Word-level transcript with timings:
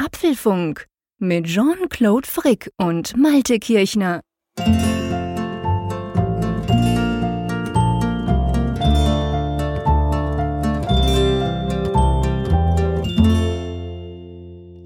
Apfelfunk 0.00 0.86
mit 1.18 1.46
Jean-Claude 1.46 2.26
Frick 2.26 2.70
und 2.76 3.16
Malte 3.16 3.58
Kirchner. 3.58 4.20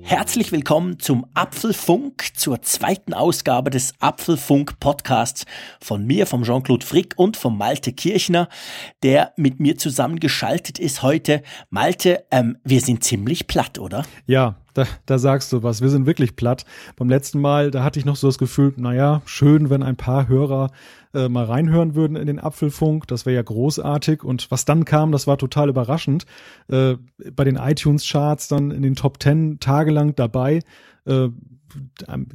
Herzlich 0.02 0.50
willkommen 0.50 0.98
zum 0.98 1.26
Apfelfunk, 1.34 2.34
zur 2.34 2.62
zweiten 2.62 3.12
Ausgabe 3.12 3.68
des 3.68 3.92
Apfelfunk 3.98 4.80
Podcasts 4.80 5.44
von 5.78 6.06
mir, 6.06 6.26
vom 6.26 6.42
Jean-Claude 6.42 6.86
Frick 6.86 7.12
und 7.16 7.36
vom 7.36 7.58
Malte 7.58 7.92
Kirchner, 7.92 8.48
der 9.02 9.34
mit 9.36 9.60
mir 9.60 9.76
zusammengeschaltet 9.76 10.78
ist 10.78 11.02
heute. 11.02 11.42
Malte, 11.68 12.24
ähm, 12.30 12.56
wir 12.64 12.80
sind 12.80 13.04
ziemlich 13.04 13.46
platt, 13.46 13.78
oder? 13.78 14.06
Ja, 14.26 14.61
da, 14.74 14.86
da 15.06 15.18
sagst 15.18 15.52
du 15.52 15.62
was. 15.62 15.80
Wir 15.80 15.88
sind 15.88 16.06
wirklich 16.06 16.36
platt. 16.36 16.64
Beim 16.96 17.08
letzten 17.08 17.40
Mal, 17.40 17.70
da 17.70 17.84
hatte 17.84 17.98
ich 17.98 18.04
noch 18.04 18.16
so 18.16 18.28
das 18.28 18.38
Gefühl, 18.38 18.72
naja, 18.76 19.22
schön, 19.24 19.70
wenn 19.70 19.82
ein 19.82 19.96
paar 19.96 20.28
Hörer 20.28 20.70
äh, 21.14 21.28
mal 21.28 21.44
reinhören 21.44 21.94
würden 21.94 22.16
in 22.16 22.26
den 22.26 22.38
Apfelfunk. 22.38 23.06
Das 23.06 23.26
wäre 23.26 23.36
ja 23.36 23.42
großartig. 23.42 24.24
Und 24.24 24.50
was 24.50 24.64
dann 24.64 24.84
kam, 24.84 25.12
das 25.12 25.26
war 25.26 25.38
total 25.38 25.68
überraschend. 25.68 26.26
Äh, 26.68 26.96
bei 27.34 27.44
den 27.44 27.56
iTunes-Charts 27.56 28.48
dann 28.48 28.70
in 28.70 28.82
den 28.82 28.94
Top 28.94 29.18
Ten 29.18 29.60
tagelang 29.60 30.14
dabei. 30.14 30.60
Äh, 31.04 31.28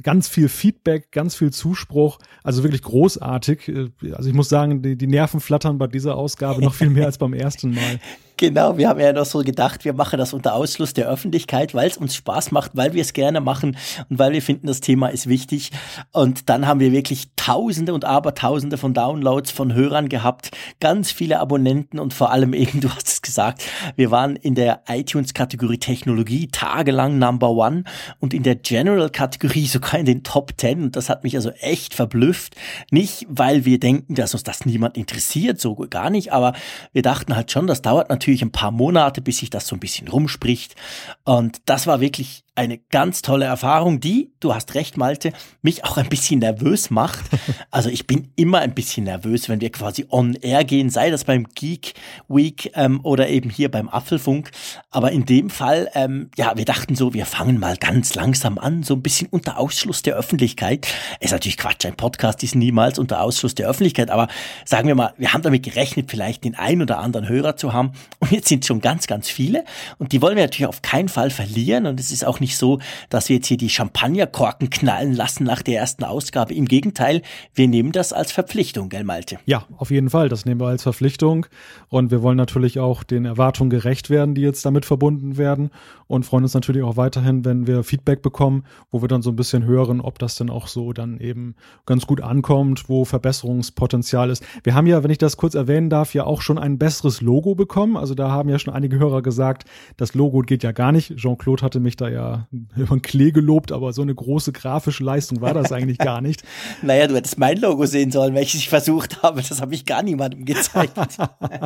ganz 0.02 0.28
viel 0.28 0.48
Feedback, 0.48 1.12
ganz 1.12 1.34
viel 1.34 1.52
Zuspruch, 1.52 2.18
also 2.42 2.62
wirklich 2.62 2.82
großartig. 2.82 3.68
Äh, 3.68 3.90
also 4.12 4.28
ich 4.28 4.34
muss 4.34 4.48
sagen, 4.48 4.82
die, 4.82 4.96
die 4.96 5.06
Nerven 5.06 5.40
flattern 5.40 5.78
bei 5.78 5.86
dieser 5.86 6.16
Ausgabe 6.16 6.62
noch 6.62 6.74
viel 6.74 6.90
mehr 6.90 7.06
als 7.06 7.18
beim 7.18 7.34
ersten 7.34 7.74
Mal. 7.74 8.00
Genau, 8.40 8.78
wir 8.78 8.88
haben 8.88 9.00
ja 9.00 9.12
noch 9.12 9.24
so 9.24 9.40
gedacht, 9.40 9.84
wir 9.84 9.94
machen 9.94 10.16
das 10.16 10.32
unter 10.32 10.54
Ausschluss 10.54 10.92
der 10.92 11.08
Öffentlichkeit, 11.08 11.74
weil 11.74 11.88
es 11.88 11.96
uns 11.96 12.14
Spaß 12.14 12.52
macht, 12.52 12.70
weil 12.76 12.94
wir 12.94 13.02
es 13.02 13.12
gerne 13.12 13.40
machen 13.40 13.76
und 14.08 14.20
weil 14.20 14.30
wir 14.30 14.40
finden, 14.40 14.68
das 14.68 14.80
Thema 14.80 15.08
ist 15.08 15.28
wichtig. 15.28 15.72
Und 16.12 16.48
dann 16.48 16.68
haben 16.68 16.78
wir 16.78 16.92
wirklich 16.92 17.30
Tausende 17.34 17.94
und 17.94 18.04
Abertausende 18.04 18.76
von 18.76 18.94
Downloads 18.94 19.50
von 19.50 19.74
Hörern 19.74 20.08
gehabt, 20.08 20.52
ganz 20.78 21.10
viele 21.10 21.40
Abonnenten 21.40 21.98
und 21.98 22.14
vor 22.14 22.30
allem 22.30 22.54
eben, 22.54 22.80
du 22.82 22.90
hast 22.90 23.08
es 23.08 23.22
gesagt, 23.22 23.64
wir 23.96 24.12
waren 24.12 24.36
in 24.36 24.54
der 24.54 24.82
iTunes-Kategorie 24.86 25.78
Technologie 25.78 26.46
tagelang 26.46 27.18
Number 27.18 27.50
One 27.50 27.82
und 28.20 28.34
in 28.34 28.44
der 28.44 28.54
General-Kategorie 28.54 29.66
sogar 29.66 29.98
in 29.98 30.06
den 30.06 30.22
Top 30.22 30.56
Ten. 30.56 30.84
Und 30.84 30.94
das 30.94 31.08
hat 31.08 31.24
mich 31.24 31.34
also 31.34 31.50
echt 31.58 31.92
verblüfft. 31.92 32.54
Nicht, 32.92 33.26
weil 33.28 33.64
wir 33.64 33.80
denken, 33.80 34.14
dass 34.14 34.34
uns 34.34 34.44
das 34.44 34.64
niemand 34.64 34.96
interessiert, 34.96 35.60
so 35.60 35.74
gar 35.74 36.10
nicht, 36.10 36.32
aber 36.32 36.52
wir 36.92 37.02
dachten 37.02 37.34
halt 37.34 37.50
schon, 37.50 37.66
das 37.66 37.82
dauert 37.82 38.10
natürlich 38.10 38.27
natürlich 38.28 38.42
ein 38.42 38.52
paar 38.52 38.70
Monate, 38.70 39.22
bis 39.22 39.38
sich 39.38 39.48
das 39.48 39.66
so 39.66 39.74
ein 39.74 39.80
bisschen 39.80 40.08
rumspricht. 40.08 40.76
Und 41.24 41.62
das 41.64 41.86
war 41.86 42.00
wirklich 42.00 42.44
eine 42.58 42.78
ganz 42.78 43.22
tolle 43.22 43.46
Erfahrung, 43.46 44.00
die, 44.00 44.32
du 44.40 44.54
hast 44.54 44.74
recht, 44.74 44.96
Malte, 44.96 45.32
mich 45.62 45.84
auch 45.84 45.96
ein 45.96 46.08
bisschen 46.08 46.40
nervös 46.40 46.90
macht. 46.90 47.24
Also 47.70 47.90
ich 47.90 48.06
bin 48.06 48.28
immer 48.34 48.60
ein 48.60 48.74
bisschen 48.74 49.04
nervös, 49.04 49.48
wenn 49.48 49.60
wir 49.60 49.70
quasi 49.70 50.06
on 50.08 50.34
air 50.34 50.64
gehen, 50.64 50.90
sei 50.90 51.10
das 51.10 51.24
beim 51.24 51.46
Geek 51.54 51.94
Week 52.28 52.72
ähm, 52.74 53.00
oder 53.02 53.28
eben 53.28 53.50
hier 53.50 53.70
beim 53.70 53.88
Apfelfunk. 53.88 54.50
Aber 54.90 55.12
in 55.12 55.26
dem 55.26 55.50
Fall, 55.50 55.88
ähm, 55.94 56.30
ja, 56.36 56.56
wir 56.56 56.64
dachten 56.64 56.94
so, 56.94 57.14
wir 57.14 57.26
fangen 57.26 57.58
mal 57.58 57.76
ganz 57.76 58.14
langsam 58.14 58.58
an, 58.58 58.82
so 58.82 58.94
ein 58.94 59.02
bisschen 59.02 59.28
unter 59.30 59.58
Ausschluss 59.58 60.02
der 60.02 60.14
Öffentlichkeit. 60.14 60.88
Ist 61.20 61.32
natürlich 61.32 61.58
Quatsch, 61.58 61.84
ein 61.84 61.94
Podcast 61.94 62.42
ist 62.42 62.54
niemals 62.54 62.98
unter 62.98 63.20
Ausschluss 63.20 63.54
der 63.54 63.68
Öffentlichkeit, 63.68 64.10
aber 64.10 64.28
sagen 64.64 64.88
wir 64.88 64.94
mal, 64.94 65.14
wir 65.18 65.32
haben 65.32 65.42
damit 65.42 65.62
gerechnet, 65.62 66.10
vielleicht 66.10 66.44
den 66.44 66.54
ein 66.54 66.80
oder 66.80 66.98
anderen 66.98 67.28
Hörer 67.28 67.56
zu 67.56 67.72
haben. 67.72 67.92
Und 68.18 68.32
jetzt 68.32 68.48
sind 68.48 68.64
schon 68.64 68.80
ganz, 68.80 69.06
ganz 69.06 69.28
viele. 69.28 69.64
Und 69.98 70.12
die 70.12 70.22
wollen 70.22 70.36
wir 70.36 70.44
natürlich 70.44 70.68
auf 70.68 70.82
keinen 70.82 71.08
Fall 71.08 71.30
verlieren. 71.30 71.86
Und 71.86 72.00
es 72.00 72.10
ist 72.10 72.24
auch 72.24 72.40
nicht 72.40 72.47
nicht 72.48 72.56
so, 72.56 72.78
dass 73.10 73.28
wir 73.28 73.36
jetzt 73.36 73.46
hier 73.46 73.58
die 73.58 73.68
Champagnerkorken 73.68 74.70
knallen 74.70 75.12
lassen 75.12 75.44
nach 75.44 75.60
der 75.60 75.80
ersten 75.80 76.04
Ausgabe. 76.04 76.54
Im 76.54 76.64
Gegenteil, 76.64 77.20
wir 77.54 77.68
nehmen 77.68 77.92
das 77.92 78.14
als 78.14 78.32
Verpflichtung, 78.32 78.88
gell 78.88 79.04
Malte? 79.04 79.38
Ja, 79.44 79.66
auf 79.76 79.90
jeden 79.90 80.08
Fall. 80.08 80.30
Das 80.30 80.46
nehmen 80.46 80.60
wir 80.60 80.68
als 80.68 80.82
Verpflichtung. 80.82 81.46
Und 81.88 82.10
wir 82.10 82.22
wollen 82.22 82.38
natürlich 82.38 82.80
auch 82.80 83.02
den 83.02 83.26
Erwartungen 83.26 83.68
gerecht 83.68 84.08
werden, 84.08 84.34
die 84.34 84.40
jetzt 84.40 84.64
damit 84.64 84.86
verbunden 84.86 85.36
werden. 85.36 85.70
Und 86.06 86.24
freuen 86.24 86.44
uns 86.44 86.54
natürlich 86.54 86.82
auch 86.82 86.96
weiterhin, 86.96 87.44
wenn 87.44 87.66
wir 87.66 87.84
Feedback 87.84 88.22
bekommen, 88.22 88.64
wo 88.90 89.02
wir 89.02 89.08
dann 89.08 89.20
so 89.20 89.28
ein 89.28 89.36
bisschen 89.36 89.64
hören, 89.64 90.00
ob 90.00 90.18
das 90.18 90.36
denn 90.36 90.48
auch 90.48 90.68
so 90.68 90.94
dann 90.94 91.20
eben 91.20 91.54
ganz 91.84 92.06
gut 92.06 92.22
ankommt, 92.22 92.88
wo 92.88 93.04
Verbesserungspotenzial 93.04 94.30
ist. 94.30 94.42
Wir 94.64 94.74
haben 94.74 94.86
ja, 94.86 95.04
wenn 95.04 95.10
ich 95.10 95.18
das 95.18 95.36
kurz 95.36 95.54
erwähnen 95.54 95.90
darf, 95.90 96.14
ja 96.14 96.24
auch 96.24 96.40
schon 96.40 96.58
ein 96.58 96.78
besseres 96.78 97.20
Logo 97.20 97.54
bekommen. 97.54 97.98
Also 97.98 98.14
da 98.14 98.30
haben 98.30 98.48
ja 98.48 98.58
schon 98.58 98.72
einige 98.72 98.98
Hörer 98.98 99.20
gesagt, 99.20 99.66
das 99.98 100.14
Logo 100.14 100.40
geht 100.40 100.62
ja 100.62 100.72
gar 100.72 100.92
nicht. 100.92 101.16
Jean-Claude 101.16 101.62
hatte 101.62 101.80
mich 101.80 101.96
da 101.96 102.08
ja 102.08 102.37
über 102.76 102.96
den 102.96 103.02
Klee 103.02 103.32
gelobt, 103.32 103.72
aber 103.72 103.92
so 103.92 104.02
eine 104.02 104.14
große 104.14 104.52
grafische 104.52 105.04
Leistung 105.04 105.40
war 105.40 105.54
das 105.54 105.72
eigentlich 105.72 105.98
gar 105.98 106.20
nicht. 106.20 106.42
naja, 106.82 107.06
du 107.06 107.14
hättest 107.14 107.38
mein 107.38 107.58
Logo 107.58 107.86
sehen 107.86 108.10
sollen, 108.10 108.34
welches 108.34 108.60
ich 108.60 108.68
versucht 108.68 109.22
habe. 109.22 109.42
Das 109.48 109.60
habe 109.60 109.74
ich 109.74 109.86
gar 109.86 110.02
niemandem 110.02 110.44
gezeigt. 110.44 110.94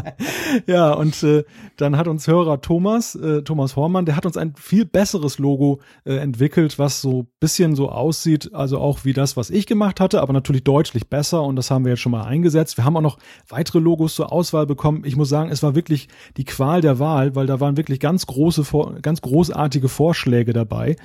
ja, 0.66 0.92
und 0.92 1.22
äh, 1.22 1.44
dann 1.76 1.96
hat 1.96 2.08
uns 2.08 2.26
Hörer 2.26 2.60
Thomas, 2.60 3.14
äh, 3.14 3.42
Thomas 3.42 3.76
Hormann, 3.76 4.06
der 4.06 4.16
hat 4.16 4.26
uns 4.26 4.36
ein 4.36 4.54
viel 4.56 4.84
besseres 4.84 5.38
Logo 5.38 5.80
äh, 6.04 6.16
entwickelt, 6.16 6.78
was 6.78 7.00
so 7.00 7.26
bisschen 7.40 7.74
so 7.74 7.90
aussieht, 7.90 8.50
also 8.54 8.78
auch 8.78 9.04
wie 9.04 9.12
das, 9.12 9.36
was 9.36 9.50
ich 9.50 9.66
gemacht 9.66 10.00
hatte, 10.00 10.20
aber 10.20 10.32
natürlich 10.32 10.64
deutlich 10.64 11.08
besser 11.08 11.42
und 11.42 11.56
das 11.56 11.70
haben 11.70 11.84
wir 11.84 11.90
jetzt 11.92 12.00
schon 12.00 12.12
mal 12.12 12.24
eingesetzt. 12.24 12.76
Wir 12.76 12.84
haben 12.84 12.96
auch 12.96 13.02
noch 13.02 13.18
weitere 13.48 13.78
Logos 13.78 14.14
zur 14.14 14.32
Auswahl 14.32 14.66
bekommen. 14.66 15.02
Ich 15.04 15.16
muss 15.16 15.28
sagen, 15.28 15.50
es 15.50 15.62
war 15.62 15.74
wirklich 15.74 16.08
die 16.36 16.44
Qual 16.44 16.80
der 16.80 16.98
Wahl, 16.98 17.34
weil 17.34 17.46
da 17.46 17.60
waren 17.60 17.76
wirklich 17.76 18.00
ganz 18.00 18.26
große, 18.26 18.64
ganz 19.02 19.20
großartige 19.20 19.88
Vorschläge 19.88 20.52
dabei 20.52 20.61
dabei. 20.64 20.96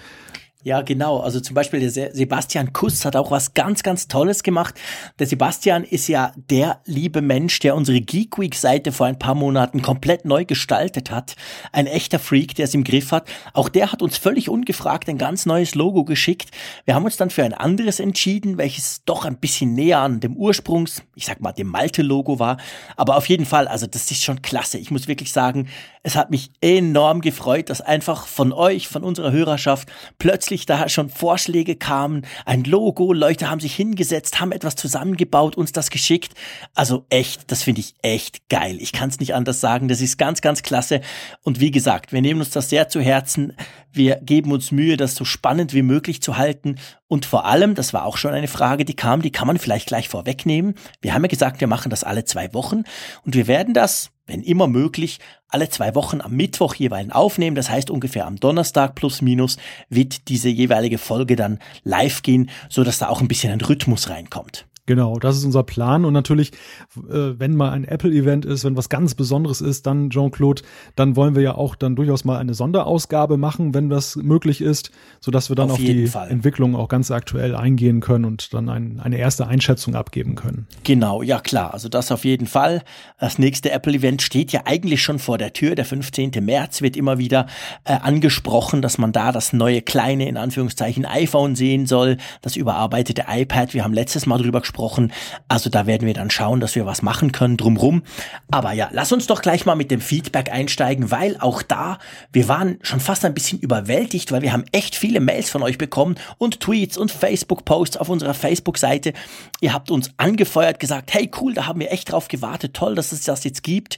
Ja, 0.68 0.81
genau. 0.81 1.19
Also 1.19 1.40
zum 1.40 1.53
Beispiel 1.53 1.79
der 1.79 2.13
Sebastian 2.13 2.73
Kuss 2.73 3.06
hat 3.06 3.16
auch 3.16 3.31
was 3.31 3.53
ganz, 3.53 3.84
ganz 3.84 4.09
Tolles 4.09 4.44
gemacht. 4.44 4.75
Der 5.18 5.25
Sebastian 5.25 5.85
ist 5.85 6.09
ja 6.09 6.34
der 6.35 6.81
liebe 6.84 7.22
Mensch, 7.22 7.59
der 7.59 7.73
unsere 7.73 8.01
Geek 8.01 8.38
Week 8.38 8.53
Seite 8.53 8.91
vor 8.91 9.06
ein 9.06 9.18
paar 9.18 9.34
Monaten 9.34 9.81
komplett 9.81 10.25
neu 10.25 10.44
gestaltet 10.44 11.09
hat. 11.09 11.38
Ein 11.72 11.88
echter 11.88 12.19
Freak, 12.19 12.56
der 12.56 12.66
es 12.66 12.73
im 12.73 12.84
Griff 12.84 13.13
hat. 13.13 13.29
Auch 13.53 13.69
der 13.69 13.94
hat 13.94 14.01
uns 14.01 14.18
völlig 14.18 14.50
ungefragt 14.50 15.07
ein 15.07 15.18
ganz 15.18 15.45
neues 15.45 15.74
Logo 15.74 16.03
geschickt. 16.03 16.50
Wir 16.84 16.95
haben 16.95 17.06
uns 17.06 17.16
dann 17.16 17.29
für 17.29 17.45
ein 17.45 17.53
anderes 17.53 18.01
entschieden, 18.01 18.57
welches 18.57 19.06
doch 19.06 19.24
ein 19.24 19.38
bisschen 19.38 19.74
näher 19.74 20.00
an 20.00 20.19
dem 20.19 20.35
Ursprungs, 20.35 21.01
ich 21.16 21.28
sag 21.28 21.39
mal, 21.39 21.53
dem 21.53 21.68
Malte-Logo 21.68 22.39
war. 22.39 22.57
Aber 22.97 23.16
auf 23.16 23.29
jeden 23.29 23.45
Fall, 23.45 23.69
also 23.69 23.88
das 23.88 24.12
ist 24.12 24.22
schon 24.22 24.41
klasse. 24.41 24.79
Ich 24.79 24.91
muss 24.91 25.07
wirklich 25.07 25.31
sagen, 25.31 25.69
es 26.07 26.16
hat 26.16 26.31
mich 26.31 26.51
enorm 26.62 27.19
gefreut, 27.19 27.69
dass 27.69 27.81
einfach 27.81 28.28
von 28.28 28.53
euch, 28.53 28.88
von 28.88 29.03
unserer 29.03 29.34
Hörerschaft 29.34 29.90
plötzlich 30.19 30.66
da 30.66 30.88
schon 30.88 31.09
Vorschläge 31.09 31.75
kamen, 31.75 32.25
ein 32.45 32.63
Logo, 32.63 33.12
Leute 33.12 33.50
haben 33.50 33.59
sich 33.59 33.75
hingesetzt, 33.75 34.40
haben 34.40 34.53
etwas 34.53 34.78
zusammengebaut, 34.78 35.57
uns 35.57 35.73
das 35.73 35.90
geschickt. 35.90 36.34
Also 36.73 37.06
echt, 37.09 37.51
das 37.51 37.63
finde 37.63 37.81
ich 37.81 37.94
echt 38.03 38.47
geil. 38.47 38.78
Ich 38.79 38.94
kann 38.94 39.09
es 39.09 39.19
nicht 39.19 39.35
anders 39.35 39.59
sagen. 39.59 39.90
Das 39.90 40.00
ist 40.00 40.18
ganz, 40.18 40.40
ganz 40.40 40.63
klasse. 40.63 41.01
Und 41.44 41.59
wie 41.59 41.72
gesagt, 41.72 42.13
wir 42.13 42.22
nehmen 42.22 42.39
uns 42.39 42.51
das 42.51 42.69
sehr 42.69 42.88
zu 42.88 43.01
Herzen. 43.01 43.51
Wir 43.91 44.16
geben 44.22 44.53
uns 44.53 44.72
Mühe, 44.72 44.95
das 44.95 45.13
so 45.13 45.25
spannend 45.25 45.74
wie 45.74 45.81
möglich 45.81 46.22
zu 46.22 46.38
halten. 46.38 46.75
Und 47.09 47.25
vor 47.25 47.44
allem, 47.44 47.75
das 47.75 47.94
war 47.94 48.06
auch 48.06 48.16
schon 48.16 48.31
eine 48.31 48.47
Frage, 48.47 48.85
die 48.85 48.95
kam, 48.95 49.22
die 49.22 49.31
kann 49.31 49.47
man 49.47 49.57
vielleicht 49.57 49.88
gleich 49.88 50.07
vorwegnehmen. 50.07 50.75
Wir 51.01 51.13
haben 51.13 51.24
ja 51.24 51.28
gesagt, 51.28 51.59
wir 51.59 51.68
machen 51.68 51.89
das 51.89 52.06
alle 52.06 52.24
zwei 52.24 52.53
Wochen 52.53 52.84
und 53.25 53.35
wir 53.35 53.47
werden 53.47 53.74
das 53.74 54.12
wenn 54.27 54.43
immer 54.43 54.67
möglich, 54.67 55.19
alle 55.49 55.69
zwei 55.69 55.95
Wochen 55.95 56.21
am 56.21 56.33
Mittwoch 56.33 56.75
jeweils 56.75 57.11
aufnehmen. 57.11 57.55
Das 57.55 57.69
heißt 57.69 57.89
ungefähr 57.89 58.27
am 58.27 58.39
Donnerstag 58.39 58.95
plus 58.95 59.21
minus 59.21 59.57
wird 59.89 60.27
diese 60.27 60.49
jeweilige 60.49 60.97
Folge 60.97 61.35
dann 61.35 61.59
live 61.83 62.21
gehen, 62.21 62.49
so 62.69 62.83
dass 62.83 62.99
da 62.99 63.09
auch 63.09 63.21
ein 63.21 63.27
bisschen 63.27 63.51
ein 63.51 63.61
Rhythmus 63.61 64.09
reinkommt. 64.09 64.65
Genau, 64.87 65.19
das 65.19 65.37
ist 65.37 65.43
unser 65.43 65.63
Plan. 65.63 66.05
Und 66.05 66.13
natürlich, 66.13 66.53
äh, 66.95 67.33
wenn 67.37 67.55
mal 67.55 67.71
ein 67.71 67.83
Apple-Event 67.83 68.45
ist, 68.45 68.63
wenn 68.63 68.77
was 68.77 68.87
ganz 68.87 69.15
Besonderes 69.15 69.59
ist, 69.59 69.85
dann 69.85 70.09
Jean-Claude, 70.09 70.61
dann 70.95 71.17
wollen 71.17 71.35
wir 71.35 71.43
ja 71.43 71.55
auch 71.55 71.75
dann 71.75 71.97
durchaus 71.97 72.23
mal 72.23 72.37
eine 72.37 72.53
Sonderausgabe 72.53 73.35
machen, 73.35 73.73
wenn 73.73 73.89
das 73.89 74.15
möglich 74.15 74.61
ist, 74.61 74.91
so 75.19 75.29
dass 75.29 75.49
wir 75.49 75.57
dann 75.57 75.69
auf, 75.69 75.73
auf 75.73 75.79
die 75.79 76.07
Fall. 76.07 76.31
Entwicklung 76.31 76.73
auch 76.73 76.88
ganz 76.88 77.12
aktuell 77.12 77.53
eingehen 77.53 78.00
können 78.00 78.23
und 78.23 78.53
dann 78.53 78.69
ein, 78.69 79.01
eine 79.01 79.17
erste 79.17 79.45
Einschätzung 79.45 79.94
abgeben 79.94 80.35
können. 80.35 80.67
Genau, 80.85 81.21
ja 81.21 81.41
klar. 81.41 81.73
Also 81.73 81.89
das 81.89 82.09
auf 82.13 82.23
jeden 82.23 82.47
Fall. 82.47 82.81
Das 83.19 83.38
nächste 83.39 83.71
Apple-Event 83.71 84.21
steht 84.21 84.53
ja 84.53 84.62
eigentlich 84.63 85.03
schon 85.03 85.19
vor 85.19 85.38
der 85.38 85.51
Tür. 85.51 85.75
Der 85.75 85.83
15. 85.83 86.31
März 86.39 86.81
wird 86.81 86.95
immer 86.95 87.17
wieder 87.17 87.47
äh, 87.83 87.91
angesprochen, 87.91 88.81
dass 88.81 88.97
man 88.97 89.12
da 89.12 89.33
das 89.33 89.51
neue 89.51 89.81
kleine, 89.81 90.29
in 90.29 90.38
Anführungszeichen, 90.38 91.06
iPhone 91.06 91.57
sehen 91.57 91.88
soll, 91.88 92.15
das 92.41 92.56
überarbeitete 92.56 93.25
iPad. 93.27 93.73
Wir 93.73 93.83
haben 93.83 93.94
letztes 93.94 94.25
Mal 94.25 94.38
drüber 94.38 94.62
gesprochen 94.62 94.76
angesprochen. 94.77 95.12
Also 95.47 95.69
da 95.69 95.85
werden 95.85 96.06
wir 96.06 96.13
dann 96.13 96.29
schauen, 96.29 96.59
dass 96.59 96.75
wir 96.75 96.85
was 96.85 97.01
machen 97.01 97.31
können 97.31 97.57
drumrum. 97.57 98.03
Aber 98.51 98.71
ja, 98.74 98.89
lass 98.91 99.12
uns 99.12 99.27
doch 99.27 99.41
gleich 99.41 99.65
mal 99.65 99.75
mit 99.75 99.91
dem 99.91 100.01
Feedback 100.01 100.51
einsteigen, 100.51 101.12
weil 101.12 101.38
auch 101.39 101.62
da, 101.62 101.97
wir 102.31 102.47
waren 102.47 102.79
schon 102.81 103.00
fast 103.00 103.25
ein 103.25 103.33
bisschen 103.33 103.59
überwältigt, 103.59 104.31
weil 104.31 104.41
wir 104.41 104.53
haben 104.53 104.65
echt 104.71 104.95
viele 104.95 105.19
Mails 105.19 105.50
von 105.50 105.63
euch 105.63 105.77
bekommen 105.77 106.15
und 106.38 106.59
Tweets 106.59 106.97
und 106.97 107.12
Facebook-Posts 107.12 107.97
auf 107.97 108.09
unserer 108.09 108.33
Facebook-Seite. 108.33 109.13
Ihr 109.62 109.74
habt 109.74 109.91
uns 109.91 110.12
angefeuert, 110.18 110.79
gesagt, 110.79 111.13
hey 111.13 111.29
cool, 111.41 111.53
da 111.53 111.65
haben 111.65 111.79
wir 111.79 111.91
echt 111.91 112.12
drauf 112.12 112.27
gewartet, 112.27 112.74
toll, 112.74 112.95
dass 112.95 113.12
es 113.12 113.24
das 113.24 113.44
jetzt 113.44 113.63
gibt. 113.63 113.97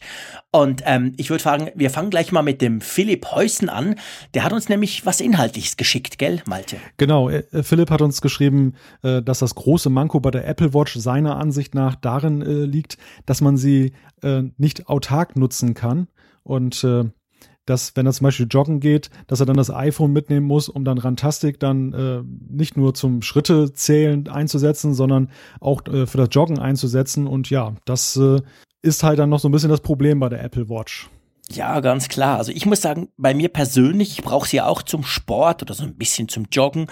Und 0.51 0.81
ähm, 0.85 1.13
ich 1.17 1.29
würde 1.29 1.43
sagen, 1.43 1.69
wir 1.75 1.89
fangen 1.89 2.09
gleich 2.09 2.31
mal 2.31 2.41
mit 2.41 2.61
dem 2.61 2.81
Philipp 2.81 3.31
Heusen 3.31 3.69
an. 3.69 3.95
Der 4.33 4.43
hat 4.43 4.53
uns 4.53 4.67
nämlich 4.67 5.05
was 5.05 5.21
Inhaltliches 5.21 5.77
geschickt, 5.77 6.17
gell, 6.17 6.41
Malte? 6.47 6.77
Genau, 6.97 7.29
äh, 7.29 7.43
Philipp 7.61 7.91
hat 7.91 8.01
uns 8.01 8.21
geschrieben, 8.21 8.73
äh, 9.03 9.21
dass 9.21 9.39
das 9.39 9.53
große 9.53 9.89
Manko 9.89 10.19
bei 10.19 10.31
der 10.31 10.47
Apple 10.47 10.68
Watch 10.73 10.95
seiner 10.95 11.37
Ansicht 11.37 11.75
nach 11.75 11.95
darin 11.95 12.41
äh, 12.41 12.65
liegt, 12.65 12.97
dass 13.25 13.41
man 13.41 13.57
sie 13.57 13.93
äh, 14.21 14.43
nicht 14.57 14.87
autark 14.87 15.35
nutzen 15.35 15.73
kann. 15.73 16.07
Und 16.43 16.83
äh, 16.83 17.05
dass, 17.69 17.95
wenn 17.95 18.05
er 18.05 18.13
zum 18.13 18.25
Beispiel 18.25 18.47
joggen 18.49 18.79
geht, 18.79 19.09
dass 19.27 19.39
er 19.39 19.45
dann 19.45 19.57
das 19.57 19.69
iPhone 19.69 20.11
mitnehmen 20.11 20.47
muss, 20.47 20.69
um 20.69 20.83
dann 20.83 20.97
Rantastik 20.97 21.59
dann 21.59 21.93
äh, 21.93 22.23
nicht 22.49 22.77
nur 22.77 22.93
zum 22.95 23.21
Schritte 23.21 23.73
zählen 23.73 24.27
einzusetzen, 24.27 24.93
sondern 24.93 25.29
auch 25.59 25.85
äh, 25.85 26.07
für 26.07 26.17
das 26.17 26.29
Joggen 26.31 26.57
einzusetzen. 26.57 27.27
Und 27.27 27.49
ja, 27.49 27.75
das 27.85 28.17
äh, 28.17 28.41
ist 28.81 29.03
halt 29.03 29.19
dann 29.19 29.29
noch 29.29 29.39
so 29.39 29.49
ein 29.49 29.51
bisschen 29.51 29.69
das 29.69 29.81
Problem 29.81 30.19
bei 30.19 30.29
der 30.29 30.43
Apple 30.43 30.69
Watch. 30.69 31.09
Ja, 31.51 31.79
ganz 31.79 32.09
klar. 32.09 32.37
Also 32.37 32.51
ich 32.51 32.67
muss 32.67 32.81
sagen, 32.81 33.09
bei 33.17 33.33
mir 33.33 33.49
persönlich, 33.49 34.11
ich 34.11 34.23
brauche 34.23 34.47
sie 34.47 34.61
auch 34.61 34.83
zum 34.83 35.03
Sport 35.03 35.63
oder 35.63 35.73
so 35.73 35.83
ein 35.83 35.95
bisschen 35.95 36.29
zum 36.29 36.45
Joggen. 36.51 36.85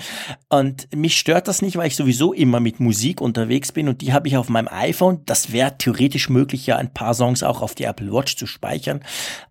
Und 0.49 0.87
mich 0.95 1.19
stört 1.19 1.47
das 1.47 1.61
nicht, 1.61 1.77
weil 1.77 1.87
ich 1.87 1.95
sowieso 1.95 2.33
immer 2.33 2.59
mit 2.59 2.79
Musik 2.79 3.21
unterwegs 3.21 3.71
bin 3.71 3.87
und 3.87 4.01
die 4.01 4.13
habe 4.13 4.27
ich 4.27 4.35
auf 4.35 4.49
meinem 4.49 4.67
iPhone. 4.67 5.21
Das 5.27 5.51
wäre 5.51 5.77
theoretisch 5.77 6.29
möglich, 6.29 6.65
ja 6.65 6.75
ein 6.75 6.91
paar 6.91 7.13
Songs 7.13 7.43
auch 7.43 7.61
auf 7.61 7.75
die 7.75 7.83
Apple 7.83 8.11
Watch 8.11 8.35
zu 8.35 8.47
speichern. 8.47 9.01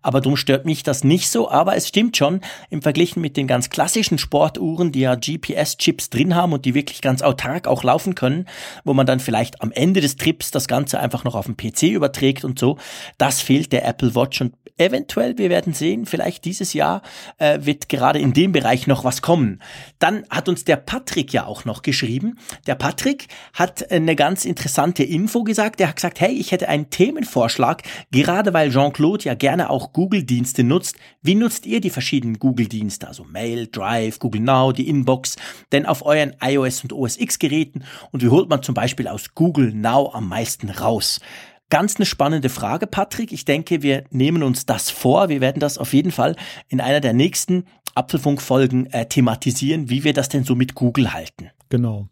Aber 0.01 0.19
darum 0.19 0.35
stört 0.35 0.65
mich 0.65 0.83
das 0.83 1.05
nicht 1.05 1.29
so. 1.31 1.49
Aber 1.49 1.77
es 1.77 1.87
stimmt 1.87 2.17
schon, 2.17 2.41
im 2.69 2.81
Vergleich 2.81 3.15
mit 3.15 3.37
den 3.37 3.47
ganz 3.47 3.69
klassischen 3.69 4.17
Sportuhren, 4.17 4.91
die 4.91 5.01
ja 5.01 5.15
GPS-Chips 5.15 6.09
drin 6.09 6.35
haben 6.35 6.51
und 6.51 6.65
die 6.65 6.73
wirklich 6.73 7.01
ganz 7.01 7.21
autark 7.21 7.67
auch 7.67 7.83
laufen 7.83 8.13
können, 8.13 8.45
wo 8.83 8.93
man 8.93 9.05
dann 9.05 9.21
vielleicht 9.21 9.61
am 9.61 9.71
Ende 9.71 10.01
des 10.01 10.17
Trips 10.17 10.51
das 10.51 10.67
Ganze 10.67 10.99
einfach 10.99 11.23
noch 11.23 11.35
auf 11.35 11.45
dem 11.45 11.55
PC 11.55 11.83
überträgt 11.83 12.43
und 12.43 12.59
so, 12.59 12.77
das 13.17 13.39
fehlt 13.39 13.71
der 13.71 13.87
Apple 13.87 14.13
Watch 14.13 14.41
und 14.41 14.53
eventuell, 14.77 14.96
wir 15.37 15.49
werden 15.49 15.73
sehen, 15.73 16.05
vielleicht 16.05 16.45
dieses 16.45 16.73
Jahr 16.73 17.01
äh, 17.37 17.59
wird 17.61 17.89
gerade 17.89 18.19
in 18.19 18.33
dem 18.33 18.51
Bereich 18.51 18.87
noch 18.87 19.03
was 19.03 19.21
kommen. 19.21 19.61
Dann 19.99 20.23
hat 20.29 20.49
uns 20.49 20.63
der 20.63 20.77
Patrick 20.77 21.33
ja 21.33 21.45
auch 21.45 21.65
noch 21.65 21.81
geschrieben. 21.81 22.37
Der 22.65 22.75
Patrick 22.75 23.27
hat 23.53 23.91
eine 23.91 24.15
ganz 24.15 24.45
interessante 24.45 25.03
Info 25.03 25.43
gesagt. 25.43 25.81
Er 25.81 25.89
hat 25.89 25.95
gesagt, 25.97 26.19
hey, 26.19 26.31
ich 26.31 26.51
hätte 26.51 26.69
einen 26.69 26.89
Themenvorschlag, 26.89 27.83
gerade 28.11 28.53
weil 28.53 28.71
Jean-Claude 28.71 29.25
ja 29.25 29.35
gerne 29.35 29.69
auch 29.69 29.93
Google-Dienste 29.93 30.63
nutzt. 30.63 30.95
Wie 31.21 31.35
nutzt 31.35 31.65
ihr 31.65 31.81
die 31.81 31.89
verschiedenen 31.89 32.39
Google-Dienste? 32.39 33.07
Also 33.07 33.23
Mail, 33.23 33.67
Drive, 33.67 34.19
Google 34.19 34.41
Now, 34.41 34.71
die 34.71 34.87
Inbox, 34.87 35.35
denn 35.71 35.85
auf 35.85 36.05
euren 36.05 36.35
iOS 36.41 36.83
und 36.83 36.93
OS 36.93 37.17
X-Geräten 37.17 37.83
und 38.11 38.23
wie 38.23 38.29
holt 38.29 38.49
man 38.49 38.63
zum 38.63 38.75
Beispiel 38.75 39.07
aus 39.07 39.33
Google 39.35 39.73
Now 39.73 40.11
am 40.13 40.27
meisten 40.27 40.69
raus? 40.69 41.19
Ganz 41.69 41.97
eine 41.97 42.05
spannende 42.05 42.47
Frage, 42.47 42.87
Patrick. 42.87 43.33
Ich 43.33 43.43
denke, 43.43 43.81
wir 43.81 44.05
nehmen 44.09 44.41
uns 44.41 44.65
das 44.65 44.89
vor. 44.89 45.27
Wir 45.27 45.41
werden 45.41 45.59
das 45.59 45.77
auf 45.77 45.93
jeden 45.93 46.11
Fall 46.11 46.35
in 46.69 46.79
einer 46.79 47.01
der 47.01 47.11
nächsten 47.11 47.65
Apfelfunkfolgen 47.93 48.91
äh, 48.93 49.07
thematisieren, 49.07 49.89
wie 49.89 50.03
wir 50.05 50.13
das 50.13 50.29
denn 50.29 50.45
so 50.45 50.55
mit 50.55 50.75
Google 50.75 51.13
halten. 51.13 51.49
Genau. 51.69 52.07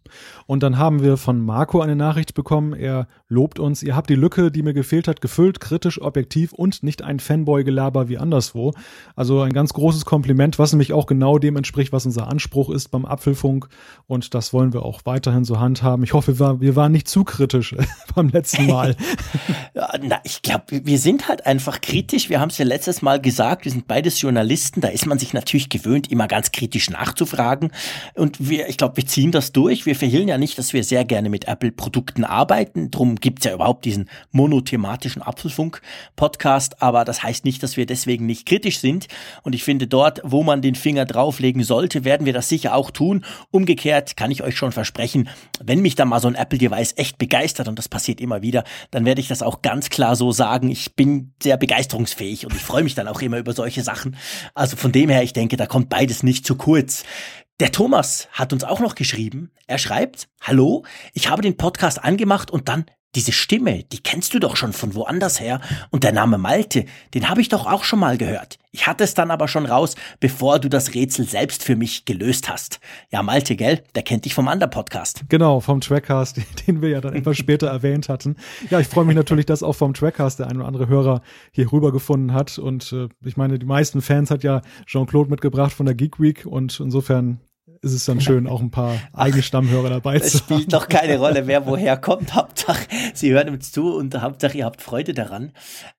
Und 0.47 0.63
dann 0.63 0.77
haben 0.77 1.01
wir 1.01 1.17
von 1.17 1.39
Marco 1.39 1.81
eine 1.81 1.95
Nachricht 1.95 2.33
bekommen. 2.33 2.73
Er 2.73 3.07
lobt 3.27 3.59
uns. 3.59 3.83
Ihr 3.83 3.95
habt 3.95 4.09
die 4.09 4.15
Lücke, 4.15 4.51
die 4.51 4.63
mir 4.63 4.73
gefehlt 4.73 5.07
hat, 5.07 5.21
gefüllt, 5.21 5.59
kritisch, 5.59 6.01
objektiv 6.01 6.51
und 6.53 6.83
nicht 6.83 7.01
ein 7.01 7.19
Fanboy-Gelaber 7.19 8.09
wie 8.09 8.17
anderswo. 8.17 8.73
Also 9.15 9.41
ein 9.41 9.53
ganz 9.53 9.73
großes 9.73 10.05
Kompliment, 10.05 10.59
was 10.59 10.73
nämlich 10.73 10.93
auch 10.93 11.05
genau 11.05 11.37
dem 11.39 11.55
entspricht, 11.55 11.93
was 11.93 12.05
unser 12.05 12.27
Anspruch 12.27 12.69
ist 12.69 12.89
beim 12.89 13.05
Apfelfunk. 13.05 13.69
Und 14.07 14.33
das 14.33 14.51
wollen 14.53 14.73
wir 14.73 14.83
auch 14.83 15.01
weiterhin 15.05 15.45
so 15.45 15.59
handhaben. 15.59 16.03
Ich 16.03 16.13
hoffe, 16.13 16.37
wir, 16.39 16.75
waren 16.75 16.91
nicht 16.91 17.07
zu 17.07 17.23
kritisch 17.23 17.75
beim 18.15 18.29
letzten 18.29 18.67
Mal. 18.67 18.95
na, 20.01 20.19
ich 20.23 20.41
glaube, 20.41 20.85
wir 20.85 20.99
sind 20.99 21.27
halt 21.29 21.45
einfach 21.45 21.81
kritisch. 21.81 22.29
Wir 22.29 22.39
haben 22.39 22.49
es 22.49 22.57
ja 22.57 22.65
letztes 22.65 23.01
Mal 23.01 23.21
gesagt. 23.21 23.65
Wir 23.65 23.71
sind 23.71 23.87
beides 23.87 24.19
Journalisten. 24.19 24.81
Da 24.81 24.89
ist 24.89 25.05
man 25.05 25.17
sich 25.17 25.33
natürlich 25.33 25.69
gewöhnt, 25.69 26.11
immer 26.11 26.27
ganz 26.27 26.51
kritisch 26.51 26.89
nachzufragen. 26.89 27.71
Und 28.15 28.49
wir, 28.49 28.67
ich 28.67 28.77
glaube, 28.77 28.97
wir 28.97 29.07
ziehen 29.07 29.31
das 29.31 29.44
das 29.45 29.51
durch. 29.51 29.85
Wir 29.85 29.95
verhehlen 29.95 30.27
ja 30.27 30.37
nicht, 30.37 30.57
dass 30.57 30.73
wir 30.73 30.83
sehr 30.83 31.05
gerne 31.05 31.29
mit 31.29 31.47
Apple-Produkten 31.47 32.23
arbeiten. 32.23 32.89
Drum 32.89 33.15
gibt's 33.15 33.45
ja 33.45 33.53
überhaupt 33.53 33.85
diesen 33.85 34.09
monothematischen 34.31 35.21
Apfelfunk-Podcast. 35.21 36.81
Aber 36.81 37.05
das 37.05 37.21
heißt 37.21 37.45
nicht, 37.45 37.61
dass 37.61 37.77
wir 37.77 37.85
deswegen 37.85 38.25
nicht 38.25 38.47
kritisch 38.47 38.79
sind. 38.79 39.07
Und 39.43 39.53
ich 39.53 39.63
finde, 39.63 39.85
dort, 39.85 40.21
wo 40.23 40.41
man 40.41 40.63
den 40.63 40.73
Finger 40.73 41.05
drauflegen 41.05 41.63
sollte, 41.63 42.03
werden 42.03 42.25
wir 42.25 42.33
das 42.33 42.49
sicher 42.49 42.73
auch 42.73 42.89
tun. 42.89 43.23
Umgekehrt 43.51 44.17
kann 44.17 44.31
ich 44.31 44.41
euch 44.41 44.57
schon 44.57 44.71
versprechen, 44.71 45.29
wenn 45.63 45.81
mich 45.81 45.93
dann 45.93 46.07
mal 46.07 46.19
so 46.19 46.27
ein 46.27 46.35
Apple-Device 46.35 46.93
echt 46.97 47.19
begeistert, 47.19 47.67
und 47.67 47.77
das 47.77 47.87
passiert 47.87 48.19
immer 48.19 48.41
wieder, 48.41 48.63
dann 48.89 49.05
werde 49.05 49.21
ich 49.21 49.27
das 49.27 49.43
auch 49.43 49.61
ganz 49.61 49.89
klar 49.89 50.15
so 50.15 50.31
sagen. 50.31 50.71
Ich 50.71 50.95
bin 50.95 51.33
sehr 51.41 51.57
begeisterungsfähig 51.57 52.45
und 52.45 52.55
ich 52.55 52.61
freue 52.61 52.83
mich 52.83 52.95
dann 52.95 53.07
auch 53.07 53.21
immer 53.21 53.37
über 53.37 53.53
solche 53.53 53.83
Sachen. 53.83 54.17
Also 54.55 54.75
von 54.75 54.91
dem 54.91 55.09
her, 55.09 55.21
ich 55.21 55.33
denke, 55.33 55.55
da 55.55 55.67
kommt 55.67 55.89
beides 55.89 56.23
nicht 56.23 56.47
zu 56.47 56.55
kurz. 56.55 57.03
Der 57.61 57.71
Thomas 57.71 58.27
hat 58.33 58.51
uns 58.51 58.65
auch 58.65 58.81
noch 58.81 58.95
geschrieben. 58.95 59.49
Er 59.65 59.77
schreibt, 59.77 60.27
Hallo, 60.41 60.83
ich 61.13 61.29
habe 61.29 61.41
den 61.41 61.55
Podcast 61.55 62.03
angemacht 62.03 62.51
und 62.51 62.67
dann 62.67 62.85
diese 63.15 63.31
Stimme, 63.31 63.83
die 63.83 63.99
kennst 63.99 64.33
du 64.33 64.39
doch 64.39 64.55
schon 64.55 64.73
von 64.73 64.93
woanders 64.93 65.39
her. 65.39 65.61
Und 65.89 66.03
der 66.03 66.11
Name 66.11 66.37
Malte, 66.37 66.85
den 67.13 67.29
habe 67.29 67.41
ich 67.41 67.49
doch 67.49 67.65
auch 67.65 67.83
schon 67.83 67.99
mal 67.99 68.17
gehört. 68.17 68.59
Ich 68.71 68.87
hatte 68.87 69.05
es 69.05 69.13
dann 69.13 69.31
aber 69.31 69.47
schon 69.47 69.65
raus, 69.65 69.95
bevor 70.19 70.59
du 70.59 70.67
das 70.67 70.93
Rätsel 70.93 71.25
selbst 71.25 71.63
für 71.63 71.77
mich 71.77 72.03
gelöst 72.03 72.49
hast. 72.49 72.81
Ja, 73.09 73.23
Malte, 73.23 73.55
gell? 73.55 73.81
Der 73.95 74.03
kennt 74.03 74.25
dich 74.25 74.33
vom 74.33 74.49
anderen 74.49 74.69
Podcast. 74.69 75.23
Genau, 75.29 75.61
vom 75.61 75.79
Trackcast, 75.79 76.41
den 76.67 76.81
wir 76.81 76.89
ja 76.89 77.01
dann 77.01 77.15
etwas 77.15 77.37
später 77.37 77.67
erwähnt 77.67 78.09
hatten. 78.09 78.35
Ja, 78.69 78.81
ich 78.81 78.87
freue 78.87 79.05
mich 79.05 79.15
natürlich, 79.15 79.45
dass 79.45 79.63
auch 79.63 79.75
vom 79.75 79.93
Trackcast 79.93 80.39
der 80.39 80.47
ein 80.47 80.57
oder 80.57 80.67
andere 80.67 80.87
Hörer 80.89 81.21
hier 81.51 81.71
rübergefunden 81.71 82.33
hat. 82.33 82.57
Und 82.57 82.91
äh, 82.91 83.07
ich 83.23 83.37
meine, 83.37 83.57
die 83.57 83.65
meisten 83.65 84.01
Fans 84.01 84.29
hat 84.29 84.43
ja 84.43 84.61
Jean-Claude 84.85 85.29
mitgebracht 85.29 85.71
von 85.71 85.85
der 85.85 85.95
Geek 85.95 86.19
Week. 86.19 86.45
Und 86.45 86.77
insofern 86.81 87.39
ist 87.81 87.93
es 87.93 88.05
dann 88.05 88.21
schön, 88.21 88.47
auch 88.47 88.61
ein 88.61 88.71
paar 88.71 88.95
eigene 89.13 89.43
Stammhörer 89.43 89.89
dabei 89.89 90.19
zu 90.19 90.25
haben. 90.25 90.33
Es 90.33 90.39
spielt 90.39 90.73
doch 90.73 90.87
keine 90.87 91.17
Rolle, 91.17 91.47
wer 91.47 91.65
woher 91.65 91.97
kommt. 91.97 92.35
Hauptsache, 92.35 92.87
Sie 93.13 93.31
hören 93.31 93.49
uns 93.49 93.71
zu 93.71 93.95
und 93.95 94.19
Hauptsache, 94.19 94.57
ihr 94.57 94.65
habt 94.65 94.81
Freude 94.81 95.13
daran. 95.13 95.51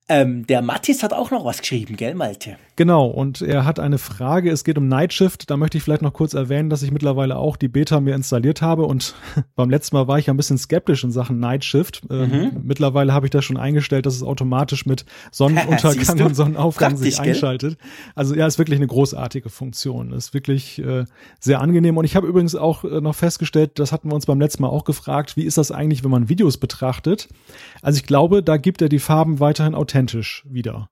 Ähm, 0.09 0.47
der 0.47 0.63
Mathis 0.63 1.03
hat 1.03 1.13
auch 1.13 1.33
noch 1.33 1.45
was 1.45 1.59
geschrieben, 1.59 1.97
gell, 1.97 2.15
Malte? 2.15 2.59
Genau, 2.77 3.07
und 3.07 3.43
er 3.43 3.65
hat 3.65 3.81
eine 3.81 3.99
Frage. 3.99 4.53
Es 4.53 4.63
geht 4.63 4.79
um 4.79 4.87
Nightshift. 4.87 5.51
Da 5.51 5.57
möchte 5.57 5.79
ich 5.79 5.85
vielleicht 5.85 6.03
noch 6.03 6.13
kurz 6.13 6.33
erwähnen, 6.33 6.71
dass 6.71 6.83
ich 6.83 6.93
mittlerweile 6.93 7.37
auch 7.37 7.57
die 7.57 7.67
Beta 7.67 7.99
mir 8.01 8.15
installiert 8.15 8.63
habe. 8.63 8.85
Und 8.85 9.17
beim 9.57 9.69
letzten 9.69 9.97
Mal 9.97 10.07
war 10.07 10.21
ich 10.21 10.27
ja 10.27 10.35
ein 10.35 10.37
bisschen 10.37 10.59
skeptisch 10.59 11.03
in 11.03 11.11
Sachen 11.11 11.41
Nightshift. 11.41 12.03
Ähm, 12.09 12.31
mhm. 12.31 12.53
Mittlerweile 12.63 13.13
habe 13.13 13.27
ich 13.27 13.31
das 13.31 13.45
schon 13.45 13.57
eingestellt, 13.57 14.07
dass 14.07 14.15
es 14.15 14.23
automatisch 14.23 14.87
mit 14.87 15.07
Sonnenuntergang 15.33 16.21
und 16.27 16.37
Sonnenaufgang 16.37 16.93
Praktisch, 16.93 17.17
sich 17.17 17.21
einschaltet. 17.21 17.79
Gell? 17.81 17.91
Also 18.15 18.37
ja, 18.37 18.47
ist 18.47 18.59
wirklich 18.59 18.79
eine 18.79 18.87
großartige 18.87 19.49
Funktion. 19.49 20.13
Ist 20.13 20.35
wirklich 20.35 20.79
äh, 20.79 21.05
sehr 21.41 21.61
angenehm. 21.67 21.97
Und 21.97 22.05
ich 22.05 22.17
habe 22.17 22.27
übrigens 22.27 22.55
auch 22.55 22.85
äh, 22.85 23.01
noch 23.01 23.15
festgestellt, 23.15 23.79
das 23.79 23.93
hatten 23.93 24.11
wir 24.11 24.15
uns 24.15 24.27
beim 24.27 24.41
letzten 24.41 24.63
Mal 24.63 24.69
auch 24.69 24.85
gefragt, 24.85 25.37
wie 25.37 25.45
ist 25.45 25.59
das 25.59 25.71
eigentlich, 25.71 26.05
wenn 26.05 26.11
man 26.11 26.29
Videos 26.29 26.59
betrachtet? 26.59 27.29
Also 27.83 27.99
ich 27.99 28.07
glaube, 28.07 28.43
da 28.43 28.57
gibt 28.57 28.83
er 28.83 28.89
die 28.89 28.99
Farben 28.99 29.41
weiterhin 29.41 29.75
authentisch 29.75 30.45
wieder. 30.49 30.89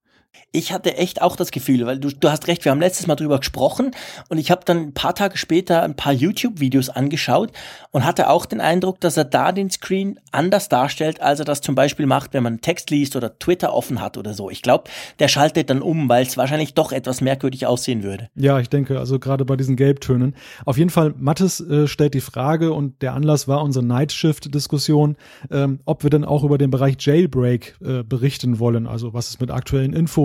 Ich 0.57 0.73
hatte 0.73 0.97
echt 0.97 1.21
auch 1.21 1.35
das 1.35 1.51
Gefühl, 1.51 1.85
weil 1.85 1.99
du, 1.99 2.11
du 2.11 2.31
hast 2.31 2.47
recht, 2.47 2.65
wir 2.65 2.71
haben 2.71 2.81
letztes 2.81 3.09
Mal 3.09 3.17
drüber 3.17 3.39
gesprochen 3.39 3.91
und 4.29 4.39
ich 4.39 4.53
habe 4.53 4.63
dann 4.65 4.79
ein 4.79 4.95
paar 4.95 5.15
Tage 5.15 5.37
später 5.37 5.83
ein 5.83 5.97
paar 5.97 6.13
YouTube-Videos 6.13 6.91
angeschaut 6.91 7.51
und 7.91 8.05
hatte 8.05 8.31
auch 8.31 8.47
den 8.47 8.61
Eindruck, 8.61 9.01
dass 9.01 9.17
er 9.17 9.25
da 9.25 9.53
den 9.53 9.71
Screen 9.71 10.21
anders 10.31 10.69
darstellt, 10.69 11.21
als 11.21 11.41
er 11.41 11.45
das 11.45 11.61
zum 11.61 11.75
Beispiel 11.75 12.07
macht, 12.07 12.35
wenn 12.35 12.43
man 12.43 12.61
Text 12.61 12.91
liest 12.91 13.17
oder 13.17 13.37
Twitter 13.39 13.75
offen 13.75 14.01
hat 14.01 14.17
oder 14.17 14.33
so. 14.35 14.49
Ich 14.49 14.63
glaube, 14.63 14.85
der 15.19 15.29
schaltet 15.29 15.71
dann 15.71 15.83
um, 15.83 16.09
weil 16.09 16.25
es 16.25 16.37
wahrscheinlich 16.37 16.75
doch 16.75 16.93
etwas 16.93 17.21
merkwürdig 17.21 17.67
aussehen 17.67 18.03
würde. 18.03 18.29
Ja, 18.37 18.61
ich 18.61 18.69
denke, 18.69 18.99
also 18.99 19.19
gerade 19.19 19.45
bei 19.45 19.57
diesen 19.57 19.75
Gelbtönen. 19.75 20.37
Auf 20.65 20.79
jeden 20.79 20.91
Fall, 20.91 21.15
Mattes 21.19 21.61
äh, 21.61 21.89
stellt 21.89 22.15
die 22.15 22.21
Frage 22.21 22.73
und 22.73 23.03
der 23.03 23.15
Anlass 23.15 23.49
war 23.49 23.63
unsere 23.63 23.85
Nightshift-Diskussion, 23.85 25.17
ähm, 25.51 25.81
ob 25.85 26.05
wir 26.05 26.11
denn 26.11 26.25
auch 26.25 26.45
über 26.45 26.59
den 26.59 26.71
Bereich 26.71 26.95
Jailbreak 27.01 27.77
äh, 27.85 28.03
berichten 28.05 28.61
wollen. 28.61 28.87
Also 28.87 29.15
was 29.15 29.31
ist 29.31 29.41
mit 29.41 29.51
aktuellen 29.51 29.93
Infos? 29.93 30.24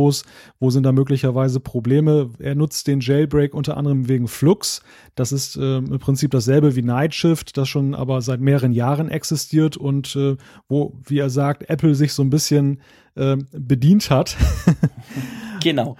Wo 0.60 0.70
sind 0.70 0.84
da 0.84 0.91
möglicherweise 0.91 1.60
Probleme? 1.60 2.29
Er 2.39 2.56
nutzt 2.56 2.88
den 2.88 3.00
Jailbreak 3.01 3.53
unter 3.53 3.77
anderem 3.77 4.08
wegen 4.08 4.27
Flux. 4.27 4.82
Das 5.15 5.32
ist 5.32 5.58
äh, 5.58 5.77
im 5.77 6.00
Prinzip 6.00 6.32
dasselbe 6.32 6.75
wie 6.75 6.82
Nightshift, 6.82 7.58
das 7.58 7.68
schon 7.68 7.94
aber 7.94 8.22
seit 8.22 8.39
mehreren 8.39 8.72
Jahren 8.72 9.10
existiert 9.10 9.77
und 9.77 10.15
äh, 10.15 10.38
wo, 10.68 10.94
wie 11.06 11.20
er 11.20 11.29
sagt, 11.29 11.70
Apple 11.70 11.96
sich 11.96 12.13
so 12.13 12.24
ein 12.24 12.29
bisschen 12.29 12.82
äh, 13.15 13.38
bedient 13.51 14.10
hat. 14.10 14.38
genau. 15.63 15.96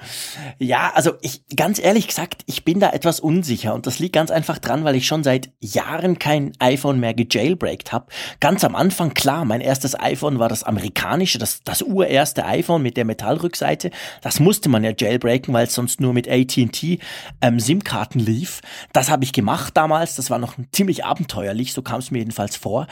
Ja, 0.58 0.92
also 0.94 1.14
ich, 1.22 1.42
ganz 1.56 1.80
ehrlich 1.80 2.08
gesagt, 2.08 2.44
ich 2.46 2.66
bin 2.66 2.80
da 2.80 2.90
etwas 2.92 3.20
unsicher 3.20 3.74
und 3.74 3.88
das 3.88 4.00
liegt 4.00 4.14
ganz 4.14 4.32
einfach 4.32 4.60
dran, 4.60 4.84
weil 4.84 4.96
ich 4.96 5.08
schon 5.08 5.24
seit 5.24 5.52
Jahren 5.60 6.20
kein 6.20 6.54
iPhone 6.60 7.00
mehr 7.00 7.14
gejailbreakt 7.14 7.92
habe. 7.92 8.08
Ganz 8.40 8.64
am 8.64 8.76
Anfang, 8.76 9.14
klar, 9.14 9.46
mein 9.46 9.62
erstes 9.62 10.00
iPhone 10.00 10.40
war 10.40 10.50
das 10.50 10.64
amerikanische, 10.64 11.38
das, 11.38 11.62
das 11.64 11.82
urerste 11.82 12.46
iPhone 12.46 12.82
mit 12.82 12.98
der 12.98 13.06
Metallrückseite. 13.06 13.92
Das 14.22 14.40
musste 14.40 14.70
man 14.70 14.84
ja 14.84 14.92
jailbreaken, 14.98 15.54
weil 15.54 15.68
es 15.68 15.74
sonst 15.74 16.02
nur 16.02 16.14
mit 16.14 16.30
AT&T 16.30 17.00
ähm, 17.42 17.60
SIM-Karten 17.60 18.20
lief. 18.20 18.62
Das 18.94 19.10
habe 19.10 19.24
ich 19.24 19.34
gemacht 19.34 19.76
damals, 19.76 20.16
das 20.16 20.30
war 20.30 20.40
noch 20.40 20.56
ziemlich 20.72 21.06
abenteuerlich, 21.06 21.74
so 21.74 21.82
kam 21.82 22.00
es 22.00 22.12
mir 22.12 22.20
jedenfalls 22.20 22.56
vor. 22.56 22.88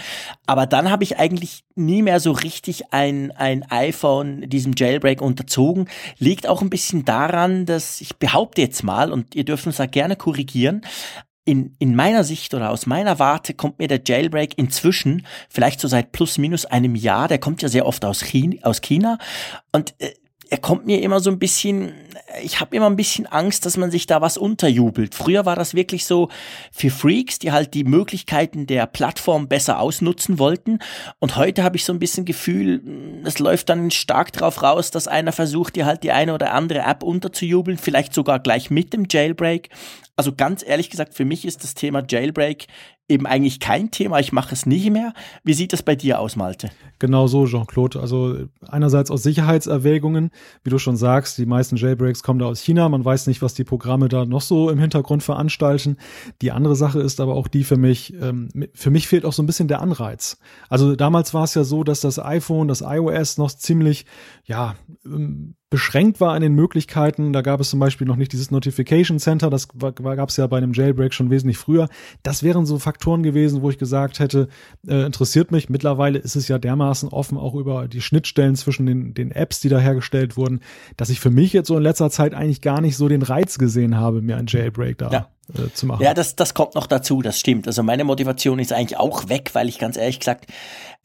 Aber 0.45 0.65
dann 0.65 0.89
habe 0.89 1.03
ich 1.03 1.17
eigentlich 1.17 1.63
nie 1.77 2.01
mehr 2.01 2.19
so 2.19 2.31
richtig 2.31 2.91
ein, 2.91 3.31
ein 3.31 3.63
iPhone 3.69 4.49
diesem 4.49 4.73
Jailbreak 4.75 5.21
unterzogen. 5.21 5.87
Liegt 6.17 6.47
auch 6.47 6.56
ein 6.61 6.69
bisschen 6.69 7.05
daran, 7.05 7.65
dass 7.65 8.01
ich 8.01 8.17
behaupte 8.17 8.61
jetzt 8.61 8.83
mal, 8.83 9.11
und 9.11 9.35
ihr 9.35 9.45
dürft 9.45 9.67
uns 9.67 9.77
da 9.77 9.85
gerne 9.85 10.15
korrigieren, 10.15 10.81
in, 11.45 11.75
in 11.79 11.95
meiner 11.95 12.25
Sicht 12.25 12.53
oder 12.53 12.71
aus 12.71 12.85
meiner 12.87 13.19
Warte 13.19 13.53
kommt 13.53 13.79
mir 13.79 13.87
der 13.87 14.01
Jailbreak 14.05 14.57
inzwischen, 14.57 15.25
vielleicht 15.49 15.79
so 15.79 15.87
seit 15.87 16.11
plus 16.11 16.37
minus 16.37 16.65
einem 16.65 16.93
Jahr, 16.93 17.29
der 17.29 17.39
kommt 17.39 17.61
ja 17.61 17.69
sehr 17.69 17.85
oft 17.85 18.03
aus 18.03 18.21
China, 18.21 18.57
aus 18.63 18.81
China. 18.81 19.17
Und 19.71 19.95
äh, 19.99 20.13
er 20.49 20.57
kommt 20.57 20.85
mir 20.85 21.01
immer 21.01 21.19
so 21.19 21.29
ein 21.29 21.39
bisschen, 21.39 21.93
ich 22.41 22.59
habe 22.59 22.75
immer 22.75 22.87
ein 22.89 22.95
bisschen 22.95 23.25
Angst, 23.25 23.65
dass 23.65 23.77
man 23.77 23.91
sich 23.91 24.07
da 24.07 24.21
was 24.21 24.37
unterjubelt. 24.37 25.15
Früher 25.15 25.45
war 25.45 25.55
das 25.55 25.73
wirklich 25.73 26.05
so 26.05 26.29
für 26.71 26.89
Freaks, 26.89 27.39
die 27.39 27.51
halt 27.51 27.73
die 27.73 27.83
Möglichkeiten 27.83 28.67
der 28.67 28.85
Plattform 28.85 29.47
besser 29.47 29.79
ausnutzen 29.79 30.39
wollten. 30.39 30.79
Und 31.19 31.35
heute 31.37 31.63
habe 31.63 31.77
ich 31.77 31.85
so 31.85 31.93
ein 31.93 31.99
bisschen 31.99 32.25
Gefühl, 32.25 32.81
es 33.25 33.39
läuft 33.39 33.69
dann 33.69 33.91
stark 33.91 34.31
drauf 34.33 34.63
raus, 34.63 34.91
dass 34.91 35.07
einer 35.07 35.31
versucht, 35.31 35.75
dir 35.75 35.85
halt 35.85 36.03
die 36.03 36.11
eine 36.11 36.33
oder 36.33 36.53
andere 36.53 36.79
App 36.79 37.03
unterzujubeln, 37.03 37.77
vielleicht 37.77 38.13
sogar 38.13 38.39
gleich 38.39 38.69
mit 38.69 38.93
dem 38.93 39.05
Jailbreak. 39.09 39.69
Also 40.15 40.33
ganz 40.33 40.63
ehrlich 40.65 40.89
gesagt, 40.89 41.13
für 41.13 41.25
mich 41.25 41.45
ist 41.45 41.63
das 41.63 41.75
Thema 41.75 42.03
Jailbreak 42.07 42.67
eben 43.09 43.25
eigentlich 43.25 43.59
kein 43.59 43.91
Thema. 43.91 44.19
Ich 44.19 44.33
mache 44.33 44.53
es 44.53 44.65
nicht 44.65 44.89
mehr. 44.89 45.13
Wie 45.43 45.53
sieht 45.53 45.73
das 45.73 45.81
bei 45.81 45.95
dir 45.95 46.19
aus, 46.19 46.35
Malte? 46.35 46.69
Genau 46.99 47.27
so, 47.27 47.45
Jean-Claude. 47.45 47.99
Also 47.99 48.47
einerseits 48.67 49.11
aus 49.11 49.23
Sicherheitserwägungen, 49.23 50.31
wie 50.63 50.69
du 50.69 50.77
schon 50.77 50.97
sagst, 50.97 51.37
die 51.37 51.45
meisten 51.45 51.77
Jailbreaks 51.77 52.23
kommen 52.23 52.39
da 52.39 52.47
aus 52.47 52.61
China. 52.61 52.89
Man 52.89 53.05
weiß 53.05 53.27
nicht, 53.27 53.41
was 53.41 53.53
die 53.53 53.63
Programme 53.63 54.09
da 54.09 54.25
noch 54.25 54.41
so 54.41 54.69
im 54.69 54.79
Hintergrund 54.79 55.23
veranstalten. 55.23 55.97
Die 56.41 56.51
andere 56.51 56.75
Sache 56.75 56.99
ist 56.99 57.21
aber 57.21 57.35
auch 57.35 57.47
die 57.47 57.63
für 57.63 57.77
mich, 57.77 58.13
ähm, 58.21 58.49
für 58.73 58.89
mich 58.89 59.07
fehlt 59.07 59.25
auch 59.25 59.33
so 59.33 59.43
ein 59.43 59.47
bisschen 59.47 59.67
der 59.67 59.81
Anreiz. 59.81 60.39
Also 60.69 60.95
damals 60.95 61.33
war 61.33 61.43
es 61.43 61.53
ja 61.53 61.63
so, 61.63 61.83
dass 61.83 62.01
das 62.01 62.19
iPhone, 62.19 62.67
das 62.67 62.81
iOS 62.81 63.37
noch 63.37 63.51
ziemlich, 63.51 64.05
ja, 64.45 64.75
ähm, 65.05 65.55
beschränkt 65.69 66.21
war 66.21 66.35
in 66.35 66.41
den 66.41 66.53
Möglichkeiten. 66.53 67.33
Da 67.33 67.41
gab 67.41 67.59
es 67.59 67.69
zum 67.69 67.79
Beispiel 67.79 68.07
noch 68.07 68.15
nicht 68.15 68.31
dieses 68.31 68.51
Notification 68.51 69.19
Center, 69.19 69.49
das 69.49 69.67
gab 69.67 70.29
es 70.29 70.37
ja 70.37 70.47
bei 70.47 70.57
einem 70.57 70.73
Jailbreak 70.73 71.13
schon 71.13 71.29
wesentlich 71.29 71.57
früher. 71.57 71.89
Das 72.23 72.41
wären 72.41 72.65
so 72.65 72.79
Faktoren 72.79 73.21
gewesen, 73.23 73.61
wo 73.61 73.69
ich 73.69 73.77
gesagt 73.77 74.19
hätte, 74.19 74.47
äh, 74.87 75.05
interessiert 75.05 75.51
mich. 75.51 75.69
Mittlerweile 75.69 76.19
ist 76.19 76.35
es 76.35 76.47
ja 76.47 76.57
dermaßen 76.57 77.09
offen, 77.09 77.37
auch 77.37 77.55
über 77.55 77.87
die 77.87 78.01
Schnittstellen 78.01 78.55
zwischen 78.55 78.85
den, 78.85 79.13
den 79.13 79.31
Apps, 79.31 79.59
die 79.59 79.69
da 79.69 79.79
hergestellt 79.79 80.37
wurden, 80.37 80.61
dass 80.95 81.09
ich 81.09 81.19
für 81.19 81.31
mich 81.31 81.51
jetzt 81.51 81.67
so 81.67 81.77
in 81.77 81.83
letzter 81.83 82.09
Zeit 82.09 82.33
eigentlich 82.33 82.61
gar 82.61 82.79
nicht 82.79 82.95
so 82.95 83.09
den 83.09 83.21
Reiz 83.21 83.57
gesehen 83.57 83.97
habe, 83.97 84.21
mir 84.21 84.37
ein 84.37 84.47
Jailbreak 84.47 84.97
da 84.97 85.09
ja 85.11 85.27
äh, 85.53 85.71
zu 85.73 85.85
machen. 85.85 86.03
Ja, 86.03 86.13
das, 86.13 86.35
das 86.35 86.53
kommt 86.53 86.75
noch 86.75 86.87
dazu, 86.87 87.21
das 87.21 87.39
stimmt. 87.39 87.67
Also 87.67 87.83
meine 87.83 88.03
Motivation 88.03 88.59
ist 88.59 88.73
eigentlich 88.73 88.97
auch 88.97 89.29
weg, 89.29 89.51
weil 89.53 89.69
ich 89.69 89.79
ganz 89.79 89.97
ehrlich 89.97 90.19
gesagt 90.19 90.47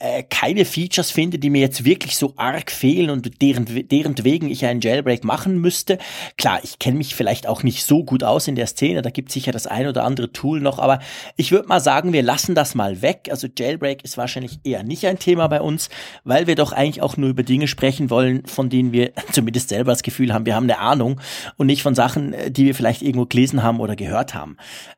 äh, 0.03 0.25
keine 0.25 0.65
Features 0.65 1.13
finde, 1.13 1.39
die 1.39 1.49
mir 1.49 1.61
jetzt 1.61 1.85
wirklich 1.85 2.17
so 2.17 2.33
arg 2.37 2.73
fehlen 2.73 3.09
und 3.09 3.41
deren, 3.41 3.67
deren 3.89 4.25
wegen 4.25 4.51
ich 4.51 4.67
einen 4.67 4.81
Jailbreak 4.81 5.23
machen 5.23 5.61
müsste. 5.61 5.99
Klar, 6.37 6.59
ich 6.65 6.81
kenne 6.81 6.99
mich 6.99 7.15
vielleicht 7.15 7.47
auch 7.47 7.63
nicht 7.63 7.85
so 7.85 8.03
gut 8.03 8.25
aus 8.25 8.49
in 8.49 8.57
der 8.57 8.67
Szene, 8.67 9.03
da 9.03 9.11
gibt 9.11 9.29
es 9.29 9.35
sicher 9.35 9.53
das 9.53 9.69
ein 9.69 9.87
oder 9.87 10.03
andere 10.03 10.33
Tool 10.33 10.61
noch, 10.61 10.81
aber 10.81 10.99
ich 11.37 11.53
würde 11.53 11.69
mal 11.69 11.79
sagen, 11.79 12.13
wir 12.13 12.23
lassen 12.23 12.57
das 12.57 12.75
mal 12.75 13.01
weg. 13.01 13.29
Also 13.31 13.47
Jailbreak 13.57 14.03
ist 14.03 14.17
wahrscheinlich 14.17 14.59
eher 14.65 14.83
nicht 14.83 15.07
ein 15.07 15.21
Thema 15.21 15.47
bei 15.47 15.61
uns, 15.61 15.89
weil 16.25 16.49
wir 16.49 16.57
doch 16.57 16.73
eigentlich 16.73 17.01
auch 17.01 17.17
nur 17.17 17.31
über 17.31 17.45
Dinge 17.45 17.69
sprechen 17.69 18.11
wollen, 18.11 18.45
von 18.47 18.71
denen 18.71 18.91
wir 18.91 19.13
zumindest 19.33 19.69
selber 19.69 19.93
das 19.93 20.03
Gefühl 20.03 20.35
haben, 20.35 20.47
wir 20.47 20.57
haben 20.57 20.65
eine 20.65 20.81
Ahnung 20.81 21.21
und 21.59 21.69
nicht 21.69 21.83
von 21.83 21.95
Sachen, 21.95 22.33
äh, 22.33 22.51
die 22.51 22.67
wir 22.67 22.75
vielleicht 22.75 23.03
irgendwo 23.03 23.27
gelesen 23.27 23.63
haben 23.63 23.79
oder 23.79 23.95
gehört 23.95 24.32
haben. 24.35 24.57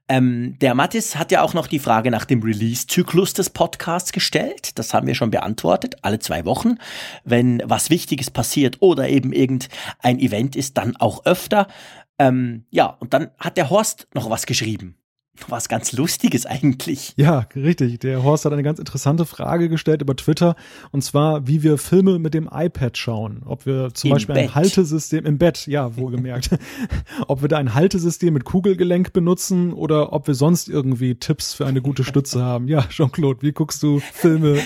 Ähm, 0.08 0.58
der 0.60 0.74
Mattis 0.74 1.16
hat 1.16 1.32
ja 1.32 1.42
auch 1.42 1.54
noch 1.54 1.66
die 1.66 1.78
Frage 1.78 2.10
nach 2.10 2.24
dem 2.24 2.42
Release-Zyklus 2.42 3.34
des 3.34 3.50
Podcasts 3.50 4.12
gestellt. 4.12 4.78
Das 4.78 4.94
haben 4.94 5.06
wir 5.06 5.14
schon 5.14 5.30
beantwortet, 5.30 5.96
alle 6.02 6.18
zwei 6.18 6.44
Wochen. 6.44 6.76
Wenn 7.24 7.62
was 7.64 7.90
Wichtiges 7.90 8.30
passiert 8.30 8.78
oder 8.80 9.08
eben 9.08 9.32
irgendein 9.32 10.18
Event 10.18 10.56
ist, 10.56 10.76
dann 10.78 10.96
auch 10.96 11.24
öfter. 11.24 11.68
Ähm, 12.18 12.64
ja, 12.70 12.86
und 12.86 13.14
dann 13.14 13.30
hat 13.38 13.56
der 13.56 13.70
Horst 13.70 14.08
noch 14.14 14.30
was 14.30 14.46
geschrieben 14.46 14.96
was 15.48 15.68
ganz 15.68 15.92
Lustiges 15.92 16.46
eigentlich. 16.46 17.12
Ja, 17.16 17.46
richtig. 17.54 18.00
Der 18.00 18.22
Horst 18.22 18.44
hat 18.44 18.52
eine 18.52 18.62
ganz 18.62 18.78
interessante 18.78 19.26
Frage 19.26 19.68
gestellt 19.68 20.00
über 20.00 20.16
Twitter 20.16 20.54
und 20.92 21.02
zwar, 21.02 21.46
wie 21.46 21.62
wir 21.62 21.76
Filme 21.76 22.18
mit 22.18 22.34
dem 22.34 22.48
iPad 22.52 22.96
schauen. 22.96 23.42
Ob 23.44 23.66
wir 23.66 23.92
zum 23.92 24.08
Im 24.08 24.14
Beispiel 24.14 24.34
Bett. 24.34 24.44
ein 24.44 24.54
Haltesystem 24.54 25.26
im 25.26 25.38
Bett, 25.38 25.66
ja, 25.66 25.96
wohlgemerkt, 25.96 26.50
ob 27.28 27.42
wir 27.42 27.48
da 27.48 27.58
ein 27.58 27.74
Haltesystem 27.74 28.32
mit 28.32 28.44
Kugelgelenk 28.44 29.12
benutzen 29.12 29.72
oder 29.72 30.12
ob 30.12 30.26
wir 30.28 30.34
sonst 30.34 30.68
irgendwie 30.68 31.16
Tipps 31.16 31.52
für 31.52 31.66
eine 31.66 31.82
gute 31.82 32.04
Stütze 32.04 32.42
haben. 32.42 32.68
Ja, 32.68 32.82
Jean-Claude, 32.88 33.42
wie 33.42 33.52
guckst 33.52 33.82
du 33.82 34.00
Filme 34.00 34.60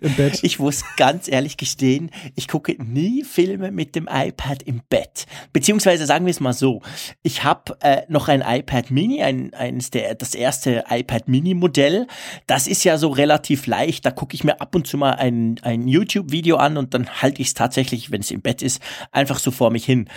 im 0.00 0.14
Bett? 0.14 0.40
Ich 0.42 0.58
muss 0.58 0.84
ganz 0.96 1.28
ehrlich 1.28 1.56
gestehen, 1.56 2.10
ich 2.36 2.46
gucke 2.46 2.76
nie 2.82 3.24
Filme 3.24 3.72
mit 3.72 3.96
dem 3.96 4.08
iPad 4.10 4.62
im 4.62 4.82
Bett. 4.88 5.26
Beziehungsweise 5.52 6.06
sagen 6.06 6.26
wir 6.26 6.30
es 6.30 6.40
mal 6.40 6.52
so, 6.52 6.82
ich 7.22 7.42
habe 7.42 7.76
äh, 7.80 8.02
noch 8.08 8.28
ein 8.28 8.42
iPad 8.46 8.90
Mini, 8.90 9.22
ein, 9.22 9.54
eines 9.54 9.90
der 9.90 10.09
das 10.14 10.34
erste 10.34 10.84
iPad 10.88 11.28
Mini 11.28 11.54
Modell. 11.54 12.06
Das 12.46 12.66
ist 12.66 12.84
ja 12.84 12.98
so 12.98 13.08
relativ 13.08 13.66
leicht. 13.66 14.04
Da 14.04 14.10
gucke 14.10 14.34
ich 14.34 14.44
mir 14.44 14.60
ab 14.60 14.74
und 14.74 14.86
zu 14.86 14.96
mal 14.96 15.12
ein, 15.12 15.56
ein 15.62 15.88
YouTube-Video 15.88 16.56
an 16.56 16.76
und 16.76 16.94
dann 16.94 17.08
halte 17.22 17.42
ich 17.42 17.48
es 17.48 17.54
tatsächlich, 17.54 18.10
wenn 18.10 18.20
es 18.20 18.30
im 18.30 18.40
Bett 18.40 18.62
ist, 18.62 18.82
einfach 19.12 19.38
so 19.38 19.50
vor 19.50 19.70
mich 19.70 19.84
hin. 19.84 20.08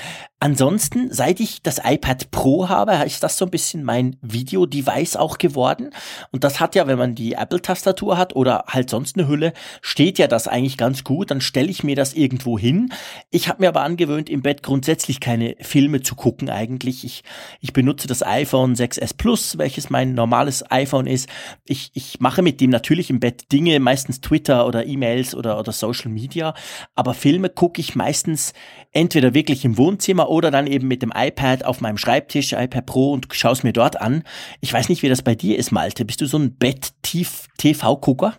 Ansonsten, 0.43 1.09
seit 1.09 1.39
ich 1.39 1.61
das 1.61 1.79
iPad 1.81 2.29
Pro 2.29 2.67
habe, 2.67 2.91
ist 3.05 3.23
das 3.23 3.37
so 3.37 3.45
ein 3.45 3.49
bisschen 3.49 3.85
mein 3.85 4.17
Video-Device 4.21 5.15
auch 5.15 5.37
geworden. 5.37 5.91
Und 6.31 6.43
das 6.43 6.59
hat 6.59 6.75
ja, 6.75 6.85
wenn 6.85 6.97
man 6.97 7.15
die 7.15 7.35
Apple-Tastatur 7.35 8.17
hat 8.17 8.35
oder 8.35 8.65
halt 8.67 8.89
sonst 8.89 9.17
eine 9.17 9.29
Hülle, 9.29 9.53
steht 9.81 10.19
ja 10.19 10.27
das 10.27 10.49
eigentlich 10.49 10.77
ganz 10.77 11.05
gut. 11.05 11.31
Dann 11.31 11.39
stelle 11.39 11.69
ich 11.69 11.85
mir 11.85 11.95
das 11.95 12.13
irgendwo 12.13 12.59
hin. 12.59 12.91
Ich 13.31 13.47
habe 13.47 13.61
mir 13.61 13.69
aber 13.69 13.83
angewöhnt, 13.83 14.29
im 14.29 14.41
Bett 14.41 14.63
grundsätzlich 14.63 15.21
keine 15.21 15.55
Filme 15.61 16.01
zu 16.01 16.13
gucken 16.15 16.49
eigentlich. 16.49 17.05
Ich, 17.05 17.23
ich 17.61 17.71
benutze 17.71 18.09
das 18.09 18.21
iPhone 18.21 18.75
6s 18.75 19.15
Plus, 19.15 19.57
welches 19.57 19.89
mein 19.89 20.13
normales 20.13 20.69
iPhone 20.69 21.07
ist. 21.07 21.29
Ich, 21.63 21.91
ich 21.93 22.19
mache 22.19 22.41
mit 22.41 22.59
dem 22.59 22.69
natürlich 22.69 23.09
im 23.09 23.21
Bett 23.21 23.49
Dinge, 23.53 23.79
meistens 23.79 24.19
Twitter 24.19 24.67
oder 24.67 24.85
E-Mails 24.85 25.35
oder, 25.35 25.57
oder 25.57 25.71
Social 25.71 26.11
Media. 26.11 26.53
Aber 26.95 27.13
Filme 27.13 27.47
gucke 27.47 27.79
ich 27.79 27.95
meistens 27.95 28.51
entweder 28.91 29.33
wirklich 29.33 29.63
im 29.63 29.77
Wohnzimmer 29.77 30.32
oder 30.33 30.51
dann 30.51 30.67
eben 30.67 30.87
mit 30.87 31.01
dem 31.01 31.13
iPad 31.15 31.63
auf 31.63 31.79
meinem 31.81 31.97
Schreibtisch, 31.97 32.53
iPad 32.53 32.85
Pro 32.85 33.13
und 33.13 33.27
schaue 33.31 33.53
es 33.53 33.63
mir 33.63 33.73
dort 33.73 34.01
an. 34.01 34.23
Ich 34.59 34.73
weiß 34.73 34.89
nicht, 34.89 35.03
wie 35.03 35.09
das 35.09 35.21
bei 35.21 35.35
dir 35.35 35.57
ist, 35.57 35.71
Malte. 35.71 36.05
Bist 36.05 36.21
du 36.21 36.25
so 36.25 36.37
ein 36.37 36.55
Bett-TV-Gucker? 36.55 38.33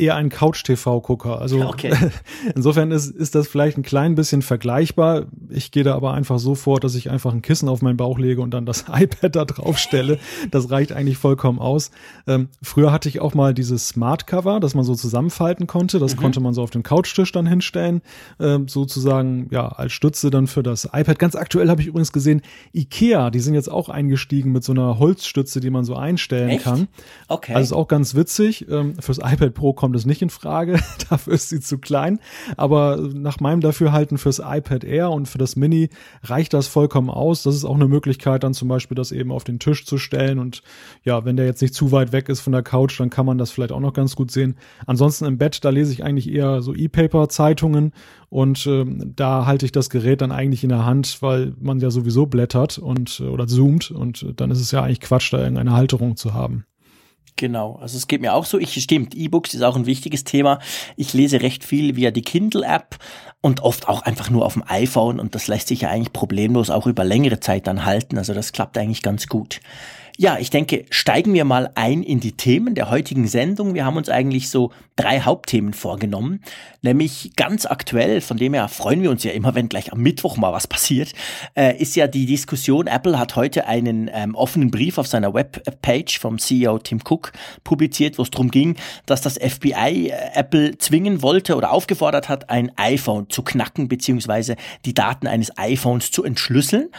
Eher 0.00 0.16
ein 0.16 0.30
Couch-TV-Gucker. 0.30 1.40
Also 1.40 1.62
okay. 1.66 1.92
insofern 2.54 2.90
ist, 2.90 3.10
ist 3.10 3.34
das 3.34 3.46
vielleicht 3.46 3.76
ein 3.76 3.82
klein 3.82 4.14
bisschen 4.14 4.42
vergleichbar. 4.42 5.26
Ich 5.48 5.70
gehe 5.70 5.84
da 5.84 5.94
aber 5.94 6.14
einfach 6.14 6.38
so 6.38 6.54
vor, 6.54 6.80
dass 6.80 6.94
ich 6.94 7.10
einfach 7.10 7.32
ein 7.32 7.42
Kissen 7.42 7.68
auf 7.68 7.82
meinen 7.82 7.96
Bauch 7.96 8.18
lege 8.18 8.40
und 8.40 8.52
dann 8.52 8.66
das 8.66 8.86
iPad 8.92 9.36
da 9.36 9.44
drauf 9.44 9.78
stelle. 9.78 10.18
Das 10.50 10.70
reicht 10.70 10.92
eigentlich 10.92 11.18
vollkommen 11.18 11.58
aus. 11.58 11.90
Ähm, 12.26 12.48
früher 12.62 12.92
hatte 12.92 13.08
ich 13.08 13.20
auch 13.20 13.34
mal 13.34 13.54
dieses 13.54 13.88
Smart-Cover, 13.88 14.58
das 14.60 14.74
man 14.74 14.84
so 14.84 14.94
zusammenfalten 14.94 15.66
konnte. 15.66 15.98
Das 15.98 16.16
mhm. 16.16 16.20
konnte 16.20 16.40
man 16.40 16.54
so 16.54 16.62
auf 16.62 16.70
den 16.70 16.82
Couchtisch 16.82 17.32
dann 17.32 17.46
hinstellen, 17.46 18.00
ähm, 18.40 18.68
sozusagen 18.68 19.48
ja 19.50 19.68
als 19.68 19.92
Stütze 19.92 20.30
dann 20.30 20.46
für 20.46 20.62
das 20.62 20.86
iPad. 20.92 21.18
Ganz 21.18 21.36
aktuell 21.36 21.68
habe 21.68 21.82
ich 21.82 21.86
übrigens 21.86 22.12
gesehen, 22.12 22.40
Ikea, 22.74 23.30
die 23.30 23.40
sind 23.40 23.54
jetzt 23.54 23.70
auch 23.70 23.88
eingestiegen 23.88 24.52
mit 24.52 24.64
so 24.64 24.72
einer 24.72 24.98
Holzstütze, 24.98 25.60
die 25.60 25.70
man 25.70 25.84
so 25.84 25.94
einstellen 25.94 26.50
Echt? 26.50 26.64
kann. 26.64 26.88
Okay. 27.28 27.54
Also 27.54 27.74
ist 27.74 27.78
auch 27.78 27.88
ganz 27.88 28.14
witzig. 28.14 28.66
Ähm, 28.70 28.94
fürs 28.98 29.18
iPad 29.18 29.54
Pro 29.54 29.72
kommt 29.72 29.89
kommt 29.90 29.98
es 29.98 30.06
nicht 30.06 30.22
in 30.22 30.30
Frage. 30.30 30.78
Dafür 31.10 31.32
ist 31.32 31.48
sie 31.48 31.58
zu 31.58 31.78
klein. 31.78 32.20
Aber 32.56 32.96
nach 33.12 33.40
meinem 33.40 33.60
Dafürhalten 33.60 34.18
fürs 34.18 34.38
iPad 34.38 34.84
Air 34.84 35.10
und 35.10 35.26
für 35.26 35.38
das 35.38 35.56
Mini 35.56 35.88
reicht 36.22 36.54
das 36.54 36.68
vollkommen 36.68 37.10
aus. 37.10 37.42
Das 37.42 37.56
ist 37.56 37.64
auch 37.64 37.74
eine 37.74 37.88
Möglichkeit, 37.88 38.44
dann 38.44 38.54
zum 38.54 38.68
Beispiel 38.68 38.94
das 38.94 39.10
eben 39.10 39.32
auf 39.32 39.42
den 39.42 39.58
Tisch 39.58 39.84
zu 39.84 39.98
stellen. 39.98 40.38
Und 40.38 40.62
ja, 41.02 41.24
wenn 41.24 41.36
der 41.36 41.46
jetzt 41.46 41.60
nicht 41.60 41.74
zu 41.74 41.90
weit 41.90 42.12
weg 42.12 42.28
ist 42.28 42.38
von 42.38 42.52
der 42.52 42.62
Couch, 42.62 43.00
dann 43.00 43.10
kann 43.10 43.26
man 43.26 43.36
das 43.36 43.50
vielleicht 43.50 43.72
auch 43.72 43.80
noch 43.80 43.92
ganz 43.92 44.14
gut 44.14 44.30
sehen. 44.30 44.54
Ansonsten 44.86 45.24
im 45.24 45.38
Bett, 45.38 45.64
da 45.64 45.70
lese 45.70 45.92
ich 45.92 46.04
eigentlich 46.04 46.30
eher 46.30 46.62
so 46.62 46.72
E-Paper-Zeitungen 46.72 47.90
und 48.28 48.64
ähm, 48.68 49.12
da 49.16 49.44
halte 49.44 49.66
ich 49.66 49.72
das 49.72 49.90
Gerät 49.90 50.20
dann 50.20 50.30
eigentlich 50.30 50.62
in 50.62 50.68
der 50.68 50.84
Hand, 50.84 51.20
weil 51.20 51.52
man 51.60 51.80
ja 51.80 51.90
sowieso 51.90 52.26
blättert 52.26 52.78
und 52.78 53.20
oder 53.20 53.48
zoomt 53.48 53.90
und 53.90 54.34
dann 54.36 54.52
ist 54.52 54.60
es 54.60 54.70
ja 54.70 54.84
eigentlich 54.84 55.00
Quatsch, 55.00 55.32
da 55.32 55.38
irgendeine 55.38 55.72
Halterung 55.72 56.14
zu 56.14 56.32
haben. 56.32 56.64
Genau, 57.36 57.76
also 57.76 57.96
es 57.96 58.06
geht 58.06 58.20
mir 58.20 58.34
auch 58.34 58.44
so. 58.44 58.58
Ich 58.58 58.74
stimmt, 58.82 59.14
E-Books 59.14 59.54
ist 59.54 59.62
auch 59.62 59.76
ein 59.76 59.86
wichtiges 59.86 60.24
Thema. 60.24 60.58
Ich 60.96 61.14
lese 61.14 61.40
recht 61.40 61.64
viel 61.64 61.96
via 61.96 62.10
die 62.10 62.22
Kindle-App 62.22 62.96
und 63.40 63.60
oft 63.60 63.88
auch 63.88 64.02
einfach 64.02 64.30
nur 64.30 64.44
auf 64.44 64.54
dem 64.54 64.64
iPhone 64.66 65.18
und 65.18 65.34
das 65.34 65.48
lässt 65.48 65.68
sich 65.68 65.82
ja 65.82 65.88
eigentlich 65.88 66.12
problemlos 66.12 66.70
auch 66.70 66.86
über 66.86 67.04
längere 67.04 67.40
Zeit 67.40 67.66
dann 67.66 67.84
halten. 67.84 68.18
Also 68.18 68.34
das 68.34 68.52
klappt 68.52 68.76
eigentlich 68.76 69.02
ganz 69.02 69.26
gut. 69.26 69.60
Ja, 70.22 70.36
ich 70.38 70.50
denke, 70.50 70.84
steigen 70.90 71.32
wir 71.32 71.46
mal 71.46 71.70
ein 71.76 72.02
in 72.02 72.20
die 72.20 72.32
Themen 72.32 72.74
der 72.74 72.90
heutigen 72.90 73.26
Sendung. 73.26 73.72
Wir 73.72 73.86
haben 73.86 73.96
uns 73.96 74.10
eigentlich 74.10 74.50
so 74.50 74.70
drei 74.94 75.20
Hauptthemen 75.20 75.72
vorgenommen, 75.72 76.42
nämlich 76.82 77.32
ganz 77.36 77.64
aktuell, 77.64 78.20
von 78.20 78.36
dem 78.36 78.52
her 78.52 78.68
freuen 78.68 79.00
wir 79.00 79.10
uns 79.10 79.24
ja 79.24 79.30
immer, 79.32 79.54
wenn 79.54 79.70
gleich 79.70 79.94
am 79.94 80.00
Mittwoch 80.00 80.36
mal 80.36 80.52
was 80.52 80.66
passiert, 80.66 81.14
äh, 81.56 81.74
ist 81.78 81.96
ja 81.96 82.06
die 82.06 82.26
Diskussion, 82.26 82.86
Apple 82.86 83.18
hat 83.18 83.34
heute 83.34 83.66
einen 83.66 84.10
ähm, 84.12 84.34
offenen 84.34 84.70
Brief 84.70 84.98
auf 84.98 85.06
seiner 85.06 85.32
Webpage 85.32 86.18
vom 86.18 86.38
CEO 86.38 86.78
Tim 86.80 87.00
Cook 87.02 87.32
publiziert, 87.64 88.18
wo 88.18 88.22
es 88.22 88.30
darum 88.30 88.50
ging, 88.50 88.76
dass 89.06 89.22
das 89.22 89.38
FBI 89.38 90.10
äh, 90.10 90.34
Apple 90.34 90.76
zwingen 90.76 91.22
wollte 91.22 91.56
oder 91.56 91.72
aufgefordert 91.72 92.28
hat, 92.28 92.50
ein 92.50 92.70
iPhone 92.76 93.30
zu 93.30 93.42
knacken, 93.42 93.88
beziehungsweise 93.88 94.56
die 94.84 94.92
Daten 94.92 95.26
eines 95.26 95.56
iPhones 95.56 96.10
zu 96.10 96.24
entschlüsseln. 96.24 96.90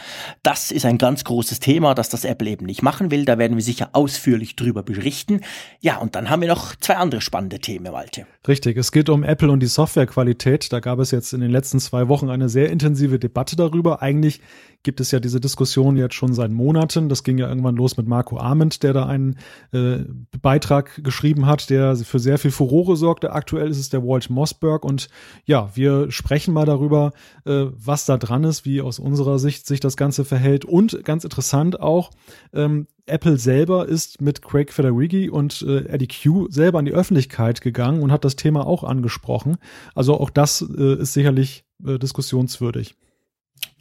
Das 0.42 0.72
ist 0.72 0.84
ein 0.84 0.98
ganz 0.98 1.22
großes 1.22 1.60
Thema, 1.60 1.94
dass 1.94 2.08
das 2.08 2.24
Apple 2.24 2.50
eben 2.50 2.66
nicht 2.66 2.82
machen 2.82 3.11
will. 3.12 3.24
Da 3.24 3.38
werden 3.38 3.56
wir 3.56 3.62
sicher 3.62 3.90
ausführlich 3.92 4.56
drüber 4.56 4.82
berichten. 4.82 5.42
Ja, 5.80 5.98
und 5.98 6.16
dann 6.16 6.30
haben 6.30 6.40
wir 6.40 6.48
noch 6.48 6.74
zwei 6.74 6.96
andere 6.96 7.20
spannende 7.20 7.60
Themen, 7.60 7.92
Malte. 7.92 8.26
Richtig, 8.48 8.76
es 8.76 8.90
geht 8.90 9.08
um 9.08 9.22
Apple 9.22 9.52
und 9.52 9.60
die 9.60 9.66
Softwarequalität. 9.66 10.72
Da 10.72 10.80
gab 10.80 10.98
es 10.98 11.12
jetzt 11.12 11.32
in 11.32 11.40
den 11.40 11.52
letzten 11.52 11.78
zwei 11.78 12.08
Wochen 12.08 12.28
eine 12.28 12.48
sehr 12.48 12.70
intensive 12.70 13.20
Debatte 13.20 13.54
darüber. 13.54 14.02
Eigentlich 14.02 14.40
gibt 14.82 15.00
es 15.00 15.10
ja 15.10 15.20
diese 15.20 15.40
Diskussion 15.40 15.96
jetzt 15.96 16.14
schon 16.14 16.32
seit 16.32 16.50
Monaten. 16.50 17.08
Das 17.08 17.24
ging 17.24 17.38
ja 17.38 17.48
irgendwann 17.48 17.76
los 17.76 17.96
mit 17.96 18.06
Marco 18.06 18.38
Arment, 18.38 18.82
der 18.82 18.92
da 18.92 19.06
einen 19.06 19.36
äh, 19.72 20.04
Beitrag 20.40 21.02
geschrieben 21.04 21.46
hat, 21.46 21.70
der 21.70 21.96
für 21.96 22.18
sehr 22.18 22.38
viel 22.38 22.50
Furore 22.50 22.96
sorgte. 22.96 23.32
Aktuell 23.32 23.70
ist 23.70 23.78
es 23.78 23.90
der 23.90 24.02
Walt 24.02 24.30
Mossberg 24.30 24.84
und 24.84 25.08
ja, 25.44 25.70
wir 25.74 26.10
sprechen 26.10 26.54
mal 26.54 26.66
darüber, 26.66 27.12
äh, 27.44 27.66
was 27.70 28.04
da 28.04 28.16
dran 28.16 28.44
ist, 28.44 28.64
wie 28.64 28.80
aus 28.80 28.98
unserer 28.98 29.38
Sicht 29.38 29.66
sich 29.66 29.80
das 29.80 29.96
Ganze 29.96 30.24
verhält 30.24 30.64
und 30.64 31.04
ganz 31.04 31.24
interessant 31.24 31.80
auch, 31.80 32.10
ähm, 32.52 32.86
Apple 33.06 33.36
selber 33.36 33.88
ist 33.88 34.20
mit 34.20 34.42
Craig 34.42 34.72
Federighi 34.72 35.28
und 35.28 35.62
äh, 35.62 35.86
Eddie 35.88 36.08
Q 36.08 36.48
selber 36.50 36.78
an 36.78 36.84
die 36.84 36.92
Öffentlichkeit 36.92 37.60
gegangen 37.60 38.00
und 38.00 38.12
hat 38.12 38.24
das 38.24 38.36
Thema 38.36 38.66
auch 38.66 38.84
angesprochen. 38.84 39.56
Also 39.94 40.18
auch 40.18 40.30
das 40.30 40.62
äh, 40.62 41.00
ist 41.00 41.12
sicherlich 41.12 41.64
äh, 41.84 41.98
diskussionswürdig. 41.98 42.94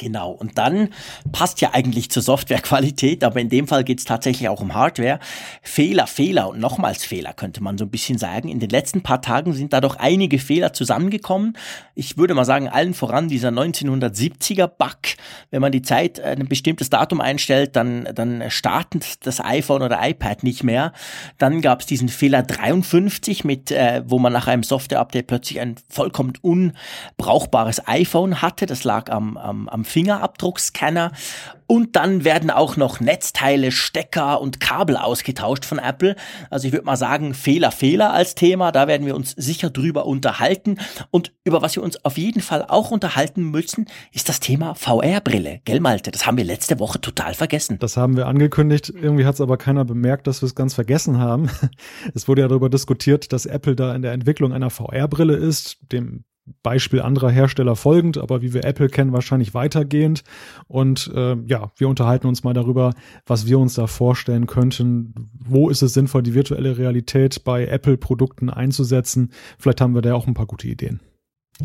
Genau, 0.01 0.31
und 0.31 0.57
dann 0.57 0.89
passt 1.31 1.61
ja 1.61 1.75
eigentlich 1.75 2.09
zur 2.09 2.23
Softwarequalität, 2.23 3.23
aber 3.23 3.39
in 3.39 3.49
dem 3.49 3.67
Fall 3.67 3.83
geht 3.83 3.99
es 3.99 4.05
tatsächlich 4.05 4.49
auch 4.49 4.59
um 4.59 4.73
Hardware. 4.73 5.19
Fehler, 5.61 6.07
Fehler 6.07 6.49
und 6.49 6.59
nochmals 6.59 7.05
Fehler 7.05 7.33
könnte 7.33 7.61
man 7.61 7.77
so 7.77 7.85
ein 7.85 7.91
bisschen 7.91 8.17
sagen. 8.17 8.49
In 8.49 8.59
den 8.59 8.71
letzten 8.71 9.03
paar 9.03 9.21
Tagen 9.21 9.53
sind 9.53 9.73
da 9.73 9.79
doch 9.79 9.97
einige 9.97 10.39
Fehler 10.39 10.73
zusammengekommen. 10.73 11.55
Ich 11.93 12.17
würde 12.17 12.33
mal 12.33 12.45
sagen, 12.45 12.67
allen 12.67 12.95
voran 12.95 13.27
dieser 13.27 13.49
1970er 13.49 14.65
Bug. 14.65 14.97
Wenn 15.51 15.61
man 15.61 15.71
die 15.71 15.83
Zeit 15.83 16.17
äh, 16.17 16.35
ein 16.35 16.47
bestimmtes 16.47 16.89
Datum 16.89 17.21
einstellt, 17.21 17.75
dann, 17.75 18.09
dann 18.15 18.49
startet 18.49 19.27
das 19.27 19.39
iPhone 19.39 19.83
oder 19.83 19.99
iPad 20.01 20.41
nicht 20.41 20.63
mehr. 20.63 20.93
Dann 21.37 21.61
gab 21.61 21.81
es 21.81 21.85
diesen 21.85 22.09
Fehler 22.09 22.41
53 22.41 23.43
mit, 23.43 23.69
äh, 23.69 24.01
wo 24.07 24.17
man 24.17 24.33
nach 24.33 24.47
einem 24.47 24.63
Software-Update 24.63 25.27
plötzlich 25.27 25.59
ein 25.59 25.75
vollkommen 25.89 26.33
unbrauchbares 26.41 27.87
iPhone 27.87 28.41
hatte. 28.41 28.65
Das 28.65 28.83
lag 28.83 29.11
am, 29.11 29.37
am 29.37 29.69
am 29.71 29.85
Fingerabdruckscanner 29.85 31.11
und 31.71 31.95
dann 31.95 32.25
werden 32.25 32.49
auch 32.49 32.75
noch 32.75 32.99
Netzteile, 32.99 33.71
Stecker 33.71 34.41
und 34.41 34.59
Kabel 34.59 34.97
ausgetauscht 34.97 35.63
von 35.63 35.79
Apple. 35.79 36.17
Also 36.49 36.67
ich 36.67 36.73
würde 36.73 36.85
mal 36.85 36.97
sagen, 36.97 37.33
Fehler, 37.33 37.71
Fehler 37.71 38.11
als 38.11 38.35
Thema. 38.35 38.73
Da 38.73 38.89
werden 38.89 39.07
wir 39.07 39.15
uns 39.15 39.31
sicher 39.31 39.69
drüber 39.69 40.05
unterhalten. 40.05 40.79
Und 41.11 41.31
über 41.45 41.61
was 41.61 41.77
wir 41.77 41.83
uns 41.83 42.03
auf 42.03 42.17
jeden 42.17 42.41
Fall 42.41 42.65
auch 42.67 42.91
unterhalten 42.91 43.51
müssen, 43.51 43.85
ist 44.11 44.27
das 44.27 44.41
Thema 44.41 44.75
VR-Brille. 44.75 45.61
Gell, 45.63 45.79
Malte? 45.79 46.11
Das 46.11 46.25
haben 46.25 46.35
wir 46.35 46.43
letzte 46.43 46.77
Woche 46.77 46.99
total 46.99 47.35
vergessen. 47.35 47.79
Das 47.79 47.95
haben 47.95 48.17
wir 48.17 48.27
angekündigt. 48.27 48.89
Irgendwie 48.93 49.23
hat 49.23 49.35
es 49.35 49.41
aber 49.41 49.55
keiner 49.55 49.85
bemerkt, 49.85 50.27
dass 50.27 50.41
wir 50.41 50.47
es 50.47 50.55
ganz 50.55 50.73
vergessen 50.73 51.19
haben. 51.19 51.49
Es 52.13 52.27
wurde 52.27 52.41
ja 52.41 52.49
darüber 52.49 52.69
diskutiert, 52.69 53.31
dass 53.31 53.45
Apple 53.45 53.77
da 53.77 53.95
in 53.95 54.01
der 54.01 54.11
Entwicklung 54.11 54.51
einer 54.51 54.69
VR-Brille 54.69 55.35
ist, 55.35 55.77
dem 55.93 56.25
Beispiel 56.63 57.01
anderer 57.01 57.29
Hersteller 57.29 57.75
folgend, 57.75 58.17
aber 58.17 58.41
wie 58.41 58.53
wir 58.53 58.63
Apple 58.65 58.89
kennen, 58.89 59.13
wahrscheinlich 59.13 59.53
weitergehend. 59.53 60.23
Und 60.67 61.11
äh, 61.15 61.35
ja, 61.45 61.71
wir 61.77 61.87
unterhalten 61.87 62.27
uns 62.27 62.43
mal 62.43 62.53
darüber, 62.53 62.93
was 63.25 63.45
wir 63.45 63.59
uns 63.59 63.75
da 63.75 63.87
vorstellen 63.87 64.47
könnten. 64.47 65.29
Wo 65.33 65.69
ist 65.69 65.81
es 65.81 65.93
sinnvoll, 65.93 66.23
die 66.23 66.33
virtuelle 66.33 66.77
Realität 66.77 67.43
bei 67.43 67.65
Apple-Produkten 67.65 68.49
einzusetzen? 68.49 69.31
Vielleicht 69.59 69.81
haben 69.81 69.95
wir 69.95 70.01
da 70.01 70.15
auch 70.15 70.27
ein 70.27 70.33
paar 70.33 70.47
gute 70.47 70.67
Ideen. 70.67 70.99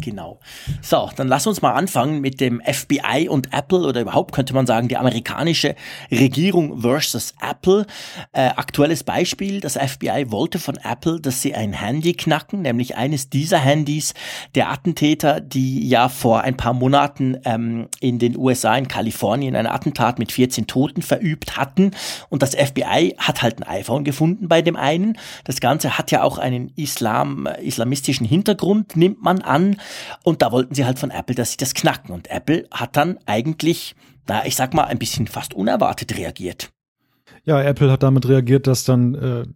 Genau. 0.01 0.41
So, 0.83 1.11
dann 1.17 1.29
lass 1.29 1.47
uns 1.47 1.63
mal 1.63 1.73
anfangen 1.73 2.21
mit 2.21 2.41
dem 2.41 2.61
FBI 2.61 3.29
und 3.29 3.53
Apple 3.53 3.81
oder 3.81 4.01
überhaupt 4.01 4.35
könnte 4.35 4.55
man 4.55 4.67
sagen 4.67 4.89
die 4.89 4.97
amerikanische 4.97 5.75
Regierung 6.11 6.81
versus 6.81 7.35
Apple. 7.41 7.87
Äh, 8.33 8.49
aktuelles 8.49 9.05
Beispiel, 9.05 9.61
das 9.61 9.75
FBI 9.75 10.27
wollte 10.29 10.59
von 10.59 10.77
Apple, 10.77 11.21
dass 11.21 11.43
sie 11.43 11.55
ein 11.55 11.73
Handy 11.73 12.15
knacken, 12.15 12.63
nämlich 12.63 12.97
eines 12.97 13.31
dieser 13.31 13.59
Handys 13.59 14.15
der 14.55 14.71
Attentäter, 14.71 15.41
die 15.41 15.89
ja 15.89 16.09
vor 16.09 16.43
ein 16.43 16.57
paar 16.57 16.75
Monaten 16.75 17.39
ähm, 17.45 17.89
in 18.01 18.19
den 18.19 18.37
USA, 18.37 18.77
in 18.77 18.89
Kalifornien, 18.89 19.57
ein 19.57 19.67
Attentat 19.67 20.19
mit 20.19 20.33
14 20.33 20.67
Toten 20.67 21.03
verübt 21.03 21.57
hatten. 21.57 21.93
Und 22.29 22.43
das 22.43 22.55
FBI 22.55 23.15
hat 23.19 23.43
halt 23.43 23.61
ein 23.61 23.69
iPhone 23.69 24.05
gefunden 24.05 24.49
bei 24.49 24.63
dem 24.63 24.77
einen. 24.77 25.17
Das 25.45 25.61
Ganze 25.61 25.97
hat 25.97 26.11
ja 26.11 26.23
auch 26.23 26.39
einen 26.39 26.73
Islam, 26.77 27.47
äh, 27.47 27.63
islamistischen 27.63 28.27
Hintergrund, 28.27 28.97
nimmt 28.97 29.23
man 29.23 29.43
an. 29.43 29.77
Und 30.23 30.43
da 30.43 30.53
wollten 30.53 30.75
sie 30.75 30.85
halt 30.85 30.99
von 30.99 31.11
Apple, 31.11 31.35
dass 31.35 31.53
sie 31.53 31.57
das 31.57 31.75
knacken. 31.75 32.15
Und 32.15 32.31
Apple 32.31 32.67
hat 32.71 32.97
dann 32.97 33.19
eigentlich, 33.27 33.95
na, 34.27 34.47
ich 34.47 34.57
sag 34.57 34.75
mal, 34.75 34.85
ein 34.85 34.99
bisschen 34.99 35.27
fast 35.27 35.55
unerwartet 35.55 36.17
reagiert. 36.17 36.71
Ja, 37.45 37.63
Apple 37.63 37.91
hat 37.91 38.03
damit 38.03 38.29
reagiert, 38.29 38.67
dass 38.67 38.85
dann 38.85 39.15
äh, 39.15 39.47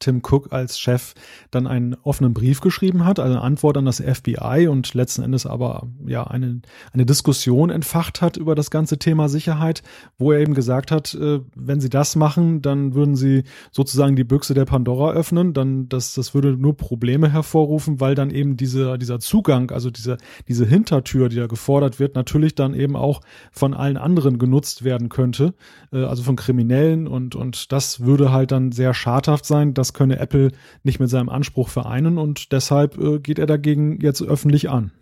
Tim 0.00 0.22
Cook 0.28 0.52
als 0.52 0.80
Chef 0.80 1.14
dann 1.50 1.66
einen 1.66 1.94
offenen 2.02 2.34
Brief 2.34 2.60
geschrieben 2.60 3.04
hat, 3.04 3.20
also 3.20 3.34
eine 3.34 3.42
Antwort 3.42 3.76
an 3.76 3.84
das 3.84 4.00
FBI 4.00 4.66
und 4.68 4.92
letzten 4.94 5.22
Endes 5.22 5.46
aber 5.46 5.86
ja 6.04 6.24
eine, 6.24 6.60
eine 6.92 7.06
Diskussion 7.06 7.70
entfacht 7.70 8.22
hat 8.22 8.36
über 8.36 8.54
das 8.54 8.70
ganze 8.70 8.98
Thema 8.98 9.28
Sicherheit, 9.28 9.82
wo 10.18 10.32
er 10.32 10.40
eben 10.40 10.54
gesagt 10.54 10.90
hat, 10.90 11.14
äh, 11.14 11.40
wenn 11.54 11.80
sie 11.80 11.90
das 11.90 12.16
machen, 12.16 12.62
dann 12.62 12.94
würden 12.94 13.14
sie 13.14 13.44
sozusagen 13.70 14.16
die 14.16 14.24
Büchse 14.24 14.54
der 14.54 14.64
Pandora 14.64 15.12
öffnen, 15.12 15.52
dann 15.52 15.88
das, 15.88 16.14
das 16.14 16.34
würde 16.34 16.56
nur 16.56 16.76
Probleme 16.76 17.30
hervorrufen, 17.30 18.00
weil 18.00 18.14
dann 18.14 18.30
eben 18.30 18.56
diese, 18.56 18.98
dieser 18.98 19.20
Zugang, 19.20 19.70
also 19.70 19.90
diese, 19.90 20.16
diese 20.48 20.66
Hintertür, 20.66 21.28
die 21.28 21.36
da 21.36 21.46
gefordert 21.46 22.00
wird, 22.00 22.14
natürlich 22.14 22.54
dann 22.54 22.74
eben 22.74 22.96
auch 22.96 23.20
von 23.52 23.74
allen 23.74 23.96
anderen 23.96 24.38
genutzt 24.38 24.82
werden 24.82 25.10
könnte, 25.10 25.54
äh, 25.92 26.04
also 26.04 26.22
von 26.22 26.36
Kriminellen 26.36 27.06
und, 27.06 27.34
und 27.34 27.70
das 27.72 28.00
würde 28.00 28.32
halt 28.32 28.50
dann 28.50 28.72
sehr 28.72 28.94
schadhaft 28.94 29.44
sein, 29.44 29.74
dass 29.74 29.89
das 29.90 29.94
könne 29.94 30.18
Apple 30.20 30.52
nicht 30.84 31.00
mit 31.00 31.10
seinem 31.10 31.28
Anspruch 31.28 31.68
vereinen 31.68 32.16
und 32.16 32.52
deshalb 32.52 32.96
äh, 32.98 33.18
geht 33.18 33.38
er 33.40 33.46
dagegen 33.46 34.00
jetzt 34.00 34.22
öffentlich 34.22 34.70
an. 34.70 34.92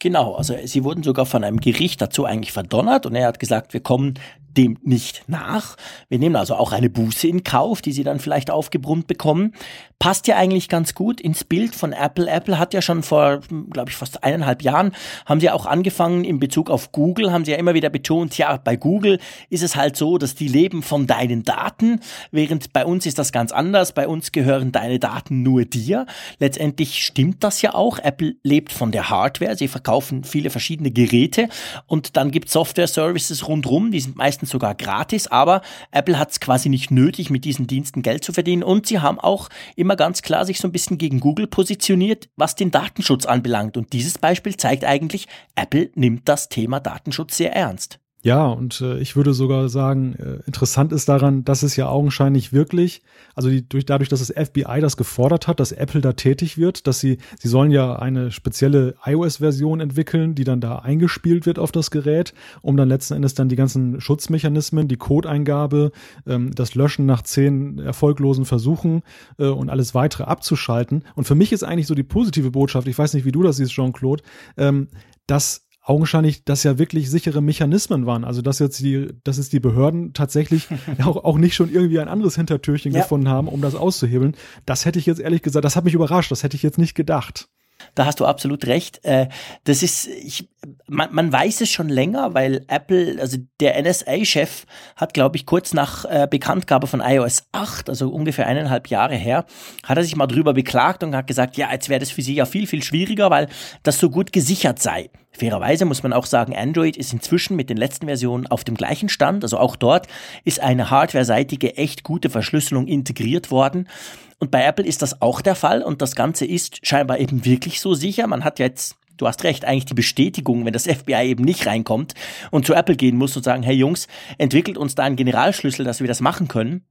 Genau, 0.00 0.34
also 0.34 0.54
sie 0.64 0.84
wurden 0.84 1.02
sogar 1.02 1.24
von 1.24 1.42
einem 1.42 1.58
Gericht 1.58 2.02
dazu 2.02 2.26
eigentlich 2.26 2.52
verdonnert 2.52 3.06
und 3.06 3.14
er 3.14 3.26
hat 3.26 3.40
gesagt, 3.40 3.72
wir 3.72 3.80
kommen 3.80 4.14
dem 4.56 4.78
nicht 4.82 5.24
nach. 5.26 5.76
Wir 6.08 6.18
nehmen 6.18 6.36
also 6.36 6.54
auch 6.54 6.72
eine 6.72 6.90
Buße 6.90 7.28
in 7.28 7.44
Kauf, 7.44 7.82
die 7.82 7.92
sie 7.92 8.04
dann 8.04 8.18
vielleicht 8.18 8.50
aufgebrummt 8.50 9.06
bekommen. 9.06 9.52
Passt 9.98 10.26
ja 10.26 10.36
eigentlich 10.36 10.68
ganz 10.68 10.94
gut 10.94 11.20
ins 11.20 11.44
Bild 11.44 11.74
von 11.74 11.92
Apple. 11.92 12.28
Apple 12.28 12.58
hat 12.58 12.74
ja 12.74 12.82
schon 12.82 13.02
vor, 13.02 13.40
glaube 13.70 13.90
ich, 13.90 13.96
fast 13.96 14.24
eineinhalb 14.24 14.62
Jahren, 14.62 14.92
haben 15.24 15.40
sie 15.40 15.50
auch 15.50 15.66
angefangen 15.66 16.24
in 16.24 16.38
Bezug 16.38 16.70
auf 16.70 16.92
Google, 16.92 17.32
haben 17.32 17.44
sie 17.44 17.52
ja 17.52 17.56
immer 17.56 17.74
wieder 17.74 17.88
betont, 17.88 18.36
ja, 18.36 18.56
bei 18.56 18.76
Google 18.76 19.18
ist 19.48 19.62
es 19.62 19.76
halt 19.76 19.96
so, 19.96 20.18
dass 20.18 20.34
die 20.34 20.48
leben 20.48 20.82
von 20.82 21.06
deinen 21.06 21.44
Daten, 21.44 22.00
während 22.30 22.72
bei 22.72 22.84
uns 22.84 23.06
ist 23.06 23.18
das 23.18 23.32
ganz 23.32 23.52
anders. 23.52 23.92
Bei 23.92 24.06
uns 24.06 24.32
gehören 24.32 24.72
deine 24.72 24.98
Daten 24.98 25.42
nur 25.42 25.64
dir. 25.64 26.06
Letztendlich 26.38 27.04
stimmt 27.04 27.42
das 27.42 27.62
ja 27.62 27.74
auch. 27.74 27.98
Apple 27.98 28.36
lebt 28.42 28.72
von 28.72 28.92
der 28.92 29.08
Hardware. 29.08 29.56
Sie 29.56 29.68
verkaufen 29.86 30.24
viele 30.24 30.50
verschiedene 30.50 30.90
Geräte 30.90 31.48
und 31.86 32.16
dann 32.16 32.32
gibt 32.32 32.50
Software-Services 32.50 33.46
rundrum, 33.46 33.92
die 33.92 34.00
sind 34.00 34.16
meistens 34.16 34.50
sogar 34.50 34.74
gratis, 34.74 35.28
aber 35.28 35.62
Apple 35.92 36.18
hat 36.18 36.32
es 36.32 36.40
quasi 36.40 36.68
nicht 36.68 36.90
nötig, 36.90 37.30
mit 37.30 37.44
diesen 37.44 37.68
Diensten 37.68 38.02
Geld 38.02 38.24
zu 38.24 38.32
verdienen 38.32 38.64
und 38.64 38.88
sie 38.88 38.98
haben 38.98 39.20
auch 39.20 39.48
immer 39.76 39.94
ganz 39.94 40.22
klar 40.22 40.44
sich 40.44 40.58
so 40.58 40.66
ein 40.66 40.72
bisschen 40.72 40.98
gegen 40.98 41.20
Google 41.20 41.46
positioniert, 41.46 42.28
was 42.36 42.56
den 42.56 42.72
Datenschutz 42.72 43.26
anbelangt. 43.26 43.76
Und 43.76 43.92
dieses 43.92 44.18
Beispiel 44.18 44.56
zeigt 44.56 44.84
eigentlich, 44.84 45.28
Apple 45.54 45.90
nimmt 45.94 46.28
das 46.28 46.48
Thema 46.48 46.80
Datenschutz 46.80 47.36
sehr 47.36 47.54
ernst. 47.54 48.00
Ja, 48.26 48.46
und 48.48 48.80
äh, 48.80 48.98
ich 48.98 49.14
würde 49.14 49.32
sogar 49.32 49.68
sagen, 49.68 50.14
äh, 50.14 50.44
interessant 50.48 50.90
ist 50.92 51.08
daran, 51.08 51.44
dass 51.44 51.62
es 51.62 51.76
ja 51.76 51.88
augenscheinlich 51.88 52.52
wirklich, 52.52 53.02
also 53.36 53.48
die, 53.48 53.68
durch, 53.68 53.86
dadurch, 53.86 54.08
dass 54.08 54.18
das 54.18 54.34
FBI 54.48 54.80
das 54.80 54.96
gefordert 54.96 55.46
hat, 55.46 55.60
dass 55.60 55.70
Apple 55.70 56.00
da 56.00 56.12
tätig 56.12 56.58
wird, 56.58 56.88
dass 56.88 56.98
sie, 56.98 57.18
sie 57.38 57.46
sollen 57.46 57.70
ja 57.70 57.94
eine 57.94 58.32
spezielle 58.32 58.96
iOS-Version 59.04 59.78
entwickeln, 59.78 60.34
die 60.34 60.42
dann 60.42 60.60
da 60.60 60.80
eingespielt 60.80 61.46
wird 61.46 61.60
auf 61.60 61.70
das 61.70 61.92
Gerät, 61.92 62.34
um 62.62 62.76
dann 62.76 62.88
letzten 62.88 63.14
Endes 63.14 63.34
dann 63.34 63.48
die 63.48 63.54
ganzen 63.54 64.00
Schutzmechanismen, 64.00 64.88
die 64.88 64.96
Codeingabe, 64.96 65.92
ähm, 66.26 66.52
das 66.52 66.74
Löschen 66.74 67.06
nach 67.06 67.22
zehn 67.22 67.78
erfolglosen 67.78 68.44
Versuchen 68.44 69.02
äh, 69.38 69.46
und 69.46 69.70
alles 69.70 69.94
weitere 69.94 70.24
abzuschalten. 70.24 71.04
Und 71.14 71.28
für 71.28 71.36
mich 71.36 71.52
ist 71.52 71.62
eigentlich 71.62 71.86
so 71.86 71.94
die 71.94 72.02
positive 72.02 72.50
Botschaft, 72.50 72.88
ich 72.88 72.98
weiß 72.98 73.14
nicht, 73.14 73.24
wie 73.24 73.30
du 73.30 73.44
das 73.44 73.58
siehst, 73.58 73.70
Jean-Claude, 73.70 74.24
ähm, 74.56 74.88
dass 75.28 75.65
augenscheinlich 75.86 76.44
das 76.44 76.64
ja 76.64 76.78
wirklich 76.78 77.08
sichere 77.08 77.40
Mechanismen 77.40 78.06
waren. 78.06 78.24
Also 78.24 78.42
dass 78.42 78.58
jetzt 78.58 78.80
die, 78.80 79.08
dass 79.22 79.38
es 79.38 79.48
die 79.48 79.60
Behörden 79.60 80.12
tatsächlich 80.12 80.66
auch, 81.04 81.24
auch 81.24 81.38
nicht 81.38 81.54
schon 81.54 81.72
irgendwie 81.72 82.00
ein 82.00 82.08
anderes 82.08 82.34
Hintertürchen 82.34 82.92
ja. 82.92 83.02
gefunden 83.02 83.28
haben, 83.28 83.48
um 83.48 83.62
das 83.62 83.76
auszuhebeln. 83.76 84.36
Das 84.66 84.84
hätte 84.84 84.98
ich 84.98 85.06
jetzt 85.06 85.20
ehrlich 85.20 85.42
gesagt, 85.42 85.64
das 85.64 85.76
hat 85.76 85.84
mich 85.84 85.94
überrascht, 85.94 86.30
das 86.30 86.42
hätte 86.42 86.56
ich 86.56 86.62
jetzt 86.64 86.78
nicht 86.78 86.94
gedacht. 86.94 87.48
Da 87.96 88.04
hast 88.04 88.20
du 88.20 88.26
absolut 88.26 88.66
recht. 88.66 89.04
Äh, 89.04 89.28
das 89.64 89.82
ist, 89.82 90.06
ich, 90.06 90.48
man, 90.86 91.08
man 91.12 91.32
weiß 91.32 91.62
es 91.62 91.70
schon 91.70 91.88
länger, 91.88 92.34
weil 92.34 92.64
Apple, 92.68 93.16
also 93.20 93.38
der 93.58 93.82
NSA-Chef 93.82 94.66
hat, 94.96 95.14
glaube 95.14 95.36
ich, 95.36 95.46
kurz 95.46 95.72
nach 95.72 96.04
äh, 96.04 96.28
Bekanntgabe 96.30 96.86
von 96.86 97.00
iOS 97.00 97.44
8, 97.52 97.88
also 97.88 98.10
ungefähr 98.10 98.46
eineinhalb 98.46 98.88
Jahre 98.88 99.16
her, 99.16 99.46
hat 99.82 99.96
er 99.96 100.04
sich 100.04 100.14
mal 100.14 100.26
drüber 100.26 100.52
beklagt 100.52 101.02
und 101.02 101.16
hat 101.16 101.26
gesagt, 101.26 101.56
ja, 101.56 101.72
jetzt 101.72 101.88
wäre 101.88 101.98
das 101.98 102.10
für 102.10 102.22
sie 102.22 102.34
ja 102.34 102.44
viel, 102.44 102.66
viel 102.66 102.84
schwieriger, 102.84 103.30
weil 103.30 103.48
das 103.82 103.98
so 103.98 104.10
gut 104.10 104.30
gesichert 104.30 104.78
sei. 104.78 105.08
Fairerweise 105.32 105.84
muss 105.84 106.02
man 106.02 106.12
auch 106.12 106.26
sagen, 106.26 106.54
Android 106.56 106.96
ist 106.96 107.12
inzwischen 107.12 107.56
mit 107.56 107.70
den 107.70 107.76
letzten 107.76 108.06
Versionen 108.06 108.46
auf 108.46 108.64
dem 108.64 108.74
gleichen 108.74 109.08
Stand. 109.08 109.42
Also 109.42 109.58
auch 109.58 109.76
dort 109.76 110.06
ist 110.44 110.60
eine 110.60 110.90
hardware-seitige, 110.90 111.76
echt 111.76 112.02
gute 112.02 112.30
Verschlüsselung 112.30 112.86
integriert 112.86 113.50
worden. 113.50 113.88
Und 114.38 114.50
bei 114.50 114.64
Apple 114.64 114.84
ist 114.84 115.02
das 115.02 115.22
auch 115.22 115.40
der 115.40 115.54
Fall 115.54 115.82
und 115.82 116.02
das 116.02 116.14
Ganze 116.14 116.44
ist 116.44 116.86
scheinbar 116.86 117.18
eben 117.18 117.44
wirklich 117.44 117.80
so 117.80 117.94
sicher. 117.94 118.26
Man 118.26 118.44
hat 118.44 118.58
jetzt 118.58 118.96
du 119.16 119.26
hast 119.26 119.44
recht, 119.44 119.64
eigentlich 119.64 119.86
die 119.86 119.94
Bestätigung, 119.94 120.64
wenn 120.64 120.72
das 120.72 120.84
FBI 120.86 121.28
eben 121.28 121.44
nicht 121.44 121.66
reinkommt 121.66 122.14
und 122.50 122.66
zu 122.66 122.74
Apple 122.74 122.96
gehen 122.96 123.16
muss 123.16 123.36
und 123.36 123.44
sagen, 123.44 123.62
hey 123.62 123.74
Jungs, 123.74 124.08
entwickelt 124.38 124.76
uns 124.76 124.94
da 124.94 125.04
einen 125.04 125.16
Generalschlüssel, 125.16 125.84
dass 125.84 126.00
wir 126.00 126.06
das 126.06 126.20
machen 126.20 126.48
können, 126.48 126.84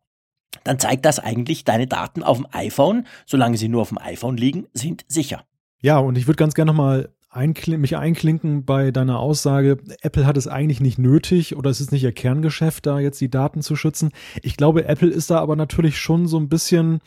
dann 0.63 0.79
zeigt 0.79 1.05
das 1.05 1.19
eigentlich, 1.19 1.65
deine 1.65 1.87
Daten 1.87 2.23
auf 2.23 2.37
dem 2.37 2.47
iPhone, 2.51 3.05
solange 3.25 3.57
sie 3.57 3.67
nur 3.67 3.81
auf 3.81 3.89
dem 3.89 3.97
iPhone 3.97 4.37
liegen, 4.37 4.67
sind 4.73 5.05
sicher. 5.07 5.45
Ja, 5.81 5.97
und 5.97 6.17
ich 6.17 6.27
würde 6.27 6.37
ganz 6.37 6.55
gerne 6.55 6.71
nochmal 6.71 7.09
einkl 7.35 7.77
mich 7.77 7.97
einklinken 7.97 8.63
bei 8.65 8.91
deiner 8.91 9.19
Aussage, 9.19 9.77
Apple 10.01 10.25
hat 10.25 10.37
es 10.37 10.47
eigentlich 10.47 10.79
nicht 10.79 10.97
nötig 10.97 11.55
oder 11.55 11.69
es 11.69 11.81
ist 11.81 11.91
nicht 11.91 12.03
ihr 12.03 12.11
Kerngeschäft, 12.11 12.85
da 12.85 12.99
jetzt 12.99 13.19
die 13.19 13.29
Daten 13.29 13.61
zu 13.61 13.75
schützen. 13.75 14.11
Ich 14.41 14.57
glaube, 14.57 14.87
Apple 14.87 15.09
ist 15.09 15.29
da 15.29 15.39
aber 15.39 15.55
natürlich 15.55 15.99
schon 15.99 16.27
so 16.27 16.37
ein 16.37 16.49
bisschen 16.49 16.99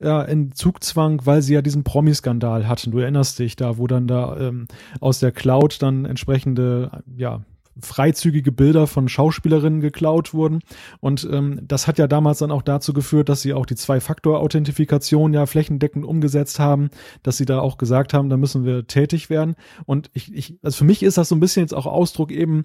ja, 0.00 0.22
in 0.22 0.52
Zugzwang, 0.52 1.20
weil 1.24 1.42
sie 1.42 1.54
ja 1.54 1.62
diesen 1.62 1.84
Promi-Skandal 1.84 2.68
hatten. 2.68 2.90
Du 2.90 2.98
erinnerst 2.98 3.38
dich 3.38 3.56
da, 3.56 3.78
wo 3.78 3.86
dann 3.86 4.06
da 4.06 4.36
ähm, 4.38 4.66
aus 5.00 5.18
der 5.18 5.32
Cloud 5.32 5.82
dann 5.82 6.04
entsprechende 6.04 7.02
ja, 7.16 7.42
freizügige 7.82 8.52
Bilder 8.52 8.86
von 8.86 9.08
Schauspielerinnen 9.08 9.80
geklaut 9.80 10.34
wurden. 10.34 10.60
Und 11.00 11.28
ähm, 11.30 11.60
das 11.62 11.86
hat 11.86 11.98
ja 11.98 12.06
damals 12.06 12.38
dann 12.38 12.50
auch 12.50 12.62
dazu 12.62 12.92
geführt, 12.92 13.28
dass 13.28 13.42
sie 13.42 13.54
auch 13.54 13.66
die 13.66 13.76
Zwei-Faktor-Authentifikation 13.76 15.32
ja 15.32 15.46
flächendeckend 15.46 16.04
umgesetzt 16.04 16.58
haben, 16.58 16.90
dass 17.22 17.36
sie 17.36 17.44
da 17.44 17.60
auch 17.60 17.78
gesagt 17.78 18.14
haben, 18.14 18.28
da 18.28 18.36
müssen 18.36 18.64
wir 18.64 18.86
tätig 18.86 19.30
werden. 19.30 19.54
Und 19.86 20.10
ich, 20.14 20.32
ich 20.34 20.58
also 20.62 20.78
für 20.78 20.84
mich 20.84 21.02
ist 21.02 21.18
das 21.18 21.28
so 21.28 21.34
ein 21.34 21.40
bisschen 21.40 21.62
jetzt 21.62 21.74
auch 21.74 21.86
Ausdruck 21.86 22.30
eben 22.30 22.64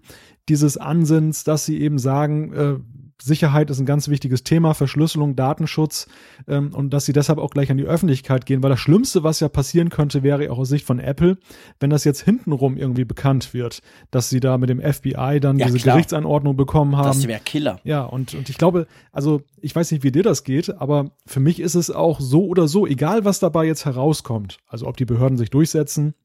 dieses 0.50 0.78
Ansinns, 0.78 1.44
dass 1.44 1.66
sie 1.66 1.82
eben 1.82 1.98
sagen, 1.98 2.54
äh, 2.54 2.76
Sicherheit 3.22 3.70
ist 3.70 3.80
ein 3.80 3.86
ganz 3.86 4.10
wichtiges 4.10 4.44
Thema, 4.44 4.74
Verschlüsselung, 4.74 5.36
Datenschutz 5.36 6.08
ähm, 6.48 6.74
und 6.74 6.94
dass 6.94 7.06
sie 7.06 7.14
deshalb 7.14 7.40
auch 7.40 7.50
gleich 7.50 7.72
an 7.72 7.78
die 7.78 7.86
Öffentlichkeit 7.86 8.46
gehen, 8.46 8.62
weil 8.62 8.70
das 8.70 8.80
Schlimmste, 8.80 9.24
was 9.24 9.40
ja 9.40 9.48
passieren 9.50 9.90
könnte, 9.90 10.22
wäre 10.22 10.52
auch 10.52 10.58
aus 10.58 10.70
Sicht 10.70 10.86
von 10.86 11.00
Apple, 11.00 11.38
wenn 11.80 11.90
das 11.90 12.04
jetzt 12.04 12.22
hintenrum 12.22 12.78
irgendwie 12.78 13.06
bekannt 13.06 13.54
wird, 13.54 13.82
dass 14.12 14.30
sie 14.30 14.40
da 14.40 14.58
mit 14.58 14.70
dem 14.70 14.82
FBI 14.82 15.40
dann 15.40 15.58
ja, 15.58 15.68
diese 15.68 15.80
klar. 15.80 15.96
Gerichtsanordnung 15.96 16.56
bekommen 16.56 16.98
haben. 16.98 17.08
Das 17.08 17.28
wäre 17.28 17.40
Killer. 17.44 17.80
Ja, 17.84 18.04
und, 18.04 18.34
und 18.34 18.50
ich 18.50 18.58
glaube, 18.58 18.88
also 19.12 19.42
ich 19.62 19.76
weiß 19.76 19.92
nicht, 19.92 20.04
wie 20.04 20.12
dir 20.12 20.24
das 20.24 20.44
geht, 20.44 20.70
aber 20.70 21.12
für 21.26 21.40
mich 21.40 21.60
ist 21.60 21.76
es 21.76 21.90
auch 21.90 22.20
so 22.20 22.46
oder 22.46 22.68
so, 22.68 22.86
egal 22.86 23.26
was 23.26 23.40
dabei 23.40 23.66
jetzt 23.66 23.86
herauskommt, 23.86 24.58
also 24.68 24.88
ob 24.88 24.98
die 24.98 25.06
Behörden 25.06 25.38
sich 25.38 25.50
durchsetzen, 25.50 26.16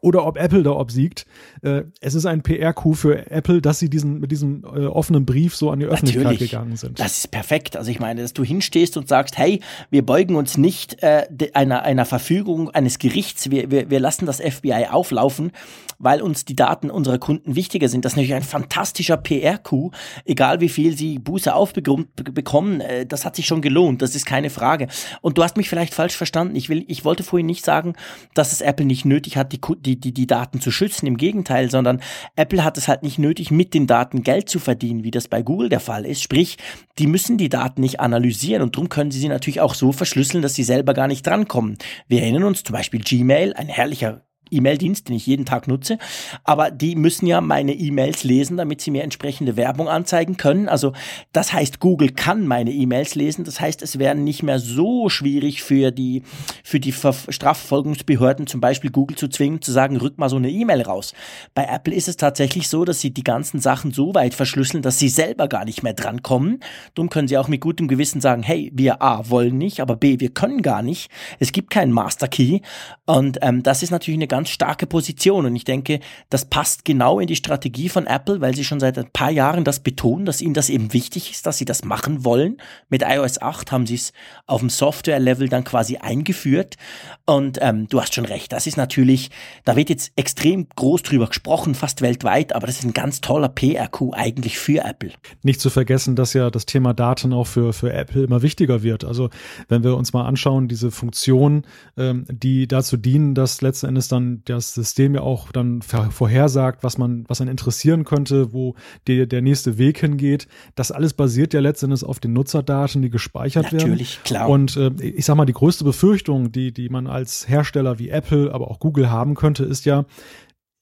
oder 0.00 0.26
ob 0.26 0.36
Apple 0.36 0.62
da 0.62 0.70
obsiegt. 0.70 1.26
Äh, 1.62 1.82
es 2.00 2.14
ist 2.14 2.26
ein 2.26 2.42
PR-Coup 2.42 2.96
für 2.96 3.30
Apple, 3.30 3.60
dass 3.60 3.78
sie 3.78 3.88
diesen, 3.88 4.20
mit 4.20 4.30
diesem 4.30 4.64
äh, 4.64 4.86
offenen 4.86 5.26
Brief 5.26 5.56
so 5.56 5.70
an 5.70 5.80
die 5.80 5.86
Öffentlichkeit 5.86 6.24
Natürlich. 6.24 6.50
gegangen 6.50 6.76
sind. 6.76 7.00
Das 7.00 7.18
ist 7.18 7.30
perfekt. 7.30 7.76
Also 7.76 7.90
ich 7.90 8.00
meine, 8.00 8.22
dass 8.22 8.32
du 8.32 8.44
hinstehst 8.44 8.96
und 8.96 9.08
sagst, 9.08 9.38
hey, 9.38 9.60
wir 9.90 10.04
beugen 10.04 10.36
uns 10.36 10.58
nicht 10.58 11.02
äh, 11.02 11.26
einer, 11.54 11.82
einer 11.82 12.04
Verfügung 12.04 12.70
eines 12.70 12.98
Gerichts, 12.98 13.50
wir, 13.50 13.70
wir, 13.70 13.90
wir 13.90 14.00
lassen 14.00 14.26
das 14.26 14.40
FBI 14.40 14.86
auflaufen, 14.90 15.52
weil 15.98 16.20
uns 16.20 16.44
die 16.44 16.56
Daten 16.56 16.90
unserer 16.90 17.18
Kunden 17.18 17.56
wichtiger 17.56 17.88
sind. 17.88 18.04
Das 18.04 18.12
ist 18.12 18.16
natürlich 18.16 18.34
ein 18.34 18.42
fantastischer 18.42 19.16
PR-Coup, 19.16 19.94
egal 20.24 20.60
wie 20.60 20.68
viel 20.68 20.96
sie 20.96 21.18
Buße 21.18 21.54
aufbekommen, 21.54 22.80
äh, 22.80 23.06
das 23.06 23.24
hat 23.24 23.36
sich 23.36 23.46
schon 23.46 23.62
gelohnt, 23.62 24.02
das 24.02 24.14
ist 24.14 24.26
keine 24.26 24.50
Frage. 24.50 24.88
Und 25.20 25.38
du 25.38 25.42
hast 25.42 25.56
mich 25.56 25.68
vielleicht 25.68 25.94
falsch 25.94 26.16
verstanden. 26.16 26.56
Ich, 26.56 26.68
will, 26.68 26.84
ich 26.88 27.04
wollte 27.04 27.22
vorhin 27.22 27.46
nicht 27.46 27.64
sagen, 27.64 27.94
dass 28.34 28.52
es 28.52 28.60
Apple 28.60 28.86
nicht 28.86 29.04
nötig 29.04 29.36
hat, 29.36 29.52
die, 29.52 29.60
die, 29.86 29.98
die, 29.98 30.12
die 30.12 30.26
Daten 30.26 30.60
zu 30.60 30.70
schützen. 30.70 31.06
Im 31.06 31.16
Gegenteil, 31.16 31.70
sondern 31.70 32.00
Apple 32.34 32.64
hat 32.64 32.76
es 32.76 32.88
halt 32.88 33.02
nicht 33.02 33.18
nötig, 33.18 33.50
mit 33.50 33.72
den 33.72 33.86
Daten 33.86 34.22
Geld 34.22 34.48
zu 34.48 34.58
verdienen, 34.58 35.04
wie 35.04 35.10
das 35.10 35.28
bei 35.28 35.42
Google 35.42 35.68
der 35.68 35.80
Fall 35.80 36.04
ist. 36.04 36.22
Sprich, 36.22 36.58
die 36.98 37.06
müssen 37.06 37.38
die 37.38 37.48
Daten 37.48 37.80
nicht 37.80 38.00
analysieren 38.00 38.62
und 38.62 38.76
darum 38.76 38.88
können 38.88 39.10
sie 39.10 39.20
sie 39.20 39.28
natürlich 39.28 39.60
auch 39.60 39.74
so 39.74 39.92
verschlüsseln, 39.92 40.42
dass 40.42 40.54
sie 40.54 40.64
selber 40.64 40.94
gar 40.94 41.06
nicht 41.06 41.26
drankommen. 41.26 41.78
Wir 42.08 42.22
erinnern 42.22 42.44
uns 42.44 42.64
zum 42.64 42.74
Beispiel 42.74 43.00
Gmail, 43.00 43.54
ein 43.54 43.68
herrlicher 43.68 44.26
E-Mail-Dienst, 44.50 45.08
den 45.08 45.16
ich 45.16 45.26
jeden 45.26 45.44
Tag 45.44 45.68
nutze, 45.68 45.98
aber 46.44 46.70
die 46.70 46.96
müssen 46.96 47.26
ja 47.26 47.40
meine 47.40 47.72
E-Mails 47.72 48.24
lesen, 48.24 48.56
damit 48.56 48.80
sie 48.80 48.90
mir 48.90 49.02
entsprechende 49.02 49.56
Werbung 49.56 49.88
anzeigen 49.88 50.36
können. 50.36 50.68
Also 50.68 50.92
das 51.32 51.52
heißt, 51.52 51.80
Google 51.80 52.10
kann 52.10 52.46
meine 52.46 52.70
E-Mails 52.70 53.14
lesen. 53.14 53.44
Das 53.44 53.60
heißt, 53.60 53.82
es 53.82 53.98
wäre 53.98 54.14
nicht 54.14 54.42
mehr 54.42 54.58
so 54.58 55.08
schwierig 55.08 55.62
für 55.62 55.90
die 55.90 56.22
für 56.62 56.80
die 56.80 56.92
Strafverfolgungsbehörden, 56.92 58.46
zum 58.46 58.60
Beispiel 58.60 58.90
Google 58.90 59.16
zu 59.16 59.28
zwingen, 59.28 59.62
zu 59.62 59.72
sagen, 59.72 59.96
rück 59.96 60.18
mal 60.18 60.28
so 60.28 60.36
eine 60.36 60.50
E-Mail 60.50 60.82
raus. 60.82 61.14
Bei 61.54 61.64
Apple 61.64 61.94
ist 61.94 62.08
es 62.08 62.16
tatsächlich 62.16 62.68
so, 62.68 62.84
dass 62.84 63.00
sie 63.00 63.10
die 63.10 63.24
ganzen 63.24 63.60
Sachen 63.60 63.92
so 63.92 64.14
weit 64.14 64.34
verschlüsseln, 64.34 64.82
dass 64.82 64.98
sie 64.98 65.08
selber 65.08 65.48
gar 65.48 65.64
nicht 65.64 65.82
mehr 65.82 65.94
drankommen. 65.94 66.60
Darum 66.94 67.10
können 67.10 67.28
sie 67.28 67.38
auch 67.38 67.48
mit 67.48 67.60
gutem 67.60 67.88
Gewissen 67.88 68.20
sagen, 68.20 68.42
hey, 68.42 68.70
wir 68.74 69.02
A 69.02 69.28
wollen 69.30 69.58
nicht, 69.58 69.80
aber 69.80 69.96
B 69.96 70.20
wir 70.20 70.30
können 70.30 70.62
gar 70.62 70.82
nicht. 70.82 71.10
Es 71.38 71.52
gibt 71.52 71.70
keinen 71.70 71.92
Master 71.92 72.28
Key 72.28 72.60
und 73.04 73.38
ähm, 73.42 73.62
das 73.62 73.82
ist 73.82 73.90
natürlich 73.90 74.18
eine 74.18 74.26
ganz 74.26 74.35
starke 74.44 74.86
Position. 74.86 75.46
Und 75.46 75.56
ich 75.56 75.64
denke, 75.64 76.00
das 76.28 76.44
passt 76.44 76.84
genau 76.84 77.18
in 77.18 77.26
die 77.26 77.36
Strategie 77.36 77.88
von 77.88 78.06
Apple, 78.06 78.42
weil 78.42 78.54
sie 78.54 78.64
schon 78.64 78.80
seit 78.80 78.98
ein 78.98 79.10
paar 79.10 79.30
Jahren 79.30 79.64
das 79.64 79.80
betonen, 79.80 80.26
dass 80.26 80.42
ihnen 80.42 80.52
das 80.52 80.68
eben 80.68 80.92
wichtig 80.92 81.30
ist, 81.30 81.46
dass 81.46 81.56
sie 81.56 81.64
das 81.64 81.84
machen 81.84 82.24
wollen. 82.24 82.58
Mit 82.90 83.02
iOS 83.02 83.40
8 83.40 83.72
haben 83.72 83.86
sie 83.86 83.94
es 83.94 84.12
auf 84.46 84.60
dem 84.60 84.68
Software-Level 84.68 85.48
dann 85.48 85.64
quasi 85.64 85.96
eingeführt. 85.96 86.76
Und 87.24 87.58
ähm, 87.62 87.88
du 87.88 88.00
hast 88.00 88.14
schon 88.14 88.26
recht, 88.26 88.52
das 88.52 88.66
ist 88.66 88.76
natürlich, 88.76 89.30
da 89.64 89.76
wird 89.76 89.88
jetzt 89.88 90.12
extrem 90.16 90.68
groß 90.76 91.02
drüber 91.02 91.28
gesprochen, 91.28 91.74
fast 91.74 92.02
weltweit, 92.02 92.54
aber 92.54 92.66
das 92.66 92.78
ist 92.78 92.84
ein 92.84 92.92
ganz 92.92 93.20
toller 93.20 93.48
PRQ 93.48 94.12
eigentlich 94.12 94.58
für 94.58 94.84
Apple. 94.84 95.12
Nicht 95.42 95.60
zu 95.60 95.70
vergessen, 95.70 96.16
dass 96.16 96.32
ja 96.32 96.50
das 96.50 96.66
Thema 96.66 96.92
Daten 96.92 97.32
auch 97.32 97.46
für, 97.46 97.72
für 97.72 97.92
Apple 97.92 98.24
immer 98.24 98.42
wichtiger 98.42 98.82
wird. 98.82 99.04
Also 99.04 99.30
wenn 99.68 99.84
wir 99.84 99.96
uns 99.96 100.12
mal 100.12 100.24
anschauen, 100.24 100.68
diese 100.68 100.90
Funktionen, 100.90 101.64
ähm, 101.96 102.26
die 102.28 102.66
dazu 102.66 102.96
dienen, 102.96 103.34
dass 103.34 103.62
letzten 103.62 103.86
Endes 103.86 104.08
dann 104.08 104.25
das 104.44 104.74
System 104.74 105.14
ja 105.14 105.22
auch 105.22 105.52
dann 105.52 105.82
vorhersagt, 105.82 106.84
was 106.84 106.98
man, 106.98 107.24
was 107.28 107.40
einen 107.40 107.50
interessieren 107.50 108.04
könnte, 108.04 108.52
wo 108.52 108.74
der, 109.06 109.26
der 109.26 109.42
nächste 109.42 109.78
Weg 109.78 109.98
hingeht. 109.98 110.48
Das 110.74 110.92
alles 110.92 111.14
basiert 111.14 111.54
ja 111.54 111.60
letztendlich 111.60 112.04
auf 112.04 112.20
den 112.20 112.32
Nutzerdaten, 112.32 113.02
die 113.02 113.10
gespeichert 113.10 113.64
Natürlich, 113.64 113.82
werden. 113.82 113.90
Natürlich, 113.90 114.22
klar. 114.24 114.48
Und 114.48 114.76
äh, 114.76 114.90
ich 115.02 115.24
sag 115.24 115.36
mal, 115.36 115.46
die 115.46 115.52
größte 115.52 115.84
Befürchtung, 115.84 116.52
die, 116.52 116.72
die 116.72 116.88
man 116.88 117.06
als 117.06 117.48
Hersteller 117.48 117.98
wie 117.98 118.08
Apple, 118.10 118.52
aber 118.52 118.70
auch 118.70 118.80
Google 118.80 119.10
haben 119.10 119.34
könnte, 119.34 119.64
ist 119.64 119.84
ja, 119.84 120.04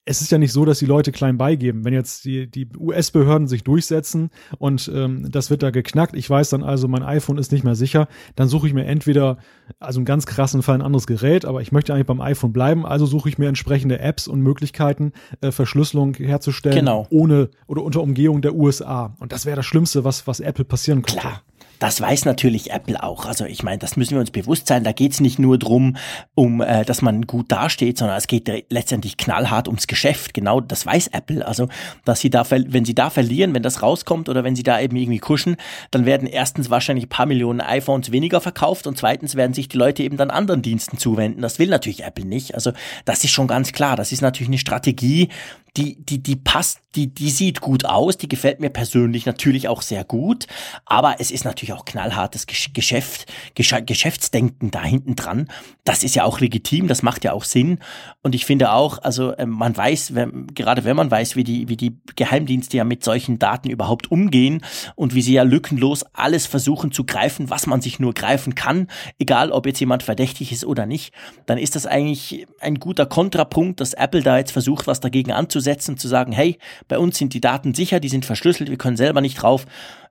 es 0.07 0.21
ist 0.21 0.31
ja 0.31 0.39
nicht 0.39 0.53
so, 0.53 0.65
dass 0.65 0.79
die 0.79 0.87
Leute 0.87 1.13
klein 1.13 1.39
beigeben. 1.39 1.85
Wenn 1.85 1.95
jetzt 1.95 2.25
die, 2.25 2.51
die 2.51 2.69
US-Behörden 2.79 3.49
sich 3.49 3.65
durchsetzen 3.65 4.31
und 4.59 4.91
ähm, 4.95 5.31
das 5.31 5.51
wird 5.51 5.63
da 5.63 5.71
geknackt, 5.71 6.15
ich 6.15 6.29
weiß 6.29 6.51
dann 6.51 6.63
also, 6.63 6.89
mein 6.89 7.03
iPhone 7.03 7.39
ist 7.39 7.53
nicht 7.53 7.65
mehr 7.65 7.75
sicher, 7.75 8.09
dann 8.37 8.49
suche 8.49 8.67
ich 8.67 8.75
mir 8.75 8.85
entweder, 8.85 9.39
also 9.81 10.01
im 10.01 10.05
ganz 10.05 10.27
krassen 10.27 10.63
Fall 10.63 10.77
ein 10.77 10.83
anderes 10.83 11.07
Gerät, 11.07 11.45
aber 11.47 11.63
ich 11.63 11.73
möchte 11.73 11.95
eigentlich 11.95 12.07
beim 12.07 12.21
iPhone 12.21 12.53
bleiben, 12.53 12.85
also 12.85 13.07
suche 13.07 13.29
ich 13.29 13.39
mir 13.39 13.49
entsprechende 13.49 13.99
Apps 13.99 14.29
und 14.29 14.41
Möglichkeiten, 14.41 15.13
äh, 15.41 15.51
Verschlüsselung 15.51 16.15
herzustellen, 16.15 16.77
genau. 16.77 17.07
ohne 17.11 17.49
oder 17.67 17.83
unter 17.83 18.03
Umgehung 18.03 18.43
der 18.43 18.55
USA. 18.55 19.17
Und 19.21 19.33
das 19.33 19.47
wäre 19.47 19.57
das 19.57 19.67
Schlimmste, 19.67 20.05
was, 20.05 20.27
was 20.27 20.41
Apple 20.41 20.65
passieren 20.65 21.03
könnte. 21.03 21.21
Klar. 21.21 21.43
Das 21.79 22.01
weiß 22.01 22.25
natürlich 22.25 22.71
Apple 22.71 23.03
auch. 23.03 23.27
Also 23.27 23.45
ich 23.45 23.63
meine, 23.63 23.79
das 23.79 23.97
müssen 23.97 24.13
wir 24.13 24.21
uns 24.21 24.31
bewusst 24.31 24.67
sein. 24.67 24.85
Da 24.85 24.93
geht 24.93 25.13
es 25.13 25.21
nicht 25.21 25.39
nur 25.39 25.59
drum, 25.59 25.97
um 26.35 26.61
äh, 26.61 26.85
dass 26.85 27.03
man 27.03 27.27
gut 27.27 27.51
dasteht, 27.51 27.99
sondern 27.99 28.17
es 28.17 28.27
geht 28.27 28.51
letztendlich 28.71 29.17
knallhart 29.17 29.69
ums 29.69 29.87
Geschäft. 29.87 30.35
Genau, 30.35 30.61
das 30.61 30.87
weiß 30.87 31.09
Apple. 31.09 31.47
Also, 31.47 31.69
dass 32.05 32.21
sie 32.21 32.31
da, 32.31 32.49
wenn 32.51 32.85
sie 32.85 32.95
da 32.95 33.11
verlieren, 33.11 33.55
wenn 33.55 33.63
das 33.63 33.83
rauskommt 33.83 34.29
oder 34.29 34.45
wenn 34.45 34.57
sie 34.57 34.63
da 34.63 34.81
eben 34.81 34.97
irgendwie 34.97 35.19
kuschen, 35.19 35.57
dann 35.91 36.07
werden 36.07 36.29
erstens 36.29 36.71
wahrscheinlich 36.71 37.07
ein 37.07 37.11
paar 37.11 37.27
Millionen 37.27 37.61
iPhones 37.61 38.13
weniger 38.13 38.41
verkauft 38.41 38.87
und 38.87 38.97
zweitens 38.97 39.35
werden 39.35 39.55
sich 39.55 39.69
die 39.69 39.77
Leute 39.79 40.03
eben 40.03 40.17
dann 40.17 40.31
anderen 40.31 40.63
Diensten 40.63 40.99
zuwenden. 40.99 41.43
Das 41.43 41.59
will 41.59 41.69
natürlich 41.69 42.05
Apple 42.05 42.25
nicht. 42.25 42.55
Also 42.55 42.73
das 43.05 43.25
ist 43.25 43.31
schon 43.31 43.47
ganz 43.47 43.73
klar. 43.73 43.97
Das 43.97 44.13
ist 44.13 44.23
natürlich 44.23 44.49
eine 44.49 44.59
Strategie, 44.59 45.29
die, 45.77 45.97
die, 46.05 46.23
die 46.23 46.37
passt, 46.37 46.81
die, 46.95 47.13
die 47.13 47.31
sieht 47.31 47.61
gut 47.61 47.85
aus, 47.85 48.17
die 48.17 48.29
gefällt 48.29 48.61
mir 48.61 48.71
persönlich 48.71 49.27
natürlich 49.27 49.67
auch 49.67 49.83
sehr 49.83 50.05
gut, 50.05 50.47
aber 50.87 51.17
es 51.19 51.33
ist 51.33 51.45
natürlich 51.45 51.73
auch 51.73 51.85
knallhartes 51.85 52.47
Geschäft, 52.47 53.27
Geschäftsdenken 53.57 54.71
da 54.71 54.85
hinten 54.85 55.17
dran. 55.17 55.49
Das 55.83 56.05
ist 56.05 56.15
ja 56.15 56.25
auch 56.25 56.39
legitim, 56.39 56.87
das 56.87 57.03
macht 57.03 57.25
ja 57.25 57.33
auch 57.33 57.43
Sinn. 57.43 57.81
Und 58.23 58.37
ich 58.37 58.47
finde 58.47 58.73
auch, 58.73 58.99
also 58.99 59.37
ähm, 59.37 59.51
man 59.51 59.77
weiß, 59.77 60.15
wenn, 60.15 60.47
gerade 60.55 60.85
wenn 60.85 60.97
man 60.97 61.11
weiß, 61.11 61.35
wie 61.35 61.43
die, 61.43 61.69
wie 61.69 61.77
die 61.77 61.99
Geheimdienste 62.15 62.77
ja 62.77 62.85
mit 62.85 63.03
solchen 63.03 63.41
Daten 63.41 63.69
überhaupt 63.69 64.13
umgehen 64.13 64.65
und 64.95 65.17
wie 65.17 65.23
sie 65.23 65.33
ja 65.33 65.43
lückenlos 65.43 66.05
alles 66.13 66.47
versuchen 66.47 66.93
zu 66.93 67.03
greifen, 67.05 67.51
was 67.51 67.67
man 67.67 67.81
sich 67.81 67.99
nur 67.99 68.15
greifen 68.15 68.55
kann, 68.55 68.87
egal 69.19 69.51
ob 69.51 69.67
jetzt 69.67 69.81
jemand 69.81 70.05
verdächtig 70.05 70.53
ist 70.53 70.65
oder 70.65 70.87
nicht, 70.87 71.13
dann 71.47 71.59
ist 71.59 71.75
das 71.75 71.87
eigentlich 71.87 72.47
ein 72.61 72.77
guter 72.77 73.07
Kontrapunkt, 73.07 73.81
dass 73.81 73.95
Apple 73.95 74.23
da 74.23 74.39
jetzt 74.39 74.53
versucht, 74.53 74.87
was 74.87 75.01
dagegen 75.01 75.33
anzusetzen 75.33 75.64
hinzusetzen, 75.65 75.97
zu 75.97 76.09
sagen, 76.09 76.33
hey, 76.33 76.59
bei 76.89 76.99
uns 76.99 77.19
sind 77.19 77.35
die 77.35 77.41
Daten 77.41 77.75
sicher, 77.75 78.01
die 78.01 78.09
sind 78.09 78.25
verschlüsselt, 78.25 78.71
wir 78.71 78.79
können 78.79 78.97
selber 78.97 79.21
nicht 79.21 79.43
drauf. 79.43 79.67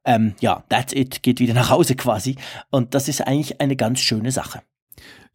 Ähm, 0.06 0.36
ja, 0.42 0.64
that's 0.70 0.94
it, 0.94 1.24
geht 1.24 1.40
wieder 1.40 1.54
nach 1.54 1.70
Hause 1.70 1.96
quasi. 1.96 2.36
Und 2.72 2.94
das 2.94 3.08
ist 3.08 3.22
eigentlich 3.22 3.62
eine 3.62 3.76
ganz 3.76 4.02
schöne 4.02 4.32
Sache. 4.32 4.62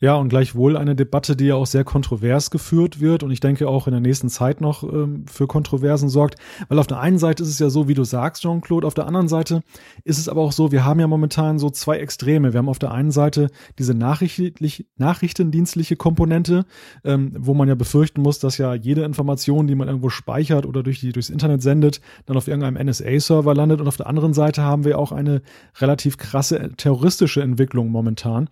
Ja, 0.00 0.14
und 0.14 0.28
gleichwohl 0.28 0.76
eine 0.76 0.94
Debatte, 0.94 1.34
die 1.34 1.46
ja 1.46 1.56
auch 1.56 1.66
sehr 1.66 1.82
kontrovers 1.82 2.50
geführt 2.50 3.00
wird 3.00 3.24
und 3.24 3.32
ich 3.32 3.40
denke 3.40 3.68
auch 3.68 3.88
in 3.88 3.92
der 3.92 4.00
nächsten 4.00 4.28
Zeit 4.28 4.60
noch 4.60 4.84
ähm, 4.84 5.24
für 5.26 5.48
Kontroversen 5.48 6.08
sorgt. 6.08 6.36
Weil 6.68 6.78
auf 6.78 6.86
der 6.86 7.00
einen 7.00 7.18
Seite 7.18 7.42
ist 7.42 7.48
es 7.48 7.58
ja 7.58 7.68
so, 7.68 7.88
wie 7.88 7.94
du 7.94 8.04
sagst, 8.04 8.42
Jean-Claude, 8.42 8.86
auf 8.86 8.94
der 8.94 9.08
anderen 9.08 9.26
Seite 9.26 9.60
ist 10.04 10.18
es 10.18 10.28
aber 10.28 10.42
auch 10.42 10.52
so, 10.52 10.70
wir 10.70 10.84
haben 10.84 11.00
ja 11.00 11.08
momentan 11.08 11.58
so 11.58 11.68
zwei 11.70 11.98
Extreme. 11.98 12.52
Wir 12.52 12.58
haben 12.58 12.68
auf 12.68 12.78
der 12.78 12.92
einen 12.92 13.10
Seite 13.10 13.48
diese 13.80 13.92
nachrichtlich, 13.92 14.86
nachrichtendienstliche 14.98 15.96
Komponente, 15.96 16.64
ähm, 17.02 17.32
wo 17.36 17.52
man 17.54 17.66
ja 17.66 17.74
befürchten 17.74 18.22
muss, 18.22 18.38
dass 18.38 18.56
ja 18.56 18.74
jede 18.74 19.02
Information, 19.02 19.66
die 19.66 19.74
man 19.74 19.88
irgendwo 19.88 20.10
speichert 20.10 20.64
oder 20.64 20.84
durch 20.84 21.00
die, 21.00 21.10
durchs 21.10 21.28
Internet 21.28 21.60
sendet, 21.60 22.00
dann 22.26 22.36
auf 22.36 22.46
irgendeinem 22.46 22.86
NSA-Server 22.86 23.52
landet. 23.52 23.80
Und 23.80 23.88
auf 23.88 23.96
der 23.96 24.06
anderen 24.06 24.32
Seite 24.32 24.62
haben 24.62 24.84
wir 24.84 24.96
auch 24.96 25.10
eine 25.10 25.42
relativ 25.80 26.18
krasse 26.18 26.70
terroristische 26.76 27.42
Entwicklung 27.42 27.90
momentan. 27.90 28.48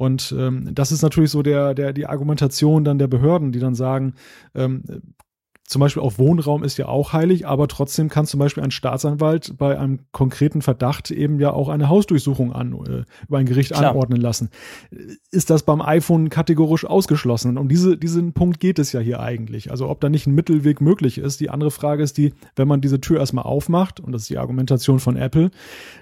Und 0.00 0.34
ähm, 0.38 0.70
das 0.74 0.92
ist 0.92 1.02
natürlich 1.02 1.30
so 1.30 1.42
der, 1.42 1.74
der, 1.74 1.92
die 1.92 2.06
Argumentation 2.06 2.84
dann 2.84 2.98
der 2.98 3.06
Behörden, 3.06 3.52
die 3.52 3.58
dann 3.58 3.74
sagen, 3.74 4.14
ähm, 4.54 4.82
zum 5.70 5.78
Beispiel 5.78 6.02
auch 6.02 6.18
Wohnraum 6.18 6.64
ist 6.64 6.78
ja 6.78 6.88
auch 6.88 7.12
heilig, 7.12 7.46
aber 7.46 7.68
trotzdem 7.68 8.08
kann 8.08 8.26
zum 8.26 8.40
Beispiel 8.40 8.64
ein 8.64 8.72
Staatsanwalt 8.72 9.56
bei 9.56 9.78
einem 9.78 10.00
konkreten 10.10 10.62
Verdacht 10.62 11.12
eben 11.12 11.38
ja 11.38 11.52
auch 11.52 11.68
eine 11.68 11.88
Hausdurchsuchung 11.88 12.52
an, 12.52 12.72
äh, 12.72 13.04
über 13.28 13.38
ein 13.38 13.46
Gericht 13.46 13.70
Klar. 13.70 13.90
anordnen 13.92 14.20
lassen. 14.20 14.50
Ist 15.30 15.48
das 15.48 15.62
beim 15.62 15.80
iPhone 15.80 16.28
kategorisch 16.28 16.84
ausgeschlossen? 16.84 17.50
Und 17.50 17.58
um 17.58 17.68
diese, 17.68 17.96
diesen 17.96 18.32
Punkt 18.32 18.58
geht 18.58 18.80
es 18.80 18.90
ja 18.90 18.98
hier 18.98 19.20
eigentlich. 19.20 19.70
Also 19.70 19.88
ob 19.88 20.00
da 20.00 20.08
nicht 20.08 20.26
ein 20.26 20.34
Mittelweg 20.34 20.80
möglich 20.80 21.18
ist. 21.18 21.38
Die 21.38 21.50
andere 21.50 21.70
Frage 21.70 22.02
ist 22.02 22.18
die, 22.18 22.34
wenn 22.56 22.66
man 22.66 22.80
diese 22.80 23.00
Tür 23.00 23.20
erstmal 23.20 23.44
aufmacht, 23.44 24.00
und 24.00 24.10
das 24.10 24.22
ist 24.22 24.30
die 24.30 24.38
Argumentation 24.38 24.98
von 24.98 25.14
Apple, 25.14 25.52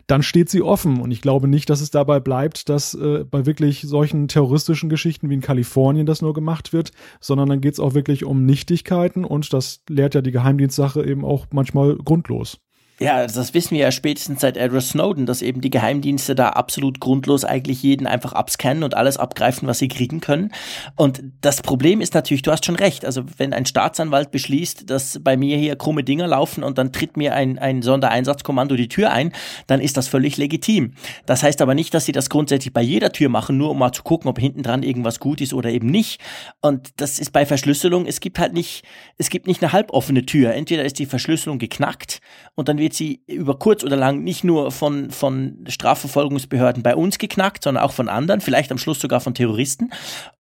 dann 0.06 0.22
steht 0.22 0.48
sie 0.48 0.62
offen. 0.62 0.98
Und 0.98 1.10
ich 1.10 1.20
glaube 1.20 1.46
nicht, 1.46 1.68
dass 1.68 1.82
es 1.82 1.90
dabei 1.90 2.20
bleibt, 2.20 2.70
dass 2.70 2.94
äh, 2.94 3.26
bei 3.30 3.44
wirklich 3.44 3.82
solchen 3.82 4.28
terroristischen 4.28 4.88
Geschichten 4.88 5.28
wie 5.28 5.34
in 5.34 5.42
Kalifornien 5.42 6.06
das 6.06 6.22
nur 6.22 6.32
gemacht 6.32 6.72
wird, 6.72 6.92
sondern 7.20 7.50
dann 7.50 7.60
geht 7.60 7.74
es 7.74 7.80
auch 7.80 7.92
wirklich 7.92 8.24
um 8.24 8.46
Nichtigkeiten 8.46 9.26
und 9.26 9.52
das 9.52 9.57
lehrt 9.88 10.14
ja 10.14 10.20
die 10.20 10.32
Geheimdienstsache 10.32 11.04
eben 11.04 11.24
auch 11.24 11.46
manchmal 11.52 11.96
grundlos. 11.96 12.60
Ja, 13.00 13.24
das 13.28 13.54
wissen 13.54 13.76
wir 13.76 13.82
ja 13.82 13.92
spätestens 13.92 14.40
seit 14.40 14.56
Edward 14.56 14.82
Snowden, 14.82 15.24
dass 15.24 15.40
eben 15.40 15.60
die 15.60 15.70
Geheimdienste 15.70 16.34
da 16.34 16.48
absolut 16.48 16.98
grundlos 16.98 17.44
eigentlich 17.44 17.80
jeden 17.80 18.08
einfach 18.08 18.32
abscannen 18.32 18.82
und 18.82 18.96
alles 18.96 19.18
abgreifen, 19.18 19.68
was 19.68 19.78
sie 19.78 19.86
kriegen 19.86 20.20
können. 20.20 20.50
Und 20.96 21.22
das 21.40 21.62
Problem 21.62 22.00
ist 22.00 22.14
natürlich, 22.14 22.42
du 22.42 22.50
hast 22.50 22.66
schon 22.66 22.74
recht, 22.74 23.04
also 23.04 23.22
wenn 23.36 23.52
ein 23.52 23.66
Staatsanwalt 23.66 24.32
beschließt, 24.32 24.90
dass 24.90 25.20
bei 25.22 25.36
mir 25.36 25.56
hier 25.56 25.76
krumme 25.76 26.02
Dinger 26.02 26.26
laufen 26.26 26.64
und 26.64 26.76
dann 26.76 26.92
tritt 26.92 27.16
mir 27.16 27.34
ein, 27.34 27.60
ein 27.60 27.82
Sondereinsatzkommando 27.82 28.74
die 28.74 28.88
Tür 28.88 29.12
ein, 29.12 29.32
dann 29.68 29.80
ist 29.80 29.96
das 29.96 30.08
völlig 30.08 30.36
legitim. 30.36 30.94
Das 31.24 31.44
heißt 31.44 31.62
aber 31.62 31.76
nicht, 31.76 31.94
dass 31.94 32.04
sie 32.04 32.12
das 32.12 32.28
grundsätzlich 32.28 32.72
bei 32.72 32.82
jeder 32.82 33.12
Tür 33.12 33.28
machen, 33.28 33.58
nur 33.58 33.70
um 33.70 33.78
mal 33.78 33.92
zu 33.92 34.02
gucken, 34.02 34.28
ob 34.28 34.40
hinten 34.40 34.64
dran 34.64 34.82
irgendwas 34.82 35.20
gut 35.20 35.40
ist 35.40 35.54
oder 35.54 35.70
eben 35.70 35.86
nicht. 35.86 36.20
Und 36.62 36.88
das 36.96 37.20
ist 37.20 37.30
bei 37.30 37.46
Verschlüsselung, 37.46 38.06
es 38.06 38.18
gibt 38.18 38.40
halt 38.40 38.54
nicht, 38.54 38.82
es 39.18 39.30
gibt 39.30 39.46
nicht 39.46 39.62
eine 39.62 39.72
halboffene 39.72 40.26
Tür. 40.26 40.52
Entweder 40.54 40.84
ist 40.84 40.98
die 40.98 41.06
Verschlüsselung 41.06 41.60
geknackt 41.60 42.18
und 42.56 42.68
dann 42.68 42.78
wird 42.78 42.87
sie 42.94 43.22
über 43.26 43.58
kurz 43.58 43.84
oder 43.84 43.96
lang 43.96 44.22
nicht 44.22 44.44
nur 44.44 44.70
von, 44.70 45.10
von 45.10 45.64
Strafverfolgungsbehörden 45.68 46.82
bei 46.82 46.94
uns 46.94 47.18
geknackt, 47.18 47.64
sondern 47.64 47.84
auch 47.84 47.92
von 47.92 48.08
anderen, 48.08 48.40
vielleicht 48.40 48.70
am 48.72 48.78
Schluss 48.78 49.00
sogar 49.00 49.20
von 49.20 49.34
Terroristen. 49.34 49.90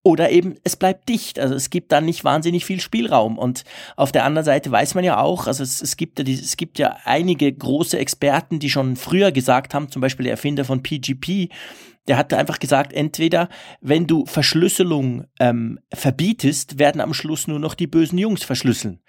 Oder 0.03 0.31
eben, 0.31 0.55
es 0.63 0.77
bleibt 0.77 1.09
dicht. 1.09 1.39
Also 1.39 1.55
es 1.55 1.71
gibt 1.71 1.91
da 1.93 2.01
nicht 2.01 2.25
wahnsinnig 2.25 2.65
viel 2.65 2.81
Spielraum. 2.81 3.39
Und 3.39 3.65
auf 3.97 4.13
der 4.13 4.25
anderen 4.25 4.45
Seite 4.45 4.71
weiß 4.71 4.95
man 4.95 5.05
ja 5.05 5.19
auch, 5.19 5.47
also 5.47 5.63
es, 5.63 5.83
es, 5.83 5.97
gibt, 5.97 6.19
ja 6.19 6.25
es 6.25 6.57
gibt 6.57 6.79
ja 6.79 6.97
einige 7.05 7.53
große 7.53 7.99
Experten, 7.99 8.59
die 8.59 8.71
schon 8.71 8.97
früher 8.97 9.33
gesagt 9.33 9.75
haben, 9.75 9.91
zum 9.91 10.03
Beispiel 10.03 10.25
der 10.25 10.33
Erfinder 10.33 10.65
von 10.65 10.83
PGP, 10.83 11.49
der 12.09 12.17
hat 12.17 12.33
einfach 12.33 12.61
gesagt, 12.61 12.93
entweder 12.93 13.49
wenn 13.81 14.07
du 14.07 14.27
Verschlüsselung 14.27 15.25
ähm, 15.41 15.81
verbietest, 15.93 16.79
werden 16.79 17.01
am 17.01 17.15
Schluss 17.15 17.49
nur 17.49 17.59
noch 17.59 17.75
die 17.75 17.89
bösen 17.89 18.19
Jungs 18.19 18.45
verschlüsseln 18.45 19.01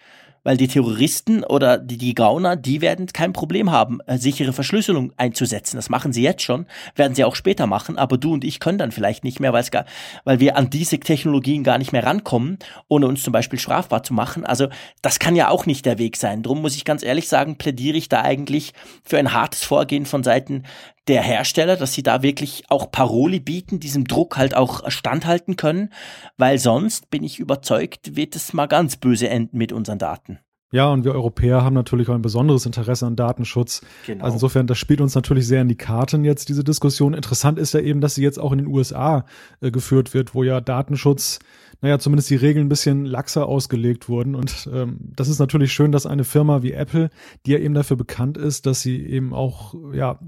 weil 0.48 0.56
die 0.56 0.70
Terroristen 0.70 1.44
oder 1.44 1.78
die, 1.78 1.98
die 1.98 2.16
Gauner, 2.16 2.56
die 2.56 2.80
werden 2.80 3.08
kein 3.08 3.34
Problem 3.34 3.70
haben, 3.70 4.00
äh, 4.08 4.18
sichere 4.18 4.54
Verschlüsselung 4.54 5.12
einzusetzen. 5.18 5.76
Das 5.76 5.90
machen 5.90 6.14
sie 6.14 6.22
jetzt 6.22 6.42
schon, 6.42 6.68
werden 6.96 7.16
sie 7.16 7.26
auch 7.26 7.36
später 7.36 7.68
machen, 7.68 7.98
aber 7.98 8.18
du 8.18 8.32
und 8.32 8.46
ich 8.46 8.62
können 8.62 8.78
dann 8.78 8.94
vielleicht 8.94 9.26
nicht 9.26 9.42
mehr, 9.42 9.52
gar, 9.52 9.84
weil 10.24 10.40
wir 10.40 10.56
an 10.56 10.70
diese 10.70 11.02
Technologien 11.02 11.66
gar 11.66 11.78
nicht 11.78 11.92
mehr 11.92 12.06
rankommen, 12.06 12.60
ohne 12.88 13.08
uns 13.08 13.24
zum 13.24 13.34
Beispiel 13.34 13.60
strafbar 13.60 14.04
zu 14.04 14.14
machen. 14.14 14.46
Also 14.46 14.70
das 15.02 15.20
kann 15.20 15.36
ja 15.36 15.50
auch 15.50 15.66
nicht 15.66 15.86
der 15.86 15.98
Weg 15.98 16.16
sein. 16.16 16.44
Drum 16.44 16.62
muss 16.62 16.78
ich 16.78 16.86
ganz 16.86 17.04
ehrlich 17.04 17.28
sagen, 17.28 17.58
plädiere 17.58 17.98
ich 17.98 18.08
da 18.08 18.22
eigentlich 18.22 18.72
für 19.04 19.18
ein 19.18 19.34
hartes 19.34 19.66
Vorgehen 19.66 20.06
von 20.06 20.24
Seiten 20.24 20.64
der 21.08 21.22
Hersteller, 21.22 21.78
dass 21.78 21.94
sie 21.94 22.04
da 22.04 22.22
wirklich 22.22 22.64
auch 22.70 22.92
Paroli 22.92 23.40
bieten, 23.40 23.80
diesem 23.80 24.06
Druck 24.06 24.38
halt 24.38 24.56
auch 24.56 24.90
standhalten 24.90 25.56
können, 25.56 25.90
weil 26.38 26.60
sonst 26.60 27.10
bin 27.10 27.24
ich 27.24 27.40
überzeugt, 27.40 28.16
wird 28.16 28.36
es 28.36 28.54
mal 28.54 28.68
ganz 28.68 28.98
böse 28.98 29.30
enden 29.30 29.58
mit 29.58 29.72
unseren 29.72 30.00
Daten. 30.00 30.40
Ja, 30.72 30.92
und 30.92 31.06
wir 31.06 31.14
Europäer 31.14 31.64
haben 31.64 31.74
natürlich 31.74 32.10
auch 32.10 32.14
ein 32.14 32.22
besonderes 32.22 32.66
Interesse 32.66 33.06
an 33.06 33.16
Datenschutz. 33.16 33.82
Genau. 34.06 34.26
Also 34.26 34.36
insofern, 34.36 34.68
das 34.68 34.78
spielt 34.78 35.00
uns 35.00 35.16
natürlich 35.16 35.48
sehr 35.48 35.62
in 35.62 35.70
die 35.70 35.78
Karten 35.78 36.26
jetzt, 36.26 36.50
diese 36.50 36.66
Diskussion. 36.66 37.14
Interessant 37.14 37.58
ist 37.58 37.74
ja 37.74 37.80
eben, 37.80 38.02
dass 38.02 38.16
sie 38.16 38.24
jetzt 38.24 38.38
auch 38.38 38.52
in 38.52 38.58
den 38.58 38.68
USA 38.68 39.26
äh, 39.62 39.72
geführt 39.72 40.14
wird, 40.14 40.36
wo 40.36 40.44
ja 40.44 40.60
Datenschutz, 40.60 41.40
naja, 41.80 42.00
zumindest 42.00 42.30
die 42.32 42.36
Regeln 42.36 42.66
ein 42.66 42.70
bisschen 42.70 43.06
laxer 43.06 43.48
ausgelegt 43.48 44.10
wurden. 44.10 44.36
Und 44.36 44.70
ähm, 44.74 44.98
das 45.16 45.30
ist 45.30 45.40
natürlich 45.40 45.72
schön, 45.72 45.94
dass 45.94 46.06
eine 46.06 46.26
Firma 46.26 46.64
wie 46.64 46.74
Apple, 46.74 47.12
die 47.46 47.52
ja 47.52 47.60
eben 47.60 47.74
dafür 47.74 47.96
bekannt 47.96 48.38
ist, 48.38 48.66
dass 48.66 48.82
sie 48.82 49.06
eben 49.06 49.34
auch, 49.34 49.74
ja, 49.94 50.20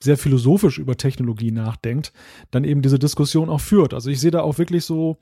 sehr 0.00 0.16
philosophisch 0.16 0.78
über 0.78 0.96
Technologie 0.96 1.50
nachdenkt, 1.50 2.12
dann 2.50 2.64
eben 2.64 2.82
diese 2.82 2.98
Diskussion 2.98 3.50
auch 3.50 3.60
führt. 3.60 3.94
Also 3.94 4.10
ich 4.10 4.20
sehe 4.20 4.30
da 4.30 4.42
auch 4.42 4.58
wirklich 4.58 4.84
so 4.84 5.18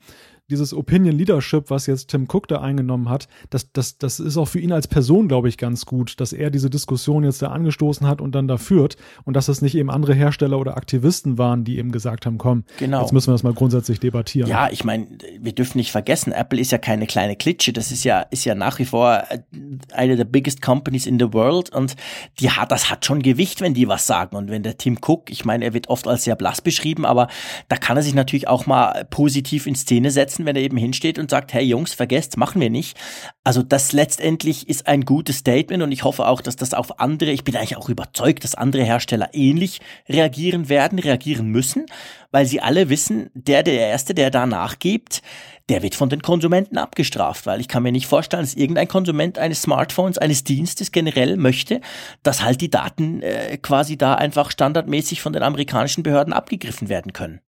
dieses 0.49 0.73
Opinion 0.73 1.15
Leadership, 1.15 1.69
was 1.69 1.87
jetzt 1.87 2.09
Tim 2.09 2.27
Cook 2.31 2.47
da 2.47 2.61
eingenommen 2.61 3.09
hat, 3.09 3.27
das, 3.49 3.71
das, 3.73 3.97
das 3.97 4.19
ist 4.19 4.37
auch 4.37 4.47
für 4.47 4.59
ihn 4.59 4.71
als 4.71 4.87
Person, 4.87 5.27
glaube 5.27 5.49
ich, 5.49 5.57
ganz 5.57 5.85
gut, 5.85 6.19
dass 6.21 6.31
er 6.31 6.49
diese 6.49 6.69
Diskussion 6.69 7.25
jetzt 7.25 7.41
da 7.41 7.47
angestoßen 7.47 8.07
hat 8.07 8.21
und 8.21 8.33
dann 8.33 8.47
da 8.47 8.57
führt 8.57 8.95
und 9.25 9.35
dass 9.35 9.49
es 9.49 9.61
nicht 9.61 9.75
eben 9.75 9.89
andere 9.89 10.13
Hersteller 10.13 10.57
oder 10.57 10.77
Aktivisten 10.77 11.37
waren, 11.37 11.65
die 11.65 11.77
eben 11.77 11.91
gesagt 11.91 12.25
haben, 12.25 12.37
komm, 12.37 12.63
genau. 12.79 13.01
jetzt 13.01 13.11
müssen 13.11 13.27
wir 13.27 13.33
das 13.33 13.43
mal 13.43 13.53
grundsätzlich 13.53 13.99
debattieren. 13.99 14.49
Ja, 14.49 14.69
ich 14.71 14.85
meine, 14.85 15.07
wir 15.39 15.53
dürfen 15.53 15.79
nicht 15.79 15.91
vergessen, 15.91 16.31
Apple 16.31 16.59
ist 16.59 16.71
ja 16.71 16.77
keine 16.77 17.07
kleine 17.07 17.35
Klitsche, 17.35 17.73
das 17.73 17.91
ist 17.91 18.05
ja, 18.05 18.21
ist 18.21 18.45
ja 18.45 18.55
nach 18.55 18.79
wie 18.79 18.85
vor 18.85 19.23
äh, 19.29 19.39
eine 19.91 20.15
der 20.15 20.25
biggest 20.25 20.61
companies 20.61 21.07
in 21.07 21.19
the 21.19 21.33
world 21.33 21.69
und 21.75 21.97
die 22.39 22.49
hat, 22.51 22.71
das 22.71 22.89
hat 22.89 23.05
schon 23.05 23.21
Gewicht, 23.21 23.59
wenn 23.59 23.73
die 23.73 23.89
was 23.89 24.07
sagen 24.07 24.37
und 24.37 24.49
wenn 24.49 24.63
der 24.63 24.77
Tim 24.77 24.97
Cook, 25.05 25.29
ich 25.29 25.43
meine, 25.43 25.65
er 25.65 25.73
wird 25.73 25.89
oft 25.89 26.07
als 26.07 26.23
sehr 26.23 26.37
blass 26.37 26.61
beschrieben, 26.61 27.05
aber 27.05 27.27
da 27.67 27.75
kann 27.75 27.97
er 27.97 28.03
sich 28.03 28.13
natürlich 28.13 28.47
auch 28.47 28.65
mal 28.65 29.05
positiv 29.09 29.67
in 29.67 29.75
Szene 29.75 30.09
setzen 30.09 30.36
sitzen, 30.37 30.45
wenn 30.45 30.55
er 30.55 30.61
eben 30.61 30.77
hinsteht 30.77 31.19
und 31.19 31.29
sagt, 31.29 31.53
hey 31.53 31.63
Jungs, 31.63 31.93
vergesst, 31.93 32.37
machen 32.37 32.61
wir 32.61 32.69
nicht. 32.69 32.97
Also 33.43 33.63
das 33.63 33.91
letztendlich 33.91 34.69
ist 34.69 34.87
ein 34.87 35.01
gutes 35.01 35.37
Statement 35.37 35.83
und 35.83 35.91
ich 35.91 36.03
hoffe 36.03 36.27
auch, 36.27 36.41
dass 36.41 36.55
das 36.55 36.73
auf 36.73 36.99
andere, 36.99 37.31
ich 37.31 37.43
bin 37.43 37.55
eigentlich 37.55 37.77
auch 37.77 37.89
überzeugt, 37.89 38.43
dass 38.43 38.55
andere 38.55 38.83
Hersteller 38.83 39.29
ähnlich 39.33 39.81
reagieren 40.07 40.69
werden, 40.69 40.99
reagieren 40.99 41.47
müssen, 41.47 41.85
weil 42.31 42.45
sie 42.45 42.61
alle 42.61 42.89
wissen, 42.89 43.29
der, 43.33 43.63
der 43.63 43.79
Erste, 43.79 44.13
der 44.13 44.29
da 44.29 44.45
nachgibt, 44.45 45.21
der 45.69 45.81
wird 45.81 45.95
von 45.95 46.09
den 46.09 46.21
Konsumenten 46.21 46.77
abgestraft, 46.77 47.45
weil 47.45 47.59
ich 47.59 47.67
kann 47.67 47.83
mir 47.83 47.91
nicht 47.91 48.07
vorstellen, 48.07 48.43
dass 48.43 48.53
irgendein 48.53 48.87
Konsument 48.87 49.37
eines 49.37 49.63
Smartphones, 49.63 50.17
eines 50.17 50.43
Dienstes 50.43 50.91
generell 50.91 51.35
möchte, 51.35 51.81
dass 52.23 52.41
halt 52.41 52.61
die 52.61 52.69
Daten 52.69 53.21
äh, 53.21 53.57
quasi 53.57 53.97
da 53.97 54.15
einfach 54.15 54.51
standardmäßig 54.51 55.21
von 55.21 55.33
den 55.33 55.43
amerikanischen 55.43 56.03
Behörden 56.03 56.31
abgegriffen 56.31 56.87
werden 56.87 57.11
können. 57.11 57.41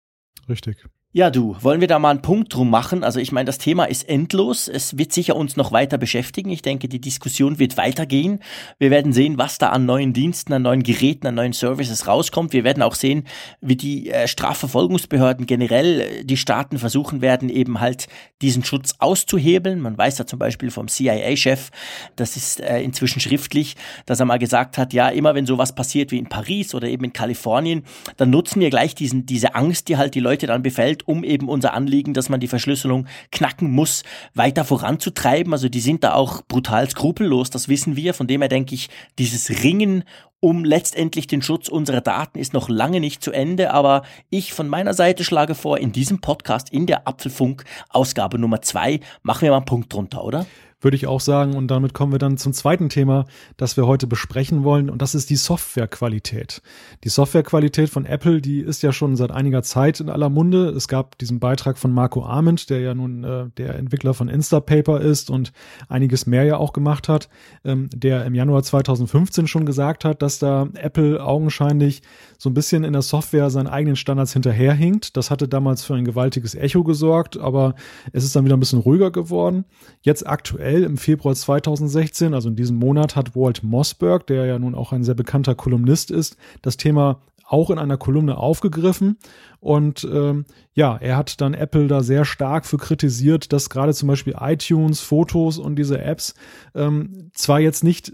Richtig. 0.50 0.86
Ja, 1.12 1.32
du, 1.32 1.56
wollen 1.62 1.82
wir 1.82 1.88
da 1.88 1.98
mal 1.98 2.12
einen 2.12 2.22
Punkt 2.22 2.54
drum 2.54 2.70
machen? 2.70 3.04
Also 3.04 3.20
ich 3.20 3.32
meine, 3.32 3.48
das 3.48 3.58
Thema 3.58 3.86
ist 3.86 4.08
endlos. 4.08 4.68
Es 4.68 4.96
wird 5.00 5.12
sicher 5.12 5.36
uns 5.36 5.58
noch 5.58 5.72
weiter 5.72 5.98
beschäftigen. 5.98 6.52
Ich 6.52 6.62
denke, 6.62 6.88
die 6.88 7.02
Diskussion 7.02 7.58
wird 7.58 7.78
weitergehen. 7.78 8.42
Wir 8.78 8.92
werden 8.92 9.12
sehen, 9.12 9.40
was 9.40 9.58
da 9.58 9.70
an 9.70 9.88
neuen 9.88 10.14
Diensten, 10.14 10.54
an 10.54 10.62
neuen 10.62 10.84
Geräten, 10.84 11.26
an 11.26 11.34
neuen 11.34 11.54
Services 11.54 12.06
rauskommt. 12.06 12.54
Wir 12.54 12.64
werden 12.64 12.84
auch 12.84 12.94
sehen, 12.94 13.24
wie 13.60 13.76
die 13.76 14.12
äh, 14.12 14.28
Strafverfolgungsbehörden 14.28 15.48
generell 15.48 16.02
äh, 16.02 16.24
die 16.26 16.38
Staaten 16.38 16.78
versuchen 16.78 17.22
werden, 17.22 17.50
eben 17.50 17.80
halt 17.80 18.08
diesen 18.44 18.64
Schutz 18.64 18.94
auszuhebeln. 19.00 19.82
Man 19.82 19.98
weiß 19.98 20.20
ja 20.20 20.28
zum 20.28 20.38
Beispiel 20.38 20.70
vom 20.70 20.90
CIA-Chef, 20.90 21.72
das 22.18 22.38
ist 22.38 22.60
äh, 22.60 22.84
inzwischen 22.84 23.20
schriftlich, 23.20 23.78
dass 24.06 24.20
er 24.20 24.28
mal 24.28 24.38
gesagt 24.38 24.78
hat, 24.78 24.94
ja, 24.94 25.10
immer 25.10 25.34
wenn 25.34 25.48
sowas 25.48 25.74
passiert 25.74 26.12
wie 26.12 26.20
in 26.20 26.30
Paris 26.30 26.76
oder 26.76 26.88
eben 26.88 27.06
in 27.06 27.14
Kalifornien, 27.14 27.84
dann 28.18 28.30
nutzen 28.30 28.60
wir 28.62 28.70
gleich 28.70 28.94
diesen, 28.94 29.26
diese 29.26 29.56
Angst, 29.56 29.88
die 29.88 29.98
halt 29.98 30.14
die 30.14 30.20
Leute 30.20 30.46
dann 30.46 30.62
befällt, 30.62 30.99
Welt, 31.00 31.08
um 31.08 31.24
eben 31.24 31.50
unser 31.50 31.74
Anliegen, 31.74 32.14
dass 32.14 32.30
man 32.30 32.40
die 32.40 32.48
Verschlüsselung 32.48 33.08
knacken 33.32 33.72
muss, 33.72 34.04
weiter 34.34 34.66
voranzutreiben. 34.66 35.54
Also 35.54 35.70
die 35.70 35.80
sind 35.80 36.04
da 36.04 36.14
auch 36.14 36.42
brutal 36.48 36.90
skrupellos, 36.90 37.50
das 37.50 37.68
wissen 37.68 37.96
wir. 37.96 38.14
Von 38.14 38.28
dem 38.28 38.42
her 38.42 38.50
denke 38.50 38.76
ich, 38.76 38.90
dieses 39.18 39.64
Ringen 39.64 40.04
um 40.42 40.64
letztendlich 40.64 41.28
den 41.28 41.42
Schutz 41.42 41.68
unserer 41.68 42.00
Daten 42.00 42.40
ist 42.40 42.54
noch 42.54 42.70
lange 42.70 43.02
nicht 43.02 43.22
zu 43.22 43.34
Ende, 43.34 43.74
aber 43.74 44.04
ich 44.30 44.54
von 44.54 44.70
meiner 44.70 44.94
Seite 44.94 45.26
schlage 45.26 45.54
vor, 45.54 45.80
in 45.80 45.92
diesem 45.92 46.22
Podcast, 46.22 46.70
in 46.70 46.86
der 46.86 47.10
Apfelfunk 47.10 47.66
Ausgabe 47.90 48.40
Nummer 48.40 48.62
zwei, 48.62 49.02
machen 49.22 49.42
wir 49.42 49.50
mal 49.50 49.58
einen 49.58 49.66
Punkt 49.66 49.92
drunter, 49.92 50.24
oder? 50.24 50.46
Würde 50.82 50.96
ich 50.96 51.08
auch 51.08 51.20
sagen. 51.20 51.56
Und 51.56 51.68
damit 51.68 51.94
kommen 51.94 52.12
wir 52.12 52.20
dann 52.20 52.38
zum 52.38 52.54
zweiten 52.54 52.90
Thema, 52.90 53.26
das 53.58 53.78
wir 53.78 53.86
heute 53.86 54.08
besprechen 54.08 54.64
wollen. 54.64 54.90
Und 54.90 55.02
das 55.02 55.16
ist 55.16 55.30
die 55.30 55.36
Softwarequalität. 55.36 56.62
Die 57.04 57.10
Softwarequalität 57.10 57.90
von 57.90 58.06
Apple, 58.06 58.42
die 58.42 58.62
ist 58.62 58.84
ja 58.84 58.92
schon 58.92 59.16
seit 59.16 59.32
einiger 59.32 59.64
Zeit 59.64 60.00
in 60.00 60.10
aller 60.10 60.30
Munde. 60.30 60.70
Es 60.70 60.88
gab 60.88 61.18
diesen 61.18 61.40
Beitrag 61.40 61.78
von 61.78 61.92
Marco 61.92 62.24
Arment, 62.24 62.70
der 62.70 62.80
ja 62.80 62.94
nun 62.94 63.24
äh, 63.24 63.46
der 63.58 63.76
Entwickler 63.76 64.14
von 64.14 64.30
Instapaper 64.30 65.02
ist 65.02 65.30
und 65.30 65.52
einiges 65.88 66.26
mehr 66.26 66.44
ja 66.44 66.58
auch 66.58 66.74
gemacht 66.74 67.10
hat, 67.10 67.30
ähm, 67.66 67.90
der 67.94 68.26
im 68.26 68.36
Januar 68.36 68.64
2015 68.64 69.48
schon 69.48 69.66
gesagt 69.66 70.06
hat, 70.06 70.22
dass 70.22 70.40
da 70.40 70.70
Apple 70.76 71.24
augenscheinlich 71.24 72.02
so 72.38 72.50
ein 72.50 72.54
bisschen 72.54 72.84
in 72.84 72.94
der 72.94 73.02
Software 73.02 73.50
seinen 73.50 73.68
eigenen 73.68 73.96
Standards 73.96 74.34
hinterherhinkt. 74.34 75.18
Das 75.18 75.30
hatte 75.30 75.48
damals 75.48 75.84
für 75.84 75.96
ein 75.96 76.06
gewaltiges 76.06 76.56
Echo 76.56 76.84
gesorgt, 76.84 77.38
aber 77.38 77.76
es 78.14 78.24
ist 78.24 78.36
dann 78.36 78.46
wieder 78.46 78.56
ein 78.56 78.62
bisschen 78.62 78.80
ruhiger 78.80 79.12
geworden. 79.12 79.66
Jetzt 80.02 80.26
aktuell 80.26 80.69
aktuell 80.70 80.84
im 80.84 80.98
Februar 80.98 81.34
2016, 81.34 82.34
also 82.34 82.50
in 82.50 82.56
diesem 82.56 82.78
Monat, 82.78 83.16
hat 83.16 83.36
Walt 83.36 83.64
Mossberg, 83.64 84.28
der 84.28 84.46
ja 84.46 84.60
nun 84.60 84.76
auch 84.76 84.92
ein 84.92 85.04
sehr 85.04 85.16
bekannter 85.16 85.56
Kolumnist 85.56 86.12
ist, 86.12 86.38
das 86.62 86.78
Thema 86.78 87.22
auch 87.44 87.72
in 87.72 87.80
einer 87.80 87.98
Kolumne 87.98 88.38
aufgegriffen. 88.38 89.18
Und 89.60 90.08
ähm, 90.12 90.46
ja, 90.74 90.96
er 90.98 91.18
hat 91.18 91.42
dann 91.42 91.56
Apple 91.56 91.88
da 91.88 92.04
sehr 92.04 92.24
stark 92.24 92.68
für 92.68 92.78
kritisiert, 92.78 93.52
dass 93.52 93.72
gerade 93.72 93.96
zum 93.96 94.08
Beispiel 94.08 94.36
iTunes, 94.40 95.02
Fotos 95.02 95.58
und 95.58 95.76
diese 95.76 96.00
Apps 96.00 96.36
ähm, 96.76 97.32
zwar 97.34 97.60
jetzt 97.60 97.84
nicht 97.84 98.14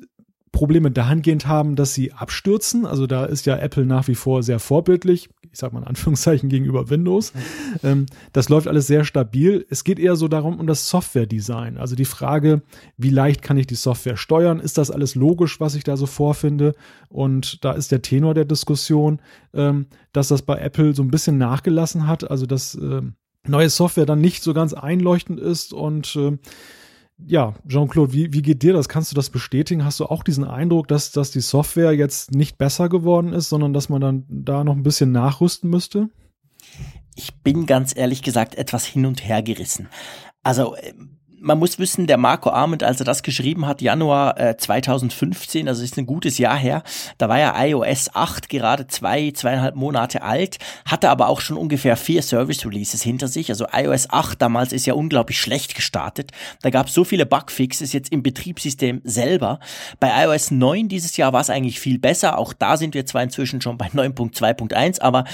Probleme 0.56 0.90
dahingehend 0.90 1.48
haben, 1.48 1.76
dass 1.76 1.94
sie 1.94 2.14
abstürzen. 2.14 2.86
Also 2.86 3.08
da 3.08 3.26
ist 3.26 3.46
ja 3.46 3.58
Apple 3.58 3.86
nach 3.86 4.08
wie 4.08 4.16
vor 4.16 4.42
sehr 4.42 4.60
vorbildlich. 4.60 5.30
Ich 5.52 5.60
sag 5.60 5.74
mal 5.74 5.80
in 5.80 5.88
Anführungszeichen 5.88 6.48
gegenüber 6.50 6.90
Windows. 6.90 7.34
Ähm, 7.84 8.06
das 8.32 8.48
läuft 8.48 8.70
alles 8.70 8.88
sehr 8.88 9.04
stabil. 9.04 9.66
Es 9.70 9.84
geht 9.84 10.00
eher 10.00 10.16
so 10.16 10.30
darum, 10.30 10.58
um 10.58 10.66
das 10.66 10.88
Software-Design. 10.88 11.78
Also 11.78 11.98
die 11.98 12.06
Frage, 12.06 12.62
wie 12.96 13.10
leicht 13.10 13.42
kann 13.42 13.58
ich 13.58 13.68
die 13.68 13.76
Software 13.76 14.16
steuern? 14.16 14.62
Ist 14.62 14.78
das 14.78 14.92
alles 14.92 15.14
logisch, 15.16 15.60
was 15.60 15.76
ich 15.76 15.84
da 15.84 15.98
so 15.98 16.06
vorfinde? 16.06 16.74
Und 17.10 17.66
da 17.66 17.74
ist 17.74 17.92
der 17.92 18.02
Tenor 18.02 18.34
der 18.34 18.46
Diskussion, 18.46 19.20
ähm, 19.54 19.88
dass 20.14 20.30
das 20.30 20.42
bei 20.42 20.58
Apple 20.58 20.96
so 20.96 21.04
ein 21.04 21.12
bisschen 21.12 21.38
nachgelassen 21.38 22.08
hat. 22.08 22.32
Also 22.32 22.46
dass 22.46 22.76
äh, 22.76 23.02
neue 23.46 23.70
Software 23.70 24.06
dann 24.06 24.22
nicht 24.22 24.42
so 24.42 24.54
ganz 24.54 24.74
einleuchtend 24.74 25.42
ist 25.42 25.74
und 25.74 26.16
äh, 26.16 26.38
ja, 27.18 27.54
Jean-Claude, 27.68 28.14
wie, 28.14 28.34
wie 28.34 28.42
geht 28.42 28.62
dir 28.62 28.74
das? 28.74 28.90
Kannst 28.90 29.12
du 29.12 29.16
das 29.16 29.30
bestätigen? 29.30 29.86
Hast 29.86 30.00
du 30.00 30.06
auch 30.06 30.24
diesen 30.24 30.44
Eindruck, 30.44 30.88
dass, 30.88 31.12
dass 31.12 31.32
die 31.32 31.42
Software 31.42 31.94
jetzt 31.94 32.32
nicht 32.32 32.58
besser 32.58 32.90
geworden 32.90 33.34
ist, 33.34 33.50
sondern 33.50 33.74
dass 33.74 33.90
man 33.90 34.02
dann 34.02 34.26
da 34.30 34.64
noch 34.64 34.76
ein 34.76 34.84
bisschen 34.84 35.12
nachrüsten 35.12 35.70
müsste? 35.70 36.10
Ich 37.16 37.34
bin 37.42 37.66
ganz 37.66 37.96
ehrlich 37.96 38.22
gesagt 38.22 38.56
etwas 38.56 38.86
hin 38.86 39.06
und 39.06 39.26
her 39.26 39.42
gerissen. 39.42 39.88
Also 40.44 40.76
ähm, 40.76 41.15
man 41.46 41.60
muss 41.60 41.78
wissen, 41.78 42.08
der 42.08 42.18
Marco 42.18 42.50
Arment, 42.50 42.82
als 42.82 43.00
er 43.00 43.06
das 43.06 43.22
geschrieben 43.22 43.68
hat, 43.68 43.80
Januar 43.80 44.40
äh, 44.40 44.58
2015, 44.58 45.68
also 45.68 45.84
ist 45.84 45.96
ein 45.98 46.08
gutes 46.08 46.40
Jahr 46.40 46.58
her, 46.58 46.82
da 47.20 47.30
war 47.30 47.38
ja 47.38 47.54
iOS 47.64 48.10
8 48.16 48.50
gerade 48.50 48.88
zwei, 48.88 49.30
zweieinhalb 49.30 49.76
Monate 49.76 50.24
alt, 50.24 50.58
hatte 50.86 51.10
aber 51.12 51.30
auch 51.30 51.42
schon 51.42 51.58
ungefähr 51.58 51.98
vier 51.98 52.24
Service 52.24 52.66
Releases 52.66 53.04
hinter 53.04 53.28
sich. 53.28 53.52
Also 53.52 53.68
iOS 53.72 54.10
8 54.10 54.42
damals 54.42 54.74
ist 54.74 54.88
ja 54.88 54.96
unglaublich 54.96 55.40
schlecht 55.40 55.76
gestartet. 55.76 56.32
Da 56.64 56.72
gab 56.72 56.88
es 56.88 56.96
so 56.96 57.04
viele 57.04 57.28
Bugfixes 57.28 57.94
jetzt 57.94 58.12
im 58.12 58.24
Betriebssystem 58.24 59.02
selber. 59.04 59.60
Bei 60.00 60.26
iOS 60.26 60.50
9 60.50 60.88
dieses 60.88 61.16
Jahr 61.16 61.32
war 61.32 61.42
es 61.42 61.52
eigentlich 61.52 61.80
viel 61.80 62.00
besser. 62.00 62.40
Auch 62.40 62.54
da 62.54 62.76
sind 62.76 62.96
wir 62.96 63.06
zwar 63.06 63.22
inzwischen 63.22 63.62
schon 63.62 63.78
bei 63.78 63.88
9.2.1, 63.88 65.00
aber 65.00 65.26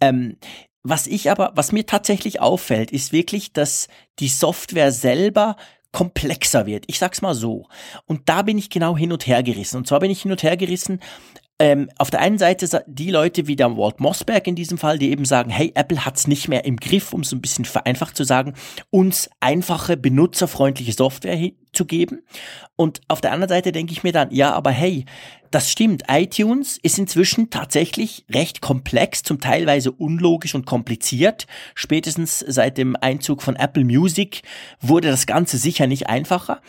ähm, 0.00 0.36
was 0.82 1.06
ich 1.06 1.30
aber, 1.30 1.52
was 1.54 1.72
mir 1.72 1.86
tatsächlich 1.86 2.40
auffällt, 2.40 2.90
ist 2.90 3.12
wirklich, 3.12 3.52
dass 3.52 3.88
die 4.18 4.28
Software 4.28 4.92
selber 4.92 5.56
komplexer 5.92 6.66
wird. 6.66 6.84
Ich 6.86 6.98
sag's 6.98 7.20
mal 7.20 7.34
so. 7.34 7.66
Und 8.06 8.28
da 8.28 8.42
bin 8.42 8.58
ich 8.58 8.70
genau 8.70 8.96
hin 8.96 9.12
und 9.12 9.26
her 9.26 9.42
gerissen. 9.42 9.76
Und 9.76 9.88
zwar 9.88 10.00
bin 10.00 10.10
ich 10.10 10.22
hin 10.22 10.30
und 10.30 10.42
her 10.42 10.56
gerissen, 10.56 11.00
ähm, 11.60 11.90
auf 11.98 12.10
der 12.10 12.20
einen 12.20 12.38
Seite 12.38 12.84
die 12.86 13.10
Leute 13.10 13.46
wie 13.46 13.54
der 13.54 13.76
Walt 13.76 14.00
Mossberg 14.00 14.46
in 14.46 14.54
diesem 14.54 14.78
Fall, 14.78 14.98
die 14.98 15.10
eben 15.10 15.26
sagen, 15.26 15.50
hey, 15.50 15.72
Apple 15.74 16.06
hat's 16.06 16.26
nicht 16.26 16.48
mehr 16.48 16.64
im 16.64 16.78
Griff, 16.78 17.12
um 17.12 17.20
es 17.20 17.32
ein 17.32 17.42
bisschen 17.42 17.66
vereinfacht 17.66 18.16
zu 18.16 18.24
sagen, 18.24 18.54
uns 18.88 19.28
einfache, 19.40 19.98
benutzerfreundliche 19.98 20.94
Software 20.94 21.50
zu 21.74 21.84
geben. 21.84 22.22
Und 22.76 23.02
auf 23.08 23.20
der 23.20 23.32
anderen 23.32 23.50
Seite 23.50 23.72
denke 23.72 23.92
ich 23.92 24.02
mir 24.02 24.12
dann, 24.12 24.30
ja, 24.32 24.52
aber 24.54 24.70
hey, 24.70 25.04
das 25.50 25.70
stimmt, 25.70 26.04
iTunes 26.08 26.78
ist 26.82 26.98
inzwischen 26.98 27.50
tatsächlich 27.50 28.24
recht 28.30 28.62
komplex, 28.62 29.22
zum 29.22 29.38
teilweise 29.38 29.92
unlogisch 29.92 30.54
und 30.54 30.64
kompliziert. 30.64 31.46
Spätestens 31.74 32.38
seit 32.38 32.78
dem 32.78 32.96
Einzug 32.96 33.42
von 33.42 33.56
Apple 33.56 33.84
Music 33.84 34.40
wurde 34.80 35.08
das 35.08 35.26
Ganze 35.26 35.58
sicher 35.58 35.86
nicht 35.86 36.08
einfacher. 36.08 36.62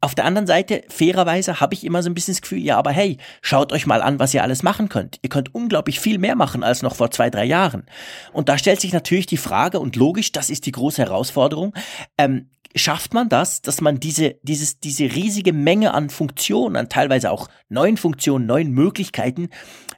Auf 0.00 0.14
der 0.14 0.26
anderen 0.26 0.46
Seite, 0.46 0.84
fairerweise, 0.88 1.60
habe 1.60 1.74
ich 1.74 1.84
immer 1.84 2.04
so 2.04 2.10
ein 2.10 2.14
bisschen 2.14 2.34
das 2.34 2.42
Gefühl, 2.42 2.58
ja, 2.58 2.78
aber 2.78 2.92
hey, 2.92 3.18
schaut 3.42 3.72
euch 3.72 3.84
mal 3.84 4.00
an, 4.00 4.20
was 4.20 4.32
ihr 4.32 4.44
alles 4.44 4.62
machen 4.62 4.88
könnt. 4.88 5.18
Ihr 5.22 5.28
könnt 5.28 5.54
unglaublich 5.54 5.98
viel 5.98 6.18
mehr 6.18 6.36
machen 6.36 6.62
als 6.62 6.82
noch 6.82 6.94
vor 6.94 7.10
zwei, 7.10 7.30
drei 7.30 7.44
Jahren. 7.44 7.84
Und 8.32 8.48
da 8.48 8.58
stellt 8.58 8.80
sich 8.80 8.92
natürlich 8.92 9.26
die 9.26 9.36
Frage, 9.36 9.80
und 9.80 9.96
logisch, 9.96 10.30
das 10.30 10.50
ist 10.50 10.66
die 10.66 10.72
große 10.72 11.02
Herausforderung, 11.02 11.74
ähm, 12.16 12.48
schafft 12.76 13.12
man 13.12 13.28
das, 13.28 13.60
dass 13.60 13.80
man 13.80 13.98
diese, 13.98 14.36
dieses, 14.42 14.78
diese 14.78 15.04
riesige 15.04 15.52
Menge 15.52 15.94
an 15.94 16.10
Funktionen, 16.10 16.76
an 16.76 16.88
teilweise 16.88 17.32
auch 17.32 17.48
neuen 17.68 17.96
Funktionen, 17.96 18.46
neuen 18.46 18.70
Möglichkeiten, 18.70 19.48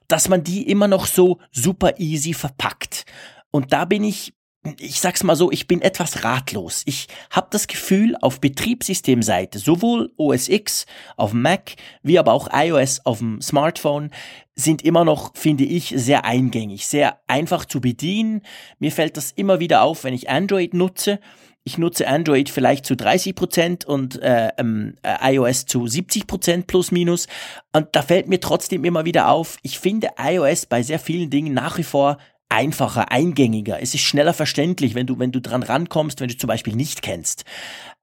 dass 0.08 0.30
man 0.30 0.44
die 0.44 0.66
immer 0.66 0.88
noch 0.88 1.06
so 1.06 1.40
super 1.52 1.98
easy 1.98 2.32
verpackt. 2.32 3.04
Und 3.50 3.72
da 3.74 3.84
bin 3.84 4.04
ich 4.04 4.34
ich 4.78 5.00
sag's 5.00 5.22
mal 5.22 5.36
so, 5.36 5.50
ich 5.50 5.66
bin 5.66 5.80
etwas 5.80 6.22
ratlos. 6.22 6.82
Ich 6.84 7.06
habe 7.30 7.48
das 7.50 7.66
Gefühl, 7.66 8.14
auf 8.20 8.40
Betriebssystemseite, 8.40 9.58
sowohl 9.58 10.12
OS 10.18 10.48
X 10.48 10.84
auf 11.16 11.32
Mac 11.32 11.76
wie 12.02 12.18
aber 12.18 12.32
auch 12.32 12.48
iOS 12.52 13.00
auf 13.06 13.18
dem 13.18 13.40
Smartphone, 13.40 14.10
sind 14.54 14.82
immer 14.82 15.04
noch, 15.04 15.34
finde 15.34 15.64
ich, 15.64 15.94
sehr 15.96 16.26
eingängig, 16.26 16.86
sehr 16.86 17.18
einfach 17.26 17.64
zu 17.64 17.80
bedienen. 17.80 18.42
Mir 18.78 18.92
fällt 18.92 19.16
das 19.16 19.32
immer 19.32 19.60
wieder 19.60 19.82
auf, 19.82 20.04
wenn 20.04 20.12
ich 20.12 20.28
Android 20.28 20.74
nutze. 20.74 21.20
Ich 21.64 21.78
nutze 21.78 22.06
Android 22.06 22.50
vielleicht 22.50 22.84
zu 22.84 22.96
30 22.96 23.34
Prozent 23.34 23.84
und 23.86 24.20
äh, 24.20 24.50
ähm, 24.58 24.96
äh, 25.02 25.34
iOS 25.34 25.64
zu 25.64 25.86
70 25.86 26.26
Prozent 26.26 26.66
plus 26.66 26.90
minus. 26.90 27.28
Und 27.72 27.88
da 27.92 28.02
fällt 28.02 28.28
mir 28.28 28.40
trotzdem 28.40 28.84
immer 28.84 29.06
wieder 29.06 29.30
auf, 29.30 29.56
ich 29.62 29.78
finde 29.78 30.10
iOS 30.18 30.66
bei 30.66 30.82
sehr 30.82 30.98
vielen 30.98 31.30
Dingen 31.30 31.54
nach 31.54 31.78
wie 31.78 31.82
vor 31.82 32.18
einfacher, 32.50 33.10
eingängiger. 33.10 33.80
Es 33.80 33.94
ist 33.94 34.02
schneller 34.02 34.34
verständlich, 34.34 34.94
wenn 34.94 35.06
du, 35.06 35.18
wenn 35.18 35.32
du 35.32 35.40
dran 35.40 35.62
rankommst, 35.62 36.20
wenn 36.20 36.28
du 36.28 36.36
zum 36.36 36.48
Beispiel 36.48 36.76
nicht 36.76 37.00
kennst. 37.00 37.44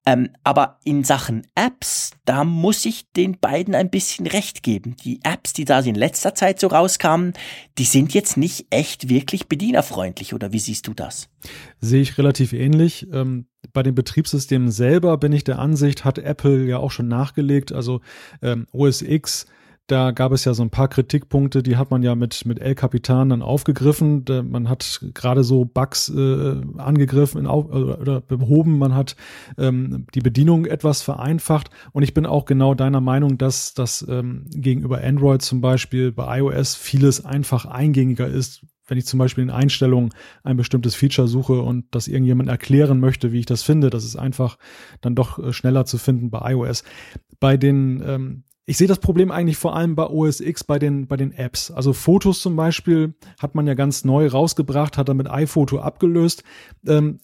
Ähm, 0.07 0.29
aber 0.45 0.79
in 0.85 1.03
Sachen 1.03 1.45
Apps, 1.53 2.11
da 2.23 2.45
muss 2.45 2.85
ich 2.85 3.11
den 3.11 3.39
beiden 3.39 3.75
ein 3.75 3.89
bisschen 3.89 4.25
recht 4.25 4.63
geben. 4.63 4.95
Die 5.03 5.19
Apps, 5.23 5.51
die 5.51 5.65
da 5.65 5.81
in 5.81 5.95
letzter 5.95 6.33
Zeit 6.33 6.61
so 6.61 6.67
rauskamen, 6.67 7.33
die 7.77 7.83
sind 7.83 8.13
jetzt 8.13 8.37
nicht 8.37 8.67
echt 8.69 9.09
wirklich 9.09 9.47
bedienerfreundlich. 9.47 10.33
Oder 10.33 10.53
wie 10.53 10.59
siehst 10.59 10.87
du 10.87 10.93
das? 10.93 11.27
Sehe 11.81 12.01
ich 12.01 12.17
relativ 12.17 12.53
ähnlich. 12.53 13.07
Ähm, 13.11 13.47
bei 13.73 13.83
den 13.83 13.95
Betriebssystemen 13.95 14.71
selber 14.71 15.17
bin 15.17 15.33
ich 15.33 15.43
der 15.43 15.59
Ansicht, 15.59 16.05
hat 16.05 16.19
Apple 16.19 16.63
ja 16.65 16.77
auch 16.77 16.91
schon 16.91 17.09
nachgelegt. 17.09 17.73
Also 17.73 17.99
ähm, 18.41 18.65
OS 18.71 19.01
X 19.01 19.45
da 19.87 20.11
gab 20.11 20.33
es 20.33 20.43
ja 20.43 20.53
so 20.53 20.63
ein 20.63 20.69
paar 20.69 20.89
Kritikpunkte, 20.89 21.63
die 21.63 21.77
hat 21.77 21.91
man 21.91 22.03
ja 22.03 22.13
mit, 22.13 22.45
mit 22.45 22.59
El 22.59 22.75
Capitan 22.75 23.29
dann 23.29 23.41
aufgegriffen. 23.41 24.25
Man 24.49 24.67
hat 24.67 24.99
gerade 25.13 25.45
so 25.45 25.63
Bugs 25.63 26.09
äh, 26.09 26.61
angegriffen 26.77 27.39
in, 27.39 27.47
oder 27.47 28.19
behoben, 28.19 28.77
man 28.77 28.93
hat 28.93 29.15
ähm, 29.57 30.05
die 30.13 30.19
Bedienung 30.19 30.65
etwas 30.65 31.01
vereinfacht. 31.01 31.69
Und 31.93 32.03
ich 32.03 32.13
bin 32.13 32.25
auch 32.25 32.43
genau 32.43 32.73
deiner 32.73 32.99
Meinung, 32.99 33.37
dass 33.37 33.73
das 33.73 34.05
ähm, 34.09 34.45
gegenüber 34.49 35.01
Android 35.01 35.41
zum 35.41 35.61
Beispiel 35.61 36.11
bei 36.11 36.39
iOS 36.39 36.75
vieles 36.75 37.23
einfach 37.23 37.65
eingängiger 37.65 38.27
ist. 38.27 38.65
Wenn 38.87 38.97
ich 38.97 39.05
zum 39.05 39.19
Beispiel 39.19 39.43
in 39.43 39.49
Einstellungen 39.49 40.13
ein 40.43 40.57
bestimmtes 40.57 40.95
Feature 40.95 41.27
suche 41.27 41.61
und 41.61 41.85
das 41.91 42.07
irgendjemand 42.07 42.49
erklären 42.49 42.99
möchte, 42.99 43.31
wie 43.31 43.39
ich 43.39 43.45
das 43.45 43.63
finde, 43.63 43.89
das 43.89 44.03
ist 44.03 44.15
einfach 44.17 44.57
dann 44.99 45.15
doch 45.15 45.39
äh, 45.39 45.53
schneller 45.53 45.85
zu 45.85 45.97
finden 45.97 46.29
bei 46.29 46.51
iOS. 46.51 46.83
Bei 47.39 47.55
den 47.55 48.01
ähm, 48.05 48.43
ich 48.69 48.77
sehe 48.77 48.87
das 48.87 48.99
Problem 48.99 49.31
eigentlich 49.31 49.57
vor 49.57 49.75
allem 49.77 49.95
bei 49.95 50.05
OS 50.05 50.41
X, 50.41 50.65
bei 50.65 50.77
den, 50.77 51.07
bei 51.07 51.15
den 51.15 51.31
Apps. 51.31 51.71
Also 51.71 51.93
Fotos 51.93 52.41
zum 52.41 52.57
Beispiel 52.57 53.15
hat 53.39 53.55
man 53.55 53.65
ja 53.65 53.75
ganz 53.75 54.03
neu 54.03 54.27
rausgebracht, 54.27 54.97
hat 54.97 55.07
damit 55.07 55.31
iPhoto 55.31 55.79
abgelöst. 55.79 56.43
Ähm, 56.85 57.19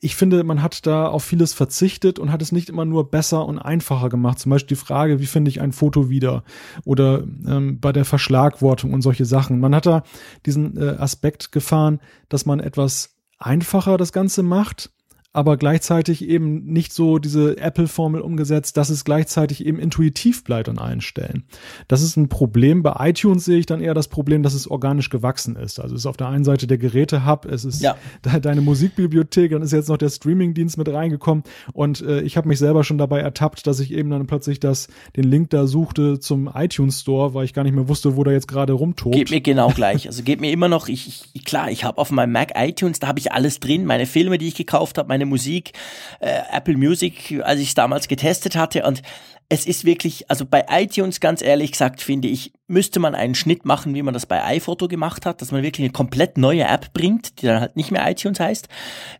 ich 0.00 0.16
finde, 0.16 0.42
man 0.42 0.62
hat 0.62 0.86
da 0.86 1.08
auf 1.08 1.22
vieles 1.22 1.52
verzichtet 1.52 2.18
und 2.18 2.32
hat 2.32 2.40
es 2.40 2.50
nicht 2.50 2.70
immer 2.70 2.86
nur 2.86 3.10
besser 3.10 3.44
und 3.44 3.58
einfacher 3.58 4.08
gemacht. 4.08 4.38
Zum 4.38 4.50
Beispiel 4.50 4.74
die 4.74 4.82
Frage, 4.82 5.20
wie 5.20 5.26
finde 5.26 5.50
ich 5.50 5.60
ein 5.60 5.72
Foto 5.72 6.08
wieder? 6.08 6.44
Oder 6.86 7.24
ähm, 7.46 7.78
bei 7.78 7.92
der 7.92 8.06
Verschlagwortung 8.06 8.94
und 8.94 9.02
solche 9.02 9.26
Sachen. 9.26 9.60
Man 9.60 9.74
hat 9.74 9.84
da 9.84 10.02
diesen 10.46 10.78
äh, 10.78 10.96
Aspekt 10.98 11.52
gefahren, 11.52 12.00
dass 12.30 12.46
man 12.46 12.58
etwas 12.58 13.16
einfacher 13.38 13.98
das 13.98 14.14
Ganze 14.14 14.42
macht 14.42 14.90
aber 15.36 15.58
gleichzeitig 15.58 16.26
eben 16.26 16.64
nicht 16.64 16.94
so 16.94 17.18
diese 17.18 17.58
Apple-Formel 17.58 18.22
umgesetzt, 18.22 18.78
dass 18.78 18.88
es 18.88 19.04
gleichzeitig 19.04 19.66
eben 19.66 19.78
intuitiv 19.78 20.44
bleibt 20.44 20.70
an 20.70 20.78
allen 20.78 21.02
Stellen. 21.02 21.44
Das 21.88 22.00
ist 22.00 22.16
ein 22.16 22.30
Problem. 22.30 22.82
Bei 22.82 23.10
iTunes 23.10 23.44
sehe 23.44 23.58
ich 23.58 23.66
dann 23.66 23.82
eher 23.82 23.92
das 23.92 24.08
Problem, 24.08 24.42
dass 24.42 24.54
es 24.54 24.66
organisch 24.66 25.10
gewachsen 25.10 25.54
ist. 25.56 25.78
Also 25.78 25.94
es 25.94 26.02
ist 26.02 26.06
auf 26.06 26.16
der 26.16 26.28
einen 26.28 26.44
Seite 26.44 26.66
der 26.66 26.78
Geräte-Hub, 26.78 27.44
es 27.44 27.66
ist 27.66 27.82
ja. 27.82 27.96
deine 28.22 28.62
Musikbibliothek, 28.62 29.50
dann 29.50 29.60
ist 29.60 29.72
jetzt 29.72 29.90
noch 29.90 29.98
der 29.98 30.08
Streaming-Dienst 30.08 30.78
mit 30.78 30.88
reingekommen 30.88 31.44
und 31.74 32.00
äh, 32.00 32.22
ich 32.22 32.38
habe 32.38 32.48
mich 32.48 32.58
selber 32.58 32.82
schon 32.82 32.96
dabei 32.96 33.20
ertappt, 33.20 33.66
dass 33.66 33.78
ich 33.78 33.92
eben 33.92 34.08
dann 34.08 34.26
plötzlich 34.26 34.58
das, 34.58 34.88
den 35.16 35.24
Link 35.24 35.50
da 35.50 35.66
suchte 35.66 36.18
zum 36.18 36.50
iTunes 36.54 37.02
Store, 37.02 37.34
weil 37.34 37.44
ich 37.44 37.52
gar 37.52 37.62
nicht 37.62 37.74
mehr 37.74 37.88
wusste, 37.88 38.16
wo 38.16 38.24
der 38.24 38.32
jetzt 38.32 38.48
gerade 38.48 38.72
rumtobt. 38.72 39.14
Geht 39.14 39.30
mir 39.30 39.42
genau 39.42 39.68
gleich. 39.68 40.06
Also 40.06 40.22
geht 40.22 40.40
mir 40.40 40.50
immer 40.50 40.68
noch, 40.68 40.88
ich, 40.88 41.24
ich 41.34 41.44
klar, 41.44 41.70
ich 41.70 41.84
habe 41.84 41.98
auf 41.98 42.10
meinem 42.10 42.32
Mac 42.32 42.52
iTunes, 42.56 43.00
da 43.00 43.08
habe 43.08 43.18
ich 43.18 43.32
alles 43.32 43.60
drin, 43.60 43.84
meine 43.84 44.06
Filme, 44.06 44.38
die 44.38 44.48
ich 44.48 44.54
gekauft 44.54 44.96
habe, 44.96 45.08
meine 45.08 45.25
Musik, 45.26 45.72
äh, 46.20 46.40
Apple 46.52 46.76
Music, 46.76 47.40
als 47.42 47.60
ich 47.60 47.68
es 47.68 47.74
damals 47.74 48.08
getestet 48.08 48.56
hatte. 48.56 48.84
Und 48.84 49.02
es 49.48 49.66
ist 49.66 49.84
wirklich, 49.84 50.28
also 50.30 50.44
bei 50.44 50.64
iTunes 50.70 51.20
ganz 51.20 51.42
ehrlich 51.42 51.72
gesagt, 51.72 52.02
finde 52.02 52.28
ich, 52.28 52.52
müsste 52.68 52.98
man 52.98 53.14
einen 53.14 53.34
Schnitt 53.34 53.64
machen, 53.64 53.94
wie 53.94 54.02
man 54.02 54.14
das 54.14 54.26
bei 54.26 54.44
iPhoto 54.44 54.88
gemacht 54.88 55.24
hat, 55.24 55.40
dass 55.40 55.52
man 55.52 55.62
wirklich 55.62 55.84
eine 55.84 55.92
komplett 55.92 56.36
neue 56.36 56.64
App 56.64 56.92
bringt, 56.92 57.40
die 57.40 57.46
dann 57.46 57.60
halt 57.60 57.76
nicht 57.76 57.92
mehr 57.92 58.08
iTunes 58.10 58.40
heißt, 58.40 58.68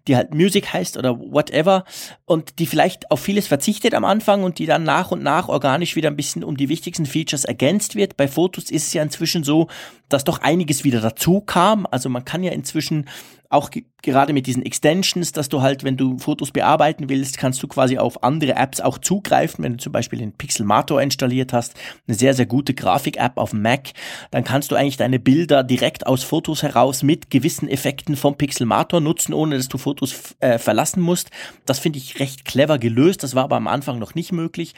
die 0.09 0.17
halt 0.17 0.35
Music 0.35 0.73
heißt 0.73 0.97
oder 0.97 1.19
whatever 1.19 1.85
und 2.25 2.59
die 2.59 2.67
vielleicht 2.67 3.11
auf 3.11 3.21
vieles 3.21 3.47
verzichtet 3.47 3.95
am 3.95 4.05
Anfang 4.05 4.43
und 4.43 4.59
die 4.59 4.67
dann 4.67 4.83
nach 4.83 5.13
und 5.13 5.23
nach 5.23 5.49
organisch 5.49 5.95
wieder 5.95 6.11
ein 6.11 6.17
bisschen 6.17 6.43
um 6.43 6.57
die 6.57 6.69
wichtigsten 6.69 7.07
Features 7.07 7.45
ergänzt 7.45 7.95
wird. 7.95 8.17
Bei 8.17 8.27
Fotos 8.27 8.71
ist 8.71 8.89
es 8.89 8.93
ja 8.93 9.03
inzwischen 9.03 9.45
so, 9.45 9.69
dass 10.09 10.25
doch 10.25 10.41
einiges 10.41 10.83
wieder 10.83 11.01
dazu 11.01 11.41
kam. 11.41 11.87
Also 11.91 12.09
man 12.09 12.25
kann 12.25 12.43
ja 12.43 12.53
inzwischen 12.53 13.07
auch 13.49 13.71
gerade 14.03 14.33
mit 14.33 14.47
diesen 14.47 14.65
Extensions, 14.65 15.33
dass 15.33 15.49
du 15.49 15.63
halt, 15.63 15.85
wenn 15.85 15.97
du 15.97 16.19
Fotos 16.19 16.51
bearbeiten 16.51 17.09
willst, 17.09 17.39
kannst 17.39 17.63
du 17.63 17.69
quasi 17.69 17.99
auf 17.99 18.23
andere 18.23 18.55
Apps 18.55 18.81
auch 18.81 18.99
zugreifen. 18.99 19.65
Wenn 19.65 19.73
du 19.73 19.79
zum 19.79 19.93
Beispiel 19.93 20.19
den 20.19 20.33
Pixelmator 20.33 21.01
installiert 21.01 21.53
hast, 21.53 21.75
eine 22.07 22.17
sehr, 22.17 22.35
sehr 22.35 22.47
gute 22.47 22.75
Grafik-App 22.75 23.36
auf 23.37 23.51
dem 23.51 23.63
Mac, 23.63 23.93
dann 24.31 24.45
kannst 24.45 24.71
du 24.71 24.77
eigentlich 24.77 24.97
deine 24.97 25.19
Bilder 25.19 25.63
direkt 25.63 26.07
aus 26.07 26.23
Fotos 26.23 26.63
heraus 26.63 27.03
mit 27.03 27.31
gewissen 27.31 27.69
Effekten 27.69 28.17
vom 28.17 28.37
Pixelmator 28.37 29.01
nutzen, 29.01 29.35
ohne 29.35 29.57
dass 29.57 29.69
du 29.69 29.79
Fotos 29.79 30.37
äh, 30.41 30.59
verlassen 30.59 31.01
musst. 31.01 31.31
Das 31.65 31.79
finde 31.79 31.99
ich 31.99 32.21
recht 32.21 32.45
clever 32.45 32.79
gelöst. 32.79 33.23
Das 33.23 33.35
war 33.35 33.45
aber 33.45 33.57
am 33.57 33.69
Anfang 33.69 33.99
noch 33.99 34.15
nicht 34.15 34.33
möglich. 34.33 34.75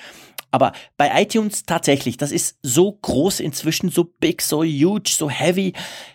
Aber 0.50 0.72
bei 0.96 1.10
iTunes 1.22 1.64
tatsächlich, 1.64 2.16
das 2.16 2.32
ist 2.32 2.58
so 2.62 2.92
groß 2.92 3.40
inzwischen, 3.40 3.90
so 3.90 4.04
big, 4.04 4.40
so 4.40 4.62
huge, 4.62 5.10
so 5.10 5.28
heavy. 5.28 5.74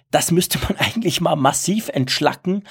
Das 0.09 0.31
müsste 0.31 0.59
man 0.59 0.75
eigentlich 0.77 1.21
mal 1.21 1.35
massiv 1.35 1.89
entschlacken. 1.89 2.63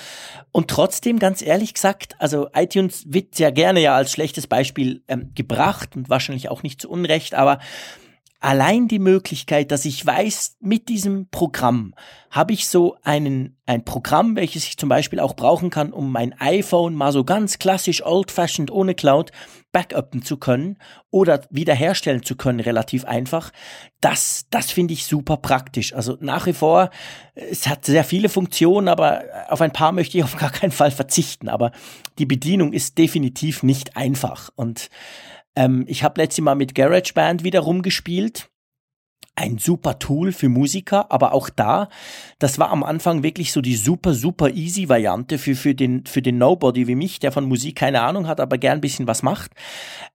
Und 0.50 0.68
trotzdem, 0.68 1.18
ganz 1.18 1.40
ehrlich 1.42 1.74
gesagt, 1.74 2.16
also 2.18 2.48
iTunes 2.54 3.04
wird 3.06 3.34
sehr 3.34 3.52
gerne 3.52 3.80
ja 3.80 3.94
als 3.94 4.12
schlechtes 4.12 4.46
Beispiel 4.46 5.02
ähm, 5.08 5.32
gebracht 5.34 5.94
und 5.94 6.10
wahrscheinlich 6.10 6.48
auch 6.48 6.62
nicht 6.62 6.80
zu 6.80 6.90
Unrecht, 6.90 7.34
aber 7.34 7.58
allein 8.42 8.88
die 8.88 8.98
Möglichkeit, 8.98 9.70
dass 9.70 9.84
ich 9.84 10.04
weiß, 10.04 10.56
mit 10.60 10.88
diesem 10.88 11.28
Programm 11.28 11.94
habe 12.30 12.52
ich 12.52 12.66
so 12.66 12.96
einen, 13.02 13.56
ein 13.66 13.84
Programm, 13.84 14.36
welches 14.36 14.64
ich 14.64 14.76
zum 14.76 14.88
Beispiel 14.88 15.20
auch 15.20 15.34
brauchen 15.34 15.70
kann, 15.70 15.92
um 15.92 16.10
mein 16.10 16.38
iPhone 16.40 16.94
mal 16.94 17.12
so 17.12 17.24
ganz 17.24 17.58
klassisch 17.58 18.04
old-fashioned 18.04 18.70
ohne 18.70 18.94
Cloud 18.94 19.30
backuppen 19.70 20.22
zu 20.22 20.36
können 20.36 20.76
oder 21.10 21.42
wiederherstellen 21.50 22.22
zu 22.22 22.36
können, 22.36 22.60
relativ 22.60 23.04
einfach. 23.04 23.52
Das, 24.00 24.46
das 24.50 24.70
finde 24.70 24.94
ich 24.94 25.04
super 25.04 25.36
praktisch. 25.36 25.94
Also 25.94 26.16
nach 26.20 26.46
wie 26.46 26.52
vor, 26.52 26.90
es 27.34 27.68
hat 27.68 27.84
sehr 27.84 28.04
viele 28.04 28.28
Funktionen, 28.28 28.88
aber 28.88 29.22
auf 29.48 29.60
ein 29.60 29.72
paar 29.72 29.92
möchte 29.92 30.18
ich 30.18 30.24
auf 30.24 30.36
gar 30.38 30.50
keinen 30.50 30.72
Fall 30.72 30.90
verzichten. 30.90 31.48
Aber 31.48 31.70
die 32.18 32.26
Bedienung 32.26 32.72
ist 32.72 32.98
definitiv 32.98 33.62
nicht 33.62 33.96
einfach 33.96 34.50
und 34.56 34.90
ähm, 35.56 35.84
ich 35.86 36.04
habe 36.04 36.20
letztes 36.20 36.44
Mal 36.44 36.54
mit 36.54 36.74
GarageBand 36.74 37.44
wieder 37.44 37.60
rumgespielt. 37.60 38.48
Ein 39.34 39.56
super 39.56 39.98
Tool 39.98 40.30
für 40.30 40.50
Musiker, 40.50 41.10
aber 41.10 41.32
auch 41.32 41.48
da, 41.48 41.88
das 42.38 42.58
war 42.58 42.68
am 42.68 42.84
Anfang 42.84 43.22
wirklich 43.22 43.50
so 43.50 43.62
die 43.62 43.76
super, 43.76 44.12
super 44.12 44.50
easy 44.50 44.90
Variante 44.90 45.38
für, 45.38 45.54
für 45.54 45.74
den, 45.74 46.04
für 46.04 46.20
den 46.20 46.36
Nobody 46.36 46.86
wie 46.86 46.94
mich, 46.94 47.18
der 47.18 47.32
von 47.32 47.46
Musik 47.46 47.76
keine 47.76 48.02
Ahnung 48.02 48.26
hat, 48.26 48.40
aber 48.40 48.58
gern 48.58 48.78
ein 48.78 48.80
bisschen 48.82 49.06
was 49.06 49.22
macht. 49.22 49.52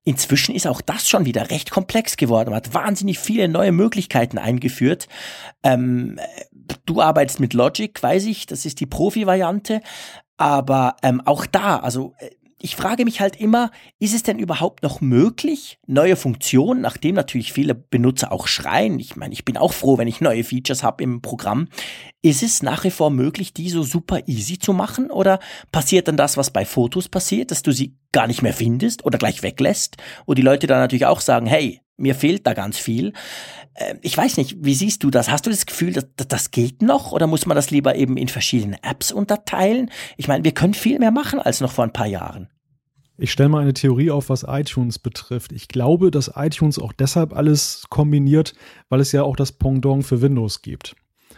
Inzwischen 0.04 0.54
ist 0.54 0.68
auch 0.68 0.82
das 0.82 1.10
schon 1.10 1.26
wieder 1.26 1.50
recht 1.50 1.72
komplex 1.72 2.16
geworden. 2.16 2.52
Man 2.52 2.58
hat 2.58 2.76
wahnsinnig 2.76 3.18
viele 3.18 3.48
neue 3.48 3.72
Möglichkeiten 3.72 4.38
eingeführt. 4.38 5.08
Ähm, 5.64 6.20
du 6.86 7.02
arbeitest 7.02 7.40
mit 7.40 7.56
Logic, 7.56 7.92
weiß 8.00 8.26
ich, 8.28 8.46
das 8.46 8.68
ist 8.68 8.80
die 8.80 8.86
Profi-Variante. 8.86 9.82
Aber 10.38 10.96
ähm, 11.02 11.22
auch 11.26 11.48
da, 11.48 11.78
also 11.78 12.14
äh, 12.20 12.30
ich 12.60 12.76
frage 12.76 13.06
mich 13.06 13.22
halt 13.22 13.36
immer, 13.36 13.72
ist 14.00 14.16
es 14.16 14.24
denn 14.24 14.40
überhaupt 14.40 14.82
noch 14.82 15.00
möglich, 15.00 15.80
neue 15.86 16.16
Funktionen, 16.16 16.82
nachdem 16.82 17.16
natürlich 17.16 17.54
viele 17.54 17.76
Benutzer 17.76 18.32
auch 18.32 18.48
schreien, 18.48 19.00
ich 19.00 19.16
meine, 19.16 19.34
ich 19.34 19.46
bin 19.46 19.58
auch 19.58 19.74
froh, 19.74 19.98
wenn 19.98 20.08
ich 20.08 20.22
neue 20.22 20.44
Features 20.44 20.82
habe 20.82 21.04
im 21.04 21.22
Programm, 21.22 21.68
ist 22.22 22.42
es 22.42 22.64
nach 22.64 22.84
wie 22.84 22.92
vor 22.92 23.12
möglich, 23.12 23.54
die 23.54 23.70
so 23.70 23.84
super 23.84 24.28
easy 24.28 24.58
zu 24.58 24.74
machen 24.74 25.12
oder 25.12 25.40
passiert 25.72 26.08
dann 26.08 26.18
das, 26.18 26.36
was 26.38 26.52
bei 26.52 26.66
Fotos 26.66 27.10
passiert, 27.10 27.52
dass 27.52 27.62
du 27.62 27.72
sie 27.72 27.96
gar 28.12 28.28
nicht 28.28 28.42
mehr 28.42 28.54
findest 28.54 29.06
oder 29.06 29.18
gleich 29.18 29.44
weglässt, 29.44 29.98
wo 30.26 30.34
die 30.34 30.42
Leute 30.42 30.66
dann 30.66 30.80
natürlich 30.80 31.06
auch 31.06 31.22
sagen, 31.22 31.46
hey, 31.46 31.82
mir 31.98 32.16
fehlt 32.16 32.46
da 32.46 32.54
ganz 32.54 32.78
viel. 32.78 33.14
Ähm, 33.78 34.00
ich 34.02 34.18
weiß 34.18 34.38
nicht, 34.38 34.58
wie 34.60 34.74
siehst 34.74 35.04
du 35.04 35.10
das? 35.10 35.30
Hast 35.30 35.46
du 35.46 35.50
das 35.50 35.66
Gefühl, 35.66 35.94
dass, 35.94 36.06
das 36.28 36.52
geht 36.52 36.82
noch 36.82 37.12
oder 37.12 37.28
muss 37.28 37.46
man 37.46 37.56
das 37.56 37.72
lieber 37.72 37.96
eben 37.96 38.18
in 38.18 38.28
verschiedenen 38.28 38.78
Apps 38.84 39.12
unterteilen? 39.12 39.92
Ich 40.18 40.28
meine, 40.28 40.44
wir 40.44 40.54
können 40.54 40.74
viel 40.74 41.00
mehr 41.00 41.12
machen 41.12 41.40
als 41.40 41.62
noch 41.62 41.72
vor 41.72 41.86
ein 41.86 41.94
paar 41.94 42.08
Jahren. 42.08 42.50
Ich 43.20 43.32
stelle 43.32 43.50
mal 43.50 43.64
eine 43.64 43.74
Theorie 43.74 44.12
auf, 44.12 44.30
was 44.30 44.46
iTunes 44.48 45.00
betrifft. 45.00 45.52
Ich 45.52 45.68
glaube, 45.68 46.12
dass 46.12 46.32
iTunes 46.36 46.78
auch 46.78 46.94
deshalb 46.94 47.34
alles 47.34 47.86
kombiniert, 47.90 48.54
weil 48.90 49.00
es 49.00 49.12
ja 49.12 49.24
auch 49.24 49.36
das 49.36 49.52
Pendant 49.52 50.06
für 50.06 50.22
Windows 50.22 50.62
gibt. 50.62 50.96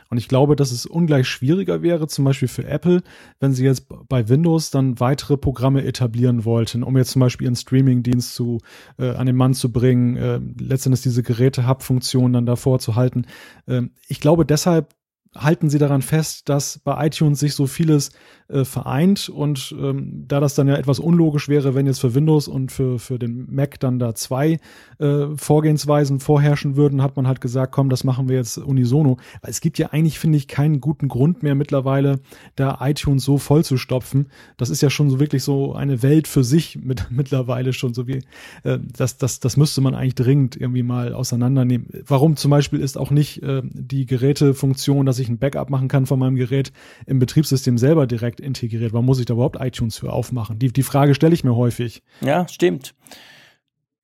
Und 0.09 0.17
ich 0.17 0.27
glaube, 0.27 0.55
dass 0.55 0.71
es 0.71 0.85
ungleich 0.85 1.27
schwieriger 1.27 1.81
wäre, 1.81 2.07
zum 2.07 2.25
Beispiel 2.25 2.47
für 2.47 2.65
Apple, 2.65 3.03
wenn 3.39 3.53
sie 3.53 3.63
jetzt 3.63 3.87
bei 4.07 4.27
Windows 4.27 4.71
dann 4.71 4.99
weitere 4.99 5.37
Programme 5.37 5.83
etablieren 5.83 6.45
wollten, 6.45 6.83
um 6.83 6.97
jetzt 6.97 7.11
zum 7.11 7.19
Beispiel 7.19 7.45
ihren 7.45 7.55
Streaming-Dienst 7.55 8.33
zu, 8.33 8.59
äh, 8.97 9.11
an 9.11 9.27
den 9.27 9.35
Mann 9.35 9.53
zu 9.53 9.71
bringen, 9.71 10.17
äh, 10.17 10.39
letztendlich 10.59 11.03
diese 11.03 11.21
Geräte-Hub-Funktion 11.21 12.33
dann 12.33 12.47
davor 12.47 12.79
zu 12.79 12.95
halten. 12.95 13.25
Ähm, 13.67 13.91
ich 14.07 14.19
glaube, 14.19 14.45
deshalb 14.45 14.95
halten 15.35 15.69
sie 15.69 15.77
daran 15.77 16.01
fest, 16.01 16.49
dass 16.49 16.79
bei 16.79 17.05
iTunes 17.05 17.39
sich 17.39 17.53
so 17.53 17.67
vieles 17.67 18.11
äh, 18.49 18.65
vereint 18.65 19.29
und 19.29 19.75
ähm, 19.79 20.25
da 20.27 20.39
das 20.39 20.55
dann 20.55 20.67
ja 20.67 20.75
etwas 20.75 20.99
unlogisch 20.99 21.49
wäre, 21.49 21.75
wenn 21.75 21.85
jetzt 21.85 21.99
für 21.99 22.15
Windows 22.15 22.47
und 22.47 22.71
für, 22.71 22.97
für 22.97 23.19
den 23.19 23.47
Mac 23.53 23.79
dann 23.79 23.99
da 23.99 24.15
zwei 24.15 24.57
äh, 24.97 25.25
Vorgehensweisen 25.35 26.19
vorherrschen 26.19 26.75
würden, 26.75 27.03
hat 27.03 27.15
man 27.15 27.27
halt 27.27 27.41
gesagt, 27.41 27.71
komm, 27.71 27.89
das 27.89 28.03
machen 28.03 28.27
wir 28.27 28.37
jetzt 28.37 28.57
unisono. 28.57 29.17
Weil 29.41 29.51
es 29.51 29.61
gibt 29.61 29.77
ja 29.77 29.89
eigentlich, 29.91 30.17
finde 30.17 30.37
ich, 30.39 30.47
keinen 30.47 30.81
guten 30.81 31.09
Grund 31.09 31.43
mehr 31.43 31.53
mittlerweile, 31.53 32.21
da 32.55 32.79
iTunes 32.81 33.23
so 33.23 33.37
voll 33.37 33.63
zu 33.63 33.77
stopfen. 33.77 34.29
Das 34.57 34.71
ist 34.71 34.81
ja 34.81 34.89
schon 34.89 35.11
so 35.11 35.19
wirklich 35.19 35.43
so 35.43 35.73
eine 35.73 36.01
Welt 36.01 36.27
für 36.27 36.43
sich 36.43 36.75
mit, 36.83 37.11
mittlerweile 37.11 37.71
schon 37.73 37.93
so 37.93 38.07
wie, 38.07 38.23
äh, 38.63 38.79
das, 38.97 39.17
das, 39.17 39.39
das 39.39 39.57
müsste 39.57 39.81
man 39.81 39.93
eigentlich 39.93 40.15
dringend 40.15 40.59
irgendwie 40.59 40.83
mal 40.83 41.13
auseinandernehmen. 41.13 41.87
Warum 42.07 42.35
zum 42.35 42.49
Beispiel 42.49 42.79
ist 42.79 42.97
auch 42.97 43.11
nicht 43.11 43.43
äh, 43.43 43.61
die 43.63 44.07
Gerätefunktion, 44.07 45.05
dass 45.05 45.18
ich 45.19 45.29
ein 45.29 45.37
Backup 45.37 45.69
machen 45.69 45.87
kann 45.87 46.05
von 46.05 46.19
meinem 46.19 46.35
Gerät 46.35 46.71
im 47.05 47.19
Betriebssystem 47.19 47.77
selber 47.77 48.07
direkt 48.07 48.39
integriert? 48.39 48.93
Warum 48.93 49.05
muss 49.05 49.19
ich 49.19 49.25
da 49.25 49.33
überhaupt 49.33 49.57
iTunes 49.59 49.97
für 49.97 50.11
aufmachen? 50.11 50.59
Die, 50.59 50.71
die 50.71 50.83
Frage 50.83 51.15
stelle 51.15 51.33
ich 51.33 51.43
mir 51.43 51.55
häufig. 51.55 52.03
Ja, 52.21 52.47
stimmt. 52.47 52.95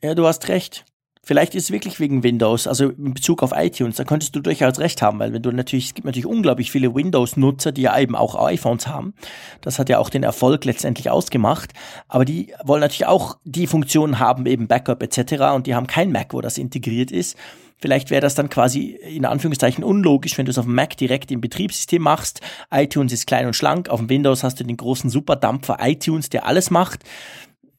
Ja, 0.01 0.13
du 0.13 0.26
hast 0.26 0.47
recht. 0.49 0.86
Vielleicht 1.28 1.56
ist 1.56 1.64
es 1.64 1.72
wirklich 1.72 2.00
wegen 2.00 2.22
Windows, 2.22 2.68
also 2.68 2.90
in 2.90 3.16
Bezug 3.16 3.42
auf 3.42 3.52
iTunes, 3.56 3.96
da 3.96 4.04
könntest 4.04 4.36
du 4.36 4.42
durchaus 4.42 4.78
recht 4.78 5.02
haben, 5.02 5.18
weil 5.18 5.34
wenn 5.34 5.42
du 5.42 5.52
natürlich, 5.52 5.88
es 5.88 5.94
gibt 5.96 6.06
natürlich 6.06 6.28
unglaublich 6.28 6.72
viele 6.72 6.94
Windows-Nutzer, 6.94 7.72
die 7.72 7.82
ja 7.82 7.98
eben 7.98 8.16
auch 8.16 8.36
iPhones 8.36 8.86
haben. 8.88 9.16
Das 9.62 9.80
hat 9.80 9.90
ja 9.90 9.98
auch 9.98 10.12
den 10.12 10.22
Erfolg 10.22 10.66
letztendlich 10.66 11.10
ausgemacht. 11.10 11.74
Aber 12.08 12.26
die 12.26 12.54
wollen 12.64 12.82
natürlich 12.82 13.08
auch 13.08 13.38
die 13.44 13.66
Funktionen 13.66 14.20
haben, 14.20 14.46
eben 14.46 14.68
Backup 14.68 15.02
etc. 15.02 15.56
und 15.56 15.66
die 15.66 15.74
haben 15.74 15.88
kein 15.88 16.12
Mac, 16.12 16.32
wo 16.32 16.42
das 16.42 16.60
integriert 16.60 17.10
ist. 17.10 17.36
Vielleicht 17.78 18.10
wäre 18.10 18.22
das 18.22 18.36
dann 18.36 18.50
quasi 18.50 18.92
in 18.92 19.26
Anführungszeichen 19.26 19.84
unlogisch, 19.84 20.38
wenn 20.38 20.46
du 20.46 20.52
es 20.52 20.58
auf 20.58 20.66
dem 20.66 20.76
Mac 20.76 20.96
direkt 20.96 21.30
im 21.32 21.42
Betriebssystem 21.42 22.02
machst. 22.02 22.40
iTunes 22.72 23.12
ist 23.12 23.28
klein 23.28 23.48
und 23.48 23.56
schlank. 23.56 23.90
Auf 23.90 24.00
dem 24.00 24.10
Windows 24.10 24.44
hast 24.44 24.60
du 24.60 24.64
den 24.64 24.78
großen 24.78 25.10
Superdampfer 25.10 25.78
iTunes, 25.82 26.30
der 26.30 26.46
alles 26.46 26.70
macht. 26.70 27.04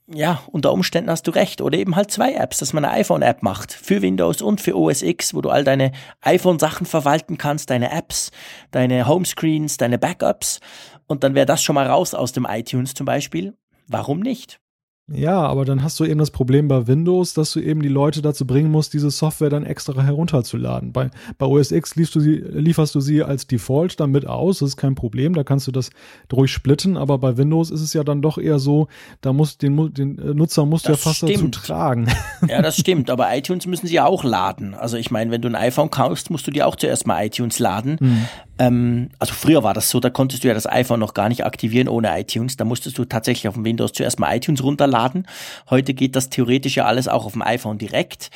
Ja, 0.08 0.42
unter 0.52 0.72
Umständen 0.72 1.10
hast 1.10 1.26
du 1.26 1.32
recht. 1.32 1.60
Oder 1.60 1.78
eben 1.78 1.96
halt 1.96 2.10
zwei 2.10 2.34
Apps, 2.34 2.58
dass 2.58 2.72
man 2.72 2.84
eine 2.84 2.94
iPhone-App 2.94 3.42
macht. 3.42 3.72
Für 3.72 4.02
Windows 4.02 4.40
und 4.40 4.60
für 4.60 4.76
OS 4.76 5.02
X, 5.02 5.34
wo 5.34 5.40
du 5.40 5.50
all 5.50 5.64
deine 5.64 5.90
iPhone-Sachen 6.20 6.86
verwalten 6.86 7.38
kannst, 7.38 7.70
deine 7.70 7.90
Apps, 7.90 8.30
deine 8.70 9.08
Homescreens, 9.08 9.78
deine 9.78 9.98
Backups. 9.98 10.60
Und 11.08 11.24
dann 11.24 11.34
wäre 11.34 11.46
das 11.46 11.62
schon 11.62 11.74
mal 11.74 11.88
raus 11.88 12.14
aus 12.14 12.32
dem 12.32 12.46
iTunes 12.48 12.94
zum 12.94 13.04
Beispiel. 13.04 13.56
Warum 13.88 14.20
nicht? 14.20 14.60
Ja, 15.08 15.46
aber 15.46 15.64
dann 15.64 15.84
hast 15.84 16.00
du 16.00 16.04
eben 16.04 16.18
das 16.18 16.32
Problem 16.32 16.66
bei 16.66 16.88
Windows, 16.88 17.32
dass 17.32 17.52
du 17.52 17.60
eben 17.60 17.80
die 17.80 17.88
Leute 17.88 18.22
dazu 18.22 18.44
bringen 18.44 18.72
musst, 18.72 18.92
diese 18.92 19.12
Software 19.12 19.50
dann 19.50 19.64
extra 19.64 20.02
herunterzuladen. 20.02 20.92
Bei, 20.92 21.10
bei 21.38 21.46
OS 21.46 21.70
X 21.70 21.94
lieferst 21.94 22.16
du, 22.16 22.20
sie, 22.20 22.34
lieferst 22.34 22.92
du 22.92 23.00
sie 23.00 23.22
als 23.22 23.46
Default 23.46 24.00
damit 24.00 24.26
aus, 24.26 24.58
das 24.58 24.70
ist 24.70 24.76
kein 24.76 24.96
Problem, 24.96 25.34
da 25.34 25.44
kannst 25.44 25.68
du 25.68 25.70
das 25.70 25.90
ruhig 26.32 26.50
splitten, 26.50 26.96
aber 26.96 27.18
bei 27.18 27.36
Windows 27.36 27.70
ist 27.70 27.82
es 27.82 27.92
ja 27.92 28.02
dann 28.02 28.20
doch 28.20 28.36
eher 28.36 28.58
so, 28.58 28.88
da 29.20 29.32
muss 29.32 29.58
den, 29.58 29.94
den 29.94 30.18
äh, 30.18 30.34
Nutzer 30.34 30.66
musst 30.66 30.86
du 30.86 30.90
ja 30.90 30.96
fast 30.96 31.18
stimmt. 31.18 31.54
dazu 31.54 31.66
tragen. 31.66 32.08
Ja, 32.48 32.62
das 32.62 32.76
stimmt, 32.76 33.10
aber 33.10 33.34
iTunes 33.34 33.66
müssen 33.66 33.86
sie 33.86 33.94
ja 33.94 34.04
auch 34.04 34.22
laden. 34.22 34.74
Also 34.74 34.96
ich 34.96 35.10
meine, 35.10 35.30
wenn 35.30 35.40
du 35.40 35.48
ein 35.48 35.54
iPhone 35.54 35.90
kaufst, 35.90 36.30
musst 36.30 36.46
du 36.46 36.50
dir 36.50 36.66
auch 36.66 36.76
zuerst 36.76 37.06
mal 37.06 37.24
iTunes 37.24 37.58
laden. 37.58 37.96
Mhm. 37.98 38.28
Ähm, 38.58 39.08
also 39.18 39.32
früher 39.32 39.62
war 39.62 39.74
das 39.74 39.90
so, 39.90 40.00
da 40.00 40.10
konntest 40.10 40.44
du 40.44 40.48
ja 40.48 40.54
das 40.54 40.66
iPhone 40.66 41.00
noch 41.00 41.14
gar 41.14 41.28
nicht 41.28 41.44
aktivieren 41.44 41.88
ohne 41.88 42.18
iTunes, 42.20 42.56
da 42.56 42.64
musstest 42.64 42.98
du 42.98 43.04
tatsächlich 43.04 43.48
auf 43.48 43.54
dem 43.54 43.64
Windows 43.64 43.92
zuerst 43.92 44.20
mal 44.20 44.34
iTunes 44.36 44.62
runterladen 44.62 44.95
runterladen. 44.96 45.26
Heute 45.70 45.94
geht 45.94 46.16
das 46.16 46.30
theoretisch 46.30 46.76
ja 46.76 46.84
alles 46.84 47.08
auch 47.08 47.26
auf 47.26 47.32
dem 47.32 47.42
iPhone 47.42 47.78
direkt. 47.78 48.30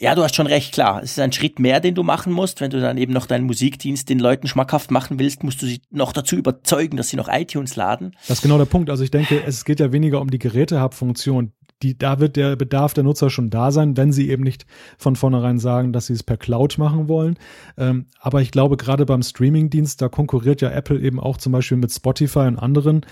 Ja, 0.00 0.14
du 0.14 0.22
hast 0.22 0.36
schon 0.36 0.46
recht, 0.46 0.72
klar. 0.72 1.02
Es 1.02 1.12
ist 1.12 1.18
ein 1.18 1.32
Schritt 1.32 1.58
mehr, 1.58 1.80
den 1.80 1.96
du 1.96 2.04
machen 2.04 2.32
musst. 2.32 2.60
Wenn 2.60 2.70
du 2.70 2.80
dann 2.80 2.98
eben 2.98 3.12
noch 3.12 3.26
deinen 3.26 3.46
Musikdienst 3.46 4.08
den 4.08 4.20
Leuten 4.20 4.46
schmackhaft 4.46 4.92
machen 4.92 5.18
willst, 5.18 5.42
musst 5.42 5.60
du 5.60 5.66
sie 5.66 5.80
noch 5.90 6.12
dazu 6.12 6.36
überzeugen, 6.36 6.96
dass 6.96 7.08
sie 7.08 7.16
noch 7.16 7.28
iTunes 7.28 7.74
laden. 7.74 8.14
Das 8.28 8.38
ist 8.38 8.42
genau 8.42 8.58
der 8.58 8.66
Punkt. 8.66 8.90
Also 8.90 9.02
ich 9.02 9.10
denke, 9.10 9.42
es 9.44 9.64
geht 9.64 9.80
ja 9.80 9.90
weniger 9.90 10.20
um 10.20 10.30
die 10.30 10.38
Gerätehub-Funktion. 10.38 11.52
Die, 11.82 11.98
da 11.98 12.20
wird 12.20 12.36
der 12.36 12.54
Bedarf 12.54 12.94
der 12.94 13.04
Nutzer 13.04 13.28
schon 13.28 13.50
da 13.50 13.72
sein, 13.72 13.96
wenn 13.96 14.12
sie 14.12 14.30
eben 14.30 14.44
nicht 14.44 14.66
von 14.98 15.16
vornherein 15.16 15.58
sagen, 15.58 15.92
dass 15.92 16.06
sie 16.06 16.12
es 16.12 16.22
per 16.22 16.36
Cloud 16.36 16.78
machen 16.78 17.08
wollen. 17.08 17.36
Ähm, 17.76 18.06
aber 18.20 18.40
ich 18.40 18.52
glaube, 18.52 18.76
gerade 18.76 19.04
beim 19.04 19.22
Streamingdienst, 19.22 20.00
da 20.00 20.08
konkurriert 20.08 20.60
ja 20.60 20.70
Apple 20.70 21.00
eben 21.00 21.18
auch 21.18 21.38
zum 21.38 21.52
Beispiel 21.52 21.76
mit 21.76 21.92
Spotify 21.92 22.46
und 22.46 22.58
anderen 22.58 23.04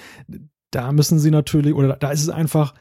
da 0.70 0.92
müssen 0.92 1.18
sie 1.18 1.30
natürlich, 1.30 1.74
oder 1.74 1.96
da 1.96 2.10
ist 2.10 2.22
es 2.22 2.30
einfach 2.30 2.74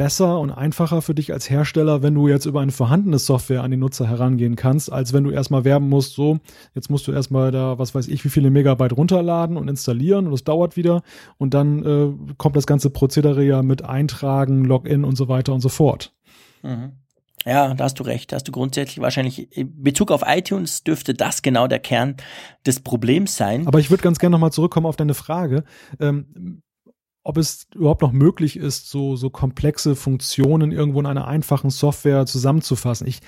besser 0.00 0.40
und 0.40 0.50
einfacher 0.50 1.02
für 1.02 1.14
dich 1.14 1.30
als 1.30 1.50
Hersteller, 1.50 2.02
wenn 2.02 2.14
du 2.14 2.26
jetzt 2.26 2.46
über 2.46 2.62
eine 2.62 2.72
vorhandene 2.72 3.18
Software 3.18 3.62
an 3.62 3.70
die 3.70 3.76
Nutzer 3.76 4.08
herangehen 4.08 4.56
kannst, 4.56 4.90
als 4.90 5.12
wenn 5.12 5.24
du 5.24 5.30
erstmal 5.30 5.64
werben 5.66 5.90
musst, 5.90 6.14
so, 6.14 6.38
jetzt 6.74 6.88
musst 6.88 7.06
du 7.06 7.12
erstmal 7.12 7.50
da, 7.50 7.78
was 7.78 7.94
weiß 7.94 8.08
ich, 8.08 8.24
wie 8.24 8.30
viele 8.30 8.48
Megabyte 8.48 8.96
runterladen 8.96 9.58
und 9.58 9.68
installieren 9.68 10.24
und 10.24 10.32
das 10.32 10.42
dauert 10.42 10.78
wieder 10.78 11.02
und 11.36 11.52
dann 11.52 11.84
äh, 11.84 12.34
kommt 12.38 12.56
das 12.56 12.66
ganze 12.66 12.88
Prozedere 12.88 13.44
ja 13.44 13.62
mit 13.62 13.84
Eintragen, 13.84 14.64
Login 14.64 15.04
und 15.04 15.16
so 15.16 15.28
weiter 15.28 15.52
und 15.52 15.60
so 15.60 15.68
fort. 15.68 16.14
Mhm. 16.62 16.92
Ja, 17.44 17.74
da 17.74 17.84
hast 17.84 17.98
du 17.98 18.02
recht. 18.02 18.32
Da 18.32 18.36
hast 18.36 18.48
du 18.48 18.52
grundsätzlich 18.52 19.00
wahrscheinlich 19.00 19.54
in 19.54 19.82
Bezug 19.82 20.10
auf 20.12 20.22
iTunes 20.26 20.82
dürfte 20.82 21.12
das 21.12 21.42
genau 21.42 21.66
der 21.66 21.78
Kern 21.78 22.16
des 22.66 22.80
Problems 22.80 23.36
sein. 23.36 23.66
Aber 23.66 23.80
ich 23.80 23.90
würde 23.90 24.02
ganz 24.02 24.18
gerne 24.18 24.32
nochmal 24.32 24.52
zurückkommen 24.52 24.86
auf 24.86 24.96
deine 24.96 25.14
Frage. 25.14 25.64
Ähm, 26.00 26.62
ob 27.22 27.36
es 27.36 27.66
überhaupt 27.74 28.00
noch 28.00 28.12
möglich 28.12 28.56
ist, 28.56 28.88
so, 28.88 29.14
so 29.14 29.28
komplexe 29.28 29.94
Funktionen 29.94 30.72
irgendwo 30.72 31.00
in 31.00 31.06
einer 31.06 31.28
einfachen 31.28 31.68
Software 31.68 32.24
zusammenzufassen. 32.24 33.06
Ich, 33.06 33.20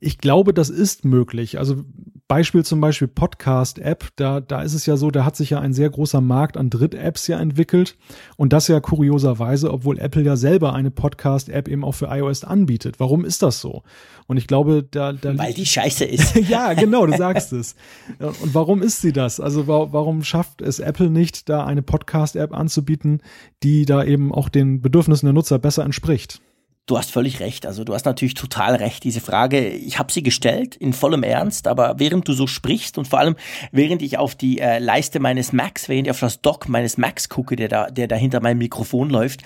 ich 0.00 0.16
glaube, 0.18 0.54
das 0.54 0.70
ist 0.70 1.04
möglich. 1.04 1.58
Also 1.58 1.84
Beispiel 2.26 2.64
zum 2.64 2.80
Beispiel 2.80 3.06
Podcast-App, 3.06 4.08
da, 4.16 4.40
da 4.40 4.62
ist 4.62 4.72
es 4.72 4.86
ja 4.86 4.96
so, 4.96 5.10
da 5.10 5.26
hat 5.26 5.36
sich 5.36 5.50
ja 5.50 5.60
ein 5.60 5.74
sehr 5.74 5.90
großer 5.90 6.22
Markt 6.22 6.56
an 6.56 6.70
Dritt-Apps 6.70 7.26
ja 7.26 7.38
entwickelt 7.38 7.98
und 8.38 8.54
das 8.54 8.66
ja 8.68 8.80
kurioserweise, 8.80 9.70
obwohl 9.70 9.98
Apple 9.98 10.22
ja 10.22 10.36
selber 10.36 10.72
eine 10.72 10.90
Podcast-App 10.90 11.68
eben 11.68 11.84
auch 11.84 11.94
für 11.94 12.06
iOS 12.06 12.44
anbietet. 12.44 12.98
Warum 12.98 13.26
ist 13.26 13.42
das 13.42 13.60
so? 13.60 13.82
Und 14.26 14.38
ich 14.38 14.46
glaube, 14.46 14.82
da, 14.90 15.12
da 15.12 15.36
weil 15.36 15.52
die 15.52 15.66
Scheiße 15.66 16.06
ist. 16.06 16.34
ja, 16.48 16.72
genau, 16.72 17.04
du 17.04 17.14
sagst 17.14 17.52
es. 17.52 17.76
Und 18.18 18.54
warum 18.54 18.80
ist 18.80 19.02
sie 19.02 19.12
das? 19.12 19.38
Also 19.38 19.66
warum 19.66 20.24
schafft 20.24 20.62
es 20.62 20.78
Apple 20.78 21.10
nicht, 21.10 21.50
da 21.50 21.66
eine 21.66 21.82
Podcast-App 21.82 22.54
anzubieten, 22.54 23.20
die 23.62 23.84
da 23.84 24.04
eben 24.04 24.32
auch 24.32 24.48
den 24.48 24.80
Bedürfnissen 24.80 25.26
der 25.26 25.32
Nutzer 25.32 25.58
besser 25.58 25.84
entspricht? 25.84 26.40
Du 26.86 26.98
hast 26.98 27.10
völlig 27.10 27.40
recht. 27.40 27.64
Also 27.64 27.82
du 27.82 27.94
hast 27.94 28.04
natürlich 28.04 28.34
total 28.34 28.74
recht. 28.74 29.04
Diese 29.04 29.22
Frage, 29.22 29.68
ich 29.68 29.98
habe 29.98 30.12
sie 30.12 30.22
gestellt 30.22 30.76
in 30.76 30.92
vollem 30.92 31.22
Ernst, 31.22 31.66
aber 31.66 31.94
während 31.98 32.28
du 32.28 32.34
so 32.34 32.46
sprichst 32.46 32.98
und 32.98 33.08
vor 33.08 33.20
allem 33.20 33.36
während 33.72 34.02
ich 34.02 34.18
auf 34.18 34.34
die 34.34 34.58
äh, 34.58 34.80
Leiste 34.80 35.18
meines 35.18 35.54
Macs, 35.54 35.88
während 35.88 36.06
ich 36.06 36.10
auf 36.10 36.20
das 36.20 36.42
Dock 36.42 36.68
meines 36.68 36.98
Macs 36.98 37.30
gucke, 37.30 37.56
der 37.56 37.68
da, 37.68 37.86
der 37.90 38.06
da 38.06 38.16
hinter 38.16 38.42
meinem 38.42 38.58
Mikrofon 38.58 39.08
läuft, 39.08 39.42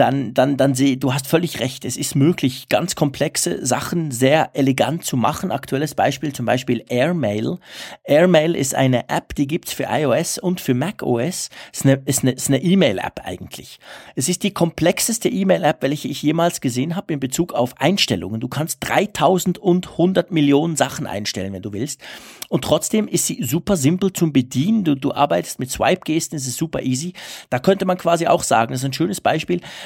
dann, 0.00 0.32
dann, 0.32 0.56
dann 0.56 0.74
sehe, 0.74 0.96
du 0.96 1.12
hast 1.12 1.26
völlig 1.26 1.60
recht. 1.60 1.84
Es 1.84 1.98
ist 1.98 2.14
möglich, 2.14 2.70
ganz 2.70 2.94
komplexe 2.94 3.64
Sachen 3.66 4.10
sehr 4.10 4.48
elegant 4.54 5.04
zu 5.04 5.18
machen. 5.18 5.50
Aktuelles 5.50 5.94
Beispiel 5.94 6.32
zum 6.32 6.46
Beispiel 6.46 6.82
Airmail. 6.88 7.58
Airmail 8.04 8.56
ist 8.56 8.74
eine 8.74 9.10
App, 9.10 9.34
die 9.34 9.46
gibt's 9.46 9.74
für 9.74 9.88
iOS 9.90 10.38
und 10.38 10.62
für 10.62 10.72
macOS. 10.72 11.50
Eine, 11.84 12.00
ist 12.06 12.24
eine 12.24 12.62
E-Mail-App 12.62 13.20
eigentlich. 13.24 13.78
Es 14.16 14.30
ist 14.30 14.42
die 14.42 14.52
komplexeste 14.52 15.28
E-Mail-App, 15.28 15.82
welche 15.82 16.08
ich 16.08 16.22
jemals 16.22 16.62
gesehen 16.62 16.96
habe 16.96 17.12
in 17.12 17.20
Bezug 17.20 17.52
auf 17.52 17.78
Einstellungen. 17.78 18.40
Du 18.40 18.48
kannst 18.48 18.78
3000 18.80 19.58
und 19.58 19.90
100 19.90 20.30
Millionen 20.30 20.76
Sachen 20.76 21.06
einstellen, 21.06 21.52
wenn 21.52 21.62
du 21.62 21.74
willst. 21.74 22.00
Und 22.48 22.64
trotzdem 22.64 23.06
ist 23.06 23.26
sie 23.26 23.44
super 23.44 23.76
simpel 23.76 24.12
zum 24.12 24.32
Bedienen. 24.32 24.82
Du, 24.82 24.96
du 24.96 25.12
arbeitest 25.12 25.60
mit 25.60 25.70
Swipe-Gesten, 25.70 26.36
es 26.36 26.46
ist 26.46 26.56
super 26.56 26.82
easy. 26.82 27.12
Da 27.50 27.58
könnte 27.58 27.84
man 27.84 27.98
quasi 27.98 28.26
auch 28.26 28.42
sagen, 28.42 28.72
das 28.72 28.80
ist 28.80 28.86
ein 28.86 28.92
schönes 28.92 29.20
Beispiel. 29.20 29.60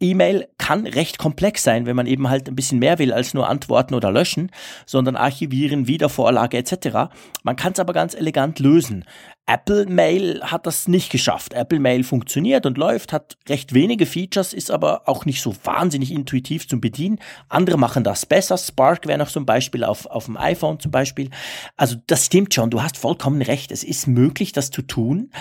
E-Mail 0.00 0.48
kann 0.58 0.86
recht 0.86 1.18
komplex 1.18 1.62
sein, 1.62 1.86
wenn 1.86 1.96
man 1.96 2.06
eben 2.06 2.28
halt 2.28 2.48
ein 2.48 2.56
bisschen 2.56 2.78
mehr 2.78 2.98
will 2.98 3.12
als 3.12 3.34
nur 3.34 3.48
antworten 3.48 3.94
oder 3.94 4.10
löschen, 4.10 4.50
sondern 4.86 5.16
archivieren, 5.16 5.86
Wiedervorlage 5.86 6.56
etc. 6.56 7.12
Man 7.42 7.56
kann 7.56 7.72
es 7.72 7.80
aber 7.80 7.92
ganz 7.92 8.14
elegant 8.14 8.58
lösen. 8.58 9.04
Apple 9.46 9.86
Mail 9.86 10.40
hat 10.44 10.64
das 10.66 10.86
nicht 10.86 11.10
geschafft. 11.10 11.54
Apple 11.54 11.80
Mail 11.80 12.04
funktioniert 12.04 12.66
und 12.66 12.78
läuft, 12.78 13.12
hat 13.12 13.36
recht 13.48 13.74
wenige 13.74 14.06
Features, 14.06 14.52
ist 14.52 14.70
aber 14.70 15.08
auch 15.08 15.24
nicht 15.24 15.42
so 15.42 15.52
wahnsinnig 15.64 16.12
intuitiv 16.12 16.68
zum 16.68 16.80
Bedienen. 16.80 17.18
Andere 17.48 17.76
machen 17.76 18.04
das 18.04 18.26
besser. 18.26 18.56
Spark 18.56 19.08
wäre 19.08 19.18
noch 19.18 19.34
ein 19.34 19.46
Beispiel 19.46 19.82
auf, 19.82 20.06
auf 20.06 20.26
dem 20.26 20.36
iPhone 20.36 20.78
zum 20.78 20.92
Beispiel. 20.92 21.30
Also 21.76 21.96
das 22.06 22.26
stimmt 22.26 22.54
schon. 22.54 22.70
Du 22.70 22.80
hast 22.80 22.96
vollkommen 22.96 23.42
recht. 23.42 23.72
Es 23.72 23.82
ist 23.82 24.06
möglich, 24.06 24.52
das 24.52 24.70
zu 24.70 24.82
tun. 24.82 25.32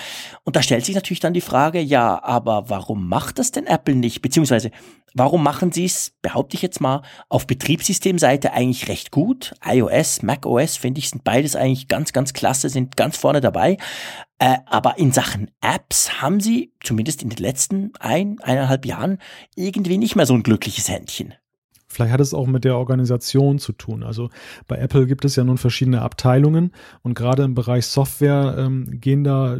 Und 0.43 0.55
da 0.55 0.63
stellt 0.63 0.85
sich 0.85 0.95
natürlich 0.95 1.19
dann 1.19 1.33
die 1.33 1.41
Frage, 1.41 1.79
ja, 1.79 2.23
aber 2.23 2.67
warum 2.67 3.07
macht 3.07 3.37
das 3.37 3.51
denn 3.51 3.67
Apple 3.67 3.95
nicht? 3.95 4.23
Beziehungsweise 4.23 4.48
Warum 5.15 5.43
machen 5.43 5.71
sie 5.71 5.85
es, 5.85 6.13
behaupte 6.21 6.55
ich 6.55 6.61
jetzt 6.61 6.81
mal, 6.81 7.01
auf 7.29 7.47
Betriebssystemseite 7.47 8.53
eigentlich 8.53 8.87
recht 8.87 9.11
gut? 9.11 9.53
iOS, 9.65 10.21
macOS, 10.21 10.77
finde 10.77 10.99
ich, 10.99 11.09
sind 11.09 11.23
beides 11.23 11.55
eigentlich 11.55 11.87
ganz, 11.87 12.13
ganz 12.13 12.33
klasse, 12.33 12.69
sind 12.69 12.95
ganz 12.95 13.17
vorne 13.17 13.41
dabei. 13.41 13.77
Äh, 14.37 14.57
aber 14.65 14.97
in 14.97 15.11
Sachen 15.11 15.51
Apps 15.61 16.21
haben 16.21 16.39
sie, 16.39 16.73
zumindest 16.81 17.23
in 17.23 17.29
den 17.29 17.39
letzten 17.39 17.91
ein, 17.99 18.39
eineinhalb 18.41 18.85
Jahren, 18.85 19.17
irgendwie 19.55 19.97
nicht 19.97 20.15
mehr 20.15 20.25
so 20.25 20.35
ein 20.35 20.43
glückliches 20.43 20.89
Händchen. 20.89 21.33
Vielleicht 21.91 22.13
hat 22.13 22.21
es 22.21 22.35
auch 22.35 22.45
mit 22.45 22.65
der 22.65 22.77
Organisation 22.77 23.57
zu 23.57 23.73
tun. 23.73 24.03
Also 24.03 24.29
bei 24.67 24.77
Apple 24.77 25.07
gibt 25.07 25.25
es 25.25 25.35
ja 25.35 25.43
nun 25.43 25.57
verschiedene 25.57 26.03
Abteilungen 26.03 26.71
und 27.01 27.15
gerade 27.15 27.43
im 27.43 27.55
Bereich 27.55 27.87
Software 27.87 28.55
ähm, 28.59 29.01
gehen 29.01 29.23
da, 29.23 29.57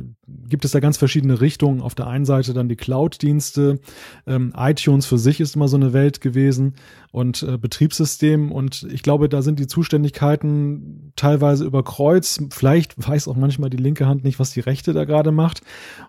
gibt 0.47 0.63
es 0.63 0.71
da 0.71 0.79
ganz 0.79 0.97
verschiedene 0.97 1.41
Richtungen. 1.41 1.81
Auf 1.81 1.95
der 1.95 2.05
einen 2.05 2.25
Seite 2.25 2.53
dann 2.53 2.69
die 2.69 2.75
Cloud-Dienste, 2.75 3.79
ähm, 4.27 4.53
iTunes 4.55 5.07
für 5.07 5.17
sich 5.17 5.39
ist 5.39 5.55
immer 5.55 5.67
so 5.67 5.77
eine 5.77 5.91
Welt 5.91 6.21
gewesen 6.21 6.75
und 7.11 7.41
äh, 7.41 7.57
Betriebssystem 7.57 8.51
und 8.51 8.85
ich 8.91 9.01
glaube, 9.01 9.27
da 9.27 9.41
sind 9.41 9.57
die 9.57 9.65
Zuständigkeiten 9.65 11.11
teilweise 11.15 11.65
über 11.65 11.83
Kreuz. 11.83 12.39
Vielleicht 12.51 12.95
weiß 13.09 13.27
auch 13.27 13.35
manchmal 13.35 13.71
die 13.71 13.77
linke 13.77 14.05
Hand 14.05 14.23
nicht, 14.23 14.39
was 14.39 14.51
die 14.51 14.59
rechte 14.59 14.93
da 14.93 15.05
gerade 15.05 15.31
macht. 15.31 15.61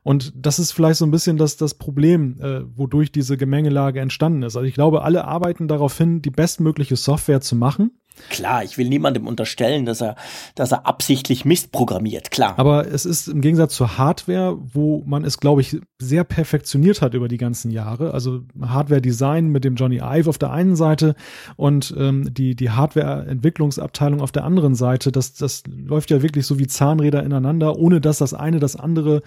Und 0.02 0.32
das 0.36 0.58
ist 0.58 0.72
vielleicht 0.72 0.98
so 0.98 1.06
ein 1.06 1.10
bisschen 1.10 1.38
das, 1.38 1.56
das 1.56 1.74
Problem, 1.74 2.38
äh, 2.40 2.60
wodurch 2.76 3.10
diese 3.10 3.38
Gemengelage 3.38 4.00
entstanden 4.00 4.42
ist. 4.42 4.56
Also 4.56 4.66
ich 4.66 4.74
glaube, 4.74 5.02
alle 5.02 5.24
arbeiten 5.24 5.66
darauf 5.66 5.96
hin, 5.96 6.09
die 6.18 6.30
bestmögliche 6.30 6.96
Software 6.96 7.40
zu 7.40 7.56
machen. 7.56 7.92
Klar, 8.28 8.64
ich 8.64 8.76
will 8.76 8.88
niemandem 8.88 9.26
unterstellen, 9.26 9.86
dass 9.86 10.02
er, 10.02 10.14
dass 10.54 10.72
er 10.72 10.86
absichtlich 10.86 11.44
Mist 11.44 11.72
programmiert, 11.72 12.30
klar. 12.30 12.54
Aber 12.58 12.86
es 12.86 13.06
ist 13.06 13.28
im 13.28 13.40
Gegensatz 13.40 13.74
zur 13.74 13.96
Hardware, 13.98 14.58
wo 14.60 15.02
man 15.06 15.24
es, 15.24 15.38
glaube 15.38 15.62
ich, 15.62 15.78
sehr 15.98 16.24
perfektioniert 16.24 17.00
hat 17.00 17.14
über 17.14 17.28
die 17.28 17.38
ganzen 17.38 17.70
Jahre. 17.70 18.12
Also 18.12 18.42
Hardware-Design 18.60 19.48
mit 19.48 19.64
dem 19.64 19.76
Johnny 19.76 20.00
Ive 20.02 20.28
auf 20.28 20.38
der 20.38 20.50
einen 20.50 20.76
Seite 20.76 21.14
und 21.56 21.94
ähm, 21.96 22.32
die, 22.34 22.54
die 22.54 22.70
Hardware-Entwicklungsabteilung 22.70 24.20
auf 24.20 24.32
der 24.32 24.44
anderen 24.44 24.74
Seite. 24.74 25.12
Das, 25.12 25.34
das 25.34 25.62
läuft 25.66 26.10
ja 26.10 26.22
wirklich 26.22 26.46
so 26.46 26.58
wie 26.58 26.66
Zahnräder 26.66 27.22
ineinander, 27.22 27.76
ohne 27.76 28.00
dass 28.00 28.18
das 28.18 28.34
eine 28.34 28.58
das 28.58 28.76
andere 28.76 29.22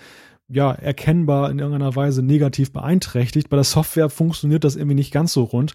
ja, 0.50 0.72
erkennbar 0.74 1.50
in 1.50 1.60
irgendeiner 1.60 1.96
Weise 1.96 2.22
negativ 2.22 2.74
beeinträchtigt. 2.74 3.50
Bei 3.50 3.56
der 3.56 3.64
Software 3.64 4.10
funktioniert 4.10 4.64
das 4.64 4.76
irgendwie 4.76 4.96
nicht 4.96 5.14
ganz 5.14 5.32
so 5.32 5.44
rund. 5.44 5.74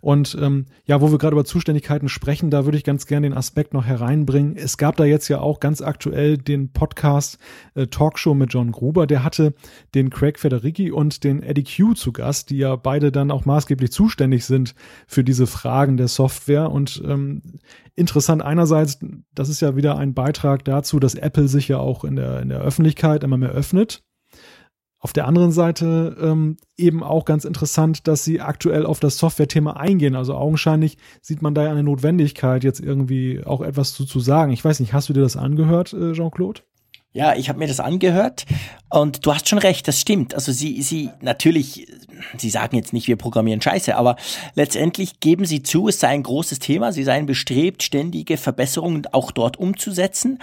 Und 0.00 0.38
ähm, 0.40 0.66
ja, 0.86 1.00
wo 1.00 1.10
wir 1.10 1.18
gerade 1.18 1.34
über 1.34 1.44
Zuständigkeiten 1.44 2.08
sprechen, 2.08 2.50
da 2.50 2.64
würde 2.64 2.78
ich 2.78 2.84
ganz 2.84 3.06
gerne 3.06 3.28
den 3.28 3.36
Aspekt 3.36 3.74
noch 3.74 3.84
hereinbringen. 3.84 4.56
Es 4.56 4.78
gab 4.78 4.96
da 4.96 5.04
jetzt 5.04 5.28
ja 5.28 5.40
auch 5.40 5.58
ganz 5.58 5.82
aktuell 5.82 6.38
den 6.38 6.72
Podcast 6.72 7.38
äh, 7.74 7.88
Talkshow 7.88 8.34
mit 8.34 8.52
John 8.52 8.70
Gruber. 8.70 9.08
Der 9.08 9.24
hatte 9.24 9.52
den 9.94 10.10
Craig 10.10 10.38
Federici 10.38 10.92
und 10.92 11.24
den 11.24 11.42
Eddie 11.42 11.64
Q 11.64 11.94
zu 11.94 12.12
Gast, 12.12 12.50
die 12.50 12.58
ja 12.58 12.76
beide 12.76 13.10
dann 13.10 13.32
auch 13.32 13.44
maßgeblich 13.44 13.90
zuständig 13.90 14.44
sind 14.44 14.74
für 15.08 15.24
diese 15.24 15.48
Fragen 15.48 15.96
der 15.96 16.08
Software. 16.08 16.70
Und 16.70 17.02
ähm, 17.04 17.42
interessant 17.96 18.42
einerseits, 18.42 19.00
das 19.34 19.48
ist 19.48 19.60
ja 19.60 19.74
wieder 19.74 19.98
ein 19.98 20.14
Beitrag 20.14 20.64
dazu, 20.64 21.00
dass 21.00 21.16
Apple 21.16 21.48
sich 21.48 21.66
ja 21.66 21.78
auch 21.78 22.04
in 22.04 22.14
der, 22.14 22.40
in 22.40 22.48
der 22.48 22.60
Öffentlichkeit 22.60 23.24
immer 23.24 23.36
mehr 23.36 23.50
öffnet 23.50 24.03
auf 25.04 25.12
der 25.12 25.26
anderen 25.26 25.52
Seite 25.52 26.16
ähm, 26.18 26.56
eben 26.78 27.02
auch 27.02 27.26
ganz 27.26 27.44
interessant, 27.44 28.08
dass 28.08 28.24
sie 28.24 28.40
aktuell 28.40 28.86
auf 28.86 29.00
das 29.00 29.18
Software-Thema 29.18 29.76
eingehen. 29.76 30.16
Also 30.16 30.32
augenscheinlich 30.34 30.96
sieht 31.20 31.42
man 31.42 31.54
da 31.54 31.64
ja 31.64 31.70
eine 31.70 31.82
Notwendigkeit, 31.82 32.64
jetzt 32.64 32.80
irgendwie 32.80 33.44
auch 33.44 33.60
etwas 33.60 33.92
zu, 33.92 34.06
zu 34.06 34.18
sagen. 34.18 34.50
Ich 34.50 34.64
weiß 34.64 34.80
nicht, 34.80 34.94
hast 34.94 35.10
du 35.10 35.12
dir 35.12 35.20
das 35.20 35.36
angehört, 35.36 35.92
äh, 35.92 36.12
Jean-Claude? 36.14 36.62
Ja, 37.16 37.36
ich 37.36 37.48
habe 37.48 37.60
mir 37.60 37.68
das 37.68 37.78
angehört 37.78 38.44
und 38.90 39.24
du 39.24 39.32
hast 39.32 39.48
schon 39.48 39.60
recht, 39.60 39.86
das 39.86 40.00
stimmt. 40.00 40.34
Also 40.34 40.50
sie, 40.50 40.82
sie 40.82 41.10
natürlich, 41.20 41.86
sie 42.36 42.50
sagen 42.50 42.76
jetzt 42.76 42.92
nicht, 42.92 43.06
wir 43.06 43.14
programmieren 43.14 43.62
Scheiße, 43.62 43.94
aber 43.94 44.16
letztendlich 44.56 45.20
geben 45.20 45.44
sie 45.44 45.62
zu, 45.62 45.86
es 45.86 46.00
sei 46.00 46.08
ein 46.08 46.24
großes 46.24 46.58
Thema, 46.58 46.90
sie 46.90 47.04
seien 47.04 47.26
bestrebt, 47.26 47.84
ständige 47.84 48.36
Verbesserungen 48.36 49.06
auch 49.12 49.30
dort 49.30 49.60
umzusetzen. 49.60 50.40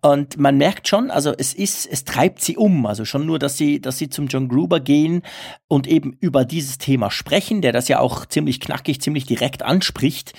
Und 0.00 0.38
man 0.38 0.56
merkt 0.56 0.88
schon, 0.88 1.10
also 1.10 1.34
es 1.36 1.52
ist, 1.52 1.84
es 1.84 2.04
treibt 2.04 2.40
sie 2.40 2.56
um. 2.56 2.86
Also 2.86 3.04
schon 3.04 3.26
nur, 3.26 3.38
dass 3.38 3.58
sie, 3.58 3.82
dass 3.82 3.98
sie 3.98 4.08
zum 4.08 4.28
John 4.28 4.48
Gruber 4.48 4.80
gehen 4.80 5.20
und 5.68 5.86
eben 5.86 6.16
über 6.20 6.46
dieses 6.46 6.78
Thema 6.78 7.10
sprechen, 7.10 7.60
der 7.60 7.72
das 7.72 7.88
ja 7.88 8.00
auch 8.00 8.24
ziemlich 8.24 8.60
knackig, 8.60 9.02
ziemlich 9.02 9.26
direkt 9.26 9.62
anspricht, 9.62 10.32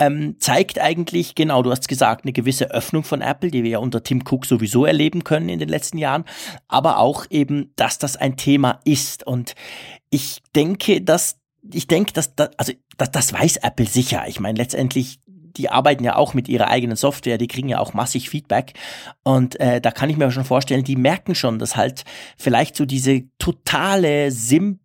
ähm, 0.00 0.36
zeigt 0.40 0.80
eigentlich, 0.80 1.34
genau, 1.34 1.62
du 1.62 1.70
hast 1.70 1.86
gesagt, 1.86 2.24
eine 2.24 2.32
gewisse 2.32 2.70
Öffnung 2.70 3.04
von 3.04 3.20
Apple, 3.20 3.50
die 3.50 3.62
wir 3.62 3.70
ja 3.70 3.78
unter 3.78 4.02
Tim 4.02 4.22
Cook 4.28 4.46
sowieso 4.46 4.86
erleben 4.86 5.22
können 5.22 5.48
in 5.48 5.58
den 5.58 5.68
letzten 5.68 5.98
Jahren, 5.98 6.24
aber 6.66 6.98
auch 6.98 7.26
eben, 7.30 7.72
dass 7.76 7.98
das 7.98 8.16
ein 8.16 8.36
Thema 8.36 8.80
ist. 8.84 9.26
Und 9.26 9.54
ich 10.08 10.40
denke, 10.56 11.02
dass 11.02 11.36
ich 11.72 11.86
denke, 11.86 12.14
dass 12.14 12.34
das, 12.34 12.50
also 12.56 12.72
das, 12.96 13.10
das 13.10 13.32
weiß 13.34 13.58
Apple 13.58 13.86
sicher. 13.86 14.24
Ich 14.26 14.40
meine, 14.40 14.56
letztendlich 14.56 15.20
die 15.56 15.68
arbeiten 15.68 16.04
ja 16.04 16.16
auch 16.16 16.32
mit 16.32 16.48
ihrer 16.48 16.68
eigenen 16.68 16.96
Software, 16.96 17.36
die 17.36 17.48
kriegen 17.48 17.68
ja 17.68 17.80
auch 17.80 17.92
massig 17.92 18.30
Feedback. 18.30 18.74
Und 19.24 19.58
äh, 19.60 19.80
da 19.80 19.90
kann 19.90 20.08
ich 20.08 20.16
mir 20.16 20.30
schon 20.30 20.44
vorstellen, 20.44 20.84
die 20.84 20.96
merken 20.96 21.34
schon, 21.34 21.58
dass 21.58 21.76
halt 21.76 22.04
vielleicht 22.38 22.76
so 22.76 22.86
diese 22.86 23.24
totale 23.38 24.30
simple 24.30 24.78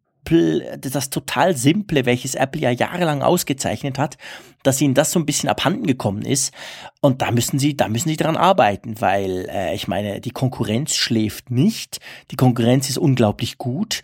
das 0.80 1.12
total 1.12 1.56
simple, 1.56 2.08
welches 2.08 2.34
Apple 2.34 2.60
ja 2.60 2.72
jahrelang 2.72 3.22
ausgezeichnet 3.22 4.00
hat, 4.00 4.18
dass 4.66 4.82
ihnen 4.82 4.94
das 4.94 5.12
so 5.12 5.20
ein 5.20 5.26
bisschen 5.26 5.50
abhanden 5.50 5.86
gekommen 5.86 6.24
ist. 6.24 6.54
Und 7.02 7.22
da 7.22 7.32
müssen 7.32 7.60
sie, 7.60 7.78
da 7.78 7.88
müssen 7.88 8.10
sie 8.10 8.18
dran 8.18 8.38
arbeiten, 8.38 9.00
weil 9.00 9.48
äh, 9.50 9.76
ich 9.76 9.88
meine, 9.88 10.20
die 10.22 10.32
Konkurrenz 10.32 10.96
schläft 10.96 11.52
nicht. 11.52 12.00
Die 12.32 12.36
Konkurrenz 12.36 12.90
ist 12.90 12.98
unglaublich 12.98 13.58
gut, 13.58 14.02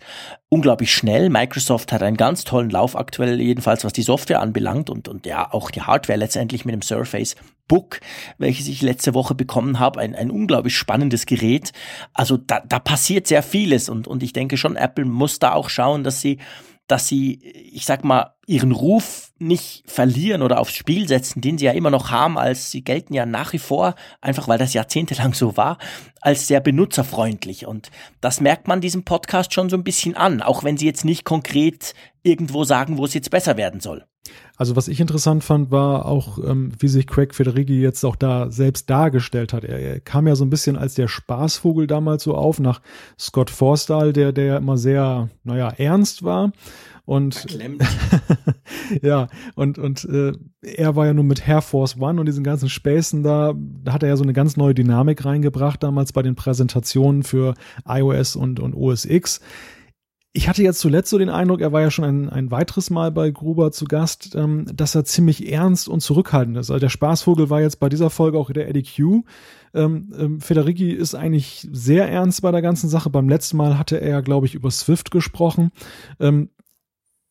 unglaublich 0.48 0.94
schnell. 0.94 1.28
Microsoft 1.28 1.92
hat 1.92 2.02
einen 2.02 2.16
ganz 2.16 2.44
tollen 2.44 2.70
Lauf 2.70 2.96
aktuell, 2.96 3.40
jedenfalls 3.40 3.84
was 3.84 3.92
die 3.92 4.02
Software 4.02 4.40
anbelangt 4.40 4.88
und, 4.90 5.08
und 5.08 5.26
ja 5.26 5.52
auch 5.52 5.70
die 5.70 5.82
Hardware 5.82 6.18
letztendlich 6.18 6.64
mit 6.64 6.74
dem 6.74 6.82
Surface 6.82 7.36
Book, 7.68 8.00
welches 8.38 8.68
ich 8.68 8.82
letzte 8.82 9.14
Woche 9.14 9.34
bekommen 9.34 9.78
habe, 9.78 10.00
ein, 10.00 10.14
ein 10.14 10.30
unglaublich 10.30 10.76
spannendes 10.76 11.26
Gerät. 11.26 11.72
Also 12.12 12.36
da, 12.36 12.60
da 12.60 12.78
passiert 12.78 13.26
sehr 13.26 13.42
vieles 13.42 13.88
und, 13.88 14.06
und 14.06 14.22
ich 14.22 14.32
denke 14.32 14.56
schon, 14.56 14.76
Apple 14.76 15.06
muss 15.06 15.38
da 15.38 15.54
auch 15.54 15.70
schauen, 15.70 16.04
dass 16.04 16.20
sie 16.20 16.38
dass 16.92 17.08
sie, 17.08 17.40
ich 17.72 17.86
sag 17.86 18.04
mal, 18.04 18.34
ihren 18.46 18.70
Ruf 18.70 19.32
nicht 19.38 19.82
verlieren 19.86 20.42
oder 20.42 20.60
aufs 20.60 20.74
Spiel 20.74 21.08
setzen, 21.08 21.40
den 21.40 21.56
sie 21.56 21.64
ja 21.64 21.72
immer 21.72 21.90
noch 21.90 22.10
haben, 22.10 22.36
als 22.36 22.70
sie 22.70 22.84
gelten 22.84 23.14
ja 23.14 23.24
nach 23.24 23.54
wie 23.54 23.58
vor, 23.58 23.94
einfach 24.20 24.46
weil 24.46 24.58
das 24.58 24.74
jahrzehntelang 24.74 25.32
so 25.32 25.56
war, 25.56 25.78
als 26.20 26.48
sehr 26.48 26.60
benutzerfreundlich. 26.60 27.66
Und 27.66 27.90
das 28.20 28.42
merkt 28.42 28.68
man 28.68 28.82
diesem 28.82 29.04
Podcast 29.04 29.54
schon 29.54 29.70
so 29.70 29.76
ein 29.78 29.84
bisschen 29.84 30.18
an, 30.18 30.42
auch 30.42 30.64
wenn 30.64 30.76
sie 30.76 30.84
jetzt 30.84 31.06
nicht 31.06 31.24
konkret 31.24 31.94
irgendwo 32.22 32.64
sagen, 32.64 32.98
wo 32.98 33.06
es 33.06 33.14
jetzt 33.14 33.30
besser 33.30 33.56
werden 33.56 33.80
soll. 33.80 34.04
Also 34.62 34.76
was 34.76 34.86
ich 34.86 35.00
interessant 35.00 35.42
fand, 35.42 35.72
war 35.72 36.06
auch, 36.06 36.38
ähm, 36.38 36.70
wie 36.78 36.86
sich 36.86 37.08
Craig 37.08 37.34
Federighi 37.34 37.80
jetzt 37.80 38.04
auch 38.04 38.14
da 38.14 38.48
selbst 38.48 38.88
dargestellt 38.88 39.52
hat. 39.52 39.64
Er, 39.64 39.80
er, 39.80 39.98
kam 39.98 40.28
ja 40.28 40.36
so 40.36 40.44
ein 40.44 40.50
bisschen 40.50 40.76
als 40.76 40.94
der 40.94 41.08
Spaßvogel 41.08 41.88
damals 41.88 42.22
so 42.22 42.36
auf, 42.36 42.60
nach 42.60 42.80
Scott 43.18 43.50
Forstall, 43.50 44.12
der, 44.12 44.30
der 44.30 44.58
immer 44.58 44.78
sehr, 44.78 45.30
naja, 45.42 45.70
ernst 45.78 46.22
war. 46.22 46.52
Und 47.04 47.44
ja, 49.02 49.26
und, 49.56 49.80
und 49.80 50.04
äh, 50.04 50.32
er 50.62 50.94
war 50.94 51.06
ja 51.06 51.12
nur 51.12 51.24
mit 51.24 51.48
Air 51.48 51.62
Force 51.62 51.98
One 51.98 52.20
und 52.20 52.26
diesen 52.26 52.44
ganzen 52.44 52.68
Späßen 52.68 53.24
da, 53.24 53.54
da 53.82 53.92
hat 53.92 54.04
er 54.04 54.10
ja 54.10 54.16
so 54.16 54.22
eine 54.22 54.32
ganz 54.32 54.56
neue 54.56 54.74
Dynamik 54.74 55.24
reingebracht, 55.24 55.82
damals 55.82 56.12
bei 56.12 56.22
den 56.22 56.36
Präsentationen 56.36 57.24
für 57.24 57.54
iOS 57.84 58.36
und, 58.36 58.60
und 58.60 58.74
OS 58.74 59.06
X 59.06 59.40
ich 60.34 60.48
hatte 60.48 60.62
jetzt 60.62 60.80
zuletzt 60.80 61.10
so 61.10 61.18
den 61.18 61.28
Eindruck, 61.28 61.60
er 61.60 61.72
war 61.72 61.82
ja 61.82 61.90
schon 61.90 62.04
ein, 62.06 62.28
ein 62.30 62.50
weiteres 62.50 62.88
Mal 62.88 63.10
bei 63.10 63.30
Gruber 63.30 63.70
zu 63.70 63.84
Gast, 63.84 64.34
ähm, 64.34 64.64
dass 64.72 64.94
er 64.94 65.04
ziemlich 65.04 65.52
ernst 65.52 65.88
und 65.88 66.00
zurückhaltend 66.00 66.56
ist. 66.56 66.70
Also 66.70 66.80
der 66.80 66.88
Spaßvogel 66.88 67.50
war 67.50 67.60
jetzt 67.60 67.80
bei 67.80 67.90
dieser 67.90 68.08
Folge 68.08 68.38
auch 68.38 68.50
der 68.50 68.68
Eddie 68.68 68.82
Q. 68.82 69.24
Ähm, 69.74 70.12
ähm, 70.18 70.40
Federici 70.40 70.90
ist 70.90 71.14
eigentlich 71.14 71.68
sehr 71.70 72.08
ernst 72.08 72.40
bei 72.40 72.50
der 72.50 72.62
ganzen 72.62 72.88
Sache. 72.88 73.10
Beim 73.10 73.28
letzten 73.28 73.58
Mal 73.58 73.78
hatte 73.78 74.00
er 74.00 74.08
ja, 74.08 74.20
glaube 74.20 74.46
ich, 74.46 74.54
über 74.54 74.70
Swift 74.70 75.10
gesprochen. 75.10 75.70
Ähm, 76.18 76.48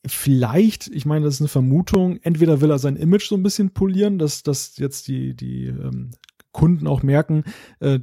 vielleicht, 0.06 0.88
ich 0.88 1.06
meine, 1.06 1.26
das 1.26 1.36
ist 1.36 1.42
eine 1.42 1.48
Vermutung, 1.48 2.20
entweder 2.22 2.62
will 2.62 2.70
er 2.70 2.80
sein 2.80 2.96
Image 2.98 3.28
so 3.28 3.36
ein 3.36 3.44
bisschen 3.44 3.72
polieren, 3.72 4.20
dass, 4.20 4.44
dass 4.44 4.78
jetzt 4.78 5.08
die, 5.08 5.36
die 5.36 5.66
ähm, 5.66 6.12
Kunden 6.52 6.88
auch 6.88 7.04
merken, 7.04 7.44
äh, 7.80 8.00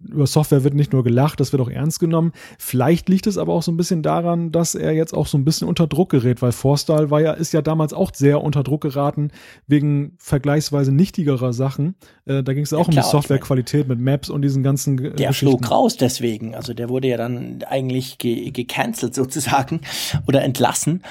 über 0.00 0.26
Software 0.26 0.64
wird 0.64 0.74
nicht 0.74 0.92
nur 0.92 1.04
gelacht, 1.04 1.40
das 1.40 1.52
wird 1.52 1.62
auch 1.62 1.70
ernst 1.70 2.00
genommen. 2.00 2.32
Vielleicht 2.58 3.08
liegt 3.08 3.26
es 3.26 3.38
aber 3.38 3.52
auch 3.52 3.62
so 3.62 3.72
ein 3.72 3.76
bisschen 3.76 4.02
daran, 4.02 4.52
dass 4.52 4.74
er 4.74 4.92
jetzt 4.92 5.14
auch 5.14 5.26
so 5.26 5.38
ein 5.38 5.44
bisschen 5.44 5.68
unter 5.68 5.86
Druck 5.86 6.10
gerät, 6.10 6.42
weil 6.42 6.52
Forstall 6.52 7.10
war 7.10 7.20
ja, 7.20 7.32
ist 7.32 7.52
ja 7.52 7.62
damals 7.62 7.92
auch 7.92 8.12
sehr 8.14 8.42
unter 8.42 8.62
Druck 8.62 8.82
geraten 8.82 9.30
wegen 9.66 10.16
vergleichsweisweise 10.18 10.92
nichtigerer 10.92 11.52
Sachen. 11.52 11.94
Äh, 12.26 12.42
da 12.42 12.52
ging 12.52 12.64
es 12.64 12.72
auch 12.72 12.80
ja, 12.80 12.86
um 12.86 12.94
die 12.94 13.02
Softwarequalität 13.02 13.88
mit 13.88 14.00
Maps 14.00 14.30
und 14.30 14.42
diesen 14.42 14.62
ganzen 14.62 15.16
Der 15.16 15.32
flog 15.32 15.70
raus 15.70 15.96
deswegen. 15.96 16.54
Also 16.54 16.74
der 16.74 16.88
wurde 16.88 17.08
ja 17.08 17.16
dann 17.16 17.62
eigentlich 17.66 18.18
ge 18.18 18.50
gecancelt 18.50 19.14
sozusagen 19.14 19.80
oder 20.26 20.42
entlassen. 20.42 21.02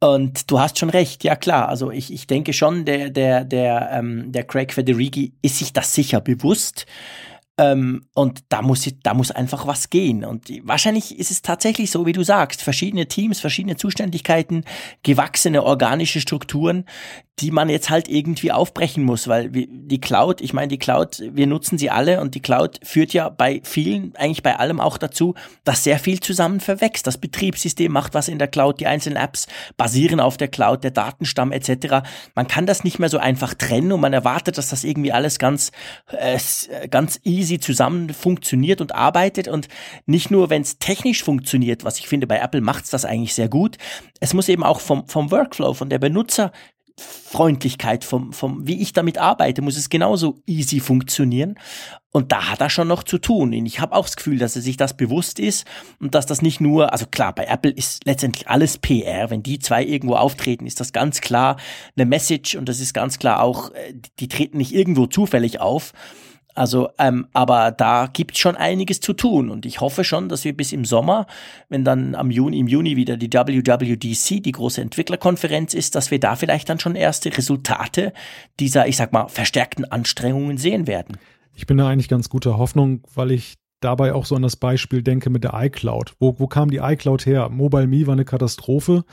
Und 0.00 0.50
du 0.50 0.60
hast 0.60 0.78
schon 0.78 0.90
recht, 0.90 1.24
ja 1.24 1.36
klar. 1.36 1.68
Also 1.68 1.90
ich, 1.90 2.12
ich 2.12 2.26
denke 2.26 2.52
schon, 2.52 2.84
der, 2.84 3.10
der, 3.10 3.44
der, 3.44 3.90
ähm, 3.92 4.30
der 4.30 4.44
Craig 4.44 4.72
Federighi 4.72 5.32
ist 5.42 5.58
sich 5.58 5.72
das 5.72 5.94
sicher 5.94 6.20
bewusst. 6.20 6.86
Ähm, 7.58 8.04
und 8.14 8.44
da 8.50 8.60
muss, 8.60 8.86
da 9.02 9.14
muss 9.14 9.30
einfach 9.30 9.66
was 9.66 9.88
gehen. 9.88 10.24
Und 10.24 10.50
wahrscheinlich 10.64 11.18
ist 11.18 11.30
es 11.30 11.40
tatsächlich 11.40 11.90
so, 11.90 12.04
wie 12.04 12.12
du 12.12 12.22
sagst, 12.22 12.62
verschiedene 12.62 13.08
Teams, 13.08 13.40
verschiedene 13.40 13.76
Zuständigkeiten, 13.76 14.64
gewachsene 15.02 15.62
organische 15.62 16.20
Strukturen, 16.20 16.84
die 17.40 17.50
man 17.50 17.68
jetzt 17.68 17.90
halt 17.90 18.08
irgendwie 18.08 18.50
aufbrechen 18.50 19.04
muss, 19.04 19.28
weil 19.28 19.50
die 19.50 20.00
Cloud, 20.00 20.40
ich 20.40 20.54
meine, 20.54 20.68
die 20.68 20.78
Cloud, 20.78 21.22
wir 21.32 21.46
nutzen 21.46 21.76
sie 21.76 21.90
alle 21.90 22.22
und 22.22 22.34
die 22.34 22.40
Cloud 22.40 22.80
führt 22.82 23.12
ja 23.12 23.28
bei 23.28 23.60
vielen, 23.62 24.16
eigentlich 24.16 24.42
bei 24.42 24.56
allem 24.56 24.80
auch 24.80 24.96
dazu, 24.96 25.34
dass 25.62 25.84
sehr 25.84 25.98
viel 25.98 26.20
zusammen 26.20 26.60
verwächst. 26.60 27.06
Das 27.06 27.18
Betriebssystem 27.18 27.92
macht 27.92 28.14
was 28.14 28.28
in 28.28 28.38
der 28.38 28.48
Cloud, 28.48 28.80
die 28.80 28.86
einzelnen 28.86 29.18
Apps 29.18 29.48
basieren 29.76 30.18
auf 30.18 30.38
der 30.38 30.48
Cloud, 30.48 30.82
der 30.82 30.92
Datenstamm 30.92 31.52
etc. 31.52 32.08
Man 32.34 32.48
kann 32.48 32.64
das 32.64 32.84
nicht 32.84 32.98
mehr 32.98 33.10
so 33.10 33.18
einfach 33.18 33.52
trennen 33.52 33.92
und 33.92 34.00
man 34.00 34.14
erwartet, 34.14 34.56
dass 34.56 34.70
das 34.70 34.82
irgendwie 34.82 35.12
alles 35.12 35.38
ganz, 35.38 35.72
äh, 36.06 36.38
ganz 36.88 37.20
easy 37.22 37.60
zusammen 37.60 38.14
funktioniert 38.14 38.80
und 38.80 38.94
arbeitet 38.94 39.46
und 39.46 39.68
nicht 40.06 40.30
nur, 40.30 40.48
wenn 40.48 40.62
es 40.62 40.78
technisch 40.78 41.22
funktioniert, 41.22 41.84
was 41.84 41.98
ich 41.98 42.08
finde, 42.08 42.26
bei 42.26 42.38
Apple 42.38 42.62
macht's 42.62 42.88
das 42.88 43.04
eigentlich 43.04 43.34
sehr 43.34 43.50
gut. 43.50 43.76
Es 44.20 44.32
muss 44.32 44.48
eben 44.48 44.62
auch 44.62 44.80
vom, 44.80 45.06
vom 45.06 45.30
Workflow, 45.30 45.74
von 45.74 45.90
der 45.90 45.98
Benutzer 45.98 46.50
Freundlichkeit, 46.98 48.04
vom, 48.04 48.32
vom, 48.32 48.66
wie 48.66 48.80
ich 48.80 48.94
damit 48.94 49.18
arbeite, 49.18 49.60
muss 49.60 49.76
es 49.76 49.90
genauso 49.90 50.40
easy 50.46 50.80
funktionieren. 50.80 51.58
Und 52.10 52.32
da 52.32 52.48
hat 52.48 52.62
er 52.62 52.70
schon 52.70 52.88
noch 52.88 53.02
zu 53.02 53.18
tun. 53.18 53.52
Und 53.52 53.66
ich 53.66 53.80
habe 53.80 53.94
auch 53.94 54.06
das 54.06 54.16
Gefühl, 54.16 54.38
dass 54.38 54.56
er 54.56 54.62
sich 54.62 54.78
das 54.78 54.96
bewusst 54.96 55.38
ist 55.38 55.66
und 56.00 56.14
dass 56.14 56.24
das 56.24 56.40
nicht 56.40 56.62
nur, 56.62 56.92
also 56.92 57.04
klar, 57.04 57.34
bei 57.34 57.44
Apple 57.44 57.70
ist 57.70 58.06
letztendlich 58.06 58.48
alles 58.48 58.78
PR. 58.78 59.28
Wenn 59.28 59.42
die 59.42 59.58
zwei 59.58 59.84
irgendwo 59.84 60.14
auftreten, 60.14 60.66
ist 60.66 60.80
das 60.80 60.94
ganz 60.94 61.20
klar 61.20 61.58
eine 61.94 62.06
Message 62.06 62.54
und 62.54 62.70
das 62.70 62.80
ist 62.80 62.94
ganz 62.94 63.18
klar 63.18 63.42
auch, 63.42 63.70
äh, 63.72 63.92
die 64.18 64.28
treten 64.28 64.56
nicht 64.56 64.72
irgendwo 64.72 65.06
zufällig 65.06 65.60
auf. 65.60 65.92
Also, 66.56 66.88
ähm, 66.98 67.26
aber 67.32 67.70
da 67.70 68.08
gibt 68.12 68.38
schon 68.38 68.56
einiges 68.56 69.00
zu 69.00 69.12
tun 69.12 69.50
und 69.50 69.66
ich 69.66 69.80
hoffe 69.80 70.04
schon, 70.04 70.28
dass 70.28 70.44
wir 70.44 70.56
bis 70.56 70.72
im 70.72 70.84
Sommer, 70.84 71.26
wenn 71.68 71.84
dann 71.84 72.14
am 72.14 72.30
Juni, 72.30 72.58
im 72.58 72.66
Juni 72.66 72.96
wieder 72.96 73.16
die 73.16 73.30
WWDC, 73.30 74.42
die 74.42 74.52
große 74.52 74.80
Entwicklerkonferenz 74.80 75.74
ist, 75.74 75.94
dass 75.94 76.10
wir 76.10 76.18
da 76.18 76.34
vielleicht 76.34 76.68
dann 76.68 76.80
schon 76.80 76.96
erste 76.96 77.36
Resultate 77.36 78.12
dieser, 78.58 78.88
ich 78.88 78.96
sag 78.96 79.12
mal, 79.12 79.28
verstärkten 79.28 79.84
Anstrengungen 79.84 80.56
sehen 80.56 80.86
werden. 80.86 81.18
Ich 81.54 81.66
bin 81.66 81.76
da 81.76 81.88
eigentlich 81.88 82.08
ganz 82.08 82.28
guter 82.28 82.58
Hoffnung, 82.58 83.02
weil 83.14 83.30
ich 83.30 83.54
dabei 83.80 84.14
auch 84.14 84.24
so 84.24 84.34
an 84.34 84.42
das 84.42 84.56
Beispiel 84.56 85.02
denke 85.02 85.30
mit 85.30 85.44
der 85.44 85.54
iCloud. 85.54 86.14
Wo, 86.18 86.38
wo 86.38 86.46
kam 86.46 86.70
die 86.70 86.78
iCloud 86.78 87.26
her? 87.26 87.48
Mobile 87.50 87.86
Me 87.86 88.06
war 88.06 88.14
eine 88.14 88.24
Katastrophe. 88.24 89.04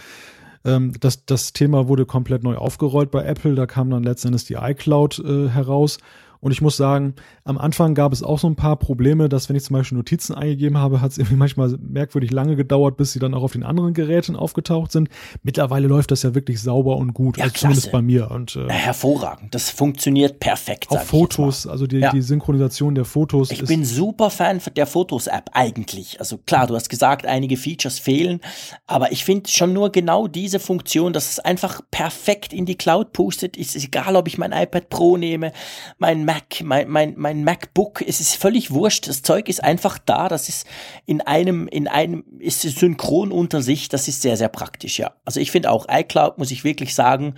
Ähm, 0.66 0.94
das, 1.00 1.26
das 1.26 1.54
Thema 1.54 1.88
wurde 1.88 2.06
komplett 2.06 2.44
neu 2.44 2.56
aufgerollt 2.56 3.12
bei 3.12 3.24
Apple. 3.24 3.56
Da 3.56 3.66
kam 3.66 3.90
dann 3.90 4.04
letztendlich 4.04 4.46
die 4.46 4.56
iCloud 4.56 5.20
äh, 5.20 5.50
heraus. 5.50 6.00
Und 6.44 6.52
ich 6.52 6.62
muss 6.62 6.76
sagen, 6.76 7.14
am 7.46 7.58
Anfang 7.58 7.96
gab 7.96 8.12
es 8.12 8.22
auch 8.22 8.38
so 8.38 8.48
ein 8.48 8.58
paar 8.58 8.76
Probleme, 8.76 9.30
dass 9.30 9.48
wenn 9.48 9.56
ich 9.56 9.64
zum 9.64 9.78
Beispiel 9.78 9.98
Notizen 9.98 10.36
eingegeben 10.36 10.78
habe, 10.78 11.00
hat 11.00 11.12
es 11.12 11.18
irgendwie 11.18 11.36
manchmal 11.38 11.74
merkwürdig 11.80 12.32
lange 12.32 12.58
gedauert, 12.58 12.98
bis 12.98 13.14
sie 13.14 13.20
dann 13.20 13.34
auch 13.34 13.44
auf 13.44 13.54
den 13.54 13.64
anderen 13.64 13.94
Geräten 13.94 14.36
aufgetaucht 14.36 14.92
sind. 14.92 15.08
Mittlerweile 15.42 15.88
läuft 15.88 16.12
das 16.12 16.22
ja 16.24 16.36
wirklich 16.36 16.62
sauber 16.62 16.98
und 16.98 17.14
gut, 17.14 17.38
ja, 17.38 17.46
also 17.46 17.56
zumindest 17.56 17.94
bei 17.94 18.02
mir. 18.02 18.30
Und, 18.30 18.58
äh, 18.58 18.68
hervorragend, 18.68 19.56
das 19.56 19.70
funktioniert 19.70 20.42
perfekt. 20.42 20.92
Auch 20.92 21.00
Fotos, 21.00 21.66
also 21.66 21.88
die, 21.88 22.00
ja. 22.00 22.12
die 22.12 22.22
Synchronisation 22.22 22.94
der 22.94 23.06
Fotos. 23.06 23.50
Ich 23.50 23.64
bin 23.64 23.86
super 23.86 24.30
Fan 24.30 24.60
der 24.76 24.86
Fotos-App 24.86 25.52
eigentlich. 25.54 26.20
Also 26.20 26.40
klar, 26.40 26.68
du 26.68 26.76
hast 26.76 26.90
gesagt, 26.90 27.26
einige 27.26 27.56
Features 27.56 28.00
fehlen, 28.00 28.42
aber 28.86 29.14
ich 29.14 29.24
finde 29.24 29.50
schon 29.50 29.72
nur 29.72 29.94
genau 29.94 30.28
diese 30.28 30.60
Funktion, 30.60 31.14
dass 31.14 31.30
es 31.30 31.40
einfach 31.40 31.80
perfekt 31.90 32.52
in 32.52 32.66
die 32.66 32.76
Cloud 32.76 33.14
pustet. 33.14 33.56
Ist 33.56 33.78
egal, 33.78 34.18
ob 34.18 34.28
ich 34.28 34.38
mein 34.38 34.52
iPad 34.52 34.90
Pro 34.90 35.16
nehme, 35.16 35.54
mein 36.00 36.26
Mac 36.26 36.33
Mac, 36.34 36.64
mein, 36.64 36.90
mein, 36.90 37.14
mein 37.16 37.44
MacBook, 37.44 38.02
es 38.02 38.20
ist 38.20 38.36
völlig 38.36 38.72
wurscht. 38.72 39.08
Das 39.08 39.22
Zeug 39.22 39.50
ist 39.50 39.64
einfach 39.64 40.00
da. 40.00 40.28
Das 40.28 40.50
ist 40.50 40.68
in 41.06 41.22
einem, 41.22 41.68
in 41.68 41.88
einem, 41.88 42.24
ist 42.40 42.62
synchron 42.62 43.32
unter 43.32 43.62
sich. 43.62 43.88
Das 43.88 44.08
ist 44.08 44.22
sehr, 44.22 44.36
sehr 44.36 44.50
praktisch, 44.50 44.98
ja. 44.98 45.12
Also 45.26 45.40
ich 45.40 45.52
finde 45.52 45.70
auch 45.70 45.86
iCloud, 45.90 46.38
muss 46.40 46.52
ich 46.52 46.64
wirklich 46.64 46.96
sagen, 46.96 47.36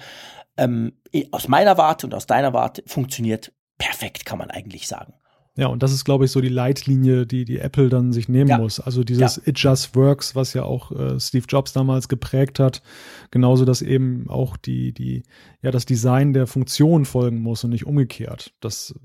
ähm, 0.58 0.93
aus 1.32 1.48
meiner 1.48 1.78
Warte 1.78 2.08
und 2.08 2.14
aus 2.14 2.26
deiner 2.26 2.54
Warte 2.54 2.84
funktioniert 2.86 3.52
perfekt, 3.78 4.26
kann 4.26 4.38
man 4.38 4.50
eigentlich 4.50 4.88
sagen. 4.88 5.14
Ja, 5.58 5.68
und 5.68 5.84
das 5.84 5.93
ist, 5.93 6.04
glaube 6.04 6.26
ich, 6.26 6.32
so 6.32 6.41
die 6.41 6.50
Leitlinie, 6.50 7.26
die 7.26 7.46
die 7.46 7.60
Apple 7.60 7.88
dann 7.88 8.12
sich 8.12 8.28
nehmen 8.28 8.50
ja. 8.50 8.58
muss. 8.58 8.82
Also 8.82 9.06
dieses 9.06 9.38
ja. 9.38 9.43
It 9.46 9.58
Just 9.58 9.96
Works, 9.96 10.36
was 10.36 10.54
ja 10.54 10.64
auch 10.64 10.91
äh, 10.91 11.18
Steve 11.20 11.46
Jobs 11.48 11.72
damals 11.72 12.10
geprägt 12.10 12.60
hat, 12.60 12.82
genauso, 13.32 13.65
dass 13.65 13.82
eben 13.82 14.30
auch 14.30 14.57
die 14.57 14.93
die 14.93 15.23
ja 15.61 15.71
das 15.71 15.86
Design 15.86 16.34
der 16.34 16.47
Funktion 16.47 17.05
folgen 17.05 17.41
muss 17.41 17.63
und 17.63 17.71
nicht 17.71 17.86
umgekehrt. 17.86 18.53
Das 18.59 18.95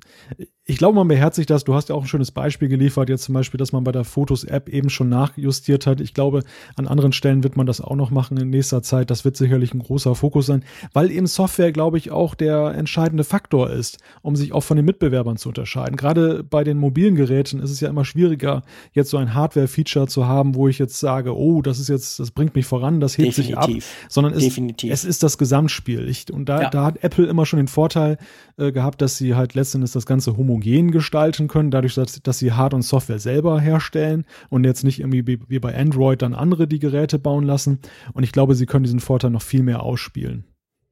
ich 0.70 0.78
glaube, 0.78 0.94
man 0.94 1.08
beherzigt 1.08 1.50
das. 1.50 1.64
Du 1.64 1.74
hast 1.74 1.88
ja 1.88 1.96
auch 1.96 2.02
ein 2.02 2.08
schönes 2.08 2.30
Beispiel 2.30 2.68
geliefert, 2.68 3.08
jetzt 3.08 3.24
zum 3.24 3.32
Beispiel, 3.32 3.58
dass 3.58 3.72
man 3.72 3.82
bei 3.82 3.90
der 3.90 4.04
Fotos-App 4.04 4.68
eben 4.68 4.88
schon 4.88 5.08
nachjustiert 5.08 5.84
hat. 5.84 6.00
Ich 6.00 6.14
glaube, 6.14 6.44
an 6.76 6.86
anderen 6.86 7.12
Stellen 7.12 7.42
wird 7.42 7.56
man 7.56 7.66
das 7.66 7.80
auch 7.80 7.96
noch 7.96 8.12
machen 8.12 8.36
in 8.36 8.50
nächster 8.50 8.80
Zeit. 8.80 9.10
Das 9.10 9.24
wird 9.24 9.36
sicherlich 9.36 9.74
ein 9.74 9.80
großer 9.80 10.14
Fokus 10.14 10.46
sein, 10.46 10.62
weil 10.92 11.10
eben 11.10 11.26
Software, 11.26 11.72
glaube 11.72 11.98
ich, 11.98 12.12
auch 12.12 12.36
der 12.36 12.72
entscheidende 12.74 13.24
Faktor 13.24 13.70
ist, 13.70 13.98
um 14.22 14.36
sich 14.36 14.52
auch 14.52 14.60
von 14.60 14.76
den 14.76 14.86
Mitbewerbern 14.86 15.38
zu 15.38 15.48
unterscheiden. 15.48 15.96
Gerade 15.96 16.44
bei 16.44 16.62
den 16.62 16.78
mobilen 16.78 17.16
Geräten 17.16 17.58
ist 17.58 17.72
es 17.72 17.80
ja 17.80 17.88
immer 17.88 18.04
schwieriger, 18.04 18.62
jetzt 18.92 19.10
so 19.10 19.16
ein 19.16 19.34
Hardware-Feature 19.34 20.06
zu 20.06 20.28
haben, 20.28 20.54
wo 20.54 20.68
ich 20.68 20.78
jetzt 20.78 21.00
sage, 21.00 21.36
oh, 21.36 21.62
das 21.62 21.80
ist 21.80 21.88
jetzt, 21.88 22.20
das 22.20 22.30
bringt 22.30 22.54
mich 22.54 22.66
voran, 22.66 23.00
das 23.00 23.18
hebt 23.18 23.36
Definitiv. 23.36 23.84
sich 23.84 24.04
ab, 24.04 24.09
sondern 24.10 24.34
es, 24.34 24.58
es, 24.82 25.04
ist 25.04 25.22
das 25.22 25.38
Gesamtspiel. 25.38 26.06
Ich, 26.08 26.30
und 26.30 26.48
da, 26.48 26.62
ja. 26.62 26.70
da 26.70 26.84
hat 26.84 27.02
Apple 27.02 27.26
immer 27.26 27.46
schon 27.46 27.56
den 27.56 27.68
Vorteil 27.68 28.18
äh, 28.58 28.72
gehabt, 28.72 29.00
dass 29.00 29.16
sie 29.16 29.34
halt 29.34 29.54
letztendlich 29.54 29.92
das 29.92 30.04
Ganze 30.04 30.36
homogen 30.36 30.50
homogen 30.50 30.90
gestalten 30.90 31.48
können, 31.48 31.70
dadurch, 31.70 31.94
dass, 31.94 32.22
dass 32.22 32.38
sie 32.38 32.52
Hard- 32.52 32.74
und 32.74 32.82
Software 32.82 33.18
selber 33.18 33.60
herstellen 33.60 34.24
und 34.48 34.64
jetzt 34.64 34.84
nicht 34.84 35.00
irgendwie 35.00 35.26
wie, 35.26 35.38
wie 35.48 35.58
bei 35.58 35.76
Android 35.76 36.22
dann 36.22 36.34
andere 36.34 36.66
die 36.66 36.78
Geräte 36.78 37.18
bauen 37.18 37.44
lassen. 37.44 37.78
Und 38.12 38.24
ich 38.24 38.32
glaube, 38.32 38.54
sie 38.54 38.66
können 38.66 38.84
diesen 38.84 39.00
Vorteil 39.00 39.30
noch 39.30 39.42
viel 39.42 39.62
mehr 39.62 39.82
ausspielen. 39.82 40.44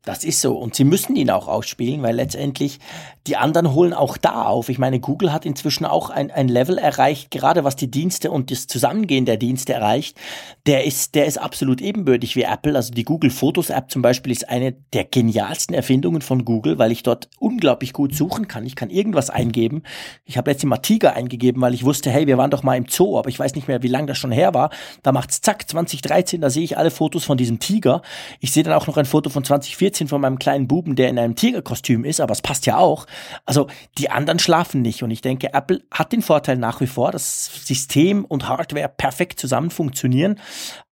Das 0.08 0.24
ist 0.24 0.40
so. 0.40 0.56
Und 0.56 0.74
sie 0.74 0.84
müssen 0.84 1.16
ihn 1.16 1.28
auch 1.28 1.48
ausspielen, 1.48 2.02
weil 2.02 2.16
letztendlich 2.16 2.78
die 3.26 3.36
anderen 3.36 3.74
holen 3.74 3.92
auch 3.92 4.16
da 4.16 4.44
auf. 4.44 4.70
Ich 4.70 4.78
meine, 4.78 5.00
Google 5.00 5.34
hat 5.34 5.44
inzwischen 5.44 5.84
auch 5.84 6.08
ein, 6.08 6.30
ein 6.30 6.48
Level 6.48 6.78
erreicht, 6.78 7.30
gerade 7.30 7.62
was 7.62 7.76
die 7.76 7.90
Dienste 7.90 8.30
und 8.30 8.50
das 8.50 8.66
Zusammengehen 8.66 9.26
der 9.26 9.36
Dienste 9.36 9.74
erreicht. 9.74 10.16
Der 10.66 10.84
ist, 10.84 11.14
der 11.14 11.26
ist 11.26 11.36
absolut 11.36 11.82
ebenbürtig 11.82 12.36
wie 12.36 12.44
Apple. 12.44 12.74
Also 12.74 12.90
die 12.94 13.04
Google 13.04 13.28
Fotos 13.28 13.68
App 13.68 13.90
zum 13.90 14.00
Beispiel 14.00 14.32
ist 14.32 14.48
eine 14.48 14.72
der 14.94 15.04
genialsten 15.04 15.74
Erfindungen 15.74 16.22
von 16.22 16.46
Google, 16.46 16.78
weil 16.78 16.90
ich 16.90 17.02
dort 17.02 17.28
unglaublich 17.38 17.92
gut 17.92 18.14
suchen 18.14 18.48
kann. 18.48 18.64
Ich 18.64 18.76
kann 18.76 18.88
irgendwas 18.88 19.28
eingeben. 19.28 19.82
Ich 20.24 20.38
habe 20.38 20.50
letztens 20.50 20.70
mal 20.70 20.78
Tiger 20.78 21.12
eingegeben, 21.12 21.60
weil 21.60 21.74
ich 21.74 21.84
wusste, 21.84 22.10
hey, 22.10 22.26
wir 22.26 22.38
waren 22.38 22.50
doch 22.50 22.62
mal 22.62 22.78
im 22.78 22.86
Zoo, 22.88 23.18
aber 23.18 23.28
ich 23.28 23.38
weiß 23.38 23.54
nicht 23.56 23.68
mehr, 23.68 23.82
wie 23.82 23.88
lange 23.88 24.06
das 24.06 24.16
schon 24.16 24.32
her 24.32 24.54
war. 24.54 24.70
Da 25.02 25.12
macht's 25.12 25.42
zack, 25.42 25.68
2013, 25.68 26.40
da 26.40 26.48
sehe 26.48 26.64
ich 26.64 26.78
alle 26.78 26.90
Fotos 26.90 27.24
von 27.24 27.36
diesem 27.36 27.58
Tiger. 27.58 28.00
Ich 28.40 28.52
sehe 28.52 28.62
dann 28.62 28.72
auch 28.72 28.86
noch 28.86 28.96
ein 28.96 29.04
Foto 29.04 29.28
von 29.28 29.44
2014 29.44 29.97
bisschen 29.98 30.08
von 30.08 30.20
meinem 30.20 30.38
kleinen 30.38 30.68
Buben, 30.68 30.94
der 30.94 31.08
in 31.08 31.18
einem 31.18 31.34
Tigerkostüm 31.34 32.04
ist, 32.04 32.20
aber 32.20 32.32
es 32.32 32.40
passt 32.40 32.66
ja 32.66 32.78
auch. 32.78 33.06
Also 33.46 33.66
die 33.98 34.10
anderen 34.10 34.38
schlafen 34.38 34.80
nicht 34.80 35.02
und 35.02 35.10
ich 35.10 35.22
denke, 35.22 35.52
Apple 35.52 35.82
hat 35.90 36.12
den 36.12 36.22
Vorteil 36.22 36.56
nach 36.56 36.80
wie 36.80 36.86
vor, 36.86 37.10
dass 37.10 37.46
System 37.66 38.24
und 38.24 38.48
Hardware 38.48 38.88
perfekt 38.88 39.40
zusammen 39.40 39.70
funktionieren. 39.70 40.38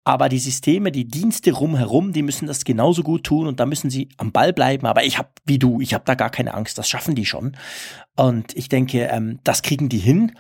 Aber 0.07 0.29
die 0.29 0.39
Systeme, 0.39 0.93
die 0.93 1.09
Dienste 1.09 1.51
rumherum, 1.51 2.13
die 2.13 2.23
müssen 2.23 2.47
das 2.47 2.65
genauso 2.65 3.03
gut 3.03 3.25
tun 3.25 3.49
und 3.49 3.59
da 3.59 3.67
müssen 3.67 3.91
sie 3.91 4.09
am 4.19 4.31
Ball 4.31 4.53
bleiben. 4.53 4.87
Aber 4.87 5.03
ich 5.03 5.19
habe, 5.19 5.31
wie 5.45 5.59
du, 5.59 5.81
ich 5.81 5.95
habe 5.95 6.05
da 6.07 6.15
gar 6.15 6.31
keine 6.31 6.55
Angst. 6.55 6.79
Das 6.79 6.89
schaffen 6.89 7.17
die 7.17 7.27
schon. 7.27 7.57
Und 8.15 8.57
ich 8.57 8.69
denke, 8.69 9.09
ähm, 9.11 9.41
das 9.43 9.63
kriegen 9.63 9.89
die 9.89 9.99
hin. 9.99 10.31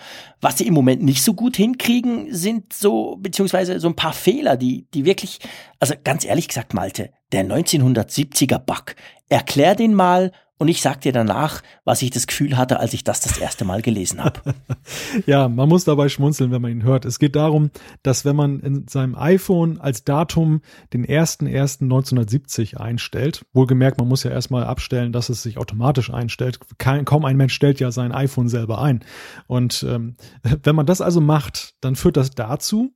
Was 0.41 0.59
sie 0.59 0.69
im 0.69 0.75
Moment 0.75 1.03
nicht 1.03 1.21
so 1.21 1.35
gut 1.35 1.57
hinkriegen, 1.57 2.33
sind 2.33 2.73
so, 2.73 3.17
beziehungsweise 3.17 3.81
so 3.81 3.89
ein 3.89 3.97
paar 3.97 4.12
Fehler, 4.12 4.57
die, 4.57 4.87
die 4.95 5.05
wirklich, 5.05 5.41
also 5.81 5.95
ganz 6.05 6.25
ehrlich 6.25 6.47
gesagt, 6.47 6.73
Malte, 6.73 7.11
der 7.33 7.45
1970er 7.45 8.61
Bug, 8.61 8.95
erklär 9.29 9.75
den 9.75 9.95
mal 9.95 10.31
und 10.59 10.68
ich 10.68 10.80
sag 10.80 11.02
dir 11.02 11.12
danach, 11.12 11.62
was 11.84 12.00
ich 12.00 12.11
das 12.11 12.26
Gefühl 12.26 12.57
hatte, 12.57 12.80
als 12.80 12.94
ich 12.94 13.04
das 13.04 13.20
das 13.20 13.36
erste 13.36 13.64
Mal 13.64 13.82
gelesen 13.82 14.24
habe. 14.24 14.40
ja, 15.26 15.48
man 15.48 15.68
muss 15.68 15.84
dabei 15.84 16.09
schmunzeln, 16.09 16.50
wenn 16.50 16.62
man 16.62 16.70
ihn 16.70 16.82
hört. 16.82 17.04
Es 17.04 17.18
geht 17.18 17.36
darum, 17.36 17.70
dass 18.02 18.24
wenn 18.24 18.36
man 18.36 18.61
in 18.61 18.88
seinem 18.88 19.14
iPhone 19.16 19.78
als 19.78 20.04
Datum 20.04 20.62
den 20.94 21.04
1.1.1970 21.04 22.76
einstellt, 22.76 23.44
wohlgemerkt, 23.52 23.98
man 23.98 24.09
muss 24.09 24.22
ja 24.22 24.30
erstmal 24.30 24.64
abstellen, 24.64 25.12
dass 25.12 25.28
es 25.28 25.42
sich 25.42 25.59
automatisch 25.59 26.11
einstellt. 26.12 26.59
Kein, 26.78 27.04
kaum 27.04 27.26
ein 27.26 27.36
Mensch 27.36 27.54
stellt 27.54 27.78
ja 27.78 27.90
sein 27.90 28.12
iPhone 28.12 28.48
selber 28.48 28.80
ein. 28.80 29.04
Und 29.46 29.84
ähm, 29.86 30.16
wenn 30.62 30.76
man 30.76 30.86
das 30.86 31.02
also 31.02 31.20
macht, 31.20 31.74
dann 31.82 31.96
führt 31.96 32.16
das 32.16 32.30
dazu, 32.30 32.94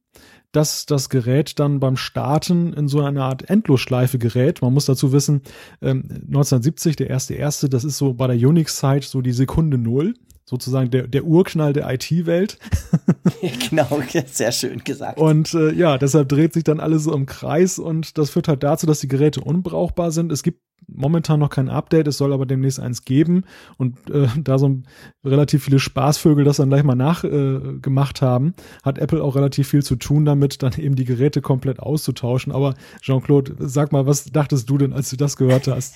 dass 0.52 0.86
das 0.86 1.08
Gerät 1.08 1.58
dann 1.58 1.80
beim 1.80 1.96
Starten 1.96 2.72
in 2.72 2.88
so 2.88 3.00
einer 3.00 3.24
Art 3.24 3.48
Endlosschleife 3.48 4.18
gerät. 4.18 4.62
Man 4.62 4.72
muss 4.72 4.86
dazu 4.86 5.12
wissen, 5.12 5.42
1970, 5.80 6.92
ähm, 6.92 6.96
der 6.96 7.10
erste 7.10 7.34
erste, 7.34 7.68
das 7.68 7.84
ist 7.84 7.98
so 7.98 8.14
bei 8.14 8.26
der 8.26 8.36
Unix-Zeit 8.36 9.04
so 9.04 9.20
die 9.20 9.32
Sekunde 9.32 9.78
Null 9.78 10.14
sozusagen 10.44 10.90
der, 10.90 11.06
der 11.06 11.24
Urknall 11.24 11.72
der 11.72 11.88
IT-Welt. 11.92 12.58
genau, 13.70 14.02
sehr 14.26 14.50
schön 14.50 14.82
gesagt. 14.82 15.18
Und 15.18 15.54
äh, 15.54 15.72
ja, 15.72 15.96
deshalb 15.96 16.28
dreht 16.28 16.52
sich 16.52 16.64
dann 16.64 16.80
alles 16.80 17.04
so 17.04 17.14
im 17.14 17.26
Kreis 17.26 17.78
und 17.78 18.18
das 18.18 18.30
führt 18.30 18.48
halt 18.48 18.62
dazu, 18.64 18.86
dass 18.86 19.00
die 19.00 19.08
Geräte 19.08 19.40
unbrauchbar 19.40 20.10
sind. 20.10 20.32
Es 20.32 20.42
gibt 20.42 20.60
momentan 20.86 21.40
noch 21.40 21.50
kein 21.50 21.68
Update, 21.68 22.08
es 22.08 22.18
soll 22.18 22.32
aber 22.32 22.46
demnächst 22.46 22.80
eins 22.80 23.04
geben 23.04 23.44
und 23.76 24.10
äh, 24.10 24.28
da 24.38 24.58
so 24.58 24.80
relativ 25.24 25.64
viele 25.64 25.78
Spaßvögel 25.78 26.44
das 26.44 26.58
dann 26.58 26.68
gleich 26.68 26.82
mal 26.82 26.94
nachgemacht 26.94 28.22
äh, 28.22 28.24
haben, 28.24 28.54
hat 28.82 28.98
Apple 28.98 29.22
auch 29.22 29.36
relativ 29.36 29.68
viel 29.68 29.82
zu 29.82 29.96
tun 29.96 30.24
damit, 30.24 30.62
dann 30.62 30.72
eben 30.74 30.96
die 30.96 31.04
Geräte 31.04 31.40
komplett 31.40 31.80
auszutauschen. 31.80 32.52
Aber 32.52 32.74
Jean-Claude, 33.00 33.56
sag 33.58 33.92
mal, 33.92 34.06
was 34.06 34.24
dachtest 34.24 34.68
du 34.68 34.78
denn, 34.78 34.92
als 34.92 35.10
du 35.10 35.16
das 35.16 35.36
gehört 35.36 35.68
hast? 35.68 35.94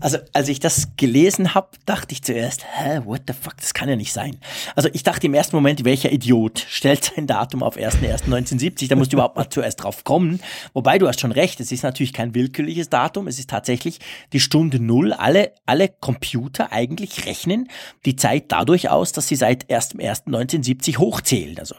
Also, 0.00 0.18
als 0.32 0.48
ich 0.48 0.60
das 0.60 0.96
gelesen 0.96 1.54
habe, 1.54 1.68
dachte 1.86 2.12
ich 2.12 2.22
zuerst, 2.22 2.64
hä, 2.64 3.00
what 3.04 3.22
the 3.26 3.34
fuck, 3.34 3.56
das 3.56 3.74
kann 3.74 3.88
ja 3.88 3.96
nicht 3.96 4.12
sein. 4.12 4.36
Also 4.74 4.88
ich 4.92 5.02
dachte 5.02 5.26
im 5.26 5.34
ersten 5.34 5.56
Moment, 5.56 5.84
welcher 5.84 6.12
Idiot 6.12 6.64
stellt 6.68 7.04
sein 7.04 7.26
Datum 7.26 7.62
auf 7.62 7.76
1.1.1970, 7.76 8.88
da 8.88 8.96
musst 8.96 9.12
du 9.12 9.16
überhaupt 9.16 9.36
mal 9.36 9.48
zuerst 9.48 9.82
drauf 9.82 10.04
kommen. 10.04 10.40
Wobei 10.72 10.98
du 10.98 11.08
hast 11.08 11.20
schon 11.20 11.32
recht, 11.32 11.60
es 11.60 11.72
ist 11.72 11.82
natürlich 11.82 12.12
kein 12.12 12.34
willkürliches 12.34 12.88
Datum, 12.88 13.26
es 13.26 13.38
ist 13.38 13.50
tatsächlich 13.50 14.00
die 14.32 14.40
Stunde 14.40 14.80
Null. 14.80 15.12
Alle, 15.12 15.52
alle 15.66 15.88
Computer 15.88 16.72
eigentlich 16.72 17.26
rechnen 17.26 17.68
die 18.04 18.16
Zeit 18.16 18.44
dadurch 18.48 18.88
aus, 18.90 19.12
dass 19.12 19.28
sie 19.28 19.36
seit 19.36 19.70
1.1.1970 19.70 20.98
hochzählen. 20.98 21.58
Also 21.58 21.74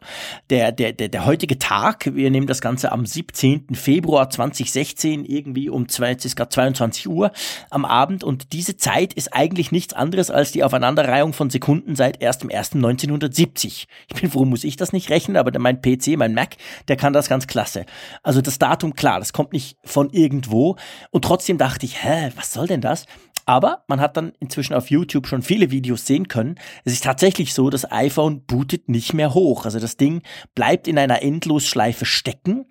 der, 0.50 0.72
der, 0.72 0.94
der, 0.94 1.10
der 1.10 1.26
heutige 1.26 1.60
Tag, 1.60 2.14
wir 2.14 2.30
nehmen 2.32 2.48
das 2.48 2.62
Ganze 2.62 2.92
am 2.92 3.06
17. 3.06 3.76
Februar 3.76 4.30
2016 4.30 5.26
irgendwie 5.26 5.70
um 5.70 5.88
20, 5.88 6.36
22 6.36 7.08
Uhr 7.08 7.32
am 7.70 7.86
Abend 7.86 8.24
und 8.24 8.54
diese 8.54 8.78
Zeit 8.78 9.14
ist 9.14 9.34
eigentlich 9.34 9.72
nichts 9.72 9.94
anderes 9.94 10.30
als 10.30 10.52
die 10.52 10.64
Aufeinanderreihung 10.64 11.34
von 11.34 11.50
Sekunden 11.50 11.96
seit 11.96 12.22
1.1.1970. 12.22 13.86
Ich 14.08 14.22
bin 14.22 14.30
froh, 14.30 14.46
muss 14.46 14.64
ich 14.64 14.76
das 14.76 14.94
nicht 14.94 15.10
rechnen, 15.10 15.38
aber 15.38 15.58
mein 15.60 15.82
PC, 15.82 16.18
mein 16.18 16.34
Mac, 16.34 16.56
der 16.88 16.96
kann 16.96 17.14
das 17.14 17.30
ganz 17.30 17.48
klasse. 17.48 17.86
Also 18.22 18.42
das 18.42 18.60
Datum, 18.60 18.96
klar, 18.96 19.20
das 19.20 19.34
kommt 19.34 19.54
nicht 19.54 19.78
von 19.84 20.10
irgendwo 20.10 20.78
und 21.12 21.24
trotzdem 21.24 21.58
dachte 21.58 21.86
ich, 21.86 22.04
hä, 22.04 22.32
was 22.36 22.52
soll 22.52 22.68
denn 22.68 22.82
das? 22.82 23.06
Aber 23.46 23.84
man 23.88 24.00
hat 24.00 24.16
dann 24.16 24.34
inzwischen 24.40 24.74
auf 24.74 24.90
YouTube 24.90 25.28
schon 25.28 25.42
viele 25.42 25.70
Videos 25.70 26.06
sehen 26.06 26.28
können. 26.28 26.56
Es 26.86 26.94
ist 26.94 27.04
tatsächlich 27.04 27.54
so, 27.54 27.70
das 27.70 27.92
iPhone 27.92 28.46
bootet 28.46 28.88
nicht 28.88 29.14
mehr 29.14 29.34
hoch. 29.34 29.66
Also 29.66 29.80
das 29.80 29.98
Ding 29.98 30.22
bleibt 30.56 30.88
in 30.88 30.98
einer 30.98 31.22
Endlosschleife 31.22 32.06
stecken. 32.06 32.66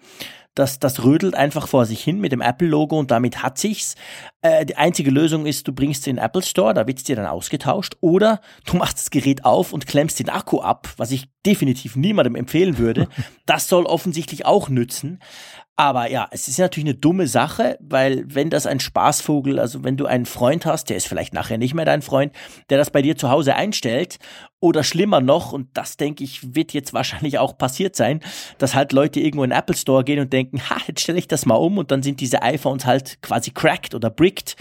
Das, 0.55 0.79
das 0.79 1.03
rödelt 1.03 1.35
einfach 1.35 1.67
vor 1.67 1.87
sich 1.87 2.05
hin 2.05 2.21
mit 2.21 2.31
dem 2.31 2.43
Apple-Logo 2.43 2.99
und 2.99 3.11
damit 3.11 3.43
hat 3.43 3.57
sich's. 3.57 3.95
Äh, 4.43 4.67
die 4.67 4.77
einzige 4.77 5.11
Lösung 5.11 5.47
ist, 5.47 5.67
du 5.67 5.73
bringst 5.73 6.05
den 6.05 6.19
Apple 6.19 6.43
Store, 6.43 6.75
da 6.75 6.87
wird's 6.87 7.05
dir 7.05 7.17
dann 7.17 7.25
ausgetauscht, 7.25 7.97
oder 8.01 8.43
du 8.67 8.77
machst 8.77 8.99
das 8.99 9.11
Gerät 9.11 9.47
auf 9.47 9.73
und 9.73 9.87
klemmst 9.87 10.19
den 10.19 10.29
Akku 10.29 10.61
ab, 10.61 10.91
was 10.99 11.11
ich 11.11 11.29
definitiv 11.47 11.97
niemandem 11.97 12.35
empfehlen 12.37 12.79
würde. 12.79 13.09
Das 13.45 13.69
soll 13.69 13.87
offensichtlich 13.87 14.47
auch 14.47 14.69
nützen. 14.69 15.19
Aber 15.77 16.11
ja, 16.11 16.29
es 16.31 16.49
ist 16.49 16.59
natürlich 16.59 16.91
eine 16.91 16.99
dumme 16.99 17.27
Sache, 17.27 17.79
weil 17.81 18.25
wenn 18.27 18.51
das 18.51 18.67
ein 18.67 18.79
Spaßvogel, 18.79 19.59
also 19.59 19.83
wenn 19.85 19.97
du 19.97 20.07
einen 20.07 20.27
Freund 20.27 20.67
hast, 20.67 20.91
der 20.91 20.99
ist 20.99 21.09
vielleicht 21.09 21.33
nachher 21.33 21.57
nicht 21.57 21.73
mehr 21.75 21.87
dein 21.87 22.03
Freund, 22.03 22.33
der 22.69 22.79
das 22.79 22.91
bei 22.91 23.01
dir 23.01 23.17
zu 23.17 23.31
Hause 23.31 23.55
einstellt 23.55 24.19
oder 24.63 24.85
schlimmer 24.85 25.21
noch, 25.21 25.53
und 25.53 25.69
das 25.75 25.97
denke 25.97 26.23
ich, 26.23 26.55
wird 26.55 26.73
jetzt 26.73 26.95
wahrscheinlich 26.95 27.39
auch 27.39 27.59
passiert 27.59 27.97
sein, 27.97 28.21
dass 28.59 28.77
halt 28.77 28.93
Leute 28.93 29.19
irgendwo 29.19 29.43
in 29.43 29.51
den 29.51 29.59
Apple 29.59 29.77
Store 29.77 30.05
gehen 30.05 30.21
und 30.21 30.33
denken, 30.33 30.61
ha, 30.71 30.77
jetzt 30.87 31.01
stelle 31.01 31.19
ich 31.19 31.27
das 31.27 31.47
mal 31.47 31.57
um 31.57 31.79
und 31.79 31.91
dann 31.91 32.03
sind 32.03 32.21
diese 32.21 32.43
iPhones 32.43 32.87
halt 32.87 33.21
quasi 33.23 33.51
cracked 33.51 33.95
oder 33.95 34.09
bricked. 34.09 34.57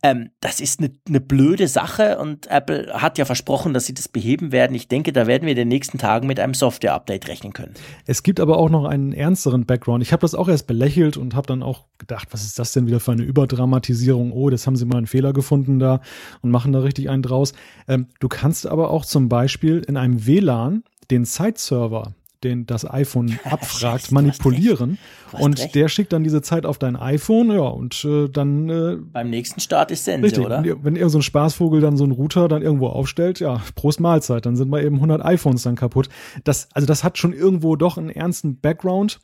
Ähm, 0.00 0.30
das 0.40 0.60
ist 0.60 0.78
eine, 0.78 0.92
eine 1.08 1.20
blöde 1.20 1.66
Sache 1.66 2.18
und 2.18 2.46
Apple 2.48 2.92
hat 2.92 3.18
ja 3.18 3.24
versprochen, 3.24 3.74
dass 3.74 3.86
sie 3.86 3.94
das 3.94 4.06
beheben 4.06 4.52
werden. 4.52 4.76
Ich 4.76 4.86
denke, 4.86 5.12
da 5.12 5.26
werden 5.26 5.42
wir 5.44 5.50
in 5.50 5.56
den 5.56 5.68
nächsten 5.68 5.98
Tagen 5.98 6.28
mit 6.28 6.38
einem 6.38 6.54
Software-Update 6.54 7.26
rechnen 7.26 7.52
können. 7.52 7.74
Es 8.06 8.22
gibt 8.22 8.38
aber 8.38 8.58
auch 8.58 8.70
noch 8.70 8.84
einen 8.84 9.12
ernsteren 9.12 9.66
Background. 9.66 10.04
Ich 10.04 10.12
habe 10.12 10.20
das 10.20 10.36
auch 10.36 10.48
erst 10.48 10.68
belächelt 10.68 11.16
und 11.16 11.34
habe 11.34 11.48
dann 11.48 11.64
auch 11.64 11.86
gedacht, 11.98 12.28
was 12.30 12.44
ist 12.44 12.60
das 12.60 12.72
denn 12.72 12.86
wieder 12.86 13.00
für 13.00 13.10
eine 13.10 13.22
Überdramatisierung? 13.22 14.30
Oh, 14.30 14.50
das 14.50 14.68
haben 14.68 14.76
sie 14.76 14.84
mal 14.84 14.98
einen 14.98 15.08
Fehler 15.08 15.32
gefunden 15.32 15.80
da 15.80 16.00
und 16.42 16.52
machen 16.52 16.72
da 16.72 16.78
richtig 16.78 17.10
einen 17.10 17.22
draus. 17.22 17.52
Ähm, 17.88 18.06
du 18.20 18.28
kannst 18.28 18.68
aber 18.68 18.90
auch 18.90 19.04
zum 19.04 19.28
Beispiel 19.28 19.37
in 19.86 19.96
einem 19.96 20.26
WLAN 20.26 20.84
den 21.10 21.24
Site-Server 21.24 22.14
den 22.44 22.66
das 22.66 22.88
iPhone 22.88 23.38
abfragt, 23.44 24.02
Scheiße, 24.02 24.14
manipulieren. 24.14 24.98
Und 25.32 25.58
recht. 25.58 25.74
der 25.74 25.88
schickt 25.88 26.12
dann 26.12 26.24
diese 26.24 26.40
Zeit 26.40 26.64
auf 26.64 26.78
dein 26.78 26.96
iPhone, 26.96 27.50
ja, 27.50 27.60
und 27.60 28.04
äh, 28.04 28.28
dann. 28.28 28.68
Äh, 28.68 28.96
Beim 29.12 29.30
nächsten 29.30 29.60
Start 29.60 29.90
ist 29.90 30.04
Sense, 30.04 30.24
richtig, 30.24 30.44
oder? 30.44 30.62
Wenn 30.82 30.96
irgend 30.96 31.12
so 31.12 31.18
ein 31.18 31.22
Spaßvogel 31.22 31.80
dann 31.80 31.96
so 31.96 32.04
einen 32.04 32.12
Router 32.12 32.48
dann 32.48 32.62
irgendwo 32.62 32.88
aufstellt, 32.88 33.40
ja, 33.40 33.60
Prost 33.74 34.00
Mahlzeit, 34.00 34.46
dann 34.46 34.56
sind 34.56 34.70
mal 34.70 34.84
eben 34.84 34.96
100 34.96 35.24
iPhones 35.24 35.62
dann 35.62 35.76
kaputt. 35.76 36.08
Das, 36.44 36.68
also 36.72 36.86
das 36.86 37.04
hat 37.04 37.18
schon 37.18 37.32
irgendwo 37.32 37.76
doch 37.76 37.98
einen 37.98 38.10
ernsten 38.10 38.58
Background. 38.58 39.20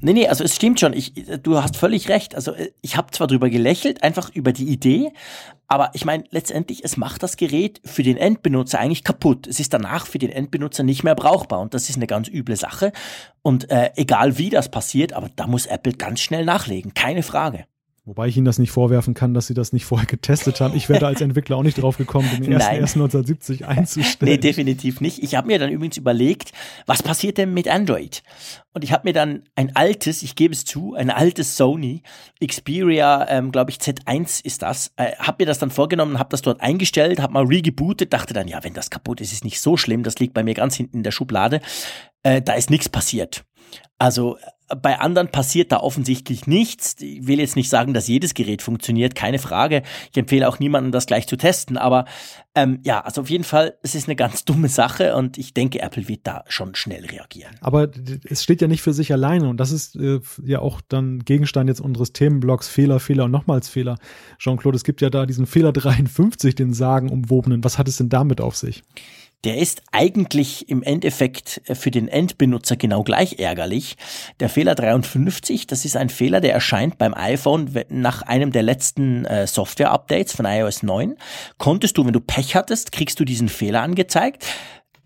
Nee, 0.00 0.12
nee, 0.12 0.28
also 0.28 0.44
es 0.44 0.54
stimmt 0.54 0.78
schon. 0.78 0.92
Ich, 0.92 1.14
du 1.42 1.62
hast 1.62 1.76
völlig 1.76 2.08
recht. 2.08 2.34
Also 2.34 2.52
äh, 2.52 2.72
ich 2.82 2.96
habe 2.96 3.10
zwar 3.12 3.26
drüber 3.26 3.48
gelächelt, 3.48 4.02
einfach 4.02 4.30
über 4.34 4.52
die 4.52 4.68
Idee, 4.68 5.12
aber 5.68 5.90
ich 5.94 6.04
meine, 6.04 6.24
letztendlich, 6.30 6.84
es 6.84 6.96
macht 6.96 7.22
das 7.22 7.36
Gerät 7.36 7.80
für 7.84 8.02
den 8.02 8.16
Endbenutzer 8.16 8.78
eigentlich 8.78 9.04
kaputt. 9.04 9.46
Es 9.46 9.58
ist 9.58 9.72
danach 9.72 10.06
für 10.06 10.18
den 10.18 10.30
Endbenutzer 10.30 10.82
nicht 10.82 11.02
mehr 11.02 11.14
brauchbar 11.14 11.60
und 11.60 11.74
das 11.74 11.88
ist 11.88 11.96
eine 11.96 12.06
ganz 12.06 12.28
üble 12.28 12.56
Sache. 12.56 12.92
Und 13.42 13.70
äh, 13.70 13.90
egal 13.96 14.38
wie 14.38 14.50
das 14.50 14.70
passiert, 14.70 15.12
aber 15.12 15.30
da 15.34 15.46
muss 15.46 15.66
Apple 15.66 15.94
ganz 15.94 16.20
schnell 16.20 16.44
nachlegen, 16.44 16.94
keine 16.94 17.22
Frage. 17.22 17.66
Wobei 18.06 18.28
ich 18.28 18.36
Ihnen 18.36 18.46
das 18.46 18.60
nicht 18.60 18.70
vorwerfen 18.70 19.14
kann, 19.14 19.34
dass 19.34 19.48
Sie 19.48 19.54
das 19.54 19.72
nicht 19.72 19.84
vorher 19.84 20.06
getestet 20.06 20.60
haben. 20.60 20.76
Ich 20.76 20.88
wäre 20.88 21.08
als 21.08 21.20
Entwickler 21.20 21.56
auch 21.56 21.64
nicht 21.64 21.82
drauf 21.82 21.96
gekommen, 21.96 22.28
den 22.30 22.52
ersten, 22.52 22.76
ersten 22.76 23.00
1970 23.00 23.66
einzustellen. 23.66 24.32
Nee, 24.32 24.38
definitiv 24.38 25.00
nicht. 25.00 25.24
Ich 25.24 25.34
habe 25.34 25.48
mir 25.48 25.58
dann 25.58 25.70
übrigens 25.70 25.96
überlegt, 25.96 26.52
was 26.86 27.02
passiert 27.02 27.36
denn 27.36 27.52
mit 27.52 27.66
Android? 27.66 28.22
Und 28.74 28.84
ich 28.84 28.92
habe 28.92 29.08
mir 29.08 29.12
dann 29.12 29.42
ein 29.56 29.74
altes, 29.74 30.22
ich 30.22 30.36
gebe 30.36 30.54
es 30.54 30.64
zu, 30.64 30.94
ein 30.94 31.10
altes 31.10 31.56
Sony 31.56 32.04
Xperia, 32.46 33.26
ähm, 33.28 33.50
glaube 33.50 33.72
ich 33.72 33.78
Z1 33.78 34.44
ist 34.44 34.62
das, 34.62 34.92
äh, 34.96 35.16
habe 35.16 35.42
mir 35.42 35.46
das 35.46 35.58
dann 35.58 35.70
vorgenommen, 35.70 36.20
habe 36.20 36.28
das 36.30 36.42
dort 36.42 36.60
eingestellt, 36.60 37.20
habe 37.20 37.32
mal 37.32 37.46
regebootet, 37.46 38.12
dachte 38.12 38.34
dann, 38.34 38.46
ja, 38.46 38.62
wenn 38.62 38.74
das 38.74 38.90
kaputt 38.90 39.20
ist, 39.20 39.32
ist 39.32 39.44
nicht 39.44 39.60
so 39.60 39.76
schlimm, 39.76 40.04
das 40.04 40.20
liegt 40.20 40.32
bei 40.32 40.44
mir 40.44 40.54
ganz 40.54 40.76
hinten 40.76 40.98
in 40.98 41.02
der 41.02 41.10
Schublade. 41.10 41.60
Äh, 42.22 42.40
da 42.40 42.52
ist 42.52 42.70
nichts 42.70 42.88
passiert. 42.88 43.44
Also 43.98 44.36
bei 44.68 44.98
anderen 44.98 45.28
passiert 45.28 45.70
da 45.70 45.78
offensichtlich 45.78 46.46
nichts. 46.46 46.96
Ich 47.00 47.26
will 47.26 47.38
jetzt 47.38 47.56
nicht 47.56 47.70
sagen, 47.70 47.94
dass 47.94 48.08
jedes 48.08 48.34
Gerät 48.34 48.62
funktioniert, 48.62 49.14
keine 49.14 49.38
Frage. 49.38 49.82
Ich 50.10 50.18
empfehle 50.18 50.48
auch 50.48 50.58
niemandem, 50.58 50.92
das 50.92 51.06
gleich 51.06 51.28
zu 51.28 51.36
testen. 51.36 51.76
Aber 51.76 52.04
ähm, 52.56 52.80
ja, 52.82 53.00
also 53.00 53.20
auf 53.20 53.30
jeden 53.30 53.44
Fall, 53.44 53.74
es 53.82 53.94
ist 53.94 54.08
eine 54.08 54.16
ganz 54.16 54.44
dumme 54.44 54.68
Sache 54.68 55.14
und 55.14 55.38
ich 55.38 55.54
denke, 55.54 55.80
Apple 55.80 56.08
wird 56.08 56.20
da 56.24 56.42
schon 56.48 56.74
schnell 56.74 57.04
reagieren. 57.06 57.54
Aber 57.60 57.88
es 58.28 58.42
steht 58.42 58.60
ja 58.60 58.66
nicht 58.66 58.82
für 58.82 58.92
sich 58.92 59.12
alleine 59.12 59.48
und 59.48 59.58
das 59.58 59.70
ist 59.70 59.94
äh, 59.96 60.20
ja 60.44 60.58
auch 60.60 60.80
dann 60.88 61.20
Gegenstand 61.20 61.68
jetzt 61.68 61.80
unseres 61.80 62.12
Themenblocks 62.12 62.68
Fehler, 62.68 62.98
Fehler 62.98 63.24
und 63.24 63.30
nochmals 63.30 63.68
Fehler. 63.68 63.98
Jean-Claude, 64.38 64.76
es 64.76 64.84
gibt 64.84 65.00
ja 65.00 65.10
da 65.10 65.26
diesen 65.26 65.46
Fehler 65.46 65.72
53, 65.72 66.54
den 66.54 66.72
sagenumwobenen. 66.72 67.62
Was 67.62 67.78
hat 67.78 67.88
es 67.88 67.98
denn 67.98 68.08
damit 68.08 68.40
auf 68.40 68.56
sich? 68.56 68.82
Der 69.44 69.58
ist 69.58 69.82
eigentlich 69.92 70.68
im 70.68 70.82
Endeffekt 70.82 71.62
äh, 71.66 71.74
für 71.74 71.90
den 71.90 72.08
Endbenutzer 72.08 72.76
genau 72.76 73.02
gleich 73.02 73.38
ärgerlich. 73.38 73.96
Der 74.40 74.48
Fehler 74.48 74.74
53, 74.74 75.66
das 75.66 75.84
ist 75.84 75.96
ein 75.96 76.08
Fehler, 76.08 76.40
der 76.40 76.52
erscheint 76.52 76.98
beim 76.98 77.14
iPhone 77.14 77.70
nach 77.88 78.22
einem 78.22 78.52
der 78.52 78.62
letzten 78.62 79.24
äh, 79.24 79.46
Software-Updates 79.46 80.34
von 80.34 80.46
iOS 80.46 80.82
9. 80.82 81.16
Konntest 81.58 81.98
du, 81.98 82.04
wenn 82.04 82.12
du 82.12 82.20
Pech 82.20 82.56
hattest, 82.56 82.92
kriegst 82.92 83.20
du 83.20 83.24
diesen 83.24 83.48
Fehler 83.48 83.82
angezeigt. 83.82 84.44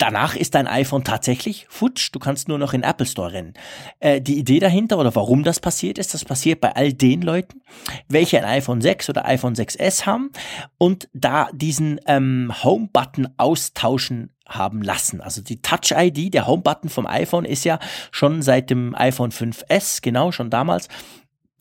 Danach 0.00 0.34
ist 0.34 0.54
dein 0.54 0.66
iPhone 0.66 1.04
tatsächlich 1.04 1.66
futsch. 1.68 2.08
Du 2.10 2.18
kannst 2.18 2.48
nur 2.48 2.56
noch 2.56 2.72
in 2.72 2.82
Apple 2.82 3.04
Store 3.04 3.34
rennen. 3.34 3.52
Äh, 3.98 4.22
die 4.22 4.38
Idee 4.38 4.58
dahinter 4.58 4.96
oder 4.96 5.14
warum 5.14 5.42
das 5.42 5.60
passiert 5.60 5.98
ist, 5.98 6.14
das 6.14 6.24
passiert 6.24 6.62
bei 6.62 6.74
all 6.74 6.94
den 6.94 7.20
Leuten, 7.20 7.60
welche 8.08 8.38
ein 8.38 8.46
iPhone 8.46 8.80
6 8.80 9.10
oder 9.10 9.26
iPhone 9.26 9.54
6s 9.54 10.06
haben 10.06 10.30
und 10.78 11.10
da 11.12 11.50
diesen 11.52 12.00
ähm, 12.06 12.50
Home-Button 12.64 13.28
austauschen 13.36 14.30
haben 14.48 14.80
lassen. 14.80 15.20
Also 15.20 15.42
die 15.42 15.60
Touch-ID, 15.60 16.32
der 16.32 16.46
Home-Button 16.46 16.88
vom 16.88 17.06
iPhone 17.06 17.44
ist 17.44 17.64
ja 17.66 17.78
schon 18.10 18.40
seit 18.40 18.70
dem 18.70 18.94
iPhone 18.94 19.32
5S, 19.32 20.00
genau, 20.00 20.32
schon 20.32 20.48
damals, 20.48 20.88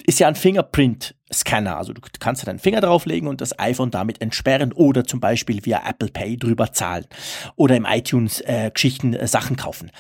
ist 0.06 0.20
ja 0.20 0.30
ein 0.30 0.36
Fingerprint 0.36 1.14
Scanner. 1.34 1.78
Also 1.78 1.94
du 1.94 2.02
kannst 2.20 2.48
deinen 2.48 2.60
Finger 2.60 2.82
drauflegen 2.82 3.28
und 3.28 3.42
das 3.42 3.58
iPhone 3.60 3.92
damit 3.92 4.22
entsperren 4.22 4.74
oder 4.74 5.06
zum 5.06 5.20
Beispiel 5.20 5.66
via 5.66 5.82
Apple 5.88 6.10
Pay 6.10 6.38
drüber 6.38 6.74
zahlen 6.74 7.06
oder 7.56 7.76
im 7.76 7.86
iTunes 7.86 8.42
äh, 8.42 8.72
Geschichten 8.74 9.14
äh, 9.14 9.28
Sachen 9.28 9.56
kaufen. 9.56 9.92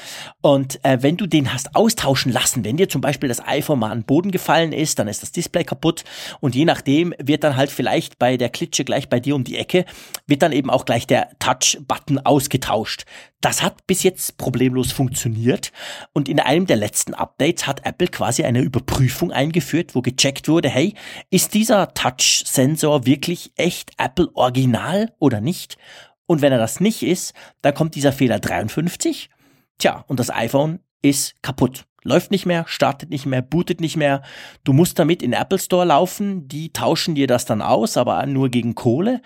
Und 0.41 0.83
äh, 0.83 1.01
wenn 1.01 1.17
du 1.17 1.27
den 1.27 1.53
hast 1.53 1.75
austauschen 1.75 2.31
lassen, 2.31 2.65
wenn 2.65 2.77
dir 2.77 2.89
zum 2.89 3.01
Beispiel 3.01 3.29
das 3.29 3.45
iPhone 3.45 3.79
mal 3.79 3.91
an 3.91 3.99
den 3.99 4.05
Boden 4.05 4.31
gefallen 4.31 4.73
ist, 4.73 4.99
dann 4.99 5.07
ist 5.07 5.21
das 5.21 5.31
Display 5.31 5.63
kaputt 5.63 6.03
und 6.39 6.55
je 6.55 6.65
nachdem 6.65 7.13
wird 7.19 7.43
dann 7.43 7.55
halt 7.55 7.71
vielleicht 7.71 8.19
bei 8.19 8.37
der 8.37 8.49
Klitsche 8.49 8.83
gleich 8.83 9.09
bei 9.09 9.19
dir 9.19 9.35
um 9.35 9.43
die 9.43 9.57
Ecke, 9.57 9.85
wird 10.27 10.41
dann 10.41 10.51
eben 10.51 10.69
auch 10.69 10.85
gleich 10.85 11.07
der 11.07 11.29
Touch-Button 11.39 12.19
ausgetauscht. 12.19 13.05
Das 13.41 13.63
hat 13.63 13.87
bis 13.87 14.03
jetzt 14.03 14.37
problemlos 14.37 14.91
funktioniert 14.91 15.71
und 16.11 16.27
in 16.27 16.41
einem 16.41 16.65
der 16.65 16.75
letzten 16.75 17.13
Updates 17.13 17.67
hat 17.67 17.85
Apple 17.85 18.09
quasi 18.09 18.43
eine 18.43 18.61
Überprüfung 18.61 19.31
eingeführt, 19.31 19.95
wo 19.95 20.01
gecheckt 20.01 20.49
wurde, 20.49 20.69
hey, 20.69 20.93
ist 21.29 21.53
dieser 21.53 21.93
Touch-Sensor 21.93 23.05
wirklich 23.05 23.53
echt 23.55 23.91
Apple 23.97 24.29
Original 24.33 25.13
oder 25.19 25.39
nicht? 25.39 25.77
Und 26.25 26.41
wenn 26.41 26.51
er 26.51 26.59
das 26.59 26.79
nicht 26.79 27.01
ist, 27.01 27.33
dann 27.61 27.73
kommt 27.73 27.95
dieser 27.95 28.11
Fehler 28.11 28.39
53. 28.39 29.29
Tja, 29.77 30.03
und 30.07 30.19
das 30.19 30.29
iPhone 30.29 30.79
ist 31.01 31.41
kaputt. 31.41 31.85
Läuft 32.03 32.31
nicht 32.31 32.45
mehr, 32.45 32.65
startet 32.67 33.09
nicht 33.09 33.25
mehr, 33.25 33.41
bootet 33.41 33.81
nicht 33.81 33.97
mehr. 33.97 34.21
Du 34.63 34.73
musst 34.73 34.99
damit 34.99 35.21
in 35.21 35.33
Apple 35.33 35.59
Store 35.59 35.85
laufen, 35.85 36.47
die 36.47 36.71
tauschen 36.71 37.15
dir 37.15 37.27
das 37.27 37.45
dann 37.45 37.61
aus, 37.61 37.97
aber 37.97 38.25
nur 38.25 38.49
gegen 38.49 38.75
Kohle. 38.75 39.21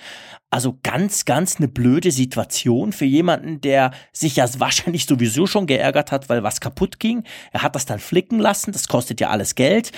Also 0.49 0.77
ganz, 0.83 1.25
ganz 1.25 1.57
eine 1.57 1.67
blöde 1.67 2.11
Situation 2.11 2.91
für 2.91 3.05
jemanden, 3.05 3.61
der 3.61 3.91
sich 4.11 4.35
ja 4.35 4.47
wahrscheinlich 4.59 5.05
sowieso 5.05 5.47
schon 5.47 5.67
geärgert 5.67 6.11
hat, 6.11 6.29
weil 6.29 6.43
was 6.43 6.61
kaputt 6.61 6.99
ging. 6.99 7.23
Er 7.51 7.63
hat 7.63 7.75
das 7.75 7.85
dann 7.85 7.99
flicken 7.99 8.39
lassen, 8.39 8.71
das 8.71 8.87
kostet 8.87 9.19
ja 9.19 9.29
alles 9.29 9.55
Geld. 9.55 9.91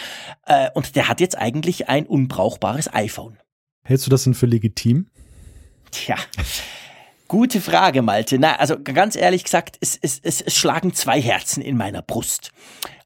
Äh, 0.46 0.70
und 0.74 0.96
der 0.96 1.08
hat 1.08 1.20
jetzt 1.20 1.38
eigentlich 1.38 1.90
ein 1.90 2.06
unbrauchbares 2.06 2.94
iPhone. 2.94 3.38
Hältst 3.84 4.06
du 4.06 4.10
das 4.10 4.24
denn 4.24 4.34
für 4.34 4.48
legitim? 4.48 5.08
Tja. 5.92 6.16
Gute 7.36 7.60
Frage, 7.60 8.02
Malte. 8.02 8.40
Na, 8.40 8.56
also 8.56 8.78
ganz 8.82 9.18
ehrlich 9.18 9.44
gesagt, 9.44 9.78
es, 9.82 10.00
es, 10.02 10.22
es, 10.24 10.40
es 10.40 10.56
schlagen 10.56 10.94
zwei 10.94 11.22
Herzen 11.22 11.62
in 11.62 11.76
meiner 11.76 12.02
Brust. 12.02 12.54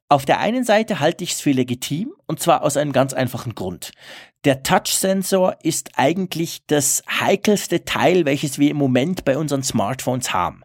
Auf 0.08 0.24
der 0.24 0.38
einen 0.38 0.62
Seite 0.62 1.00
halte 1.00 1.24
ich 1.24 1.32
es 1.32 1.40
für 1.40 1.50
legitim, 1.50 2.12
und 2.28 2.38
zwar 2.38 2.62
aus 2.62 2.76
einem 2.76 2.92
ganz 2.92 3.12
einfachen 3.12 3.56
Grund. 3.56 3.90
Der 4.46 4.62
Touch-Sensor 4.62 5.58
ist 5.62 5.90
eigentlich 5.96 6.62
das 6.66 7.02
heikelste 7.10 7.84
Teil, 7.84 8.24
welches 8.24 8.58
wir 8.58 8.70
im 8.70 8.78
Moment 8.78 9.26
bei 9.26 9.36
unseren 9.36 9.62
Smartphones 9.62 10.32
haben. 10.32 10.62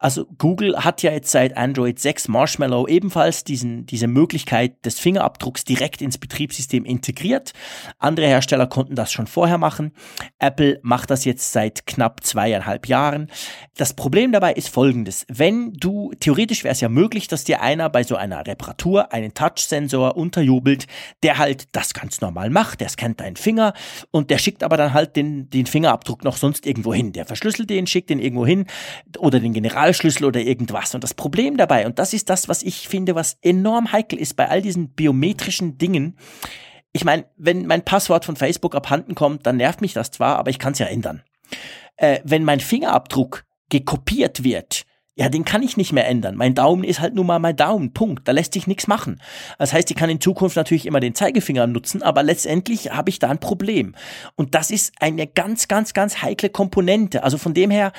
Also 0.00 0.24
Google 0.38 0.78
hat 0.78 1.02
ja 1.02 1.12
jetzt 1.12 1.30
seit 1.30 1.58
Android 1.58 1.98
6 1.98 2.28
Marshmallow 2.28 2.88
ebenfalls 2.88 3.44
diesen, 3.44 3.84
diese 3.84 4.06
Möglichkeit 4.06 4.82
des 4.86 4.98
Fingerabdrucks 4.98 5.64
direkt 5.64 6.00
ins 6.00 6.16
Betriebssystem 6.16 6.86
integriert. 6.86 7.52
Andere 7.98 8.26
Hersteller 8.26 8.66
konnten 8.66 8.94
das 8.94 9.12
schon 9.12 9.26
vorher 9.26 9.58
machen. 9.58 9.92
Apple 10.38 10.80
macht 10.82 11.10
das 11.10 11.26
jetzt 11.26 11.52
seit 11.52 11.86
knapp 11.86 12.24
zweieinhalb 12.24 12.88
Jahren. 12.88 13.30
Das 13.76 13.92
Problem 13.92 14.32
dabei 14.32 14.54
ist 14.54 14.70
folgendes. 14.70 15.26
Wenn 15.28 15.74
du, 15.74 16.12
theoretisch 16.18 16.64
wäre 16.64 16.72
es 16.72 16.80
ja 16.80 16.88
möglich, 16.88 17.28
dass 17.28 17.44
dir 17.44 17.60
einer 17.60 17.90
bei 17.90 18.02
so 18.02 18.16
einer 18.16 18.46
Reparatur 18.46 19.12
einen 19.12 19.34
Touch-Sensor 19.34 20.16
unterjubelt, 20.16 20.86
der 21.22 21.36
halt 21.36 21.68
das 21.72 21.92
ganz 21.92 22.22
normal 22.22 22.48
macht. 22.48 22.80
Der 22.80 22.88
scannt 23.10 23.20
deinen 23.20 23.36
Finger 23.36 23.74
und 24.10 24.30
der 24.30 24.38
schickt 24.38 24.62
aber 24.62 24.76
dann 24.76 24.94
halt 24.94 25.16
den, 25.16 25.50
den 25.50 25.66
Fingerabdruck 25.66 26.24
noch 26.24 26.36
sonst 26.36 26.66
irgendwo 26.66 26.94
hin. 26.94 27.12
Der 27.12 27.26
verschlüsselt 27.26 27.70
den, 27.70 27.86
schickt 27.86 28.10
den 28.10 28.20
irgendwo 28.20 28.46
hin 28.46 28.66
oder 29.18 29.40
den 29.40 29.52
General 29.52 29.90
Personalschlüssel 29.90 30.24
oder 30.24 30.40
irgendwas. 30.40 30.94
Und 30.94 31.04
das 31.04 31.14
Problem 31.14 31.56
dabei, 31.56 31.86
und 31.86 31.98
das 31.98 32.12
ist 32.12 32.30
das, 32.30 32.48
was 32.48 32.62
ich 32.62 32.88
finde, 32.88 33.14
was 33.14 33.38
enorm 33.42 33.92
heikel 33.92 34.18
ist 34.18 34.36
bei 34.36 34.48
all 34.48 34.62
diesen 34.62 34.90
biometrischen 34.90 35.78
Dingen. 35.78 36.16
Ich 36.92 37.04
meine, 37.04 37.24
wenn 37.36 37.66
mein 37.66 37.84
Passwort 37.84 38.24
von 38.24 38.36
Facebook 38.36 38.74
abhanden 38.74 39.14
kommt, 39.14 39.46
dann 39.46 39.56
nervt 39.56 39.80
mich 39.80 39.92
das 39.92 40.10
zwar, 40.10 40.38
aber 40.38 40.50
ich 40.50 40.58
kann 40.58 40.72
es 40.72 40.78
ja 40.78 40.86
ändern. 40.86 41.22
Äh, 41.96 42.20
wenn 42.24 42.44
mein 42.44 42.60
Fingerabdruck 42.60 43.44
gekopiert 43.68 44.42
wird, 44.42 44.84
ja, 45.20 45.28
den 45.28 45.44
kann 45.44 45.62
ich 45.62 45.76
nicht 45.76 45.92
mehr 45.92 46.08
ändern. 46.08 46.34
Mein 46.34 46.54
Daumen 46.54 46.82
ist 46.82 46.98
halt 46.98 47.14
nun 47.14 47.26
mal 47.26 47.38
mein 47.38 47.54
Daumen. 47.54 47.92
Punkt. 47.92 48.26
Da 48.26 48.32
lässt 48.32 48.54
sich 48.54 48.66
nichts 48.66 48.86
machen. 48.86 49.20
Das 49.58 49.74
heißt, 49.74 49.90
ich 49.90 49.96
kann 49.98 50.08
in 50.08 50.18
Zukunft 50.18 50.56
natürlich 50.56 50.86
immer 50.86 50.98
den 50.98 51.14
Zeigefinger 51.14 51.66
nutzen, 51.66 52.02
aber 52.02 52.22
letztendlich 52.22 52.90
habe 52.92 53.10
ich 53.10 53.18
da 53.18 53.28
ein 53.28 53.38
Problem. 53.38 53.94
Und 54.34 54.54
das 54.54 54.70
ist 54.70 54.94
eine 54.98 55.26
ganz, 55.26 55.68
ganz, 55.68 55.92
ganz 55.92 56.22
heikle 56.22 56.48
Komponente. 56.48 57.22
Also 57.22 57.36
von 57.36 57.52
dem 57.52 57.70
her, 57.70 57.92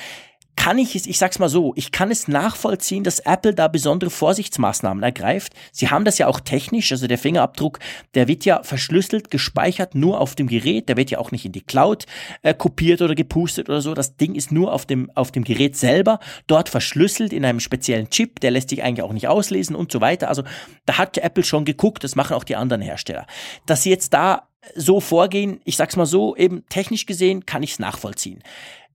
kann 0.56 0.78
ich 0.78 0.94
es, 0.94 1.06
ich 1.06 1.18
sag's 1.18 1.38
mal 1.38 1.48
so, 1.48 1.72
ich 1.76 1.92
kann 1.92 2.10
es 2.10 2.28
nachvollziehen, 2.28 3.04
dass 3.04 3.20
Apple 3.20 3.54
da 3.54 3.68
besondere 3.68 4.10
Vorsichtsmaßnahmen 4.10 5.02
ergreift. 5.02 5.54
Sie 5.72 5.88
haben 5.88 6.04
das 6.04 6.18
ja 6.18 6.26
auch 6.26 6.40
technisch, 6.40 6.92
also 6.92 7.06
der 7.06 7.18
Fingerabdruck, 7.18 7.78
der 8.14 8.28
wird 8.28 8.44
ja 8.44 8.62
verschlüsselt, 8.62 9.30
gespeichert, 9.30 9.94
nur 9.94 10.20
auf 10.20 10.34
dem 10.34 10.46
Gerät, 10.46 10.88
der 10.88 10.96
wird 10.96 11.10
ja 11.10 11.18
auch 11.18 11.32
nicht 11.32 11.44
in 11.44 11.52
die 11.52 11.62
Cloud 11.62 12.06
äh, 12.42 12.54
kopiert 12.54 13.02
oder 13.02 13.14
gepustet 13.14 13.68
oder 13.68 13.80
so. 13.80 13.94
Das 13.94 14.16
Ding 14.16 14.34
ist 14.34 14.52
nur 14.52 14.72
auf 14.72 14.86
dem, 14.86 15.10
auf 15.14 15.32
dem 15.32 15.44
Gerät 15.44 15.76
selber, 15.76 16.20
dort 16.46 16.68
verschlüsselt 16.68 17.32
in 17.32 17.44
einem 17.44 17.60
speziellen 17.60 18.10
Chip, 18.10 18.40
der 18.40 18.50
lässt 18.50 18.68
sich 18.68 18.82
eigentlich 18.82 19.02
auch 19.02 19.12
nicht 19.12 19.28
auslesen 19.28 19.74
und 19.74 19.90
so 19.90 20.00
weiter. 20.00 20.28
Also 20.28 20.44
da 20.86 20.98
hat 20.98 21.18
Apple 21.18 21.44
schon 21.44 21.64
geguckt, 21.64 22.04
das 22.04 22.14
machen 22.14 22.34
auch 22.34 22.44
die 22.44 22.56
anderen 22.56 22.82
Hersteller. 22.82 23.26
Dass 23.66 23.82
sie 23.82 23.90
jetzt 23.90 24.12
da 24.14 24.48
so 24.76 25.00
vorgehen, 25.00 25.60
ich 25.64 25.76
sag's 25.76 25.96
mal 25.96 26.06
so, 26.06 26.36
eben 26.36 26.64
technisch 26.68 27.06
gesehen 27.06 27.46
kann 27.46 27.64
ich's 27.64 27.80
nachvollziehen 27.80 28.44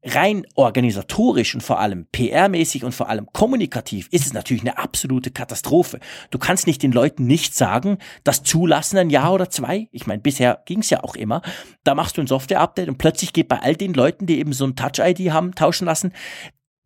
rein 0.08 0.46
organisatorisch 0.56 1.54
und 1.56 1.62
vor 1.62 1.80
allem 1.80 2.08
PR-mäßig 2.12 2.84
und 2.84 2.94
vor 2.94 3.10
allem 3.10 3.28
kommunikativ 3.34 4.08
ist 4.12 4.26
es 4.26 4.34
natürlich 4.34 4.64
eine 4.64 4.78
absolute 4.78 5.32
Katastrophe. 5.32 6.00
Du 6.32 6.38
kannst 6.38 6.68
nicht 6.68 6.84
den 6.84 6.92
Leuten 6.92 7.26
nicht 7.26 7.56
sagen, 7.56 7.98
das 8.24 8.44
zulassen 8.44 8.98
ein 8.98 9.10
Jahr 9.10 9.34
oder 9.34 9.50
zwei. 9.50 9.88
Ich 9.92 10.08
meine, 10.08 10.22
bisher 10.22 10.62
ging 10.66 10.80
es 10.80 10.90
ja 10.90 11.04
auch 11.04 11.16
immer. 11.16 11.42
Da 11.84 11.96
machst 11.96 12.18
du 12.18 12.22
ein 12.22 12.28
Software-Update 12.28 12.90
und 12.90 12.98
plötzlich 12.98 13.34
geht 13.34 13.48
bei 13.48 13.60
all 13.60 13.76
den 13.76 13.94
Leuten, 13.94 14.26
die 14.26 14.40
eben 14.40 14.54
so 14.54 14.66
ein 14.66 14.76
Touch-ID 14.76 15.32
haben 15.32 15.56
tauschen 15.56 15.86
lassen, 15.86 16.14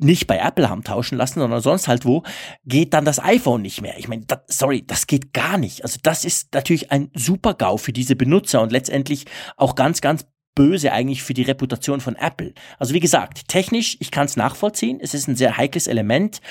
nicht 0.03 0.25
bei 0.25 0.37
Apple 0.37 0.67
haben 0.67 0.83
tauschen 0.83 1.17
lassen, 1.17 1.39
sondern 1.39 1.61
sonst 1.61 1.87
halt 1.87 2.05
wo, 2.05 2.23
geht 2.65 2.93
dann 2.93 3.05
das 3.05 3.23
iPhone 3.23 3.61
nicht 3.61 3.81
mehr. 3.81 3.99
Ich 3.99 4.07
meine, 4.07 4.25
das, 4.25 4.39
sorry, 4.47 4.83
das 4.85 5.05
geht 5.05 5.31
gar 5.31 5.57
nicht. 5.57 5.83
Also 5.83 5.99
das 6.01 6.25
ist 6.25 6.53
natürlich 6.53 6.91
ein 6.91 7.11
super 7.13 7.53
GAU 7.53 7.77
für 7.77 7.93
diese 7.93 8.15
Benutzer 8.15 8.61
und 8.61 8.71
letztendlich 8.71 9.25
auch 9.57 9.75
ganz, 9.75 10.01
ganz 10.01 10.25
böse 10.55 10.91
eigentlich 10.91 11.23
für 11.23 11.33
die 11.33 11.43
Reputation 11.43 12.01
von 12.01 12.15
Apple. 12.15 12.53
Also 12.77 12.93
wie 12.93 12.99
gesagt, 12.99 13.47
technisch, 13.47 13.97
ich 13.99 14.11
kann 14.11 14.25
es 14.25 14.35
nachvollziehen, 14.35 14.99
es 15.01 15.13
ist 15.13 15.27
ein 15.27 15.35
sehr 15.35 15.57
heikles 15.57 15.87
Element, 15.87 16.41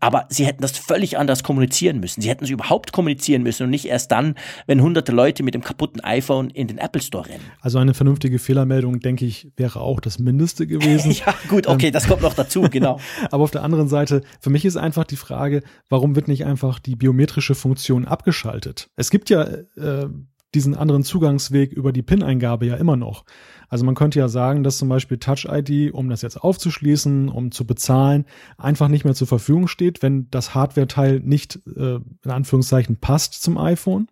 aber 0.00 0.26
sie 0.28 0.46
hätten 0.46 0.62
das 0.62 0.78
völlig 0.78 1.18
anders 1.18 1.42
kommunizieren 1.42 1.98
müssen. 1.98 2.20
Sie 2.20 2.28
hätten 2.28 2.44
es 2.44 2.50
überhaupt 2.50 2.92
kommunizieren 2.92 3.42
müssen 3.42 3.64
und 3.64 3.70
nicht 3.70 3.86
erst 3.86 4.12
dann, 4.12 4.36
wenn 4.66 4.80
hunderte 4.80 5.10
Leute 5.10 5.42
mit 5.42 5.54
dem 5.54 5.62
kaputten 5.62 6.02
iPhone 6.04 6.50
in 6.50 6.68
den 6.68 6.78
Apple 6.78 7.02
Store 7.02 7.28
rennen. 7.28 7.44
Also 7.60 7.78
eine 7.78 7.94
vernünftige 7.94 8.38
Fehlermeldung, 8.38 9.00
denke 9.00 9.24
ich, 9.24 9.48
wäre 9.56 9.80
auch 9.80 10.00
das 10.00 10.18
Mindeste 10.20 10.66
gewesen. 10.66 11.10
ja, 11.26 11.34
gut, 11.48 11.66
okay, 11.66 11.88
ähm, 11.88 11.92
das 11.92 12.06
kommt 12.06 12.22
noch 12.22 12.34
dazu, 12.34 12.62
genau. 12.70 13.00
aber 13.30 13.42
auf 13.42 13.50
der 13.50 13.64
anderen 13.64 13.88
Seite, 13.88 14.22
für 14.40 14.50
mich 14.50 14.64
ist 14.64 14.76
einfach 14.76 15.04
die 15.04 15.16
Frage, 15.16 15.62
warum 15.88 16.14
wird 16.14 16.28
nicht 16.28 16.44
einfach 16.44 16.78
die 16.78 16.94
biometrische 16.94 17.56
Funktion 17.56 18.06
abgeschaltet? 18.06 18.88
Es 18.96 19.10
gibt 19.10 19.30
ja 19.30 19.42
äh, 19.42 20.08
diesen 20.54 20.74
anderen 20.74 21.02
Zugangsweg 21.02 21.72
über 21.72 21.92
die 21.92 22.02
PIN-Eingabe 22.02 22.66
ja 22.66 22.76
immer 22.76 22.96
noch. 22.96 23.24
Also 23.68 23.84
man 23.84 23.94
könnte 23.94 24.18
ja 24.18 24.28
sagen, 24.28 24.62
dass 24.62 24.78
zum 24.78 24.88
Beispiel 24.88 25.18
Touch 25.18 25.46
ID, 25.46 25.92
um 25.92 26.08
das 26.08 26.22
jetzt 26.22 26.42
aufzuschließen, 26.42 27.28
um 27.28 27.50
zu 27.52 27.66
bezahlen, 27.66 28.24
einfach 28.56 28.88
nicht 28.88 29.04
mehr 29.04 29.14
zur 29.14 29.26
Verfügung 29.26 29.68
steht, 29.68 30.02
wenn 30.02 30.30
das 30.30 30.54
Hardware-Teil 30.54 31.20
nicht 31.20 31.60
äh, 31.76 31.96
in 31.96 32.30
Anführungszeichen 32.30 32.96
passt 32.96 33.42
zum 33.42 33.58
iPhone. 33.58 34.08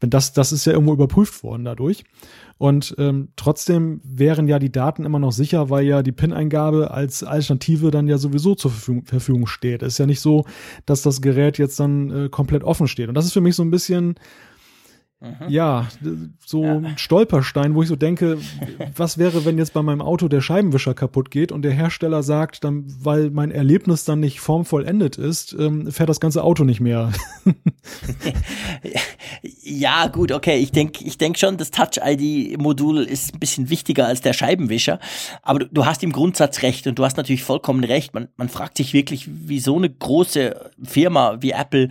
Wenn 0.00 0.10
das, 0.10 0.34
das 0.34 0.52
ist 0.52 0.66
ja 0.66 0.72
irgendwo 0.72 0.92
überprüft 0.92 1.42
worden 1.42 1.64
dadurch. 1.64 2.04
Und 2.58 2.94
ähm, 2.98 3.28
trotzdem 3.36 4.00
wären 4.04 4.46
ja 4.46 4.58
die 4.58 4.72
Daten 4.72 5.04
immer 5.04 5.18
noch 5.18 5.32
sicher, 5.32 5.70
weil 5.70 5.86
ja 5.86 6.02
die 6.02 6.12
PIN-Eingabe 6.12 6.90
als 6.90 7.22
Alternative 7.22 7.90
dann 7.90 8.08
ja 8.08 8.18
sowieso 8.18 8.54
zur 8.54 8.72
Verfügung, 8.72 9.06
Verfügung 9.06 9.46
steht. 9.46 9.82
Es 9.82 9.94
ist 9.94 9.98
ja 9.98 10.06
nicht 10.06 10.20
so, 10.20 10.44
dass 10.84 11.00
das 11.00 11.22
Gerät 11.22 11.56
jetzt 11.56 11.80
dann 11.80 12.10
äh, 12.10 12.28
komplett 12.28 12.64
offen 12.64 12.88
steht. 12.88 13.08
Und 13.08 13.14
das 13.14 13.24
ist 13.24 13.32
für 13.32 13.40
mich 13.40 13.56
so 13.56 13.62
ein 13.62 13.70
bisschen 13.70 14.16
Mhm. 15.20 15.48
Ja, 15.48 15.88
so 16.46 16.62
ja. 16.62 16.76
ein 16.76 16.96
Stolperstein, 16.96 17.74
wo 17.74 17.82
ich 17.82 17.88
so 17.88 17.96
denke, 17.96 18.38
was 18.96 19.18
wäre, 19.18 19.44
wenn 19.44 19.58
jetzt 19.58 19.72
bei 19.72 19.82
meinem 19.82 20.00
Auto 20.00 20.28
der 20.28 20.40
Scheibenwischer 20.40 20.94
kaputt 20.94 21.32
geht 21.32 21.50
und 21.50 21.62
der 21.62 21.72
Hersteller 21.72 22.22
sagt, 22.22 22.62
dann, 22.62 22.84
weil 23.00 23.30
mein 23.30 23.50
Erlebnis 23.50 24.04
dann 24.04 24.20
nicht 24.20 24.38
formvollendet 24.38 25.16
ist, 25.16 25.56
ähm, 25.58 25.90
fährt 25.90 26.08
das 26.08 26.20
ganze 26.20 26.44
Auto 26.44 26.62
nicht 26.62 26.78
mehr. 26.78 27.10
ja, 29.42 30.06
gut, 30.06 30.30
okay. 30.30 30.58
Ich 30.58 30.70
denke 30.70 31.04
ich 31.04 31.18
denk 31.18 31.36
schon, 31.36 31.56
das 31.56 31.72
Touch-ID-Modul 31.72 32.98
ist 32.98 33.34
ein 33.34 33.40
bisschen 33.40 33.70
wichtiger 33.70 34.06
als 34.06 34.20
der 34.20 34.34
Scheibenwischer. 34.34 35.00
Aber 35.42 35.58
du, 35.58 35.66
du, 35.66 35.84
hast 35.84 36.04
im 36.04 36.12
Grundsatz 36.12 36.62
recht 36.62 36.86
und 36.86 36.96
du 36.96 37.04
hast 37.04 37.16
natürlich 37.16 37.42
vollkommen 37.42 37.82
recht. 37.82 38.14
Man, 38.14 38.28
man 38.36 38.48
fragt 38.48 38.76
sich 38.76 38.92
wirklich, 38.92 39.28
wie 39.28 39.58
so 39.58 39.76
eine 39.76 39.90
große 39.90 40.70
Firma 40.84 41.38
wie 41.40 41.50
Apple 41.50 41.88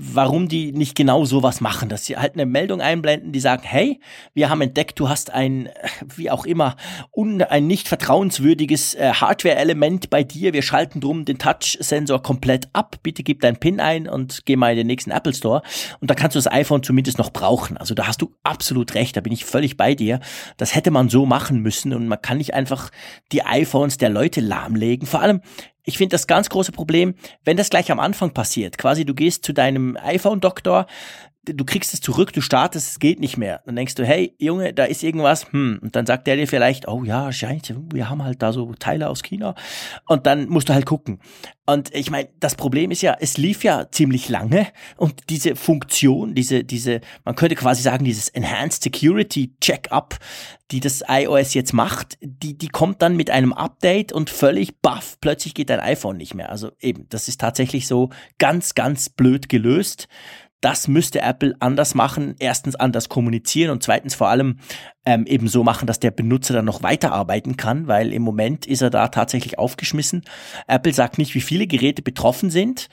warum 0.00 0.48
die 0.48 0.72
nicht 0.72 0.94
genau 0.94 1.24
sowas 1.24 1.60
machen, 1.60 1.88
dass 1.88 2.06
sie 2.06 2.16
halt 2.16 2.34
eine 2.34 2.46
Meldung 2.46 2.80
einblenden, 2.80 3.32
die 3.32 3.40
sagen, 3.40 3.62
hey, 3.64 4.00
wir 4.34 4.48
haben 4.48 4.60
entdeckt, 4.60 4.98
du 4.98 5.08
hast 5.08 5.30
ein, 5.30 5.68
wie 6.16 6.30
auch 6.30 6.46
immer, 6.46 6.76
un, 7.14 7.42
ein 7.42 7.66
nicht 7.66 7.88
vertrauenswürdiges 7.88 8.94
äh, 8.94 9.12
Hardware-Element 9.12 10.10
bei 10.10 10.22
dir, 10.22 10.52
wir 10.52 10.62
schalten 10.62 11.00
drum 11.00 11.24
den 11.24 11.38
Touch-Sensor 11.38 12.22
komplett 12.22 12.68
ab, 12.72 12.96
bitte 13.02 13.22
gib 13.22 13.40
dein 13.40 13.58
PIN 13.58 13.80
ein 13.80 14.08
und 14.08 14.46
geh 14.46 14.56
mal 14.56 14.70
in 14.70 14.78
den 14.78 14.86
nächsten 14.86 15.10
Apple 15.10 15.34
Store 15.34 15.62
und 16.00 16.10
da 16.10 16.14
kannst 16.14 16.36
du 16.36 16.38
das 16.38 16.50
iPhone 16.50 16.82
zumindest 16.82 17.18
noch 17.18 17.30
brauchen. 17.30 17.76
Also 17.76 17.94
da 17.94 18.06
hast 18.06 18.22
du 18.22 18.32
absolut 18.42 18.94
recht, 18.94 19.16
da 19.16 19.20
bin 19.20 19.32
ich 19.32 19.44
völlig 19.44 19.76
bei 19.76 19.94
dir. 19.94 20.20
Das 20.56 20.74
hätte 20.74 20.90
man 20.90 21.08
so 21.08 21.26
machen 21.26 21.60
müssen 21.60 21.92
und 21.92 22.06
man 22.08 22.22
kann 22.22 22.38
nicht 22.38 22.54
einfach 22.54 22.90
die 23.32 23.44
iPhones 23.44 23.98
der 23.98 24.10
Leute 24.10 24.40
lahmlegen. 24.40 25.06
Vor 25.06 25.20
allem, 25.20 25.40
ich 25.88 25.96
finde 25.96 26.12
das 26.12 26.26
ganz 26.26 26.50
große 26.50 26.70
Problem, 26.70 27.14
wenn 27.44 27.56
das 27.56 27.70
gleich 27.70 27.90
am 27.90 27.98
Anfang 27.98 28.32
passiert. 28.32 28.76
Quasi 28.76 29.06
du 29.06 29.14
gehst 29.14 29.42
zu 29.42 29.54
deinem 29.54 29.96
iPhone-Doktor, 29.96 30.86
du 31.54 31.64
kriegst 31.64 31.94
es 31.94 32.00
zurück, 32.00 32.32
du 32.32 32.40
startest, 32.40 32.90
es 32.90 32.98
geht 32.98 33.20
nicht 33.20 33.36
mehr. 33.36 33.62
Dann 33.66 33.76
denkst 33.76 33.94
du, 33.94 34.04
hey, 34.04 34.34
Junge, 34.38 34.72
da 34.72 34.84
ist 34.84 35.02
irgendwas, 35.02 35.52
hm. 35.52 35.78
Und 35.82 35.96
dann 35.96 36.06
sagt 36.06 36.26
der 36.26 36.36
dir 36.36 36.48
vielleicht, 36.48 36.88
oh 36.88 37.04
ja, 37.04 37.30
wir 37.30 38.10
haben 38.10 38.22
halt 38.22 38.42
da 38.42 38.52
so 38.52 38.72
Teile 38.74 39.08
aus 39.08 39.22
China. 39.22 39.54
Und 40.06 40.26
dann 40.26 40.48
musst 40.48 40.68
du 40.68 40.74
halt 40.74 40.86
gucken. 40.86 41.20
Und 41.68 41.94
ich 41.94 42.10
meine, 42.10 42.30
das 42.40 42.54
Problem 42.54 42.90
ist 42.90 43.02
ja, 43.02 43.14
es 43.20 43.36
lief 43.36 43.62
ja 43.62 43.90
ziemlich 43.90 44.30
lange 44.30 44.68
und 44.96 45.28
diese 45.28 45.54
Funktion, 45.54 46.34
diese, 46.34 46.64
diese, 46.64 47.02
man 47.26 47.36
könnte 47.36 47.56
quasi 47.56 47.82
sagen, 47.82 48.06
dieses 48.06 48.30
Enhanced 48.30 48.82
Security 48.84 49.52
Checkup, 49.60 50.18
die 50.70 50.80
das 50.80 51.02
iOS 51.06 51.52
jetzt 51.52 51.74
macht, 51.74 52.16
die, 52.22 52.56
die 52.56 52.68
kommt 52.68 53.02
dann 53.02 53.16
mit 53.16 53.28
einem 53.28 53.52
Update 53.52 54.12
und 54.12 54.30
völlig 54.30 54.80
baff, 54.80 55.18
plötzlich 55.20 55.52
geht 55.52 55.68
dein 55.68 55.80
iPhone 55.80 56.16
nicht 56.16 56.34
mehr. 56.34 56.48
Also 56.48 56.70
eben, 56.80 57.06
das 57.10 57.28
ist 57.28 57.38
tatsächlich 57.38 57.86
so 57.86 58.08
ganz, 58.38 58.74
ganz 58.74 59.10
blöd 59.10 59.50
gelöst 59.50 60.08
das 60.60 60.88
müsste 60.88 61.20
Apple 61.20 61.54
anders 61.60 61.94
machen. 61.94 62.34
Erstens 62.38 62.74
anders 62.76 63.08
kommunizieren 63.08 63.70
und 63.70 63.82
zweitens 63.82 64.14
vor 64.14 64.28
allem 64.28 64.58
ähm, 65.04 65.26
eben 65.26 65.48
so 65.48 65.62
machen, 65.62 65.86
dass 65.86 66.00
der 66.00 66.10
Benutzer 66.10 66.54
dann 66.54 66.64
noch 66.64 66.82
weiterarbeiten 66.82 67.56
kann, 67.56 67.86
weil 67.86 68.12
im 68.12 68.22
Moment 68.22 68.66
ist 68.66 68.82
er 68.82 68.90
da 68.90 69.08
tatsächlich 69.08 69.58
aufgeschmissen. 69.58 70.24
Apple 70.66 70.92
sagt 70.92 71.18
nicht, 71.18 71.34
wie 71.34 71.40
viele 71.40 71.66
Geräte 71.66 72.02
betroffen 72.02 72.50
sind. 72.50 72.88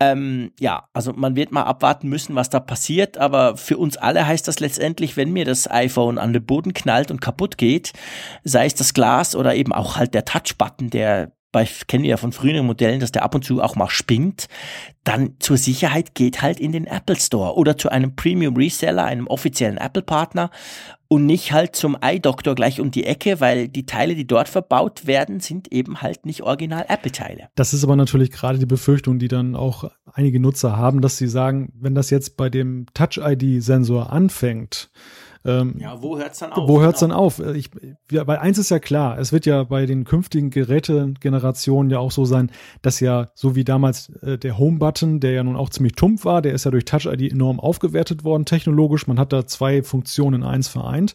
Ähm, 0.00 0.52
ja, 0.60 0.88
also 0.92 1.12
man 1.12 1.34
wird 1.34 1.50
mal 1.50 1.64
abwarten 1.64 2.08
müssen, 2.08 2.36
was 2.36 2.50
da 2.50 2.60
passiert, 2.60 3.18
aber 3.18 3.56
für 3.56 3.78
uns 3.78 3.96
alle 3.96 4.26
heißt 4.26 4.46
das 4.46 4.60
letztendlich, 4.60 5.16
wenn 5.16 5.32
mir 5.32 5.44
das 5.44 5.68
iPhone 5.68 6.18
an 6.18 6.32
den 6.32 6.44
Boden 6.44 6.72
knallt 6.72 7.10
und 7.10 7.20
kaputt 7.20 7.58
geht, 7.58 7.92
sei 8.44 8.66
es 8.66 8.76
das 8.76 8.94
Glas 8.94 9.34
oder 9.34 9.56
eben 9.56 9.72
auch 9.72 9.96
halt 9.96 10.14
der 10.14 10.24
Touchbutton, 10.24 10.90
der 10.90 11.32
bei, 11.52 11.66
kennen 11.86 12.02
wir 12.02 12.10
ja 12.10 12.16
von 12.16 12.32
früheren 12.32 12.66
Modellen, 12.66 13.00
dass 13.00 13.12
der 13.12 13.22
ab 13.22 13.34
und 13.34 13.44
zu 13.44 13.62
auch 13.62 13.76
mal 13.76 13.88
spinnt, 13.88 14.48
dann 15.04 15.36
zur 15.38 15.56
Sicherheit 15.56 16.14
geht 16.14 16.42
halt 16.42 16.60
in 16.60 16.72
den 16.72 16.86
Apple 16.86 17.16
Store 17.16 17.56
oder 17.56 17.78
zu 17.78 17.88
einem 17.88 18.14
Premium 18.14 18.56
Reseller, 18.56 19.04
einem 19.04 19.26
offiziellen 19.26 19.78
Apple 19.78 20.02
Partner 20.02 20.50
und 21.08 21.24
nicht 21.24 21.52
halt 21.52 21.74
zum 21.74 21.96
iDoctor 22.02 22.54
gleich 22.54 22.80
um 22.80 22.90
die 22.90 23.04
Ecke, 23.04 23.40
weil 23.40 23.68
die 23.68 23.86
Teile, 23.86 24.14
die 24.14 24.26
dort 24.26 24.48
verbaut 24.48 25.06
werden, 25.06 25.40
sind 25.40 25.72
eben 25.72 26.02
halt 26.02 26.26
nicht 26.26 26.42
original 26.42 26.84
Apple-Teile. 26.86 27.48
Das 27.54 27.72
ist 27.72 27.82
aber 27.82 27.96
natürlich 27.96 28.30
gerade 28.30 28.58
die 28.58 28.66
Befürchtung, 28.66 29.18
die 29.18 29.28
dann 29.28 29.56
auch 29.56 29.90
einige 30.12 30.38
Nutzer 30.38 30.76
haben, 30.76 31.00
dass 31.00 31.16
sie 31.16 31.28
sagen, 31.28 31.72
wenn 31.80 31.94
das 31.94 32.10
jetzt 32.10 32.36
bei 32.36 32.50
dem 32.50 32.84
Touch-ID-Sensor 32.92 34.12
anfängt, 34.12 34.90
ähm, 35.44 35.76
ja, 35.78 36.02
wo 36.02 36.18
hört's 36.18 36.38
dann 36.38 36.52
auf? 36.52 36.68
Wo 36.68 36.80
hört's 36.80 37.00
genau. 37.00 37.14
dann 37.14 37.20
auf? 37.20 37.40
Ich, 37.40 37.70
ja, 38.10 38.26
weil 38.26 38.38
eins 38.38 38.58
ist 38.58 38.70
ja 38.70 38.78
klar, 38.78 39.18
es 39.18 39.32
wird 39.32 39.46
ja 39.46 39.64
bei 39.64 39.86
den 39.86 40.04
künftigen 40.04 40.50
Gerätegenerationen 40.50 41.90
ja 41.90 41.98
auch 41.98 42.10
so 42.10 42.24
sein, 42.24 42.50
dass 42.82 43.00
ja, 43.00 43.30
so 43.34 43.54
wie 43.54 43.64
damals 43.64 44.10
äh, 44.22 44.38
der 44.38 44.58
Home-Button, 44.58 45.20
der 45.20 45.32
ja 45.32 45.44
nun 45.44 45.56
auch 45.56 45.70
ziemlich 45.70 45.94
tumpf 45.94 46.24
war, 46.24 46.42
der 46.42 46.52
ist 46.52 46.64
ja 46.64 46.70
durch 46.70 46.84
Touch-ID 46.84 47.32
enorm 47.32 47.60
aufgewertet 47.60 48.24
worden 48.24 48.44
technologisch. 48.44 49.06
Man 49.06 49.18
hat 49.18 49.32
da 49.32 49.46
zwei 49.46 49.82
Funktionen 49.82 50.42
in 50.42 50.48
eins 50.48 50.68
vereint. 50.68 51.14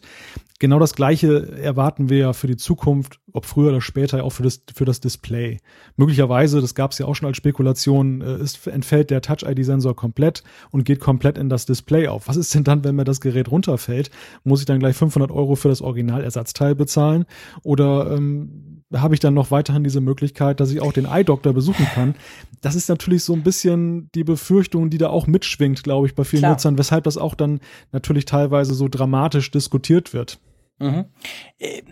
Genau 0.64 0.78
das 0.78 0.94
Gleiche 0.94 1.58
erwarten 1.58 2.08
wir 2.08 2.16
ja 2.16 2.32
für 2.32 2.46
die 2.46 2.56
Zukunft, 2.56 3.20
ob 3.34 3.44
früher 3.44 3.68
oder 3.68 3.82
später 3.82 4.24
auch 4.24 4.30
für 4.30 4.44
das, 4.44 4.62
für 4.74 4.86
das 4.86 4.98
Display. 4.98 5.58
Möglicherweise, 5.98 6.62
das 6.62 6.74
gab 6.74 6.92
es 6.92 6.98
ja 6.98 7.04
auch 7.04 7.14
schon 7.14 7.26
als 7.26 7.36
Spekulation, 7.36 8.22
äh, 8.22 8.38
ist, 8.38 8.66
entfällt 8.66 9.10
der 9.10 9.20
Touch-ID-Sensor 9.20 9.94
komplett 9.94 10.42
und 10.70 10.86
geht 10.86 11.00
komplett 11.00 11.36
in 11.36 11.50
das 11.50 11.66
Display 11.66 12.08
auf. 12.08 12.28
Was 12.28 12.38
ist 12.38 12.54
denn 12.54 12.64
dann, 12.64 12.82
wenn 12.82 12.96
mir 12.96 13.04
das 13.04 13.20
Gerät 13.20 13.50
runterfällt? 13.50 14.10
Muss 14.42 14.60
ich 14.60 14.64
dann 14.64 14.78
gleich 14.78 14.96
500 14.96 15.30
Euro 15.30 15.54
für 15.54 15.68
das 15.68 15.82
Originalersatzteil 15.82 16.74
bezahlen? 16.74 17.26
Oder 17.62 18.16
ähm, 18.16 18.84
habe 18.94 19.12
ich 19.12 19.20
dann 19.20 19.34
noch 19.34 19.50
weiterhin 19.50 19.84
diese 19.84 20.00
Möglichkeit, 20.00 20.60
dass 20.60 20.70
ich 20.70 20.80
auch 20.80 20.94
den 20.94 21.04
Eye-Doctor 21.04 21.52
besuchen 21.52 21.84
kann? 21.94 22.14
Das 22.62 22.74
ist 22.74 22.88
natürlich 22.88 23.22
so 23.22 23.34
ein 23.34 23.42
bisschen 23.42 24.08
die 24.14 24.24
Befürchtung, 24.24 24.88
die 24.88 24.96
da 24.96 25.10
auch 25.10 25.26
mitschwingt, 25.26 25.82
glaube 25.82 26.06
ich, 26.06 26.14
bei 26.14 26.24
vielen 26.24 26.40
Klar. 26.40 26.52
Nutzern, 26.52 26.78
weshalb 26.78 27.04
das 27.04 27.18
auch 27.18 27.34
dann 27.34 27.60
natürlich 27.92 28.24
teilweise 28.24 28.72
so 28.72 28.88
dramatisch 28.88 29.50
diskutiert 29.50 30.14
wird. 30.14 30.40
Mhm. 30.78 31.06
Äh, 31.58 31.82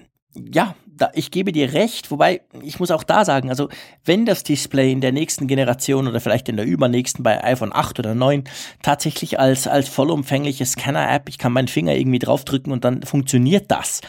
ja, 0.52 0.74
da, 0.86 1.10
ich 1.14 1.30
gebe 1.30 1.52
dir 1.52 1.72
recht, 1.72 2.10
wobei 2.10 2.42
ich 2.62 2.80
muss 2.80 2.90
auch 2.90 3.02
da 3.02 3.24
sagen, 3.24 3.50
also 3.50 3.68
wenn 4.04 4.24
das 4.24 4.44
Display 4.44 4.92
in 4.92 5.00
der 5.00 5.12
nächsten 5.12 5.46
Generation 5.46 6.08
oder 6.08 6.20
vielleicht 6.20 6.48
in 6.48 6.56
der 6.56 6.66
übernächsten 6.66 7.22
bei 7.22 7.42
iPhone 7.44 7.72
8 7.72 7.98
oder 7.98 8.14
9 8.14 8.44
tatsächlich 8.82 9.38
als, 9.38 9.66
als 9.66 9.88
vollumfängliche 9.88 10.64
Scanner-App, 10.64 11.28
ich 11.28 11.38
kann 11.38 11.52
meinen 11.52 11.68
Finger 11.68 11.94
irgendwie 11.94 12.18
draufdrücken 12.18 12.72
und 12.72 12.84
dann 12.84 13.02
funktioniert 13.02 13.70
das, 13.70 14.00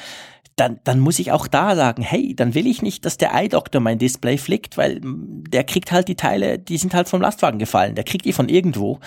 dann, 0.56 0.80
dann 0.84 1.00
muss 1.00 1.20
ich 1.20 1.32
auch 1.32 1.48
da 1.48 1.76
sagen, 1.76 2.04
hey, 2.04 2.36
dann 2.36 2.54
will 2.54 2.68
ich 2.68 2.82
nicht, 2.82 3.06
dass 3.06 3.18
der 3.18 3.34
Eye-Doctor 3.34 3.82
mein 3.82 3.98
Display 3.98 4.38
flickt, 4.38 4.78
weil 4.78 5.02
der 5.04 5.64
kriegt 5.64 5.92
halt 5.92 6.08
die 6.08 6.16
Teile, 6.16 6.60
die 6.60 6.78
sind 6.78 6.94
halt 6.94 7.10
vom 7.10 7.22
Lastwagen 7.22 7.60
gefallen, 7.60 7.96
der 7.96 8.04
kriegt 8.04 8.26
die 8.26 8.34
von 8.34 8.50
irgendwo. 8.50 9.00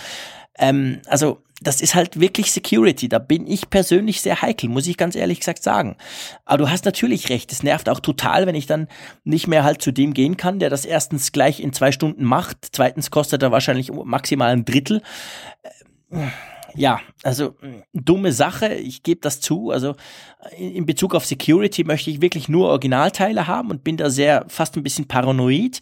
Ähm, 0.57 1.01
also 1.07 1.41
das 1.61 1.81
ist 1.81 1.95
halt 1.95 2.19
wirklich 2.19 2.51
Security. 2.51 3.09
Da 3.09 3.19
bin 3.19 3.47
ich 3.47 3.69
persönlich 3.69 4.21
sehr 4.21 4.41
heikel, 4.41 4.69
muss 4.69 4.87
ich 4.87 4.97
ganz 4.97 5.15
ehrlich 5.15 5.39
gesagt 5.39 5.63
sagen. 5.63 5.95
Aber 6.45 6.59
du 6.59 6.69
hast 6.69 6.85
natürlich 6.85 7.29
recht. 7.29 7.51
Es 7.51 7.63
nervt 7.63 7.89
auch 7.89 7.99
total, 7.99 8.45
wenn 8.45 8.55
ich 8.55 8.67
dann 8.67 8.87
nicht 9.23 9.47
mehr 9.47 9.63
halt 9.63 9.81
zu 9.81 9.91
dem 9.91 10.13
gehen 10.13 10.37
kann, 10.37 10.59
der 10.59 10.69
das 10.69 10.85
erstens 10.85 11.31
gleich 11.31 11.59
in 11.59 11.73
zwei 11.73 11.91
Stunden 11.91 12.23
macht. 12.23 12.57
Zweitens 12.71 13.09
kostet 13.09 13.41
er 13.41 13.51
wahrscheinlich 13.51 13.91
maximal 13.91 14.51
ein 14.51 14.65
Drittel. 14.65 15.01
Äh, 16.11 16.27
ja, 16.75 16.99
also 17.23 17.55
dumme 17.93 18.31
Sache, 18.31 18.75
ich 18.75 19.01
gebe 19.01 19.21
das 19.21 19.41
zu. 19.41 19.71
Also 19.71 19.95
in 20.55 20.85
Bezug 20.85 21.15
auf 21.15 21.25
Security 21.25 21.83
möchte 21.83 22.11
ich 22.11 22.21
wirklich 22.21 22.49
nur 22.49 22.69
Originalteile 22.69 23.47
haben 23.47 23.71
und 23.71 23.83
bin 23.83 23.97
da 23.97 24.11
sehr 24.11 24.45
fast 24.47 24.75
ein 24.75 24.83
bisschen 24.83 25.07
paranoid. 25.07 25.81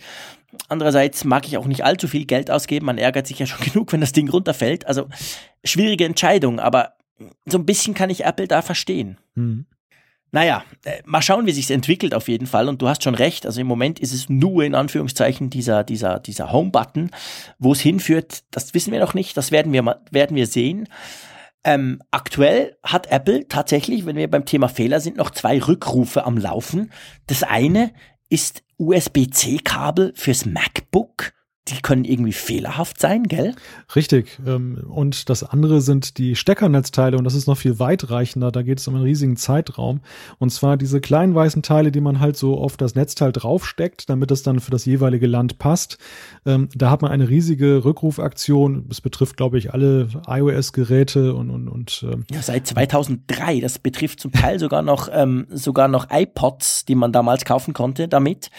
Andererseits 0.67 1.23
mag 1.23 1.47
ich 1.47 1.57
auch 1.57 1.65
nicht 1.65 1.83
allzu 1.83 2.07
viel 2.07 2.25
Geld 2.25 2.51
ausgeben. 2.51 2.85
Man 2.85 2.97
ärgert 2.97 3.27
sich 3.27 3.39
ja 3.39 3.45
schon 3.45 3.65
genug, 3.71 3.91
wenn 3.93 4.01
das 4.01 4.11
Ding 4.11 4.29
runterfällt. 4.29 4.87
Also 4.87 5.07
schwierige 5.63 6.05
Entscheidung, 6.05 6.59
aber 6.59 6.93
so 7.45 7.57
ein 7.57 7.65
bisschen 7.65 7.93
kann 7.93 8.09
ich 8.09 8.25
Apple 8.25 8.47
da 8.47 8.61
verstehen. 8.61 9.17
Mhm. 9.35 9.65
Naja, 10.31 10.65
äh, 10.83 11.01
mal 11.05 11.21
schauen, 11.21 11.45
wie 11.45 11.53
sich's 11.53 11.69
entwickelt 11.69 12.13
auf 12.13 12.27
jeden 12.27 12.45
Fall. 12.45 12.67
Und 12.67 12.81
du 12.81 12.89
hast 12.89 13.03
schon 13.03 13.15
recht. 13.15 13.45
Also 13.45 13.61
im 13.61 13.67
Moment 13.67 13.99
ist 13.99 14.13
es 14.13 14.27
nur 14.27 14.63
in 14.63 14.75
Anführungszeichen 14.75 15.49
dieser, 15.49 15.85
dieser, 15.85 16.19
dieser 16.19 16.51
Home-Button. 16.51 17.11
Wo 17.57 17.71
es 17.71 17.79
hinführt, 17.79 18.43
das 18.51 18.73
wissen 18.73 18.91
wir 18.91 18.99
noch 18.99 19.13
nicht. 19.13 19.37
Das 19.37 19.51
werden 19.51 19.71
wir 19.71 19.81
mal, 19.81 20.01
werden 20.11 20.35
wir 20.35 20.47
sehen. 20.47 20.89
Ähm, 21.63 22.01
aktuell 22.11 22.75
hat 22.83 23.07
Apple 23.07 23.47
tatsächlich, 23.47 24.05
wenn 24.05 24.17
wir 24.17 24.29
beim 24.29 24.45
Thema 24.45 24.67
Fehler 24.67 24.99
sind, 24.99 25.15
noch 25.15 25.31
zwei 25.31 25.57
Rückrufe 25.59 26.25
am 26.25 26.37
Laufen. 26.37 26.91
Das 27.27 27.43
eine 27.43 27.91
ist 28.29 28.63
USB-C-Kabel 28.77 30.13
fürs 30.15 30.45
MacBook 30.45 31.33
die 31.67 31.81
können 31.81 32.05
irgendwie 32.05 32.33
fehlerhaft 32.33 32.99
sein, 32.99 33.23
gell? 33.23 33.55
Richtig. 33.95 34.39
Ähm, 34.45 34.83
und 34.87 35.29
das 35.29 35.43
andere 35.43 35.81
sind 35.81 36.19
die 36.19 36.35
Steckernetzteile 36.35 37.17
und 37.17 37.23
das 37.23 37.33
ist 37.33 37.47
noch 37.47 37.57
viel 37.57 37.79
weitreichender. 37.79 38.51
Da 38.51 38.61
geht 38.61 38.79
es 38.79 38.87
um 38.87 38.93
einen 38.93 39.03
riesigen 39.03 39.35
Zeitraum. 39.35 40.01
Und 40.37 40.51
zwar 40.51 40.77
diese 40.77 41.01
kleinen 41.01 41.33
weißen 41.33 41.63
Teile, 41.63 41.91
die 41.91 42.01
man 42.01 42.19
halt 42.19 42.37
so 42.37 42.59
auf 42.59 42.77
das 42.77 42.93
Netzteil 42.93 43.31
draufsteckt, 43.31 44.09
damit 44.09 44.29
es 44.29 44.43
dann 44.43 44.59
für 44.59 44.69
das 44.69 44.85
jeweilige 44.85 45.25
Land 45.25 45.57
passt. 45.57 45.97
Ähm, 46.45 46.69
da 46.75 46.91
hat 46.91 47.01
man 47.01 47.11
eine 47.11 47.29
riesige 47.29 47.83
Rückrufaktion. 47.83 48.85
Das 48.87 49.01
betrifft, 49.01 49.35
glaube 49.35 49.57
ich, 49.57 49.73
alle 49.73 50.09
iOS-Geräte 50.27 51.33
und, 51.33 51.49
und, 51.49 51.67
und 51.67 52.05
ähm, 52.11 52.25
Ja, 52.31 52.43
seit 52.43 52.67
2003. 52.67 53.59
Das 53.61 53.79
betrifft 53.79 54.19
zum 54.19 54.31
Teil 54.31 54.59
sogar 54.59 54.83
noch, 54.83 55.09
ähm, 55.11 55.47
sogar 55.49 55.87
noch 55.87 56.07
iPods, 56.11 56.85
die 56.85 56.95
man 56.95 57.11
damals 57.11 57.43
kaufen 57.43 57.73
konnte 57.73 58.07
damit. 58.07 58.51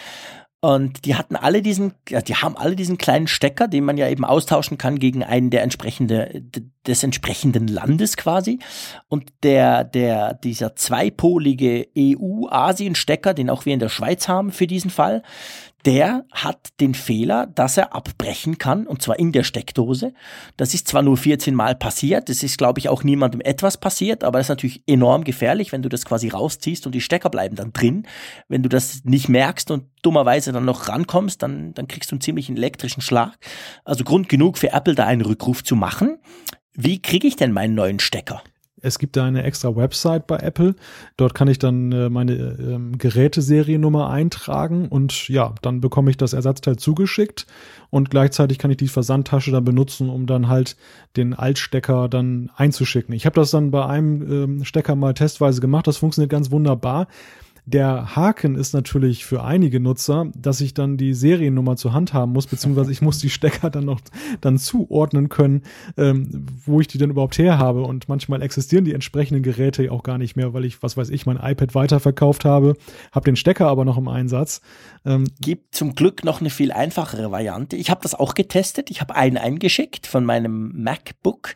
Und 0.59 1.05
die 1.05 1.15
hatten 1.15 1.35
alle 1.35 1.61
diesen, 1.61 1.93
die 2.09 2.35
haben 2.35 2.57
alle 2.57 2.75
diesen 2.75 2.97
kleinen 2.97 3.27
Stecker, 3.27 3.67
den 3.67 3.85
man 3.85 3.95
ja 3.95 4.09
eben 4.09 4.25
austauschen 4.25 4.79
kann 4.79 4.97
gegen 4.97 5.23
einen 5.23 5.51
der 5.51 5.61
entsprechende, 5.61 6.43
des 6.87 7.03
entsprechenden 7.03 7.67
Landes 7.67 8.17
quasi. 8.17 8.57
Und 9.07 9.31
der, 9.43 9.83
der, 9.83 10.33
dieser 10.33 10.75
zweipolige 10.75 11.87
EU-Asien-Stecker, 11.95 13.35
den 13.35 13.51
auch 13.51 13.65
wir 13.65 13.73
in 13.75 13.79
der 13.79 13.89
Schweiz 13.89 14.27
haben 14.27 14.51
für 14.51 14.65
diesen 14.65 14.89
Fall, 14.89 15.21
der 15.85 16.25
hat 16.31 16.69
den 16.79 16.93
Fehler, 16.93 17.47
dass 17.47 17.77
er 17.77 17.95
abbrechen 17.95 18.57
kann, 18.57 18.87
und 18.87 19.01
zwar 19.01 19.19
in 19.19 19.31
der 19.31 19.43
Steckdose. 19.43 20.13
Das 20.57 20.73
ist 20.73 20.87
zwar 20.87 21.01
nur 21.01 21.17
14 21.17 21.55
Mal 21.55 21.75
passiert, 21.75 22.29
das 22.29 22.43
ist, 22.43 22.57
glaube 22.57 22.79
ich, 22.79 22.89
auch 22.89 23.03
niemandem 23.03 23.41
etwas 23.41 23.77
passiert, 23.77 24.23
aber 24.23 24.39
das 24.39 24.45
ist 24.45 24.49
natürlich 24.49 24.83
enorm 24.87 25.23
gefährlich, 25.23 25.71
wenn 25.71 25.81
du 25.81 25.89
das 25.89 26.03
quasi 26.03 26.29
rausziehst 26.29 26.85
und 26.85 26.93
die 26.93 27.01
Stecker 27.01 27.29
bleiben 27.29 27.55
dann 27.55 27.73
drin. 27.73 28.07
Wenn 28.47 28.63
du 28.63 28.69
das 28.69 29.01
nicht 29.05 29.29
merkst 29.29 29.71
und 29.71 29.85
dummerweise 30.01 30.51
dann 30.51 30.65
noch 30.65 30.89
rankommst, 30.89 31.41
dann, 31.41 31.73
dann 31.73 31.87
kriegst 31.87 32.11
du 32.11 32.15
einen 32.15 32.21
ziemlichen 32.21 32.57
elektrischen 32.57 33.01
Schlag. 33.01 33.37
Also 33.85 34.03
Grund 34.03 34.29
genug 34.29 34.57
für 34.57 34.73
Apple, 34.73 34.95
da 34.95 35.05
einen 35.05 35.21
Rückruf 35.21 35.63
zu 35.63 35.75
machen. 35.75 36.17
Wie 36.73 37.01
kriege 37.01 37.27
ich 37.27 37.35
denn 37.35 37.53
meinen 37.53 37.75
neuen 37.75 37.99
Stecker? 37.99 38.43
Es 38.87 38.99
gibt 38.99 39.17
da 39.17 39.25
eine 39.25 39.43
extra 39.43 39.75
Website 39.75 40.27
bei 40.27 40.37
Apple. 40.37 40.75
Dort 41.17 41.35
kann 41.35 41.47
ich 41.47 41.59
dann 41.59 41.91
äh, 41.91 42.09
meine 42.09 42.33
ähm, 42.33 42.97
Geräteseriennummer 42.97 44.09
eintragen 44.09 44.87
und 44.87 45.27
ja, 45.27 45.53
dann 45.61 45.81
bekomme 45.81 46.09
ich 46.09 46.17
das 46.17 46.33
Ersatzteil 46.33 46.77
zugeschickt 46.77 47.45
und 47.89 48.09
gleichzeitig 48.09 48.57
kann 48.57 48.71
ich 48.71 48.77
die 48.77 48.87
Versandtasche 48.87 49.51
dann 49.51 49.65
benutzen, 49.65 50.09
um 50.09 50.25
dann 50.25 50.47
halt 50.47 50.77
den 51.17 51.33
Altstecker 51.33 52.07
dann 52.07 52.49
einzuschicken. 52.55 53.13
Ich 53.13 53.25
habe 53.25 53.35
das 53.35 53.51
dann 53.51 53.71
bei 53.71 53.85
einem 53.85 54.21
ähm, 54.31 54.65
Stecker 54.65 54.95
mal 54.95 55.13
testweise 55.13 55.61
gemacht. 55.61 55.87
Das 55.87 55.97
funktioniert 55.97 56.31
ganz 56.31 56.49
wunderbar. 56.49 57.07
Der 57.67 58.15
Haken 58.15 58.55
ist 58.55 58.71
natürlich 58.71 59.25
für 59.25 59.43
einige 59.43 59.81
Nutzer, 59.81 60.27
dass 60.37 60.61
ich 60.61 60.73
dann 60.73 60.95
die 60.95 61.13
Seriennummer 61.13 61.75
zur 61.75 61.91
Hand 61.91 62.13
haben 62.13 62.31
muss, 62.31 62.47
beziehungsweise 62.47 62.93
ich 62.93 63.01
muss 63.01 63.19
die 63.19 63.29
Stecker 63.29 63.69
dann 63.69 63.83
noch 63.83 63.99
dann 64.39 64.57
zuordnen 64.57 65.27
können, 65.27 65.63
ähm, 65.97 66.45
wo 66.65 66.79
ich 66.79 66.87
die 66.87 66.97
denn 66.97 67.09
überhaupt 67.09 67.37
her 67.37 67.57
habe. 67.57 67.81
Und 67.81 68.07
manchmal 68.07 68.41
existieren 68.41 68.85
die 68.85 68.93
entsprechenden 68.93 69.43
Geräte 69.43 69.91
auch 69.91 70.03
gar 70.03 70.17
nicht 70.17 70.37
mehr, 70.37 70.53
weil 70.53 70.63
ich, 70.63 70.81
was 70.81 70.95
weiß 70.95 71.09
ich, 71.09 71.25
mein 71.25 71.35
iPad 71.35 71.75
weiterverkauft 71.75 72.45
habe, 72.45 72.77
habe 73.11 73.25
den 73.25 73.35
Stecker 73.35 73.67
aber 73.67 73.83
noch 73.83 73.97
im 73.97 74.07
Einsatz. 74.07 74.61
Ähm, 75.05 75.25
Gibt 75.41 75.75
zum 75.75 75.93
Glück 75.93 76.23
noch 76.23 76.39
eine 76.39 76.49
viel 76.49 76.71
einfachere 76.71 77.31
Variante. 77.31 77.75
Ich 77.75 77.89
habe 77.89 77.99
das 78.01 78.15
auch 78.15 78.33
getestet. 78.33 78.89
Ich 78.91 79.01
habe 79.01 79.13
einen 79.13 79.35
eingeschickt 79.35 80.07
von 80.07 80.23
meinem 80.23 80.71
MacBook, 80.81 81.53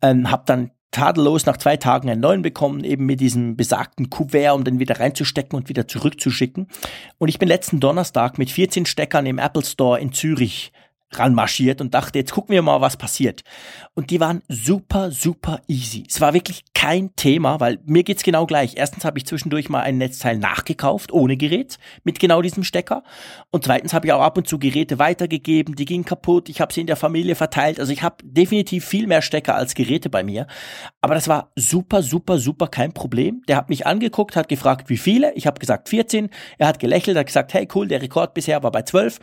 ähm, 0.00 0.30
habe 0.30 0.44
dann 0.46 0.70
tadellos 0.92 1.46
nach 1.46 1.56
zwei 1.56 1.76
Tagen 1.76 2.08
einen 2.08 2.20
neuen 2.20 2.42
bekommen, 2.42 2.84
eben 2.84 3.06
mit 3.06 3.20
diesem 3.20 3.56
besagten 3.56 4.10
Kuvert, 4.10 4.54
um 4.54 4.62
den 4.62 4.78
wieder 4.78 5.00
reinzustecken 5.00 5.58
und 5.58 5.68
wieder 5.68 5.88
zurückzuschicken. 5.88 6.68
Und 7.18 7.28
ich 7.28 7.38
bin 7.38 7.48
letzten 7.48 7.80
Donnerstag 7.80 8.38
mit 8.38 8.50
14 8.50 8.86
Steckern 8.86 9.26
im 9.26 9.38
Apple 9.38 9.64
Store 9.64 9.98
in 9.98 10.12
Zürich 10.12 10.72
ranmarschiert 11.18 11.80
und 11.80 11.94
dachte, 11.94 12.18
jetzt 12.18 12.32
gucken 12.32 12.52
wir 12.52 12.62
mal, 12.62 12.80
was 12.80 12.96
passiert. 12.96 13.42
Und 13.94 14.10
die 14.10 14.20
waren 14.20 14.42
super, 14.48 15.10
super 15.10 15.60
easy. 15.68 16.04
Es 16.08 16.20
war 16.20 16.34
wirklich 16.34 16.64
kein 16.74 17.14
Thema, 17.16 17.60
weil 17.60 17.78
mir 17.84 18.02
geht's 18.02 18.22
genau 18.22 18.46
gleich. 18.46 18.74
Erstens 18.76 19.04
habe 19.04 19.18
ich 19.18 19.26
zwischendurch 19.26 19.68
mal 19.68 19.82
ein 19.82 19.98
Netzteil 19.98 20.38
nachgekauft, 20.38 21.12
ohne 21.12 21.36
Gerät, 21.36 21.78
mit 22.04 22.18
genau 22.18 22.42
diesem 22.42 22.64
Stecker. 22.64 23.02
Und 23.50 23.64
zweitens 23.64 23.92
habe 23.92 24.06
ich 24.06 24.12
auch 24.12 24.22
ab 24.22 24.36
und 24.36 24.48
zu 24.48 24.58
Geräte 24.58 24.98
weitergegeben, 24.98 25.76
die 25.76 25.84
gingen 25.84 26.04
kaputt, 26.04 26.48
ich 26.48 26.60
habe 26.60 26.72
sie 26.72 26.80
in 26.80 26.86
der 26.86 26.96
Familie 26.96 27.34
verteilt. 27.34 27.78
Also 27.78 27.92
ich 27.92 28.02
habe 28.02 28.16
definitiv 28.22 28.84
viel 28.84 29.06
mehr 29.06 29.22
Stecker 29.22 29.54
als 29.54 29.74
Geräte 29.74 30.10
bei 30.10 30.22
mir. 30.22 30.46
Aber 31.00 31.14
das 31.14 31.28
war 31.28 31.52
super, 31.56 32.02
super, 32.02 32.38
super 32.38 32.68
kein 32.68 32.92
Problem. 32.92 33.42
Der 33.48 33.56
hat 33.56 33.68
mich 33.68 33.86
angeguckt, 33.86 34.36
hat 34.36 34.48
gefragt, 34.48 34.88
wie 34.88 34.96
viele. 34.96 35.32
Ich 35.34 35.46
habe 35.46 35.60
gesagt 35.60 35.88
14. 35.88 36.30
Er 36.58 36.66
hat 36.66 36.78
gelächelt, 36.78 37.16
hat 37.16 37.26
gesagt, 37.26 37.54
hey 37.54 37.68
cool, 37.74 37.88
der 37.88 38.02
Rekord 38.02 38.34
bisher 38.34 38.62
war 38.62 38.70
bei 38.70 38.82
12 38.82 39.20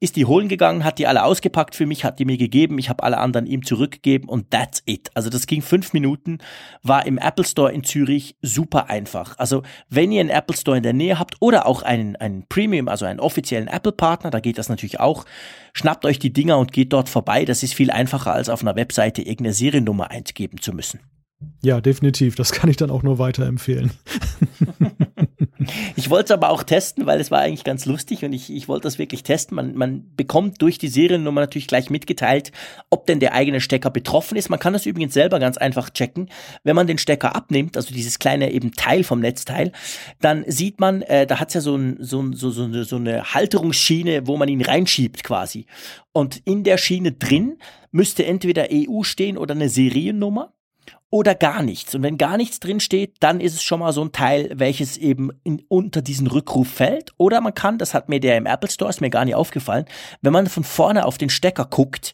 ist 0.00 0.16
die 0.16 0.26
holen 0.26 0.48
gegangen, 0.48 0.84
hat 0.84 0.98
die 0.98 1.06
alle 1.06 1.24
ausgepackt 1.24 1.74
für 1.74 1.86
mich, 1.86 2.04
hat 2.04 2.18
die 2.18 2.24
mir 2.24 2.36
gegeben, 2.36 2.78
ich 2.78 2.88
habe 2.88 3.02
alle 3.02 3.18
anderen 3.18 3.46
ihm 3.46 3.64
zurückgegeben 3.64 4.28
und 4.28 4.50
that's 4.50 4.82
it. 4.86 5.10
Also 5.14 5.28
das 5.28 5.46
ging 5.46 5.60
fünf 5.60 5.92
Minuten, 5.92 6.38
war 6.82 7.04
im 7.06 7.18
Apple 7.18 7.44
Store 7.44 7.72
in 7.72 7.82
Zürich 7.82 8.36
super 8.40 8.88
einfach. 8.88 9.36
Also 9.38 9.62
wenn 9.88 10.12
ihr 10.12 10.20
einen 10.20 10.30
Apple 10.30 10.56
Store 10.56 10.76
in 10.76 10.82
der 10.82 10.92
Nähe 10.92 11.18
habt 11.18 11.36
oder 11.40 11.66
auch 11.66 11.82
einen, 11.82 12.16
einen 12.16 12.46
Premium, 12.48 12.88
also 12.88 13.06
einen 13.06 13.20
offiziellen 13.20 13.68
Apple-Partner, 13.68 14.30
da 14.30 14.40
geht 14.40 14.58
das 14.58 14.68
natürlich 14.68 15.00
auch, 15.00 15.24
schnappt 15.72 16.04
euch 16.04 16.18
die 16.18 16.32
Dinger 16.32 16.58
und 16.58 16.72
geht 16.72 16.92
dort 16.92 17.08
vorbei. 17.08 17.44
Das 17.44 17.62
ist 17.62 17.74
viel 17.74 17.90
einfacher, 17.90 18.32
als 18.32 18.48
auf 18.48 18.62
einer 18.62 18.76
Webseite 18.76 19.22
irgendeine 19.22 19.52
Seriennummer 19.54 20.10
eingeben 20.10 20.60
zu 20.60 20.72
müssen. 20.72 21.00
Ja, 21.62 21.80
definitiv. 21.80 22.34
Das 22.34 22.52
kann 22.52 22.70
ich 22.70 22.76
dann 22.76 22.90
auch 22.90 23.02
nur 23.02 23.18
weiterempfehlen. 23.18 23.90
Ich 25.96 26.10
wollte 26.10 26.26
es 26.26 26.30
aber 26.30 26.50
auch 26.50 26.62
testen, 26.62 27.06
weil 27.06 27.20
es 27.20 27.30
war 27.30 27.40
eigentlich 27.40 27.64
ganz 27.64 27.86
lustig 27.86 28.24
und 28.24 28.32
ich, 28.32 28.52
ich 28.52 28.68
wollte 28.68 28.84
das 28.84 28.98
wirklich 28.98 29.22
testen. 29.22 29.56
Man, 29.56 29.74
man 29.74 30.10
bekommt 30.16 30.62
durch 30.62 30.78
die 30.78 30.88
Seriennummer 30.88 31.40
natürlich 31.40 31.66
gleich 31.66 31.90
mitgeteilt, 31.90 32.52
ob 32.90 33.06
denn 33.06 33.20
der 33.20 33.34
eigene 33.34 33.60
Stecker 33.60 33.90
betroffen 33.90 34.36
ist. 34.36 34.48
Man 34.48 34.58
kann 34.58 34.72
das 34.72 34.86
übrigens 34.86 35.14
selber 35.14 35.38
ganz 35.38 35.58
einfach 35.58 35.90
checken. 35.90 36.30
Wenn 36.64 36.76
man 36.76 36.86
den 36.86 36.98
Stecker 36.98 37.34
abnimmt, 37.34 37.76
also 37.76 37.92
dieses 37.92 38.18
kleine 38.18 38.52
eben 38.52 38.72
Teil 38.72 39.04
vom 39.04 39.20
Netzteil, 39.20 39.72
dann 40.20 40.44
sieht 40.46 40.80
man, 40.80 41.02
äh, 41.02 41.26
da 41.26 41.40
hat 41.40 41.48
es 41.48 41.54
ja 41.54 41.60
so, 41.60 41.76
ein, 41.76 41.96
so, 42.00 42.32
so, 42.32 42.50
so, 42.50 42.64
eine, 42.64 42.84
so 42.84 42.96
eine 42.96 43.34
Halterungsschiene, 43.34 44.26
wo 44.26 44.36
man 44.36 44.48
ihn 44.48 44.62
reinschiebt 44.62 45.24
quasi. 45.24 45.66
Und 46.12 46.40
in 46.44 46.64
der 46.64 46.78
Schiene 46.78 47.12
drin 47.12 47.58
müsste 47.90 48.24
entweder 48.26 48.68
EU 48.72 49.02
stehen 49.02 49.38
oder 49.38 49.54
eine 49.54 49.68
Seriennummer 49.68 50.52
oder 51.10 51.34
gar 51.34 51.62
nichts. 51.62 51.94
Und 51.94 52.02
wenn 52.02 52.18
gar 52.18 52.36
nichts 52.36 52.60
drin 52.60 52.80
steht, 52.80 53.16
dann 53.20 53.40
ist 53.40 53.54
es 53.54 53.62
schon 53.62 53.80
mal 53.80 53.92
so 53.92 54.02
ein 54.02 54.12
Teil, 54.12 54.50
welches 54.54 54.96
eben 54.98 55.30
in, 55.42 55.62
unter 55.68 56.02
diesen 56.02 56.26
Rückruf 56.26 56.68
fällt. 56.68 57.12
Oder 57.16 57.40
man 57.40 57.54
kann, 57.54 57.78
das 57.78 57.94
hat 57.94 58.08
mir 58.08 58.20
der 58.20 58.36
im 58.36 58.46
Apple 58.46 58.70
Store, 58.70 58.90
ist 58.90 59.00
mir 59.00 59.10
gar 59.10 59.24
nicht 59.24 59.34
aufgefallen, 59.34 59.86
wenn 60.20 60.32
man 60.32 60.46
von 60.48 60.64
vorne 60.64 61.06
auf 61.06 61.16
den 61.16 61.30
Stecker 61.30 61.64
guckt, 61.64 62.12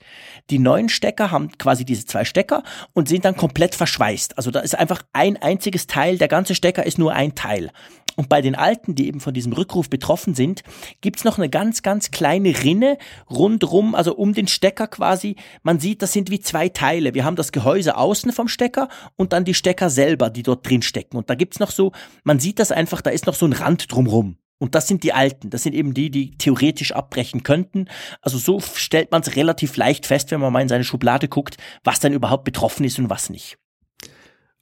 die 0.50 0.58
neuen 0.58 0.88
Stecker 0.88 1.30
haben 1.30 1.50
quasi 1.58 1.84
diese 1.84 2.06
zwei 2.06 2.24
Stecker 2.24 2.62
und 2.92 3.08
sind 3.08 3.24
dann 3.24 3.36
komplett 3.36 3.74
verschweißt. 3.74 4.38
Also 4.38 4.50
da 4.50 4.60
ist 4.60 4.78
einfach 4.78 5.02
ein 5.12 5.36
einziges 5.36 5.86
Teil, 5.86 6.18
der 6.18 6.28
ganze 6.28 6.54
Stecker 6.54 6.86
ist 6.86 6.98
nur 6.98 7.12
ein 7.12 7.34
Teil. 7.34 7.70
Und 8.16 8.28
bei 8.28 8.40
den 8.40 8.54
alten, 8.54 8.94
die 8.94 9.08
eben 9.08 9.20
von 9.20 9.34
diesem 9.34 9.52
Rückruf 9.52 9.90
betroffen 9.90 10.34
sind, 10.34 10.62
gibt's 11.00 11.24
noch 11.24 11.38
eine 11.38 11.48
ganz, 11.48 11.82
ganz 11.82 12.10
kleine 12.10 12.62
Rinne 12.62 12.98
rundrum, 13.30 13.94
also 13.94 14.14
um 14.14 14.34
den 14.34 14.46
Stecker 14.46 14.86
quasi. 14.86 15.36
Man 15.62 15.80
sieht, 15.80 16.02
das 16.02 16.12
sind 16.12 16.30
wie 16.30 16.40
zwei 16.40 16.68
Teile. 16.68 17.14
Wir 17.14 17.24
haben 17.24 17.36
das 17.36 17.52
Gehäuse 17.52 17.96
außen 17.96 18.32
vom 18.32 18.48
Stecker 18.48 18.88
und 19.16 19.32
dann 19.32 19.44
die 19.44 19.54
Stecker 19.54 19.90
selber, 19.90 20.30
die 20.30 20.42
dort 20.42 20.68
drin 20.68 20.82
stecken. 20.82 21.16
Und 21.16 21.30
da 21.30 21.34
gibt's 21.34 21.60
noch 21.60 21.70
so, 21.70 21.92
man 22.22 22.38
sieht 22.38 22.58
das 22.58 22.72
einfach, 22.72 23.00
da 23.02 23.10
ist 23.10 23.26
noch 23.26 23.34
so 23.34 23.46
ein 23.46 23.52
Rand 23.52 23.92
drumrum. 23.92 24.36
Und 24.58 24.74
das 24.74 24.86
sind 24.86 25.02
die 25.02 25.12
alten, 25.12 25.50
das 25.50 25.64
sind 25.64 25.74
eben 25.74 25.94
die, 25.94 26.10
die 26.10 26.30
theoretisch 26.38 26.92
abbrechen 26.92 27.42
könnten. 27.42 27.88
Also 28.22 28.38
so 28.38 28.60
stellt 28.60 29.10
man 29.10 29.20
es 29.20 29.36
relativ 29.36 29.76
leicht 29.76 30.06
fest, 30.06 30.30
wenn 30.30 30.40
man 30.40 30.52
mal 30.52 30.62
in 30.62 30.68
seine 30.68 30.84
Schublade 30.84 31.28
guckt, 31.28 31.56
was 31.82 32.00
dann 32.00 32.12
überhaupt 32.12 32.44
betroffen 32.44 32.84
ist 32.84 32.98
und 32.98 33.10
was 33.10 33.30
nicht. 33.30 33.58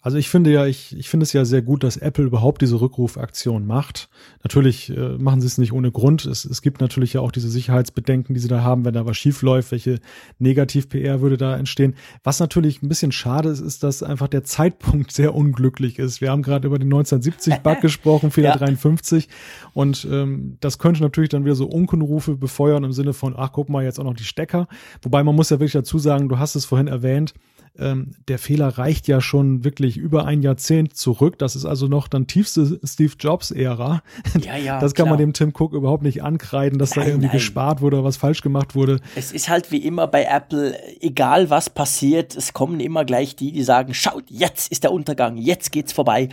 Also 0.05 0.19
ich 0.19 0.29
finde 0.29 0.53
ja, 0.53 0.67
ich, 0.67 0.99
ich 0.99 1.09
finde 1.09 1.23
es 1.23 1.33
ja 1.33 1.45
sehr 1.45 1.63
gut, 1.63 1.85
dass 1.85 1.97
Apple 1.97 2.25
überhaupt 2.25 2.61
diese 2.61 2.81
Rückrufaktion 2.81 3.65
macht. 3.65 4.09
Natürlich 4.43 4.91
äh, 4.91 5.17
machen 5.17 5.41
sie 5.41 5.47
es 5.47 5.59
nicht 5.59 5.73
ohne 5.73 5.93
Grund. 5.93 6.27
Es, 6.27 6.45
es 6.45 6.61
gibt 6.61 6.81
natürlich 6.81 7.13
ja 7.13 7.21
auch 7.21 7.31
diese 7.31 7.49
Sicherheitsbedenken, 7.49 8.35
die 8.35 8.41
sie 8.41 8.49
da 8.49 8.63
haben, 8.63 8.85
wenn 8.85 8.95
da 8.95 9.07
was 9.07 9.17
schief 9.17 9.43
läuft, 9.43 9.71
welche 9.71 10.01
Negativ-PR 10.41 11.21
würde 11.21 11.37
da 11.37 11.57
entstehen. 11.57 11.95
Was 12.25 12.41
natürlich 12.41 12.83
ein 12.83 12.89
bisschen 12.89 13.13
schade 13.13 13.49
ist, 13.49 13.61
ist, 13.61 13.85
dass 13.85 14.03
einfach 14.03 14.27
der 14.27 14.43
Zeitpunkt 14.43 15.13
sehr 15.13 15.37
unglücklich 15.37 16.01
ist. 16.01 16.21
Wir 16.21 16.33
haben 16.33 16.43
gerade 16.43 16.67
über 16.67 16.81
den 16.81 16.93
1970-Bug 16.93 17.81
gesprochen, 17.81 18.33
Fehler 18.33 18.51
ja. 18.51 18.57
53. 18.57 19.29
Und 19.73 20.05
ähm, 20.11 20.57
das 20.59 20.79
könnte 20.79 21.01
natürlich 21.01 21.31
dann 21.31 21.45
wieder 21.45 21.55
so 21.55 21.67
Unkenrufe 21.67 22.35
befeuern 22.35 22.83
im 22.83 22.93
Sinne 22.93 23.13
von, 23.13 23.35
ach, 23.37 23.53
guck 23.53 23.69
mal, 23.69 23.85
jetzt 23.85 24.01
auch 24.01 24.05
noch 24.05 24.15
die 24.15 24.25
Stecker. 24.25 24.67
Wobei 25.01 25.23
man 25.23 25.37
muss 25.37 25.51
ja 25.51 25.61
wirklich 25.61 25.73
dazu 25.73 26.01
sagen, 26.01 26.29
du 26.29 26.41
hast 26.41 26.57
es 26.57 26.65
vorhin 26.65 26.89
erwähnt, 26.89 27.35
ähm, 27.79 28.13
der 28.29 28.39
Fehler 28.39 28.69
reicht 28.69 29.09
ja 29.09 29.21
schon 29.21 29.65
wirklich 29.65 29.97
über 29.97 30.27
ein 30.27 30.43
Jahrzehnt 30.43 30.97
zurück. 30.97 31.39
Das 31.39 31.57
ist 31.57 31.65
also 31.65 31.87
noch 31.87 32.09
dann 32.09 32.27
tiefste 32.27 32.79
Steve 32.85 33.15
Jobs-Ära. 33.19 34.03
Ja, 34.43 34.57
ja, 34.57 34.81
das 34.81 34.95
kann 34.95 35.05
klar. 35.05 35.17
man 35.17 35.19
dem 35.19 35.33
Tim 35.33 35.53
Cook 35.57 35.73
überhaupt 35.73 36.03
nicht 36.03 36.23
ankreiden, 36.23 36.79
dass 36.79 36.97
nein, 36.97 37.05
da 37.05 37.11
irgendwie 37.11 37.27
nein. 37.27 37.37
gespart 37.37 37.81
wurde 37.81 37.99
oder 37.99 38.05
was 38.05 38.17
falsch 38.17 38.43
gemacht 38.43 38.75
wurde. 38.75 39.01
Es 39.15 39.33
ist 39.33 39.49
halt 39.49 39.71
wie 39.71 39.79
immer 39.79 40.07
bei 40.07 40.25
Apple, 40.25 40.77
egal 41.01 41.51
was 41.51 41.71
passiert, 41.71 42.37
es 42.37 42.53
kommen 42.53 42.81
immer 42.81 43.05
gleich 43.05 43.37
die, 43.37 43.53
die 43.53 43.63
sagen, 43.63 43.95
schaut, 43.95 44.25
jetzt 44.29 44.71
ist 44.71 44.85
der 44.85 44.93
Untergang, 44.93 45.37
jetzt 45.37 45.73
geht's 45.73 45.93
vorbei. 45.93 46.29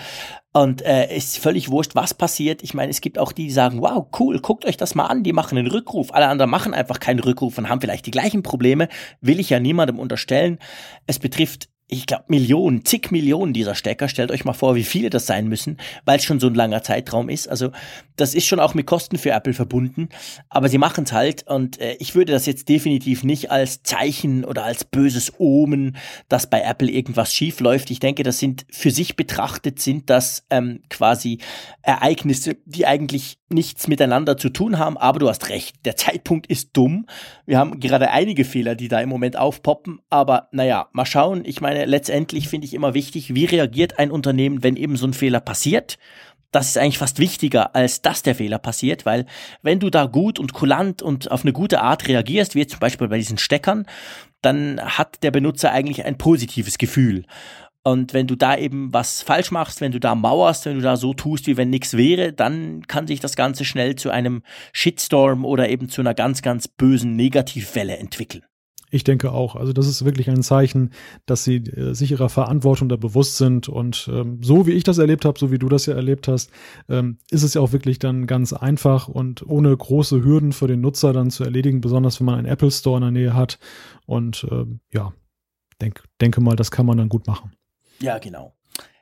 Und 0.52 0.82
äh, 0.82 1.16
ist 1.16 1.38
völlig 1.38 1.70
wurscht, 1.70 1.94
was 1.94 2.16
passiert. 2.16 2.64
Ich 2.64 2.74
meine, 2.74 2.90
es 2.90 3.02
gibt 3.02 3.20
auch 3.20 3.32
die, 3.32 3.46
die 3.46 3.52
sagen, 3.52 3.82
wow, 3.82 4.08
cool, 4.20 4.40
guckt 4.40 4.66
euch 4.66 4.78
das 4.78 4.96
mal 4.96 5.06
an, 5.06 5.22
die 5.24 5.32
machen 5.32 5.58
einen 5.58 5.68
Rückruf. 5.68 6.12
Alle 6.12 6.28
anderen 6.28 6.50
machen 6.50 6.74
einfach 6.74 7.00
keinen 7.00 7.20
Rückruf 7.20 7.58
und 7.60 7.70
haben 7.70 7.82
vielleicht 7.82 8.08
die 8.08 8.12
gleichen 8.12 8.42
Probleme. 8.42 8.90
Will 9.22 9.40
ich 9.40 9.52
ja 9.52 9.60
niemandem 9.60 10.00
unterstellen. 10.00 10.58
Es 11.06 11.20
betrifft 11.20 11.70
ich 11.92 12.06
glaube, 12.06 12.26
Millionen, 12.28 12.86
zig 12.86 13.10
Millionen 13.10 13.52
dieser 13.52 13.74
Stecker. 13.74 14.08
Stellt 14.08 14.30
euch 14.30 14.46
mal 14.46 14.54
vor, 14.54 14.76
wie 14.76 14.84
viele 14.84 15.10
das 15.10 15.26
sein 15.26 15.48
müssen, 15.48 15.78
weil 16.06 16.20
es 16.20 16.24
schon 16.24 16.40
so 16.40 16.46
ein 16.46 16.54
langer 16.54 16.84
Zeitraum 16.84 17.30
ist. 17.30 17.50
Also 17.50 17.72
das 18.16 18.36
ist 18.36 18.46
schon 18.46 18.60
auch 18.60 18.76
mit 18.76 18.86
Kosten 18.86 19.18
für 19.18 19.32
Apple 19.32 19.54
verbunden, 19.54 20.10
aber 20.50 20.70
sie 20.70 20.78
machen 20.78 21.06
es 21.06 21.14
halt 21.14 21.48
und 21.48 21.80
äh, 21.80 21.96
ich 22.00 22.14
würde 22.14 22.32
das 22.32 22.46
jetzt 22.46 22.70
definitiv 22.70 23.24
nicht 23.24 23.50
als 23.50 23.82
Zeichen 23.82 24.46
oder 24.46 24.66
als 24.66 24.84
böses 24.84 25.34
Omen, 25.40 25.98
dass 26.28 26.48
bei 26.48 26.62
Apple 26.62 26.92
irgendwas 26.92 27.34
schief 27.34 27.60
läuft. 27.60 27.90
Ich 27.90 28.00
denke, 28.00 28.22
das 28.22 28.38
sind 28.38 28.66
für 28.70 28.92
sich 28.92 29.16
betrachtet 29.16 29.80
sind 29.80 30.10
das 30.12 30.46
ähm, 30.52 30.82
quasi 30.90 31.40
Ereignisse, 31.82 32.58
die 32.66 32.86
eigentlich 32.86 33.40
nichts 33.52 33.88
miteinander 33.88 34.38
zu 34.38 34.50
tun 34.50 34.78
haben, 34.78 34.98
aber 34.98 35.20
du 35.20 35.28
hast 35.28 35.50
recht, 35.50 35.86
der 35.86 35.96
Zeitpunkt 35.96 36.48
ist 36.48 36.70
dumm. 36.74 37.08
Wir 37.46 37.58
haben 37.58 37.80
gerade 37.80 38.12
einige 38.12 38.46
Fehler, 38.46 38.76
die 38.76 38.90
da 38.90 39.00
im 39.00 39.10
Moment 39.10 39.38
aufpoppen, 39.38 40.00
aber 40.10 40.50
naja, 40.52 40.88
mal 40.92 41.06
schauen. 41.06 41.44
Ich 41.46 41.62
meine, 41.62 41.79
letztendlich 41.86 42.48
finde 42.48 42.66
ich 42.66 42.74
immer 42.74 42.94
wichtig, 42.94 43.34
wie 43.34 43.46
reagiert 43.46 44.00
ein 44.00 44.12
Unternehmen, 44.12 44.64
wenn 44.64 44.76
eben 44.76 44.96
so 44.96 45.08
ein 45.08 45.14
Fehler 45.14 45.40
passiert. 45.40 45.98
Das 46.52 46.68
ist 46.68 46.78
eigentlich 46.78 46.98
fast 46.98 47.20
wichtiger, 47.20 47.76
als 47.76 48.02
dass 48.02 48.24
der 48.24 48.34
Fehler 48.34 48.58
passiert, 48.58 49.06
weil 49.06 49.26
wenn 49.62 49.80
du 49.80 49.92
da 49.92 50.06
gut 50.06 50.40
und 50.40 50.54
kulant 50.54 51.02
und 51.02 51.30
auf 51.30 51.44
eine 51.44 51.54
gute 51.54 51.82
Art 51.82 52.08
reagierst, 52.08 52.56
wie 52.56 52.66
zum 52.66 52.80
Beispiel 52.80 53.08
bei 53.08 53.18
diesen 53.18 53.38
Steckern, 53.38 53.86
dann 54.42 54.82
hat 54.82 55.22
der 55.22 55.32
Benutzer 55.32 55.72
eigentlich 55.72 56.06
ein 56.06 56.18
positives 56.18 56.78
Gefühl. 56.78 57.26
Und 57.84 58.14
wenn 58.14 58.28
du 58.28 58.36
da 58.36 58.58
eben 58.58 58.92
was 58.94 59.22
falsch 59.22 59.52
machst, 59.52 59.80
wenn 59.80 59.92
du 59.92 60.00
da 60.00 60.16
mauerst, 60.16 60.66
wenn 60.66 60.76
du 60.76 60.82
da 60.82 60.98
so 60.98 61.14
tust, 61.14 61.48
wie 61.48 61.56
wenn 61.56 61.70
nichts 61.70 61.96
wäre, 61.96 62.34
dann 62.34 62.86
kann 62.88 63.08
sich 63.08 63.20
das 63.20 63.36
Ganze 63.36 63.64
schnell 63.64 63.96
zu 63.96 64.10
einem 64.10 64.44
Shitstorm 64.74 65.46
oder 65.46 65.70
eben 65.70 65.88
zu 65.88 66.02
einer 66.02 66.14
ganz, 66.14 66.42
ganz 66.42 66.68
bösen 66.68 67.16
Negativwelle 67.16 67.98
entwickeln. 67.98 68.44
Ich 68.90 69.04
denke 69.04 69.32
auch. 69.32 69.56
Also 69.56 69.74
das 69.74 69.88
ist 69.88 70.04
wirklich 70.04 70.30
ein 70.30 70.42
Zeichen, 70.42 70.92
dass 71.26 71.44
sie 71.44 71.58
äh, 71.58 71.94
sich 71.94 72.12
ihrer 72.12 72.30
Verantwortung 72.30 72.90
da 72.90 72.96
bewusst 72.96 73.38
sind. 73.38 73.70
Und 73.70 74.10
ähm, 74.12 74.40
so 74.42 74.66
wie 74.66 74.72
ich 74.72 74.84
das 74.84 74.98
erlebt 74.98 75.26
habe, 75.26 75.38
so 75.38 75.52
wie 75.52 75.60
du 75.60 75.70
das 75.70 75.86
ja 75.86 75.94
erlebt 75.94 76.28
hast, 76.28 76.52
ähm, 76.90 77.18
ist 77.30 77.44
es 77.44 77.54
ja 77.54 77.62
auch 77.62 77.72
wirklich 77.72 78.00
dann 78.00 78.26
ganz 78.28 78.54
einfach 78.54 79.08
und 79.08 79.48
ohne 79.48 79.76
große 79.76 80.24
Hürden 80.24 80.54
für 80.54 80.68
den 80.68 80.82
Nutzer 80.82 81.14
dann 81.14 81.30
zu 81.30 81.44
erledigen, 81.44 81.82
besonders 81.82 82.20
wenn 82.20 82.26
man 82.26 82.36
einen 82.36 82.48
Apple 82.48 82.72
Store 82.72 82.98
in 82.98 83.02
der 83.04 83.12
Nähe 83.12 83.34
hat. 83.34 83.60
Und 84.06 84.48
ähm, 84.50 84.80
ja, 84.92 85.14
denk, 85.82 86.04
denke 86.20 86.42
mal, 86.42 86.56
das 86.56 86.72
kann 86.72 86.86
man 86.86 86.98
dann 86.98 87.10
gut 87.10 87.28
machen. 87.28 87.52
Ja, 88.02 88.18
genau. 88.18 88.54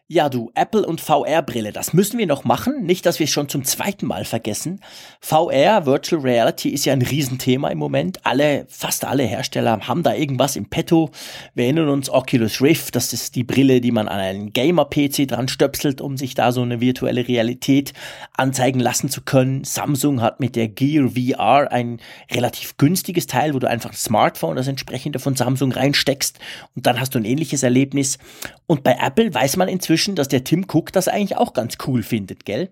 Ja, 0.09 0.29
du, 0.29 0.51
Apple 0.55 0.85
und 0.85 1.01
VR-Brille, 1.01 1.73
das 1.73 1.91
müssen 1.91 2.17
wir 2.17 2.27
noch 2.27 2.45
machen. 2.45 2.85
Nicht, 2.85 3.05
dass 3.05 3.19
wir 3.19 3.25
es 3.25 3.29
schon 3.29 3.49
zum 3.49 3.65
zweiten 3.65 4.05
Mal 4.05 4.23
vergessen. 4.23 4.79
VR, 5.19 5.85
Virtual 5.85 6.21
Reality, 6.21 6.69
ist 6.69 6.85
ja 6.85 6.93
ein 6.93 7.01
Riesenthema 7.01 7.67
im 7.67 7.77
Moment. 7.77 8.25
Alle, 8.25 8.65
fast 8.69 9.03
alle 9.03 9.23
Hersteller 9.23 9.85
haben 9.85 10.03
da 10.03 10.13
irgendwas 10.13 10.55
im 10.55 10.69
Petto. 10.69 11.11
Wir 11.55 11.65
erinnern 11.65 11.89
uns 11.89 12.09
Oculus 12.09 12.61
Rift, 12.61 12.95
das 12.95 13.11
ist 13.11 13.35
die 13.35 13.43
Brille, 13.43 13.81
die 13.81 13.91
man 13.91 14.07
an 14.07 14.19
einen 14.19 14.53
Gamer-PC 14.53 15.27
dran 15.27 15.49
stöpselt, 15.49 15.99
um 15.99 16.15
sich 16.15 16.35
da 16.35 16.53
so 16.53 16.61
eine 16.61 16.79
virtuelle 16.79 17.27
Realität 17.27 17.91
anzeigen 18.31 18.79
lassen 18.79 19.09
zu 19.09 19.19
können. 19.19 19.65
Samsung 19.65 20.21
hat 20.21 20.39
mit 20.39 20.55
der 20.55 20.69
Gear 20.69 21.09
VR 21.09 21.69
ein 21.69 21.99
relativ 22.31 22.77
günstiges 22.77 23.27
Teil, 23.27 23.53
wo 23.53 23.59
du 23.59 23.67
einfach 23.69 23.89
ein 23.89 23.97
Smartphone, 23.97 24.55
das 24.55 24.69
entsprechende 24.69 25.19
von 25.19 25.35
Samsung 25.35 25.73
reinsteckst 25.73 26.39
und 26.77 26.87
dann 26.87 26.97
hast 26.97 27.13
du 27.13 27.19
ein 27.19 27.25
ähnliches 27.25 27.61
Erlebnis. 27.63 28.19
Und 28.67 28.83
bei 28.83 28.97
Apple 29.01 29.33
weiß 29.33 29.57
man 29.57 29.67
inzwischen, 29.67 29.96
inzwischen, 29.97 30.15
dass 30.15 30.27
der 30.27 30.43
Tim 30.43 30.65
Cook 30.71 30.91
das 30.91 31.07
eigentlich 31.07 31.37
auch 31.37 31.53
ganz 31.53 31.77
cool 31.87 32.03
findet, 32.03 32.45
gell? 32.45 32.69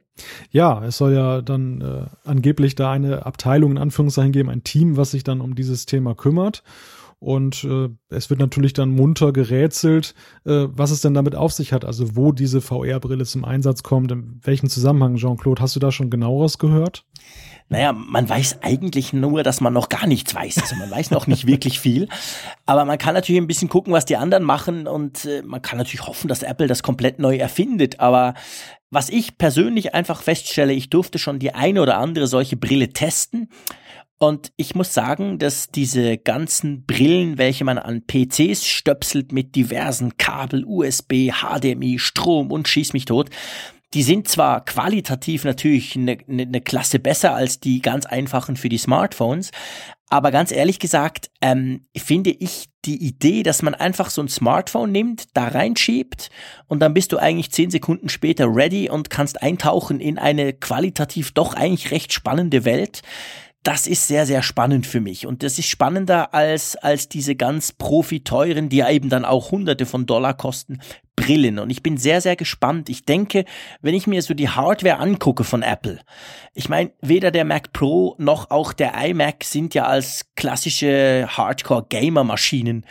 Ja, 0.52 0.84
es 0.86 0.98
soll 0.98 1.14
ja 1.14 1.42
dann 1.42 1.82
äh, 1.82 2.06
angeblich 2.24 2.76
da 2.76 2.92
eine 2.92 3.26
Abteilung 3.26 3.72
in 3.72 3.78
Anführungszeichen 3.80 4.32
geben, 4.32 4.50
ein 4.50 4.64
Team, 4.64 4.96
was 4.96 5.12
sich 5.12 5.24
dann 5.24 5.42
um 5.42 5.56
dieses 5.56 5.88
Thema 5.88 6.14
kümmert. 6.14 6.62
Und 7.18 7.64
äh, 7.64 7.90
es 8.10 8.30
wird 8.30 8.40
natürlich 8.40 8.74
dann 8.74 8.90
munter 8.90 9.34
gerätselt, 9.34 10.14
äh, 10.46 10.68
was 10.70 10.92
es 10.92 11.02
denn 11.02 11.16
damit 11.16 11.34
auf 11.34 11.52
sich 11.52 11.74
hat, 11.74 11.84
also 11.84 12.16
wo 12.16 12.32
diese 12.32 12.62
VR-Brille 12.62 13.26
zum 13.26 13.44
Einsatz 13.44 13.82
kommt, 13.82 14.12
in 14.12 14.40
welchem 14.44 14.70
Zusammenhang, 14.70 15.16
Jean-Claude, 15.16 15.62
hast 15.62 15.76
du 15.76 15.80
da 15.80 15.92
schon 15.92 16.12
genaueres 16.12 16.60
gehört? 16.60 17.06
Naja, 17.68 17.94
man 17.94 18.30
weiß 18.30 18.60
eigentlich 18.62 19.12
nur, 19.12 19.42
dass 19.42 19.60
man 19.60 19.74
noch 19.74 19.90
gar 19.90 20.06
nichts 20.06 20.36
weiß. 20.36 20.60
Also 20.60 20.76
man 20.76 20.92
weiß 20.92 21.10
noch 21.10 21.26
nicht 21.26 21.48
wirklich 21.48 21.80
viel. 21.80 22.08
Aber 22.68 22.86
man 22.86 23.00
kann 23.00 23.16
natürlich 23.16 23.42
ein 23.42 23.48
bisschen 23.48 23.70
gucken, 23.70 23.92
was 23.92 24.06
die 24.06 24.18
anderen 24.18 24.44
machen 24.44 24.88
und 24.88 25.26
äh, 25.26 25.42
man 25.42 25.64
kann 25.64 25.80
natürlich 25.80 26.06
hoffen, 26.06 26.28
dass 26.28 26.44
Apple 26.44 26.68
das 26.68 26.84
komplett 26.84 27.18
neu 27.18 27.38
erfindet. 27.38 28.00
Aber 28.00 28.36
was 28.92 29.10
ich 29.10 29.40
persönlich 29.40 29.96
einfach 29.96 30.22
feststelle, 30.22 30.74
ich 30.74 30.92
durfte 30.92 31.18
schon 31.18 31.40
die 31.40 31.56
eine 31.56 31.82
oder 31.82 31.98
andere 31.98 32.28
solche 32.28 32.56
Brille 32.56 32.90
testen. 32.90 33.50
Und 34.18 34.54
ich 34.56 34.76
muss 34.76 34.94
sagen, 34.94 35.40
dass 35.40 35.70
diese 35.70 36.18
ganzen 36.18 36.86
Brillen, 36.86 37.38
welche 37.38 37.66
man 37.66 37.78
an 37.78 38.04
PCs 38.06 38.66
stöpselt 38.66 39.34
mit 39.34 39.56
diversen 39.56 40.18
Kabel, 40.18 40.64
USB, 40.66 41.32
HDMI, 41.32 42.00
Strom 42.00 42.52
und 42.52 42.68
schieß 42.68 42.94
mich 42.94 43.06
tot, 43.06 43.30
die 43.96 44.04
sind 44.04 44.28
zwar 44.28 44.64
qualitativ 44.64 45.46
natürlich 45.46 45.96
eine, 45.96 46.18
eine 46.28 46.62
Klasse 46.62 47.00
besser 47.00 47.34
als 47.34 47.60
die 47.60 47.82
ganz 47.82 48.06
einfachen 48.06 48.58
für 48.58 48.70
die 48.70 48.78
Smartphones, 48.78 49.52
aber 50.10 50.32
ganz 50.32 50.52
ehrlich 50.52 50.80
gesagt, 50.80 51.32
ähm, 51.42 51.88
finde 51.98 52.30
ich 52.30 52.66
die 52.84 53.04
Idee, 53.04 53.42
dass 53.42 53.64
man 53.64 53.74
einfach 53.74 54.12
so 54.12 54.22
ein 54.22 54.28
Smartphone 54.28 54.92
nimmt, 54.92 55.26
da 55.34 55.48
reinschiebt 55.48 56.30
und 56.68 56.82
dann 56.82 56.94
bist 56.94 57.14
du 57.14 57.18
eigentlich 57.18 57.52
zehn 57.52 57.72
Sekunden 57.72 58.10
später 58.10 58.54
ready 58.54 58.90
und 58.90 59.10
kannst 59.10 59.42
eintauchen 59.42 60.00
in 60.00 60.20
eine 60.20 60.54
qualitativ 60.54 61.32
doch 61.32 61.56
eigentlich 61.56 61.92
recht 61.92 62.14
spannende 62.14 62.66
Welt 62.66 63.02
das 63.66 63.88
ist 63.88 64.08
sehr, 64.08 64.28
sehr 64.28 64.44
spannend 64.44 64.86
für 64.86 65.02
mich. 65.02 65.26
Und 65.26 65.42
das 65.42 65.58
ist 65.58 65.68
spannender 65.68 66.36
als, 66.36 66.76
als 66.76 67.10
diese 67.10 67.36
ganz 67.36 67.72
profi-teuren, 67.72 68.70
die 68.70 68.78
ja 68.78 68.92
eben 68.92 69.10
dann 69.10 69.26
auch 69.26 69.50
hunderte 69.50 69.88
von 69.88 70.06
Dollar 70.06 70.36
kosten, 70.36 70.82
Brillen. 71.16 71.60
Und 71.60 71.70
ich 71.70 71.82
bin 71.82 71.98
sehr, 71.98 72.22
sehr 72.22 72.36
gespannt. 72.36 72.90
Ich 72.90 73.06
denke, 73.06 73.46
wenn 73.82 73.96
ich 73.96 74.08
mir 74.08 74.22
so 74.22 74.34
die 74.34 74.50
Hardware 74.50 75.00
angucke 75.00 75.44
von 75.44 75.62
Apple, 75.62 76.00
ich 76.54 76.70
meine, 76.70 76.92
weder 77.02 77.32
der 77.32 77.46
Mac 77.46 77.74
Pro 77.74 78.16
noch 78.18 78.52
auch 78.52 78.74
der 78.74 78.94
iMac 79.06 79.44
sind 79.44 79.74
ja 79.74 79.86
als 79.86 80.26
klassische 80.36 81.28
Hardcore-Gamer-Maschinen 81.30 82.86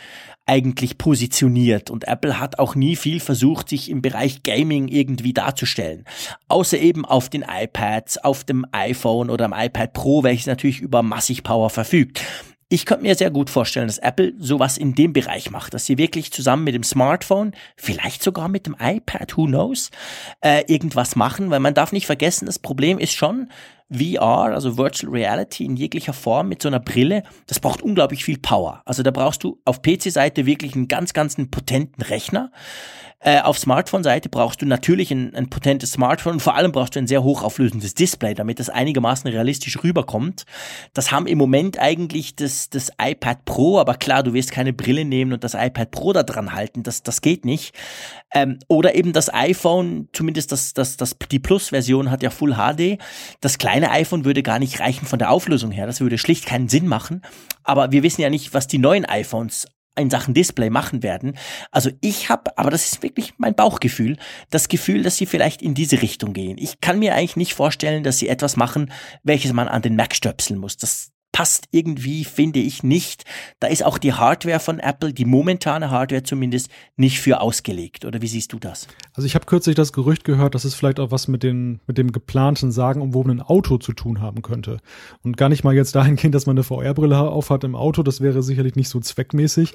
eigentlich 0.45 0.97
positioniert. 0.97 1.89
Und 1.89 2.07
Apple 2.07 2.39
hat 2.39 2.59
auch 2.59 2.75
nie 2.75 2.95
viel 2.95 3.19
versucht, 3.19 3.69
sich 3.69 3.89
im 3.89 4.01
Bereich 4.01 4.43
Gaming 4.43 4.87
irgendwie 4.87 5.33
darzustellen. 5.33 6.05
Außer 6.47 6.77
eben 6.77 7.05
auf 7.05 7.29
den 7.29 7.43
iPads, 7.47 8.19
auf 8.19 8.43
dem 8.43 8.65
iPhone 8.71 9.29
oder 9.29 9.45
am 9.45 9.53
iPad 9.53 9.93
Pro, 9.93 10.23
welches 10.23 10.45
natürlich 10.45 10.81
über 10.81 11.01
massig 11.01 11.43
Power 11.43 11.69
verfügt. 11.69 12.21
Ich 12.67 12.87
könnte 12.87 13.03
mir 13.03 13.13
sehr 13.13 13.29
gut 13.29 13.51
vorstellen, 13.51 13.85
dass 13.85 13.99
Apple 13.99 14.33
sowas 14.39 14.77
in 14.79 14.95
dem 14.95 15.13
Bereich 15.13 15.51
macht, 15.51 15.75
dass 15.75 15.85
sie 15.85 15.99
wirklich 15.99 16.31
zusammen 16.31 16.63
mit 16.63 16.73
dem 16.73 16.81
Smartphone, 16.81 17.51
vielleicht 17.77 18.23
sogar 18.23 18.47
mit 18.47 18.65
dem 18.65 18.75
iPad, 18.79 19.37
who 19.37 19.45
knows, 19.45 19.91
äh, 20.41 20.63
irgendwas 20.65 21.15
machen, 21.15 21.51
weil 21.51 21.59
man 21.59 21.75
darf 21.75 21.91
nicht 21.91 22.07
vergessen, 22.07 22.47
das 22.47 22.57
Problem 22.57 22.97
ist 22.97 23.13
schon, 23.13 23.49
VR, 23.91 24.51
also 24.51 24.77
Virtual 24.77 25.11
Reality 25.11 25.63
in 25.63 25.75
jeglicher 25.75 26.13
Form 26.13 26.49
mit 26.49 26.61
so 26.63 26.67
einer 26.67 26.79
Brille, 26.79 27.21
das 27.45 27.59
braucht 27.59 27.83
unglaublich 27.83 28.25
viel 28.25 28.39
Power. 28.39 28.81
Also 28.85 29.03
da 29.03 29.11
brauchst 29.11 29.43
du 29.43 29.61
auf 29.63 29.83
PC-Seite 29.83 30.47
wirklich 30.47 30.73
einen 30.73 30.87
ganz, 30.87 31.13
ganz 31.13 31.35
potenten 31.51 32.01
Rechner. 32.01 32.51
Äh, 33.19 33.41
auf 33.41 33.57
Smartphone-Seite 33.57 34.29
brauchst 34.29 34.61
du 34.61 34.65
natürlich 34.65 35.09
ein, 35.11 35.33
ein 35.33 35.49
potentes 35.49 35.93
Smartphone 35.93 36.33
und 36.33 36.39
vor 36.41 36.55
allem 36.55 36.71
brauchst 36.71 36.95
du 36.95 36.99
ein 36.99 37.07
sehr 37.07 37.23
hochauflösendes 37.23 37.95
Display, 37.95 38.33
damit 38.33 38.59
das 38.59 38.69
einigermaßen 38.69 39.29
realistisch 39.29 39.81
rüberkommt. 39.83 40.45
Das 40.93 41.11
haben 41.11 41.25
im 41.25 41.37
Moment 41.37 41.79
eigentlich 41.79 42.35
das, 42.35 42.69
das 42.69 42.91
iPad 43.01 43.45
Pro, 43.45 43.79
aber 43.79 43.95
klar, 43.95 44.21
du 44.21 44.33
wirst 44.33 44.51
keine 44.51 44.73
Brille 44.73 45.05
nehmen 45.05 45.33
und 45.33 45.43
das 45.43 45.53
iPad 45.55 45.91
Pro 45.91 46.13
da 46.13 46.23
dran 46.23 46.53
halten, 46.53 46.83
das, 46.83 47.03
das 47.03 47.21
geht 47.21 47.45
nicht. 47.45 47.73
Ähm, 48.33 48.59
oder 48.67 48.95
eben 48.95 49.13
das 49.13 49.33
iPhone, 49.33 50.09
zumindest 50.13 50.51
das, 50.51 50.73
das, 50.73 50.97
das, 50.97 51.15
die 51.31 51.39
Plus-Version 51.39 52.11
hat 52.11 52.21
ja 52.21 52.29
Full 52.29 52.55
HD. 52.55 52.99
Das 53.41 53.57
kleine 53.57 53.91
iPhone 53.91 54.25
würde 54.25 54.43
gar 54.43 54.59
nicht 54.59 54.79
reichen 54.79 55.05
von 55.05 55.19
der 55.19 55.31
Auflösung 55.31 55.71
her, 55.71 55.87
das 55.87 56.01
würde 56.01 56.17
schlicht 56.17 56.45
keinen 56.45 56.69
Sinn 56.69 56.87
machen. 56.87 57.21
Aber 57.63 57.91
wir 57.91 58.03
wissen 58.03 58.21
ja 58.21 58.29
nicht, 58.29 58.53
was 58.53 58.67
die 58.67 58.77
neuen 58.77 59.05
iPhones 59.05 59.65
in 59.97 60.09
Sachen 60.09 60.33
Display 60.33 60.69
machen 60.69 61.03
werden. 61.03 61.37
Also 61.71 61.89
ich 62.01 62.29
habe, 62.29 62.57
aber 62.57 62.71
das 62.71 62.85
ist 62.85 63.03
wirklich 63.03 63.33
mein 63.37 63.55
Bauchgefühl, 63.55 64.17
das 64.49 64.67
Gefühl, 64.67 65.03
dass 65.03 65.17
sie 65.17 65.25
vielleicht 65.25 65.61
in 65.61 65.73
diese 65.73 66.01
Richtung 66.01 66.33
gehen. 66.33 66.57
Ich 66.57 66.81
kann 66.81 66.99
mir 66.99 67.15
eigentlich 67.15 67.37
nicht 67.37 67.53
vorstellen, 67.53 68.03
dass 68.03 68.19
sie 68.19 68.27
etwas 68.27 68.57
machen, 68.57 68.91
welches 69.23 69.53
man 69.53 69.67
an 69.67 69.81
den 69.81 69.95
Mac 69.95 70.15
stöpseln 70.15 70.59
muss. 70.59 70.77
Das, 70.77 71.11
passt 71.35 71.67
irgendwie, 71.71 72.23
finde 72.23 72.59
ich 72.59 72.81
nicht. 72.81 73.25
Da 73.59 73.67
ist 73.67 73.83
auch 73.83 73.97
die 73.97 74.13
Hardware 74.13 74.61
von 74.61 74.79
Apple, 74.79 75.11
die 75.11 75.25
momentane 75.25 75.91
Hardware 75.91 76.23
zumindest, 76.23 76.69
nicht 76.95 77.19
für 77.19 77.41
ausgelegt. 77.41 78.05
Oder 78.05 78.21
wie 78.21 78.27
siehst 78.27 78.53
du 78.53 78.57
das? 78.57 78.87
Also 79.13 79.27
ich 79.27 79.35
habe 79.35 79.45
kürzlich 79.45 79.75
das 79.75 79.91
Gerücht 79.91 80.23
gehört, 80.23 80.55
dass 80.55 80.63
es 80.63 80.75
vielleicht 80.75 80.97
auch 80.97 81.11
was 81.11 81.27
mit, 81.27 81.43
den, 81.43 81.81
mit 81.87 81.97
dem 81.97 82.13
geplanten 82.13 82.71
sagenumwobenen 82.71 83.41
Auto 83.41 83.77
zu 83.77 83.91
tun 83.91 84.21
haben 84.21 84.43
könnte. 84.43 84.77
Und 85.23 85.35
gar 85.35 85.49
nicht 85.49 85.65
mal 85.65 85.75
jetzt 85.75 85.93
dahingehend, 85.93 86.33
dass 86.33 86.45
man 86.45 86.55
eine 86.55 86.63
VR-Brille 86.63 87.19
aufhat 87.19 87.65
im 87.65 87.75
Auto, 87.75 88.01
das 88.01 88.21
wäre 88.21 88.41
sicherlich 88.41 88.75
nicht 88.77 88.87
so 88.87 89.01
zweckmäßig. 89.01 89.73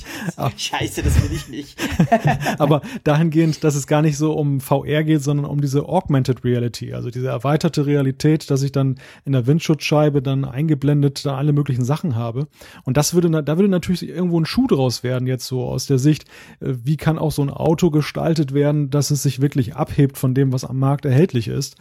Scheiße, 0.56 1.02
das 1.02 1.22
will 1.22 1.36
ich 1.36 1.46
nicht. 1.48 1.78
Aber 2.58 2.80
dahingehend, 3.04 3.64
dass 3.64 3.74
es 3.74 3.86
gar 3.86 4.00
nicht 4.00 4.16
so 4.16 4.32
um 4.32 4.60
VR 4.60 5.04
geht, 5.04 5.22
sondern 5.22 5.44
um 5.44 5.60
diese 5.60 5.86
Augmented 5.86 6.42
Reality, 6.42 6.94
also 6.94 7.10
diese 7.10 7.28
erweiterte 7.28 7.84
Realität, 7.84 8.50
dass 8.50 8.62
ich 8.62 8.72
dann 8.72 8.98
in 9.26 9.32
der 9.32 9.46
Windschutzscheibe 9.46 10.22
dann 10.22 10.46
eingeblendet 10.46 11.01
eingeblendet 11.02 11.26
da 11.26 11.36
alle 11.36 11.52
möglichen 11.52 11.84
Sachen 11.84 12.16
habe. 12.16 12.46
Und 12.84 12.96
das 12.96 13.14
würde, 13.14 13.42
da 13.42 13.56
würde 13.56 13.68
natürlich 13.68 14.08
irgendwo 14.08 14.40
ein 14.40 14.46
Schuh 14.46 14.66
draus 14.66 15.02
werden, 15.02 15.26
jetzt 15.26 15.46
so 15.46 15.64
aus 15.64 15.86
der 15.86 15.98
Sicht, 15.98 16.24
äh, 16.60 16.74
wie 16.84 16.96
kann 16.96 17.18
auch 17.18 17.32
so 17.32 17.42
ein 17.42 17.50
Auto 17.50 17.90
gestaltet 17.90 18.54
werden, 18.54 18.90
dass 18.90 19.10
es 19.10 19.22
sich 19.22 19.40
wirklich 19.40 19.74
abhebt 19.76 20.18
von 20.18 20.34
dem, 20.34 20.52
was 20.52 20.64
am 20.64 20.78
Markt 20.78 21.04
erhältlich 21.04 21.48
ist. 21.48 21.76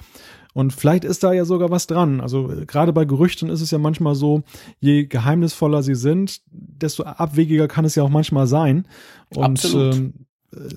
Und 0.54 0.74
vielleicht 0.74 1.06
ist 1.06 1.24
da 1.24 1.32
ja 1.32 1.46
sogar 1.46 1.70
was 1.72 1.88
dran. 1.88 2.20
Also 2.20 2.52
äh, 2.52 2.66
gerade 2.66 2.94
bei 2.94 3.06
Gerüchten 3.06 3.50
ist 3.50 3.62
es 3.62 3.72
ja 3.72 3.78
manchmal 3.78 4.16
so, 4.16 4.44
je 4.80 5.06
geheimnisvoller 5.06 5.84
sie 5.84 5.96
sind, 5.96 6.42
desto 6.52 7.04
abwegiger 7.04 7.68
kann 7.68 7.86
es 7.86 7.96
ja 7.96 8.04
auch 8.04 8.10
manchmal 8.10 8.48
sein. 8.48 8.88
Und 9.34 9.44
Absolut. 9.44 9.96
Ähm, 9.96 10.14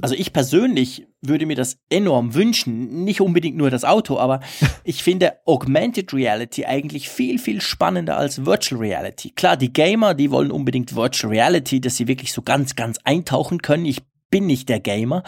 also 0.02 0.14
ich 0.14 0.32
persönlich 0.32 1.06
würde 1.20 1.46
mir 1.46 1.56
das 1.56 1.78
enorm 1.90 2.34
wünschen. 2.34 3.04
Nicht 3.04 3.20
unbedingt 3.20 3.56
nur 3.56 3.70
das 3.70 3.84
Auto, 3.84 4.18
aber 4.18 4.40
ich 4.84 5.02
finde 5.02 5.34
Augmented 5.46 6.12
Reality 6.12 6.64
eigentlich 6.64 7.08
viel, 7.08 7.38
viel 7.38 7.60
spannender 7.60 8.16
als 8.16 8.44
Virtual 8.44 8.80
Reality. 8.80 9.30
Klar, 9.30 9.56
die 9.56 9.72
Gamer, 9.72 10.14
die 10.14 10.30
wollen 10.30 10.50
unbedingt 10.50 10.94
Virtual 10.94 11.32
Reality, 11.32 11.80
dass 11.80 11.96
sie 11.96 12.08
wirklich 12.08 12.32
so 12.32 12.42
ganz, 12.42 12.76
ganz 12.76 12.98
eintauchen 13.04 13.62
können. 13.62 13.86
Ich 13.86 14.02
bin 14.30 14.46
nicht 14.46 14.68
der 14.68 14.80
Gamer, 14.80 15.22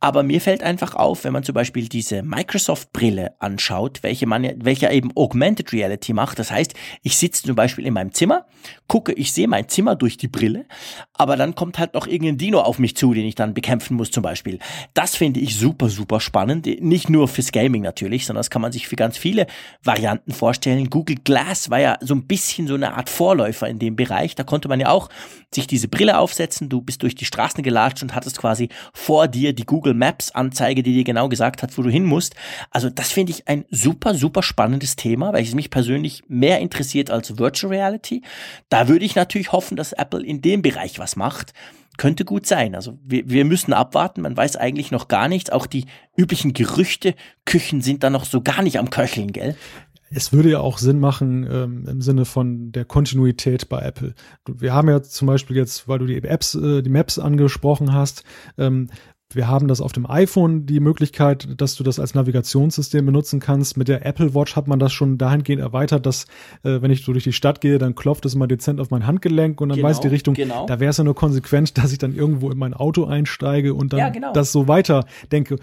aber 0.00 0.22
mir 0.22 0.40
fällt 0.40 0.62
einfach 0.62 0.94
auf, 0.94 1.24
wenn 1.24 1.32
man 1.34 1.44
zum 1.44 1.54
Beispiel 1.54 1.88
diese 1.88 2.22
Microsoft-Brille 2.22 3.34
anschaut, 3.38 4.02
welche 4.02 4.26
man, 4.26 4.50
welche 4.56 4.90
eben 4.90 5.10
Augmented 5.14 5.74
Reality 5.74 6.14
macht. 6.14 6.38
Das 6.38 6.50
heißt, 6.50 6.72
ich 7.02 7.18
sitze 7.18 7.42
zum 7.42 7.54
Beispiel 7.54 7.86
in 7.86 7.92
meinem 7.92 8.12
Zimmer, 8.12 8.46
gucke, 8.88 9.12
ich 9.12 9.32
sehe 9.32 9.46
mein 9.46 9.68
Zimmer 9.68 9.96
durch 9.96 10.16
die 10.16 10.28
Brille, 10.28 10.64
aber 11.12 11.36
dann 11.36 11.54
kommt 11.54 11.78
halt 11.78 11.92
noch 11.92 12.06
irgendein 12.06 12.38
Dino 12.38 12.60
auf 12.60 12.78
mich 12.78 12.96
zu, 12.96 13.12
den 13.12 13.26
ich 13.26 13.34
dann 13.34 13.52
bekämpfen 13.52 13.94
muss 13.94 14.10
zum 14.10 14.22
Beispiel. 14.22 14.58
Das 14.94 15.16
finde 15.16 15.38
ich 15.40 15.56
super, 15.56 15.90
super 15.90 16.20
spannend. 16.20 16.66
Nicht 16.80 17.10
nur 17.10 17.28
fürs 17.28 17.52
Gaming 17.52 17.82
natürlich, 17.82 18.24
sondern 18.24 18.40
das 18.40 18.50
kann 18.50 18.62
man 18.62 18.72
sich 18.72 18.88
für 18.88 18.96
ganz 18.96 19.18
viele 19.18 19.46
Varianten 19.84 20.32
vorstellen. 20.32 20.88
Google 20.88 21.16
Glass 21.22 21.68
war 21.68 21.80
ja 21.80 21.98
so 22.00 22.14
ein 22.14 22.26
bisschen 22.26 22.66
so 22.66 22.74
eine 22.74 22.96
Art 22.96 23.10
Vorläufer 23.10 23.68
in 23.68 23.78
dem 23.78 23.96
Bereich. 23.96 24.34
Da 24.34 24.44
konnte 24.44 24.68
man 24.68 24.80
ja 24.80 24.88
auch 24.88 25.10
sich 25.54 25.66
diese 25.66 25.88
Brille 25.88 26.18
aufsetzen. 26.18 26.70
Du 26.70 26.80
bist 26.80 27.02
durch 27.02 27.14
die 27.14 27.26
Straßen 27.26 27.62
gelatscht 27.62 28.02
und 28.02 28.14
hattest 28.14 28.38
quasi 28.38 28.70
vor 28.94 29.28
dir 29.28 29.52
die 29.52 29.66
Google 29.66 29.89
Google 29.90 29.98
Maps 29.98 30.30
Anzeige, 30.30 30.84
die 30.84 30.92
dir 30.92 31.04
genau 31.04 31.28
gesagt 31.28 31.62
hat, 31.62 31.76
wo 31.76 31.82
du 31.82 31.90
hin 31.90 32.04
musst. 32.04 32.36
Also 32.70 32.90
das 32.90 33.10
finde 33.10 33.32
ich 33.32 33.48
ein 33.48 33.64
super, 33.70 34.14
super 34.14 34.42
spannendes 34.42 34.94
Thema, 34.94 35.32
welches 35.32 35.54
mich 35.54 35.70
persönlich 35.70 36.22
mehr 36.28 36.60
interessiert 36.60 37.10
als 37.10 37.38
Virtual 37.38 37.72
Reality. 37.72 38.22
Da 38.68 38.86
würde 38.86 39.04
ich 39.04 39.16
natürlich 39.16 39.50
hoffen, 39.50 39.76
dass 39.76 39.92
Apple 39.92 40.24
in 40.24 40.42
dem 40.42 40.62
Bereich 40.62 40.98
was 40.98 41.16
macht 41.16 41.52
könnte 41.96 42.24
gut 42.24 42.46
sein. 42.46 42.74
Also 42.74 42.98
wir, 43.04 43.28
wir 43.28 43.44
müssen 43.44 43.74
abwarten, 43.74 44.22
man 44.22 44.34
weiß 44.34 44.56
eigentlich 44.56 44.90
noch 44.90 45.08
gar 45.08 45.28
nichts. 45.28 45.50
Auch 45.50 45.66
die 45.66 45.84
üblichen 46.16 46.54
Gerüchte, 46.54 47.14
Küchen 47.44 47.82
sind 47.82 48.02
da 48.02 48.08
noch 48.08 48.24
so 48.24 48.40
gar 48.40 48.62
nicht 48.62 48.78
am 48.78 48.88
Köcheln, 48.88 49.32
gell? 49.32 49.54
es 50.10 50.32
würde 50.32 50.50
ja 50.50 50.60
auch 50.60 50.78
Sinn 50.78 50.98
machen 50.98 51.48
ähm, 51.50 51.86
im 51.88 52.00
Sinne 52.00 52.24
von 52.24 52.72
der 52.72 52.84
Kontinuität 52.84 53.68
bei 53.68 53.80
Apple. 53.80 54.14
Wir 54.46 54.74
haben 54.74 54.88
ja 54.88 55.02
zum 55.02 55.28
Beispiel 55.28 55.56
jetzt, 55.56 55.88
weil 55.88 56.00
du 56.00 56.06
die 56.06 56.16
Apps, 56.16 56.54
äh, 56.54 56.82
die 56.82 56.90
Maps 56.90 57.18
angesprochen 57.18 57.92
hast, 57.92 58.24
ähm, 58.58 58.90
wir 59.34 59.48
haben 59.48 59.68
das 59.68 59.80
auf 59.80 59.92
dem 59.92 60.08
iPhone 60.10 60.66
die 60.66 60.80
Möglichkeit, 60.80 61.48
dass 61.56 61.76
du 61.76 61.84
das 61.84 62.00
als 62.00 62.14
Navigationssystem 62.14 63.06
benutzen 63.06 63.38
kannst. 63.38 63.76
Mit 63.76 63.88
der 63.88 64.04
Apple 64.04 64.34
Watch 64.34 64.56
hat 64.56 64.66
man 64.66 64.78
das 64.78 64.92
schon 64.92 65.18
dahingehend 65.18 65.62
erweitert, 65.62 66.04
dass 66.06 66.24
äh, 66.62 66.82
wenn 66.82 66.90
ich 66.90 67.04
so 67.04 67.12
durch 67.12 67.24
die 67.24 67.32
Stadt 67.32 67.60
gehe, 67.60 67.78
dann 67.78 67.94
klopft 67.94 68.24
es 68.26 68.34
mal 68.34 68.48
dezent 68.48 68.80
auf 68.80 68.90
mein 68.90 69.06
Handgelenk 69.06 69.60
und 69.60 69.68
dann 69.68 69.76
genau, 69.76 69.88
weiß 69.88 70.00
die 70.00 70.08
Richtung. 70.08 70.34
Genau. 70.34 70.66
Da 70.66 70.80
wäre 70.80 70.90
es 70.90 70.96
ja 70.96 71.04
nur 71.04 71.14
konsequent, 71.14 71.78
dass 71.82 71.92
ich 71.92 71.98
dann 71.98 72.14
irgendwo 72.14 72.50
in 72.50 72.58
mein 72.58 72.74
Auto 72.74 73.04
einsteige 73.04 73.74
und 73.74 73.92
dann 73.92 74.00
ja, 74.00 74.08
genau. 74.08 74.32
das 74.32 74.52
so 74.52 74.68
weiter 74.68 75.06
denke. 75.30 75.56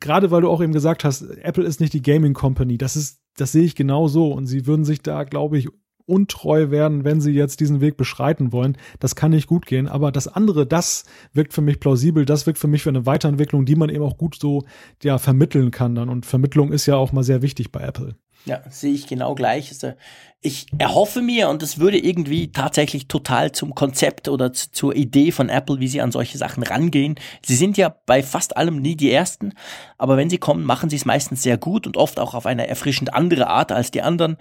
Gerade 0.00 0.30
weil 0.30 0.42
du 0.42 0.50
auch 0.50 0.62
eben 0.62 0.72
gesagt 0.72 1.04
hast, 1.04 1.22
Apple 1.22 1.64
ist 1.64 1.80
nicht 1.80 1.92
die 1.92 2.02
Gaming 2.02 2.34
Company. 2.34 2.78
Das 2.78 2.96
ist, 2.96 3.20
das 3.36 3.52
sehe 3.52 3.64
ich 3.64 3.76
genau 3.76 4.08
so 4.08 4.32
und 4.32 4.46
sie 4.46 4.66
würden 4.66 4.84
sich 4.84 5.02
da, 5.02 5.24
glaube 5.24 5.58
ich, 5.58 5.68
untreu 6.06 6.70
werden, 6.70 7.04
wenn 7.04 7.20
sie 7.20 7.32
jetzt 7.32 7.60
diesen 7.60 7.80
Weg 7.80 7.96
beschreiten 7.96 8.52
wollen. 8.52 8.76
Das 9.00 9.16
kann 9.16 9.30
nicht 9.32 9.46
gut 9.46 9.66
gehen. 9.66 9.88
Aber 9.88 10.12
das 10.12 10.28
andere, 10.28 10.66
das 10.66 11.04
wirkt 11.32 11.52
für 11.52 11.62
mich 11.62 11.80
plausibel. 11.80 12.24
Das 12.24 12.46
wirkt 12.46 12.58
für 12.58 12.68
mich 12.68 12.82
für 12.82 12.90
eine 12.90 13.06
Weiterentwicklung, 13.06 13.64
die 13.64 13.76
man 13.76 13.88
eben 13.88 14.04
auch 14.04 14.18
gut 14.18 14.36
so, 14.40 14.64
ja, 15.02 15.18
vermitteln 15.18 15.70
kann 15.70 15.94
dann. 15.94 16.08
Und 16.08 16.26
Vermittlung 16.26 16.72
ist 16.72 16.86
ja 16.86 16.96
auch 16.96 17.12
mal 17.12 17.24
sehr 17.24 17.42
wichtig 17.42 17.72
bei 17.72 17.80
Apple. 17.80 18.16
Ja, 18.44 18.60
sehe 18.68 18.92
ich 18.92 19.06
genau 19.06 19.34
gleich. 19.34 19.70
Also 19.70 19.92
ich 20.40 20.66
erhoffe 20.76 21.22
mir, 21.22 21.48
und 21.48 21.62
das 21.62 21.78
würde 21.78 21.98
irgendwie 21.98 22.50
tatsächlich 22.50 23.06
total 23.06 23.52
zum 23.52 23.76
Konzept 23.76 24.28
oder 24.28 24.52
zur 24.52 24.96
Idee 24.96 25.30
von 25.30 25.48
Apple, 25.48 25.78
wie 25.78 25.86
sie 25.86 26.00
an 26.00 26.10
solche 26.10 26.36
Sachen 26.36 26.64
rangehen. 26.64 27.14
Sie 27.46 27.54
sind 27.54 27.76
ja 27.76 27.94
bei 28.06 28.24
fast 28.24 28.56
allem 28.56 28.82
nie 28.82 28.96
die 28.96 29.12
Ersten, 29.12 29.52
aber 29.98 30.16
wenn 30.16 30.28
sie 30.28 30.38
kommen, 30.38 30.64
machen 30.64 30.90
sie 30.90 30.96
es 30.96 31.04
meistens 31.04 31.44
sehr 31.44 31.58
gut 31.58 31.86
und 31.86 31.96
oft 31.96 32.18
auch 32.18 32.34
auf 32.34 32.46
eine 32.46 32.66
erfrischend 32.66 33.14
andere 33.14 33.46
Art 33.46 33.70
als 33.70 33.92
die 33.92 34.02
anderen. 34.02 34.36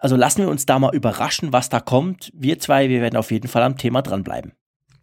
Also 0.00 0.16
lassen 0.16 0.42
wir 0.42 0.48
uns 0.48 0.66
da 0.66 0.80
mal 0.80 0.94
überraschen, 0.94 1.52
was 1.52 1.68
da 1.68 1.78
kommt. 1.78 2.32
Wir 2.34 2.58
zwei, 2.58 2.88
wir 2.88 3.00
werden 3.00 3.16
auf 3.16 3.30
jeden 3.30 3.46
Fall 3.46 3.62
am 3.62 3.78
Thema 3.78 4.02
dranbleiben. 4.02 4.52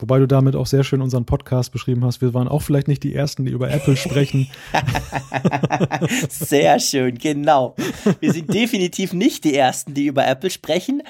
Wobei 0.01 0.17
du 0.17 0.27
damit 0.27 0.55
auch 0.55 0.65
sehr 0.65 0.83
schön 0.83 1.01
unseren 1.01 1.25
Podcast 1.25 1.71
beschrieben 1.71 2.03
hast. 2.03 2.21
Wir 2.21 2.33
waren 2.33 2.47
auch 2.47 2.63
vielleicht 2.63 2.87
nicht 2.87 3.03
die 3.03 3.13
Ersten, 3.13 3.45
die 3.45 3.51
über 3.51 3.69
Apple 3.69 3.95
sprechen. 3.95 4.49
sehr 6.29 6.79
schön, 6.79 7.19
genau. 7.19 7.75
Wir 8.19 8.33
sind 8.33 8.51
definitiv 8.51 9.13
nicht 9.13 9.43
die 9.43 9.55
Ersten, 9.55 9.93
die 9.93 10.07
über 10.07 10.27
Apple 10.27 10.49
sprechen. 10.49 11.03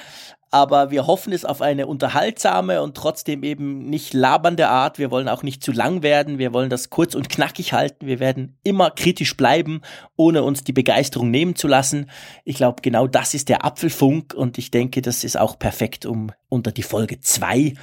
Aber 0.53 0.91
wir 0.91 1.07
hoffen 1.07 1.31
es 1.31 1.45
auf 1.45 1.61
eine 1.61 1.87
unterhaltsame 1.87 2.81
und 2.81 2.97
trotzdem 2.97 3.43
eben 3.43 3.89
nicht 3.89 4.13
labernde 4.13 4.67
Art. 4.67 4.99
Wir 4.99 5.09
wollen 5.09 5.29
auch 5.29 5.43
nicht 5.43 5.63
zu 5.63 5.71
lang 5.71 6.03
werden. 6.03 6.39
Wir 6.39 6.53
wollen 6.53 6.69
das 6.69 6.89
kurz 6.89 7.15
und 7.15 7.29
knackig 7.29 7.71
halten. 7.71 8.05
Wir 8.05 8.19
werden 8.19 8.57
immer 8.63 8.91
kritisch 8.91 9.37
bleiben, 9.37 9.79
ohne 10.17 10.43
uns 10.43 10.65
die 10.65 10.73
Begeisterung 10.73 11.31
nehmen 11.31 11.55
zu 11.55 11.69
lassen. 11.69 12.09
Ich 12.43 12.57
glaube, 12.57 12.81
genau 12.81 13.07
das 13.07 13.33
ist 13.33 13.47
der 13.47 13.63
Apfelfunk 13.63 14.33
und 14.33 14.57
ich 14.57 14.71
denke, 14.71 15.01
das 15.01 15.23
ist 15.23 15.39
auch 15.39 15.57
perfekt, 15.57 16.05
um 16.05 16.33
unter 16.49 16.73
die 16.73 16.83
Folge 16.83 17.21
zwei 17.21 17.75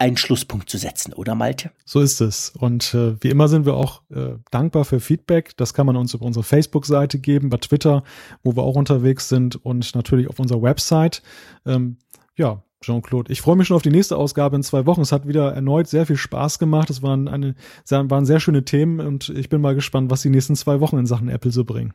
einen 0.00 0.16
Schlusspunkt 0.16 0.70
zu 0.70 0.78
setzen, 0.78 1.12
oder 1.12 1.34
Malte? 1.34 1.70
So 1.84 2.00
ist 2.00 2.20
es. 2.20 2.52
Und 2.58 2.94
äh, 2.94 3.22
wie 3.22 3.28
immer 3.28 3.48
sind 3.48 3.66
wir 3.66 3.74
auch 3.74 4.02
äh, 4.10 4.38
dankbar 4.50 4.86
für 4.86 4.98
Feedback. 4.98 5.56
Das 5.58 5.74
kann 5.74 5.84
man 5.86 5.96
uns 5.96 6.14
über 6.14 6.24
unsere 6.24 6.42
Facebook-Seite 6.42 7.18
geben, 7.18 7.50
bei 7.50 7.58
Twitter, 7.58 8.02
wo 8.42 8.56
wir 8.56 8.62
auch 8.62 8.76
unterwegs 8.76 9.28
sind 9.28 9.62
und 9.64 9.94
natürlich 9.94 10.28
auf 10.28 10.38
unserer 10.38 10.62
Website. 10.62 11.22
Ähm, 11.66 11.98
ja, 12.34 12.62
Jean-Claude. 12.80 13.30
Ich 13.30 13.42
freue 13.42 13.56
mich 13.56 13.66
schon 13.66 13.76
auf 13.76 13.82
die 13.82 13.90
nächste 13.90 14.16
Ausgabe 14.16 14.56
in 14.56 14.62
zwei 14.62 14.86
Wochen. 14.86 15.02
Es 15.02 15.12
hat 15.12 15.28
wieder 15.28 15.52
erneut 15.52 15.86
sehr 15.86 16.06
viel 16.06 16.16
Spaß 16.16 16.58
gemacht. 16.58 16.88
Es 16.88 17.02
waren 17.02 17.28
eine, 17.28 17.54
waren 17.90 18.24
sehr 18.24 18.40
schöne 18.40 18.64
Themen 18.64 19.00
und 19.00 19.28
ich 19.28 19.50
bin 19.50 19.60
mal 19.60 19.74
gespannt, 19.74 20.10
was 20.10 20.22
die 20.22 20.30
nächsten 20.30 20.56
zwei 20.56 20.80
Wochen 20.80 20.96
in 20.96 21.04
Sachen 21.04 21.28
Apple 21.28 21.50
so 21.50 21.64
bringen 21.64 21.92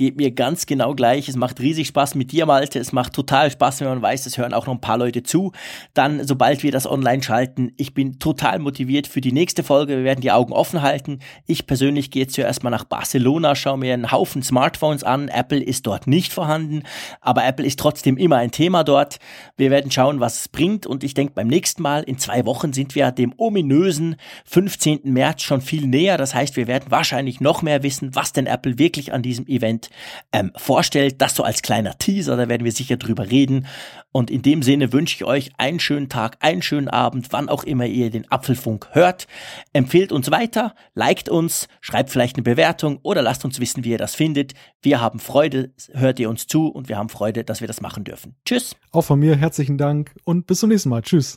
geht 0.00 0.16
mir 0.16 0.30
ganz 0.30 0.66
genau 0.66 0.94
gleich. 0.94 1.28
Es 1.28 1.36
macht 1.36 1.60
riesig 1.60 1.88
Spaß 1.88 2.14
mit 2.14 2.32
dir, 2.32 2.46
Malte. 2.46 2.78
Es 2.78 2.92
macht 2.92 3.12
total 3.12 3.50
Spaß, 3.50 3.80
wenn 3.80 3.88
man 3.88 4.02
weiß, 4.02 4.24
es 4.26 4.38
hören 4.38 4.54
auch 4.54 4.66
noch 4.66 4.72
ein 4.72 4.80
paar 4.80 4.96
Leute 4.96 5.22
zu. 5.22 5.52
Dann, 5.94 6.26
sobald 6.26 6.62
wir 6.62 6.72
das 6.72 6.86
online 6.86 7.22
schalten, 7.22 7.72
ich 7.76 7.92
bin 7.92 8.18
total 8.18 8.60
motiviert 8.60 9.06
für 9.06 9.20
die 9.20 9.32
nächste 9.32 9.62
Folge. 9.62 9.98
Wir 9.98 10.04
werden 10.04 10.22
die 10.22 10.30
Augen 10.30 10.52
offen 10.52 10.82
halten. 10.82 11.18
Ich 11.46 11.66
persönlich 11.66 12.10
gehe 12.10 12.26
zuerst 12.26 12.62
mal 12.62 12.70
nach 12.70 12.84
Barcelona, 12.84 13.54
schaue 13.54 13.78
mir 13.78 13.92
einen 13.94 14.10
Haufen 14.10 14.42
Smartphones 14.42 15.04
an. 15.04 15.28
Apple 15.28 15.62
ist 15.62 15.86
dort 15.86 16.06
nicht 16.06 16.32
vorhanden, 16.32 16.82
aber 17.20 17.44
Apple 17.44 17.66
ist 17.66 17.78
trotzdem 17.78 18.16
immer 18.16 18.36
ein 18.36 18.52
Thema 18.52 18.84
dort. 18.84 19.18
Wir 19.56 19.70
werden 19.70 19.90
schauen, 19.90 20.20
was 20.20 20.40
es 20.40 20.48
bringt. 20.48 20.86
Und 20.86 21.04
ich 21.04 21.14
denke, 21.14 21.34
beim 21.34 21.48
nächsten 21.48 21.82
Mal, 21.82 22.02
in 22.04 22.18
zwei 22.18 22.46
Wochen, 22.46 22.72
sind 22.72 22.94
wir 22.94 23.10
dem 23.10 23.34
ominösen 23.36 24.16
15. 24.46 25.00
März 25.04 25.42
schon 25.42 25.60
viel 25.60 25.86
näher. 25.86 26.16
Das 26.16 26.34
heißt, 26.34 26.56
wir 26.56 26.66
werden 26.66 26.90
wahrscheinlich 26.90 27.40
noch 27.40 27.62
mehr 27.62 27.82
wissen, 27.82 28.14
was 28.14 28.32
denn 28.32 28.46
Apple 28.46 28.78
wirklich 28.78 29.12
an 29.12 29.22
diesem 29.22 29.46
Event 29.46 29.69
Event 29.70 29.90
ähm, 30.32 30.52
vorstellt. 30.56 31.20
Das 31.20 31.34
so 31.34 31.42
als 31.42 31.62
kleiner 31.62 31.96
Teaser, 31.98 32.36
da 32.36 32.48
werden 32.48 32.64
wir 32.64 32.72
sicher 32.72 32.96
drüber 32.96 33.30
reden. 33.30 33.66
Und 34.12 34.30
in 34.30 34.42
dem 34.42 34.62
Sinne 34.62 34.92
wünsche 34.92 35.14
ich 35.16 35.24
euch 35.24 35.50
einen 35.56 35.78
schönen 35.78 36.08
Tag, 36.08 36.36
einen 36.40 36.62
schönen 36.62 36.88
Abend, 36.88 37.28
wann 37.30 37.48
auch 37.48 37.62
immer 37.62 37.86
ihr 37.86 38.10
den 38.10 38.30
Apfelfunk 38.30 38.88
hört. 38.92 39.26
Empfehlt 39.72 40.10
uns 40.10 40.30
weiter, 40.30 40.74
liked 40.94 41.28
uns, 41.28 41.68
schreibt 41.80 42.10
vielleicht 42.10 42.36
eine 42.36 42.42
Bewertung 42.42 42.98
oder 43.02 43.22
lasst 43.22 43.44
uns 43.44 43.60
wissen, 43.60 43.84
wie 43.84 43.90
ihr 43.90 43.98
das 43.98 44.14
findet. 44.14 44.54
Wir 44.82 45.00
haben 45.00 45.20
Freude, 45.20 45.72
hört 45.92 46.18
ihr 46.18 46.28
uns 46.28 46.46
zu 46.46 46.68
und 46.68 46.88
wir 46.88 46.96
haben 46.96 47.08
Freude, 47.08 47.44
dass 47.44 47.60
wir 47.60 47.68
das 47.68 47.80
machen 47.80 48.04
dürfen. 48.04 48.34
Tschüss. 48.44 48.74
Auch 48.90 49.02
von 49.02 49.20
mir 49.20 49.36
herzlichen 49.36 49.78
Dank 49.78 50.12
und 50.24 50.46
bis 50.46 50.60
zum 50.60 50.70
nächsten 50.70 50.88
Mal. 50.88 51.02
Tschüss. 51.02 51.36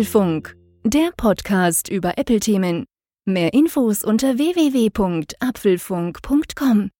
Apfelfunk, 0.00 0.56
der 0.82 1.12
Podcast 1.14 1.90
über 1.90 2.16
Apple-Themen. 2.16 2.86
Mehr 3.26 3.52
Infos 3.52 4.02
unter 4.02 4.38
www.apfelfunk.com. 4.38 6.90